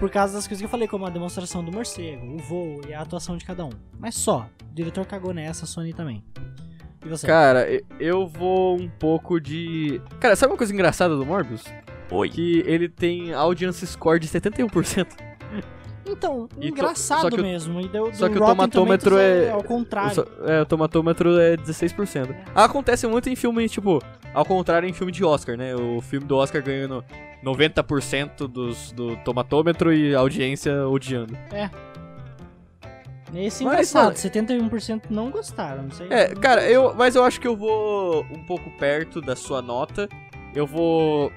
por 0.00 0.10
causa 0.10 0.34
das 0.34 0.48
coisas 0.48 0.60
que 0.60 0.66
eu 0.66 0.68
falei, 0.68 0.88
como 0.88 1.06
a 1.06 1.10
demonstração 1.10 1.64
do 1.64 1.70
morcego, 1.70 2.34
o 2.34 2.38
voo 2.38 2.80
e 2.88 2.92
a 2.92 3.00
atuação 3.00 3.36
de 3.36 3.44
cada 3.44 3.64
um. 3.64 3.70
Mas 3.96 4.16
só. 4.16 4.50
O 4.68 4.74
diretor 4.74 5.06
cagou 5.06 5.32
nessa, 5.32 5.66
a 5.66 5.68
Sony 5.68 5.94
também. 5.94 6.24
E 7.06 7.08
você? 7.08 7.26
Cara, 7.26 7.66
eu 8.00 8.26
vou 8.26 8.76
um 8.76 8.88
pouco 8.88 9.40
de. 9.40 10.00
Cara, 10.18 10.34
sabe 10.34 10.52
uma 10.52 10.58
coisa 10.58 10.72
engraçada 10.74 11.14
do 11.16 11.24
Morbius? 11.24 11.64
Oi. 12.10 12.28
Que 12.28 12.64
ele 12.66 12.88
tem 12.88 13.32
audience 13.32 13.86
score 13.86 14.18
de 14.18 14.28
71%. 14.28 15.06
Então, 16.08 16.48
E 16.60 16.68
engraçado 16.68 17.36
mesmo. 17.42 17.80
E 17.80 17.88
deu, 17.88 18.14
só 18.14 18.28
que 18.28 18.36
o 18.36 18.38
tomatômetro 18.38 19.10
Tomatoes 19.16 19.48
é- 19.48 19.50
ao 19.50 19.58
O, 19.58 19.64
contrário. 19.64 20.14
so- 20.14 20.28
é, 20.46 20.62
o 20.62 20.64
tomatômetro 20.64 21.36
é 21.36 21.56
16%. 21.56 22.32
Acontece 22.54 23.08
muito 23.08 23.28
em 23.28 23.34
filme, 23.34 23.68
tipo, 23.68 24.00
ao 24.32 24.44
contrário 24.44 24.88
em 24.88 24.92
filme 24.92 25.10
de 25.10 25.24
Oscar, 25.24 25.56
né? 25.56 25.74
O 25.74 26.00
filme 26.00 26.24
do 26.24 26.36
Oscar 26.36 26.62
ganhando 26.62 27.04
90% 27.44 28.46
dos, 28.46 28.92
do 28.92 29.16
tomatômetro 29.24 29.92
e 29.92 30.14
a 30.14 30.20
audiência 30.20 30.86
odiando. 30.88 31.36
Esse 33.34 33.62
é 33.64 33.66
Mas, 33.66 33.94
engraçado, 33.94 34.04
mano- 34.04 34.16
71% 34.16 35.02
não 35.10 35.30
gostaram, 35.30 35.82
não 35.84 35.90
sei. 35.90 36.06
É, 36.10 36.34
cara, 36.34 36.62
eu, 36.70 36.94
mas 36.94 37.16
eu 37.16 37.24
acho 37.24 37.40
que 37.40 37.46
eu 37.48 37.56
vou 37.56 38.24
um 38.30 38.42
pouco 38.44 38.70
perto 38.78 39.20
da 39.20 39.34
sua 39.34 39.60
nota. 39.60 40.08
Eu 40.54 40.66
vou. 40.66 41.32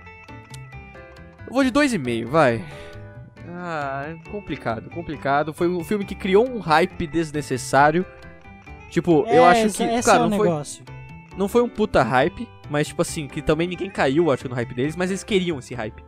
Eu 1.47 1.53
vou 1.53 1.63
de 1.63 1.71
2,5, 1.71 2.25
vai. 2.27 2.63
Ah, 3.51 4.05
é 4.07 4.29
complicado, 4.29 4.89
complicado. 4.91 5.53
Foi 5.53 5.67
um 5.67 5.83
filme 5.83 6.05
que 6.05 6.15
criou 6.15 6.47
um 6.47 6.59
hype 6.59 7.07
desnecessário. 7.07 8.05
Tipo, 8.89 9.25
eu 9.27 9.43
acho 9.45 9.69
que. 9.75 9.83
Esse 9.83 10.05
Cara, 10.05 10.25
é 10.25 10.29
não, 10.29 10.37
foi, 10.37 10.47
negócio. 10.47 10.83
não 11.35 11.47
foi 11.47 11.61
um 11.63 11.69
puta 11.69 12.01
hype, 12.03 12.47
mas 12.69 12.87
tipo 12.87 13.01
assim, 13.01 13.27
que 13.27 13.41
também 13.41 13.67
ninguém 13.67 13.89
caiu, 13.89 14.31
acho 14.31 14.47
no 14.47 14.55
hype 14.55 14.73
deles, 14.73 14.95
mas 14.95 15.09
eles 15.09 15.23
queriam 15.23 15.57
esse 15.59 15.73
hype. 15.73 16.03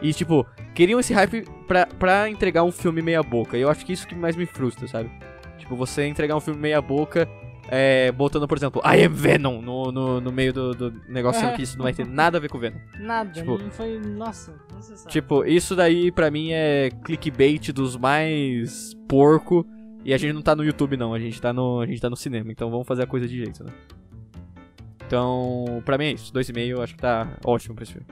E 0.00 0.12
tipo, 0.12 0.46
queriam 0.74 1.00
esse 1.00 1.12
hype 1.12 1.44
pra, 1.66 1.86
pra 1.86 2.28
entregar 2.30 2.62
um 2.64 2.70
filme 2.72 3.02
meia 3.02 3.22
boca. 3.22 3.56
E 3.56 3.60
eu 3.62 3.68
acho 3.70 3.84
que 3.84 3.92
isso 3.92 4.06
que 4.06 4.14
mais 4.14 4.36
me 4.36 4.46
frustra, 4.46 4.86
sabe? 4.86 5.10
Tipo, 5.58 5.74
você 5.76 6.06
entregar 6.06 6.36
um 6.36 6.40
filme 6.40 6.60
meia 6.60 6.80
boca, 6.80 7.28
é, 7.68 8.10
botando, 8.12 8.46
por 8.48 8.56
exemplo, 8.56 8.80
I 8.84 9.04
am 9.04 9.12
Venom 9.12 9.60
no, 9.60 9.90
no, 9.92 10.20
no 10.20 10.32
meio 10.32 10.52
do, 10.52 10.72
do 10.74 10.90
negócio, 11.08 11.40
sendo 11.40 11.54
que 11.56 11.62
isso 11.62 11.76
não 11.76 11.82
vai 11.82 11.92
ter 11.92 12.06
nada 12.08 12.38
a 12.38 12.40
ver 12.40 12.48
com 12.48 12.58
Venom. 12.58 12.78
Nada, 13.00 13.30
tipo- 13.32 13.58
não 13.58 13.70
foi. 13.70 13.98
Nossa, 13.98 14.54
não 14.72 14.80
se 14.80 14.96
sabe. 14.96 15.10
Tipo, 15.10 15.44
isso 15.44 15.74
daí 15.76 16.10
pra 16.12 16.30
mim 16.30 16.50
é 16.52 16.90
clickbait 17.04 17.72
dos 17.72 17.96
mais 17.96 18.94
porco. 19.08 19.66
E 20.04 20.14
a 20.14 20.16
gente 20.16 20.32
não 20.32 20.40
tá 20.42 20.54
no 20.54 20.64
YouTube 20.64 20.96
não, 20.96 21.12
a 21.12 21.18
gente 21.18 21.38
tá 21.42 21.52
no, 21.52 21.80
a 21.80 21.86
gente 21.86 22.00
tá 22.00 22.08
no 22.08 22.16
cinema, 22.16 22.50
então 22.52 22.70
vamos 22.70 22.86
fazer 22.86 23.02
a 23.02 23.06
coisa 23.06 23.26
de 23.26 23.36
jeito, 23.36 23.64
né? 23.64 23.70
Então, 25.06 25.82
pra 25.84 25.96
mim 25.98 26.04
é 26.06 26.12
isso, 26.12 26.32
2,5 26.32 26.68
eu 26.68 26.82
acho 26.82 26.94
que 26.94 27.00
tá 27.00 27.26
ótimo 27.44 27.74
pra 27.74 27.82
esse 27.82 27.92
filme. 27.92 28.06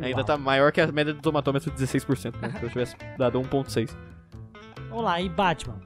Ainda 0.00 0.18
Uau. 0.18 0.24
tá 0.24 0.36
maior 0.36 0.72
que 0.72 0.80
a 0.80 0.90
média 0.90 1.12
do 1.12 1.20
tomatômetro 1.20 1.70
de 1.70 1.82
16%, 1.82 2.34
né? 2.40 2.52
Se 2.58 2.62
eu 2.62 2.68
tivesse 2.68 2.96
dado 3.18 3.40
1.6. 3.40 3.90
Vamos 4.88 5.04
lá, 5.04 5.20
e 5.20 5.28
Batman? 5.28 5.80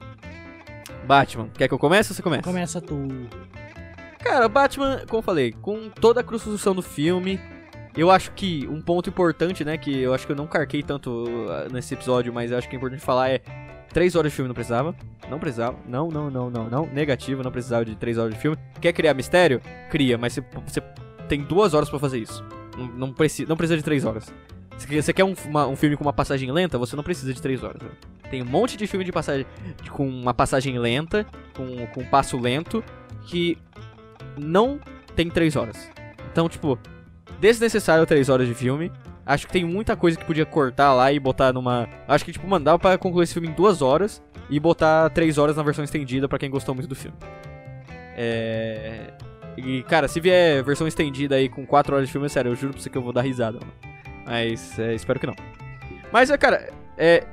Batman, 1.06 1.48
quer 1.48 1.68
que 1.68 1.74
eu 1.74 1.78
comece 1.78 2.12
ou 2.12 2.16
você 2.16 2.22
começa? 2.22 2.43
Começa 2.43 2.80
tu. 2.80 3.09
Cara, 4.18 4.48
Batman, 4.48 5.05
como 5.06 5.18
eu 5.18 5.22
falei, 5.22 5.52
com 5.52 5.89
toda 5.89 6.20
a 6.20 6.24
construção 6.24 6.74
do 6.74 6.82
filme, 6.82 7.40
eu 7.97 8.10
acho 8.10 8.32
que 8.32 8.66
um 8.68 8.80
ponto 8.80 9.09
importante, 9.09 9.64
né, 9.64 9.78
que 9.78 9.98
eu 9.98 10.12
acho 10.12 10.26
que 10.26 10.32
eu 10.32 10.36
não 10.36 10.47
carquei 10.47 10.82
tanto 10.82 11.24
uh, 11.24 11.72
nesse 11.72 11.94
episódio, 11.94 12.32
mas 12.32 12.51
eu 12.51 12.59
acho 12.59 12.68
que 12.68 12.74
é 12.74 12.78
importante 12.78 13.01
falar 13.01 13.30
é 13.30 13.40
três 13.93 14.14
horas 14.14 14.30
de 14.30 14.36
filme 14.36 14.48
não 14.48 14.55
precisava. 14.55 14.94
Não 15.28 15.39
precisava. 15.39 15.76
Não, 15.86 16.09
não, 16.09 16.30
não, 16.30 16.51
não, 16.51 16.68
não. 16.68 16.86
Negativo, 16.86 17.43
não 17.43 17.51
precisava 17.51 17.85
de 17.85 17.94
três 17.97 18.18
horas 18.18 18.35
de 18.35 18.40
filme. 18.40 18.56
Quer 18.80 18.93
criar 18.93 19.14
mistério? 19.14 19.60
Cria, 19.90 20.16
mas 20.16 20.35
você, 20.35 20.44
você 20.66 20.80
tem 21.28 21.43
duas 21.43 21.74
horas 21.74 21.89
pra 21.90 21.98
fazer 21.98 22.18
isso. 22.18 22.44
Não, 22.78 22.86
não, 23.09 23.12
preci, 23.12 23.44
não 23.46 23.56
precisa 23.56 23.76
de 23.76 23.82
três 23.82 24.05
horas. 24.05 24.32
Se 24.78 24.86
você 25.02 25.12
quer 25.12 25.24
um, 25.24 25.34
uma- 25.46 25.66
um 25.66 25.74
filme 25.74 25.96
com 25.96 26.05
uma 26.05 26.12
passagem 26.12 26.50
lenta, 26.52 26.78
você 26.78 26.94
não 26.94 27.02
precisa 27.02 27.34
de 27.34 27.42
três 27.42 27.62
horas. 27.64 27.82
né? 27.82 27.88
Tem 28.30 28.42
um 28.42 28.46
monte 28.46 28.76
de 28.76 28.86
filme 28.86 29.05
de 29.05 29.10
passagem 29.10 29.44
com 29.90 30.06
uma 30.09 30.32
passagem 30.32 30.78
lenta, 30.78 31.26
com, 31.56 31.86
com 31.88 32.00
um 32.02 32.06
passo 32.06 32.38
lento, 32.38 32.84
que 33.26 33.59
não 34.36 34.78
tem 35.16 35.28
três 35.28 35.56
horas. 35.56 35.90
Então, 36.30 36.48
tipo, 36.48 36.78
desnecessário 37.40 38.06
três 38.06 38.28
horas 38.28 38.46
de 38.46 38.55
filme. 38.55 38.92
Acho 39.26 39.46
que 39.46 39.52
tem 39.52 39.64
muita 39.64 39.96
coisa 39.96 40.16
que 40.16 40.24
podia 40.24 40.46
cortar 40.46 40.94
lá 40.94 41.12
e 41.12 41.18
botar 41.18 41.52
numa. 41.52 41.88
Acho 42.06 42.24
que, 42.24 42.32
tipo, 42.32 42.46
mandava 42.46 42.78
pra 42.78 42.96
concluir 42.96 43.24
esse 43.24 43.32
filme 43.34 43.48
em 43.48 43.52
duas 43.52 43.82
horas 43.82 44.22
e 44.48 44.59
botar 44.60 45.10
três 45.10 45.36
horas 45.38 45.56
na 45.56 45.62
versão 45.62 45.84
estendida 45.84 46.28
pra 46.28 46.38
quem 46.38 46.48
gostou 46.50 46.74
muito 46.74 46.88
do 46.88 46.94
filme. 46.94 47.16
É. 48.16 49.12
E, 49.59 49.82
cara, 49.82 50.09
se 50.09 50.20
vier 50.20 50.62
versão 50.62 50.86
estendida 50.86 51.36
aí 51.36 51.48
com 51.48 51.66
quatro 51.66 51.94
horas 51.94 52.09
de 52.09 52.12
filme, 52.12 52.28
sério, 52.28 52.51
eu 52.51 52.56
juro 52.56 52.72
pra 52.72 52.82
você 52.82 52.90
que 52.90 52.97
eu 52.98 53.02
vou 53.02 53.12
dar 53.12 53.22
risada, 53.22 53.59
mano. 53.59 53.72
Mas 54.24 54.78
é, 54.78 54.94
espero 54.94 55.18
que 55.18 55.26
não. 55.26 55.35
Mas, 56.12 56.30
é, 56.30 56.39
cara, 56.39 56.68
é. 56.97 57.24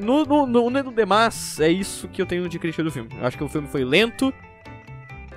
No, 0.00 0.24
no, 0.24 0.46
no, 0.46 0.70
no 0.70 0.92
demais, 0.92 1.60
é 1.60 1.68
isso 1.68 2.08
que 2.08 2.20
eu 2.20 2.26
tenho 2.26 2.48
de 2.48 2.58
crítica 2.58 2.82
do 2.82 2.90
filme. 2.90 3.10
Eu 3.18 3.26
acho 3.26 3.36
que 3.36 3.44
o 3.44 3.48
filme 3.48 3.68
foi 3.68 3.84
lento, 3.84 4.32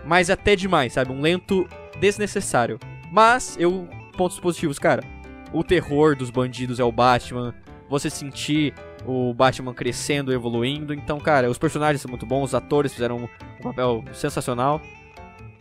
mas 0.06 0.30
até 0.30 0.56
demais, 0.56 0.94
sabe? 0.94 1.12
Um 1.12 1.22
lento 1.22 1.68
desnecessário. 2.00 2.80
Mas, 3.12 3.58
eu. 3.60 3.88
Pontos 4.18 4.40
positivos, 4.40 4.78
cara. 4.78 5.04
O 5.52 5.64
terror 5.64 6.16
dos 6.16 6.30
bandidos 6.30 6.80
é 6.80 6.84
o 6.84 6.92
Batman. 6.92 7.54
Você 7.90 8.10
sentir 8.10 8.74
o 9.06 9.34
Batman 9.34 9.74
crescendo, 9.74 10.32
evoluindo. 10.32 10.94
Então, 10.94 11.20
cara, 11.20 11.50
os 11.50 11.58
personagens 11.58 12.02
são 12.02 12.10
muito 12.10 12.26
bons, 12.26 12.46
os 12.46 12.56
atores 12.56 12.94
fizeram 12.94 13.18
um 13.18 13.64
papel 13.64 14.04
sensacional. 14.14 14.82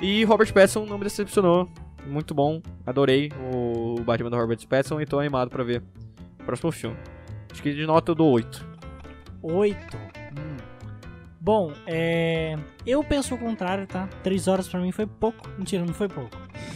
E 0.02 0.24
Robert 0.24 0.52
Pattinson 0.52 0.84
não 0.84 0.98
me 0.98 1.04
decepcionou. 1.04 1.70
Muito 2.04 2.34
bom, 2.34 2.60
adorei 2.84 3.30
o 3.54 4.00
Batman 4.00 4.30
do 4.30 4.36
Robert 4.36 4.58
Pattinson 4.68 5.00
e 5.00 5.06
tô 5.06 5.20
animado 5.20 5.48
pra 5.48 5.62
ver 5.62 5.80
o 6.40 6.44
próximo 6.44 6.72
filme. 6.72 6.96
Acho 7.52 7.62
que 7.62 7.72
de 7.72 7.86
nota 7.86 8.10
eu 8.10 8.14
dou 8.16 8.28
8. 8.32 8.66
8. 9.40 9.96
Hum. 9.96 10.56
Bom, 11.40 11.72
é. 11.86 12.58
Eu 12.84 13.04
penso 13.04 13.36
o 13.36 13.38
contrário, 13.38 13.86
tá? 13.86 14.08
3 14.24 14.48
horas 14.48 14.66
pra 14.66 14.80
mim 14.80 14.90
foi 14.90 15.06
pouco. 15.06 15.48
Mentira, 15.56 15.84
não 15.84 15.94
foi 15.94 16.08
pouco. 16.08 16.30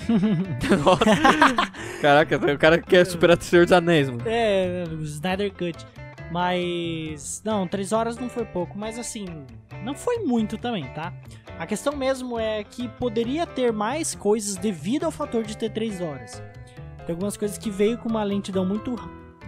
Caraca, 2.01 2.37
o 2.37 2.59
cara 2.59 2.81
quer 2.81 3.05
superar 3.07 3.37
o 3.37 3.43
Senhor 3.43 3.65
dos 3.65 3.73
Anéis, 3.73 4.09
mano. 4.09 4.23
É, 4.27 4.85
o 4.89 5.03
Snyder 5.03 5.53
Cut. 5.53 5.85
Mas. 6.31 7.43
Não, 7.45 7.67
3 7.67 7.93
horas 7.93 8.17
não 8.19 8.29
foi 8.29 8.45
pouco, 8.45 8.79
mas 8.79 8.99
assim. 8.99 9.27
Não 9.85 9.95
foi 9.95 10.19
muito 10.19 10.57
também, 10.59 10.85
tá? 10.93 11.13
A 11.59 11.67
questão 11.67 11.97
mesmo 11.97 12.39
é 12.39 12.63
que 12.65 12.87
poderia 12.89 13.47
ter 13.47 13.73
mais 13.73 14.15
coisas 14.15 14.57
devido 14.57 15.05
ao 15.05 15.11
fator 15.11 15.43
de 15.43 15.57
ter 15.57 15.71
3 15.71 16.01
horas. 16.01 16.43
Tem 17.07 17.13
algumas 17.15 17.37
coisas 17.37 17.57
que 17.57 17.71
veio 17.71 17.97
com 17.99 18.09
uma 18.09 18.23
lentidão 18.23 18.65
muito. 18.67 18.91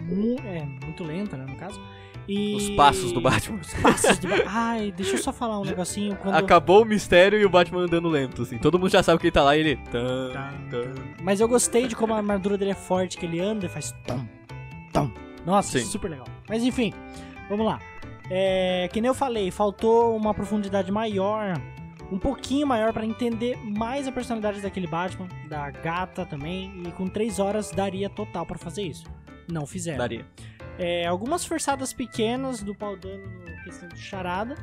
mu- 0.00 0.36
é, 0.44 0.62
muito 0.84 1.04
lenta, 1.04 1.36
né, 1.36 1.44
no 1.46 1.56
caso. 1.56 1.78
E... 2.26 2.54
Os 2.56 2.70
passos 2.70 3.10
do 3.12 3.20
Batman. 3.20 3.58
Os 3.60 3.72
passos 3.74 4.18
do 4.18 4.28
Batman. 4.28 4.44
Ai, 4.50 4.92
deixa 4.96 5.14
eu 5.14 5.18
só 5.18 5.32
falar 5.32 5.58
um 5.60 5.64
negocinho. 5.64 6.14
Quando... 6.16 6.34
Acabou 6.34 6.82
o 6.82 6.84
mistério 6.84 7.38
e 7.38 7.44
o 7.44 7.48
Batman 7.50 7.82
andando 7.84 8.08
lento, 8.08 8.42
assim. 8.42 8.58
Todo 8.58 8.78
mundo 8.78 8.90
já 8.90 9.02
sabe 9.02 9.18
que 9.18 9.26
ele 9.26 9.32
tá 9.32 9.42
lá 9.42 9.56
e 9.56 9.60
ele. 9.60 9.76
Tan, 9.90 10.30
Tan, 10.32 10.50
tan. 10.70 10.94
Mas 11.22 11.40
eu 11.40 11.48
gostei 11.48 11.86
de 11.88 11.96
como 11.96 12.12
a 12.14 12.18
armadura 12.18 12.56
dele 12.58 12.70
é 12.72 12.74
forte, 12.74 13.16
que 13.16 13.24
ele 13.26 13.40
anda 13.40 13.64
e 13.66 13.68
faz 13.68 13.92
tom, 14.06 14.26
tom. 14.92 15.10
Nossa, 15.46 15.78
Sim. 15.78 15.86
super 15.86 16.10
legal. 16.10 16.26
Mas 16.48 16.62
enfim, 16.62 16.92
vamos 17.48 17.64
lá. 17.64 17.78
É, 18.30 18.88
que 18.92 19.00
nem 19.00 19.08
eu 19.08 19.14
falei, 19.14 19.50
faltou 19.50 20.14
uma 20.14 20.34
profundidade 20.34 20.92
maior, 20.92 21.58
um 22.10 22.18
pouquinho 22.18 22.66
maior 22.66 22.92
pra 22.92 23.04
entender 23.04 23.56
mais 23.56 24.06
a 24.08 24.12
personalidade 24.12 24.60
daquele 24.60 24.86
Batman, 24.86 25.28
da 25.48 25.70
gata 25.70 26.24
também, 26.24 26.82
e 26.86 26.92
com 26.92 27.06
três 27.06 27.38
horas 27.38 27.70
daria 27.70 28.08
total 28.08 28.46
pra 28.46 28.58
fazer 28.58 28.82
isso. 28.82 29.04
Não 29.50 29.66
fizeram. 29.66 29.98
Daria. 29.98 30.26
É, 30.78 31.06
algumas 31.06 31.44
forçadas 31.44 31.92
pequenas 31.92 32.62
do 32.62 32.74
pau 32.74 32.96
dano 32.96 33.24
no 33.26 33.64
questão 33.64 33.88
de 33.88 33.98
charada, 34.00 34.54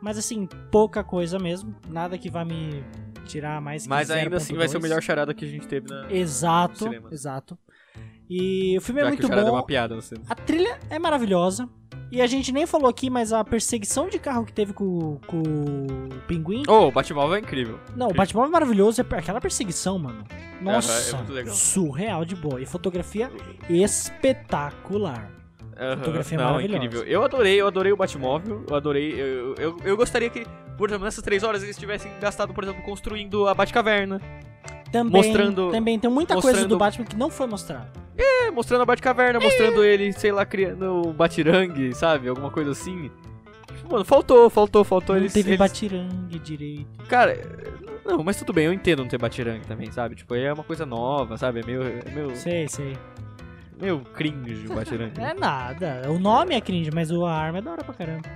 mas 0.00 0.18
assim, 0.18 0.48
pouca 0.70 1.04
coisa 1.04 1.38
mesmo, 1.38 1.74
nada 1.88 2.18
que 2.18 2.28
vá 2.30 2.44
me 2.44 2.82
tirar 3.24 3.60
mais 3.60 3.84
que 3.84 3.88
Mas 3.88 4.10
ainda 4.10 4.36
assim 4.36 4.54
vai 4.54 4.68
ser 4.68 4.76
o 4.76 4.80
0.2. 4.80 4.82
melhor 4.82 5.00
charada 5.02 5.32
que 5.32 5.44
a 5.44 5.48
gente 5.48 5.66
teve 5.68 5.88
na. 5.88 6.10
Exato, 6.10 6.90
exato. 7.10 7.56
E 8.28 8.76
o 8.78 8.80
filme 8.80 9.00
é 9.00 9.04
Já 9.04 9.10
que 9.10 9.16
muito 9.22 9.32
é 9.32 9.42
bom. 9.44 9.66
cinema. 10.00 10.26
A 10.28 10.34
trilha 10.34 10.78
é 10.90 10.98
maravilhosa. 10.98 11.68
E 12.12 12.20
a 12.20 12.26
gente 12.26 12.52
nem 12.52 12.66
falou 12.66 12.90
aqui, 12.90 13.08
mas 13.08 13.32
a 13.32 13.42
perseguição 13.42 14.06
de 14.06 14.18
carro 14.18 14.44
que 14.44 14.52
teve 14.52 14.74
com, 14.74 15.18
com 15.26 15.38
o 15.40 16.20
pinguim. 16.28 16.62
Oh, 16.68 16.88
o 16.88 16.92
Batmóvel 16.92 17.36
é 17.36 17.40
incrível. 17.40 17.80
Não, 17.96 18.08
o 18.08 18.12
Batman 18.12 18.44
é 18.44 18.48
maravilhoso. 18.48 19.00
é 19.00 19.16
Aquela 19.16 19.40
perseguição, 19.40 19.98
mano. 19.98 20.22
Nossa, 20.60 21.10
é 21.10 21.16
muito 21.16 21.32
legal. 21.32 21.54
surreal 21.54 22.22
de 22.26 22.36
boa. 22.36 22.60
E 22.60 22.66
fotografia 22.66 23.30
espetacular. 23.70 25.30
Aham, 25.74 25.96
Fotografia 25.96 26.36
Não, 26.36 26.44
maravilhosa. 26.44 26.76
incrível. 26.84 27.04
Eu 27.06 27.24
adorei, 27.24 27.60
eu 27.60 27.66
adorei 27.66 27.92
o 27.92 27.96
Batmóvel. 27.96 28.62
Eu 28.68 28.76
adorei. 28.76 29.18
Eu, 29.18 29.54
eu, 29.54 29.76
eu 29.82 29.96
gostaria 29.96 30.28
que, 30.28 30.46
por 30.76 30.90
exemplo, 30.90 31.06
nessas 31.06 31.24
três 31.24 31.42
horas 31.42 31.62
eles 31.62 31.78
tivessem 31.78 32.12
gastado, 32.20 32.52
por 32.52 32.62
exemplo, 32.62 32.82
construindo 32.82 33.48
a 33.48 33.54
Batcaverna. 33.54 34.20
Também, 34.92 35.22
Mostrando- 35.22 35.70
também 35.70 35.98
tem 35.98 36.10
muita 36.10 36.40
coisa 36.40 36.68
do 36.68 36.76
Batman 36.76 37.06
que 37.06 37.16
não 37.16 37.30
foi 37.30 37.46
mostrada. 37.46 37.88
É, 38.16 38.50
mostrando 38.50 38.82
a 38.82 38.84
Batcaverna, 38.84 39.40
mostrando 39.40 39.82
ele, 39.82 40.12
sei 40.12 40.30
lá, 40.30 40.44
criando 40.44 41.08
o 41.08 41.12
Batirangue, 41.14 41.94
sabe? 41.94 42.28
Alguma 42.28 42.50
coisa 42.50 42.72
assim. 42.72 43.10
Mano, 43.90 44.04
faltou, 44.04 44.50
faltou, 44.50 44.84
faltou. 44.84 45.16
Não 45.16 45.22
eles, 45.22 45.32
teve 45.32 45.50
eles- 45.50 45.58
batirangue 45.58 46.38
direito. 46.38 47.04
Cara, 47.08 47.40
não, 48.04 48.22
mas 48.22 48.36
tudo 48.38 48.52
bem, 48.52 48.66
eu 48.66 48.72
entendo 48.72 48.98
não 49.00 49.08
ter 49.08 49.16
Batirangue 49.18 49.66
também, 49.66 49.90
sabe? 49.90 50.14
Tipo, 50.14 50.34
é 50.34 50.52
uma 50.52 50.62
coisa 50.62 50.84
nova, 50.84 51.36
sabe? 51.38 51.60
É 51.60 51.64
meio, 51.64 51.82
é 51.82 52.10
meio, 52.14 52.36
Sei, 52.36 52.68
sei. 52.68 52.96
meio 53.80 54.00
cringe 54.00 54.66
o 54.68 54.74
Batirangue. 54.74 55.14
É 55.20 55.32
nada. 55.34 56.02
O 56.10 56.18
nome 56.18 56.54
é 56.54 56.60
cringe, 56.60 56.90
mas 56.92 57.10
a 57.10 57.30
arma 57.30 57.58
é 57.58 57.62
da 57.62 57.72
hora 57.72 57.82
pra 57.84 57.94
caramba. 57.94 58.28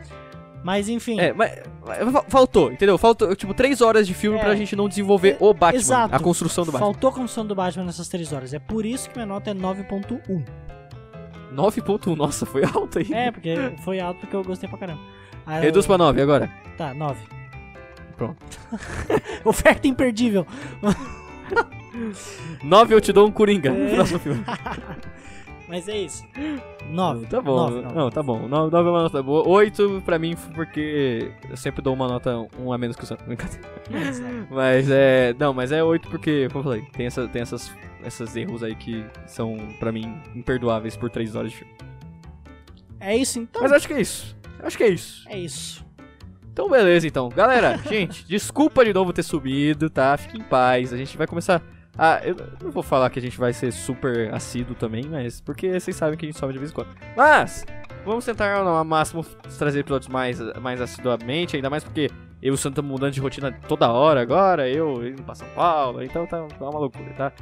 Mas 0.64 0.88
enfim. 0.88 1.20
É, 1.20 1.32
mas, 1.32 1.52
mas 1.86 2.12
fa- 2.12 2.24
faltou, 2.28 2.72
entendeu? 2.72 2.98
Faltou, 2.98 3.34
tipo, 3.36 3.54
três 3.54 3.80
horas 3.80 4.06
de 4.06 4.14
filme 4.14 4.36
É. 4.38 4.40
pra 4.42 4.54
gente 4.56 4.74
não 4.74 4.88
desenvolver 4.88 5.36
o 5.38 5.54
Batman, 5.54 5.78
Exato. 5.80 6.14
a 6.14 6.18
construção 6.18 6.64
do 6.64 6.72
Batman. 6.72 6.86
Faltou 6.92 7.10
a 7.10 7.12
construção 7.12 7.46
do 7.46 7.54
Batman 7.54 7.84
nessas 7.84 8.08
três 8.08 8.32
horas. 8.32 8.52
É 8.52 8.58
por 8.58 8.84
isso 8.84 9.08
que 9.08 9.16
minha 9.16 9.26
nota 9.26 9.50
é 9.50 9.54
9.1. 9.54 10.44
9.1, 11.54 12.16
nossa, 12.16 12.44
foi 12.44 12.64
alto 12.64 12.98
aí. 12.98 13.12
É, 13.12 13.30
porque 13.30 13.54
foi 13.84 14.00
alto 14.00 14.18
porque 14.20 14.34
eu 14.34 14.42
gostei 14.42 14.68
pra 14.68 14.78
caramba. 14.78 15.00
Aí 15.46 15.62
Reduz 15.62 15.84
eu- 15.84 15.88
pra 15.88 15.98
9 15.98 16.20
agora. 16.20 16.50
Tá, 16.76 16.92
9. 16.92 17.20
Pronto. 18.16 18.36
Oferta 19.44 19.86
imperdível. 19.86 20.44
9 22.62 22.94
eu 22.94 23.00
te 23.00 23.12
dou 23.12 23.26
um 23.26 23.30
Coringa 23.30 23.70
É. 23.70 23.94
próximo 23.94 24.18
filme. 24.18 24.44
Mas 25.68 25.88
é 25.88 25.98
isso. 25.98 26.24
9. 26.88 27.26
Tá 27.26 27.40
bom, 27.40 27.70
não, 27.70 28.10
tá 28.10 28.22
bom. 28.22 28.46
9, 28.48 28.76
é 28.76 28.80
uma 28.80 29.02
nota 29.02 29.22
boa. 29.22 29.46
8 29.48 30.02
pra 30.04 30.18
mim, 30.18 30.36
porque 30.54 31.32
eu 31.50 31.56
sempre 31.56 31.82
dou 31.82 31.92
uma 31.92 32.06
nota 32.06 32.46
1 32.58 32.72
a 32.72 32.78
menos 32.78 32.96
que 32.96 33.02
o 33.02 33.06
Santos. 33.06 33.26
Brincadeira. 33.26 33.66
Mas 34.50 34.88
é. 34.90 35.34
Não, 35.38 35.52
mas 35.52 35.72
é 35.72 35.82
8 35.82 36.08
porque, 36.08 36.48
como 36.48 36.60
eu 36.60 36.64
falei, 36.64 36.82
tem, 36.92 37.06
essa, 37.06 37.26
tem 37.26 37.42
essas, 37.42 37.72
esses 38.04 38.36
erros 38.36 38.62
aí 38.62 38.76
que 38.76 39.04
são, 39.26 39.56
pra 39.80 39.90
mim, 39.90 40.20
imperdoáveis 40.34 40.96
por 40.96 41.10
3 41.10 41.34
horas 41.34 41.50
de 41.50 41.58
filme. 41.58 41.74
É 43.00 43.16
isso 43.16 43.38
então. 43.40 43.62
Mas 43.62 43.72
acho 43.72 43.88
que 43.88 43.94
é 43.94 44.00
isso. 44.00 44.36
Acho 44.60 44.76
que 44.76 44.84
é 44.84 44.88
isso. 44.88 45.28
É 45.28 45.38
isso. 45.38 45.84
Então, 46.52 46.70
beleza, 46.70 47.06
então. 47.06 47.28
Galera, 47.28 47.76
gente, 47.86 48.24
desculpa 48.26 48.84
de 48.84 48.92
novo 48.92 49.12
ter 49.12 49.22
subido, 49.22 49.90
tá? 49.90 50.16
Fique 50.16 50.38
em 50.38 50.42
paz. 50.42 50.92
A 50.92 50.96
gente 50.96 51.16
vai 51.16 51.26
começar. 51.26 51.62
Ah, 51.98 52.20
eu 52.22 52.36
não 52.62 52.70
vou 52.70 52.82
falar 52.82 53.08
que 53.10 53.18
a 53.18 53.22
gente 53.22 53.38
vai 53.38 53.52
ser 53.52 53.72
super 53.72 54.32
assíduo 54.34 54.74
também, 54.74 55.04
mas. 55.04 55.40
Porque 55.40 55.78
vocês 55.78 55.96
sabem 55.96 56.18
que 56.18 56.26
a 56.26 56.28
gente 56.28 56.38
sobe 56.38 56.52
de 56.52 56.58
vez 56.58 56.70
em 56.70 56.74
quando. 56.74 56.88
Mas, 57.16 57.64
vamos 58.04 58.24
tentar 58.24 58.54
ao 58.54 58.84
máximo 58.84 59.24
trazer 59.58 59.80
episódios 59.80 60.08
mais, 60.08 60.38
mais 60.60 60.80
assiduamente, 60.80 61.56
ainda 61.56 61.70
mais 61.70 61.82
porque 61.82 62.10
eu 62.42 62.50
e 62.52 62.54
o 62.54 62.56
Santo 62.56 62.74
estamos 62.74 62.90
mudando 62.90 63.12
de 63.12 63.20
rotina 63.20 63.50
toda 63.66 63.90
hora 63.90 64.20
agora, 64.20 64.68
eu 64.68 65.06
indo 65.06 65.22
pra 65.22 65.34
São 65.34 65.48
Paulo, 65.48 66.02
então 66.02 66.26
tá, 66.26 66.42
tá 66.44 66.68
uma 66.68 66.78
loucura, 66.78 67.12
tá? 67.14 67.32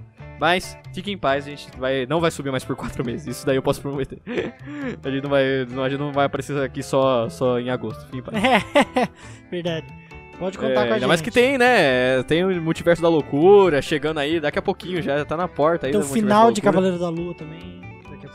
Mas, 0.40 0.76
fique 0.92 1.10
em 1.10 1.18
paz, 1.18 1.46
a 1.46 1.50
gente 1.50 1.68
vai, 1.78 2.06
não 2.06 2.20
vai 2.20 2.30
subir 2.30 2.50
mais 2.50 2.64
por 2.64 2.74
quatro 2.76 3.04
meses, 3.04 3.26
isso 3.26 3.46
daí 3.46 3.56
eu 3.56 3.62
posso 3.62 3.80
prometer. 3.82 4.20
a, 5.04 5.10
gente 5.10 5.22
não 5.22 5.30
vai, 5.30 5.44
a 5.62 5.88
gente 5.88 5.98
não 5.98 6.12
vai 6.12 6.26
aparecer 6.26 6.56
aqui 6.62 6.82
só, 6.82 7.28
só 7.28 7.58
em 7.58 7.70
agosto, 7.70 8.04
fique 8.06 8.18
em 8.18 8.22
paz. 8.22 8.36
Verdade. 9.50 10.03
Pode 10.38 10.58
contar 10.58 10.70
É, 10.70 10.74
com 10.74 10.80
a 10.80 10.82
ainda 10.84 10.98
gente. 10.98 11.06
mais 11.08 11.20
que 11.20 11.30
tem, 11.30 11.56
né? 11.56 12.22
Tem 12.24 12.44
o 12.44 12.62
Multiverso 12.62 13.00
da 13.00 13.08
Loucura 13.08 13.80
chegando 13.80 14.18
aí, 14.18 14.40
daqui 14.40 14.58
a 14.58 14.62
pouquinho 14.62 15.00
já, 15.00 15.24
tá 15.24 15.36
na 15.36 15.46
porta 15.48 15.86
aí. 15.86 15.92
Tem 15.92 16.00
o 16.00 16.04
final 16.04 16.50
de. 16.52 16.60
Cavaleiro 16.60 16.98
da 16.98 17.08
Lua 17.08 17.34
também. 17.34 17.82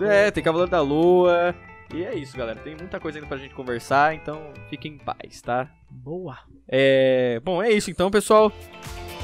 É, 0.01 0.31
tem 0.31 0.41
Cavaleiro 0.43 0.71
da 0.71 0.81
Lua. 0.81 1.53
E 1.93 2.03
é 2.03 2.15
isso, 2.15 2.37
galera. 2.37 2.59
Tem 2.63 2.75
muita 2.75 2.99
coisa 2.99 3.17
ainda 3.17 3.27
pra 3.27 3.37
gente 3.37 3.53
conversar, 3.53 4.13
então 4.15 4.39
fiquem 4.69 4.93
em 4.93 4.97
paz, 4.97 5.41
tá? 5.41 5.67
Boa. 5.89 6.37
É... 6.67 7.41
Bom, 7.43 7.61
é 7.61 7.71
isso 7.71 7.89
então, 7.91 8.09
pessoal. 8.11 8.51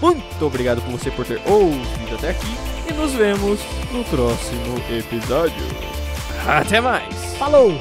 Muito 0.02 0.46
obrigado 0.46 0.82
por 0.82 0.92
você 0.92 1.10
por 1.12 1.26
ter 1.26 1.40
ouvido 1.48 2.16
até 2.16 2.32
aqui. 2.32 2.48
E 2.90 2.94
nos 2.94 3.14
vemos 3.14 3.60
no 3.94 4.04
próximo 4.06 4.76
episódio. 4.92 5.56
Até 6.48 6.82
mais! 6.82 7.36
Falou! 7.38 7.72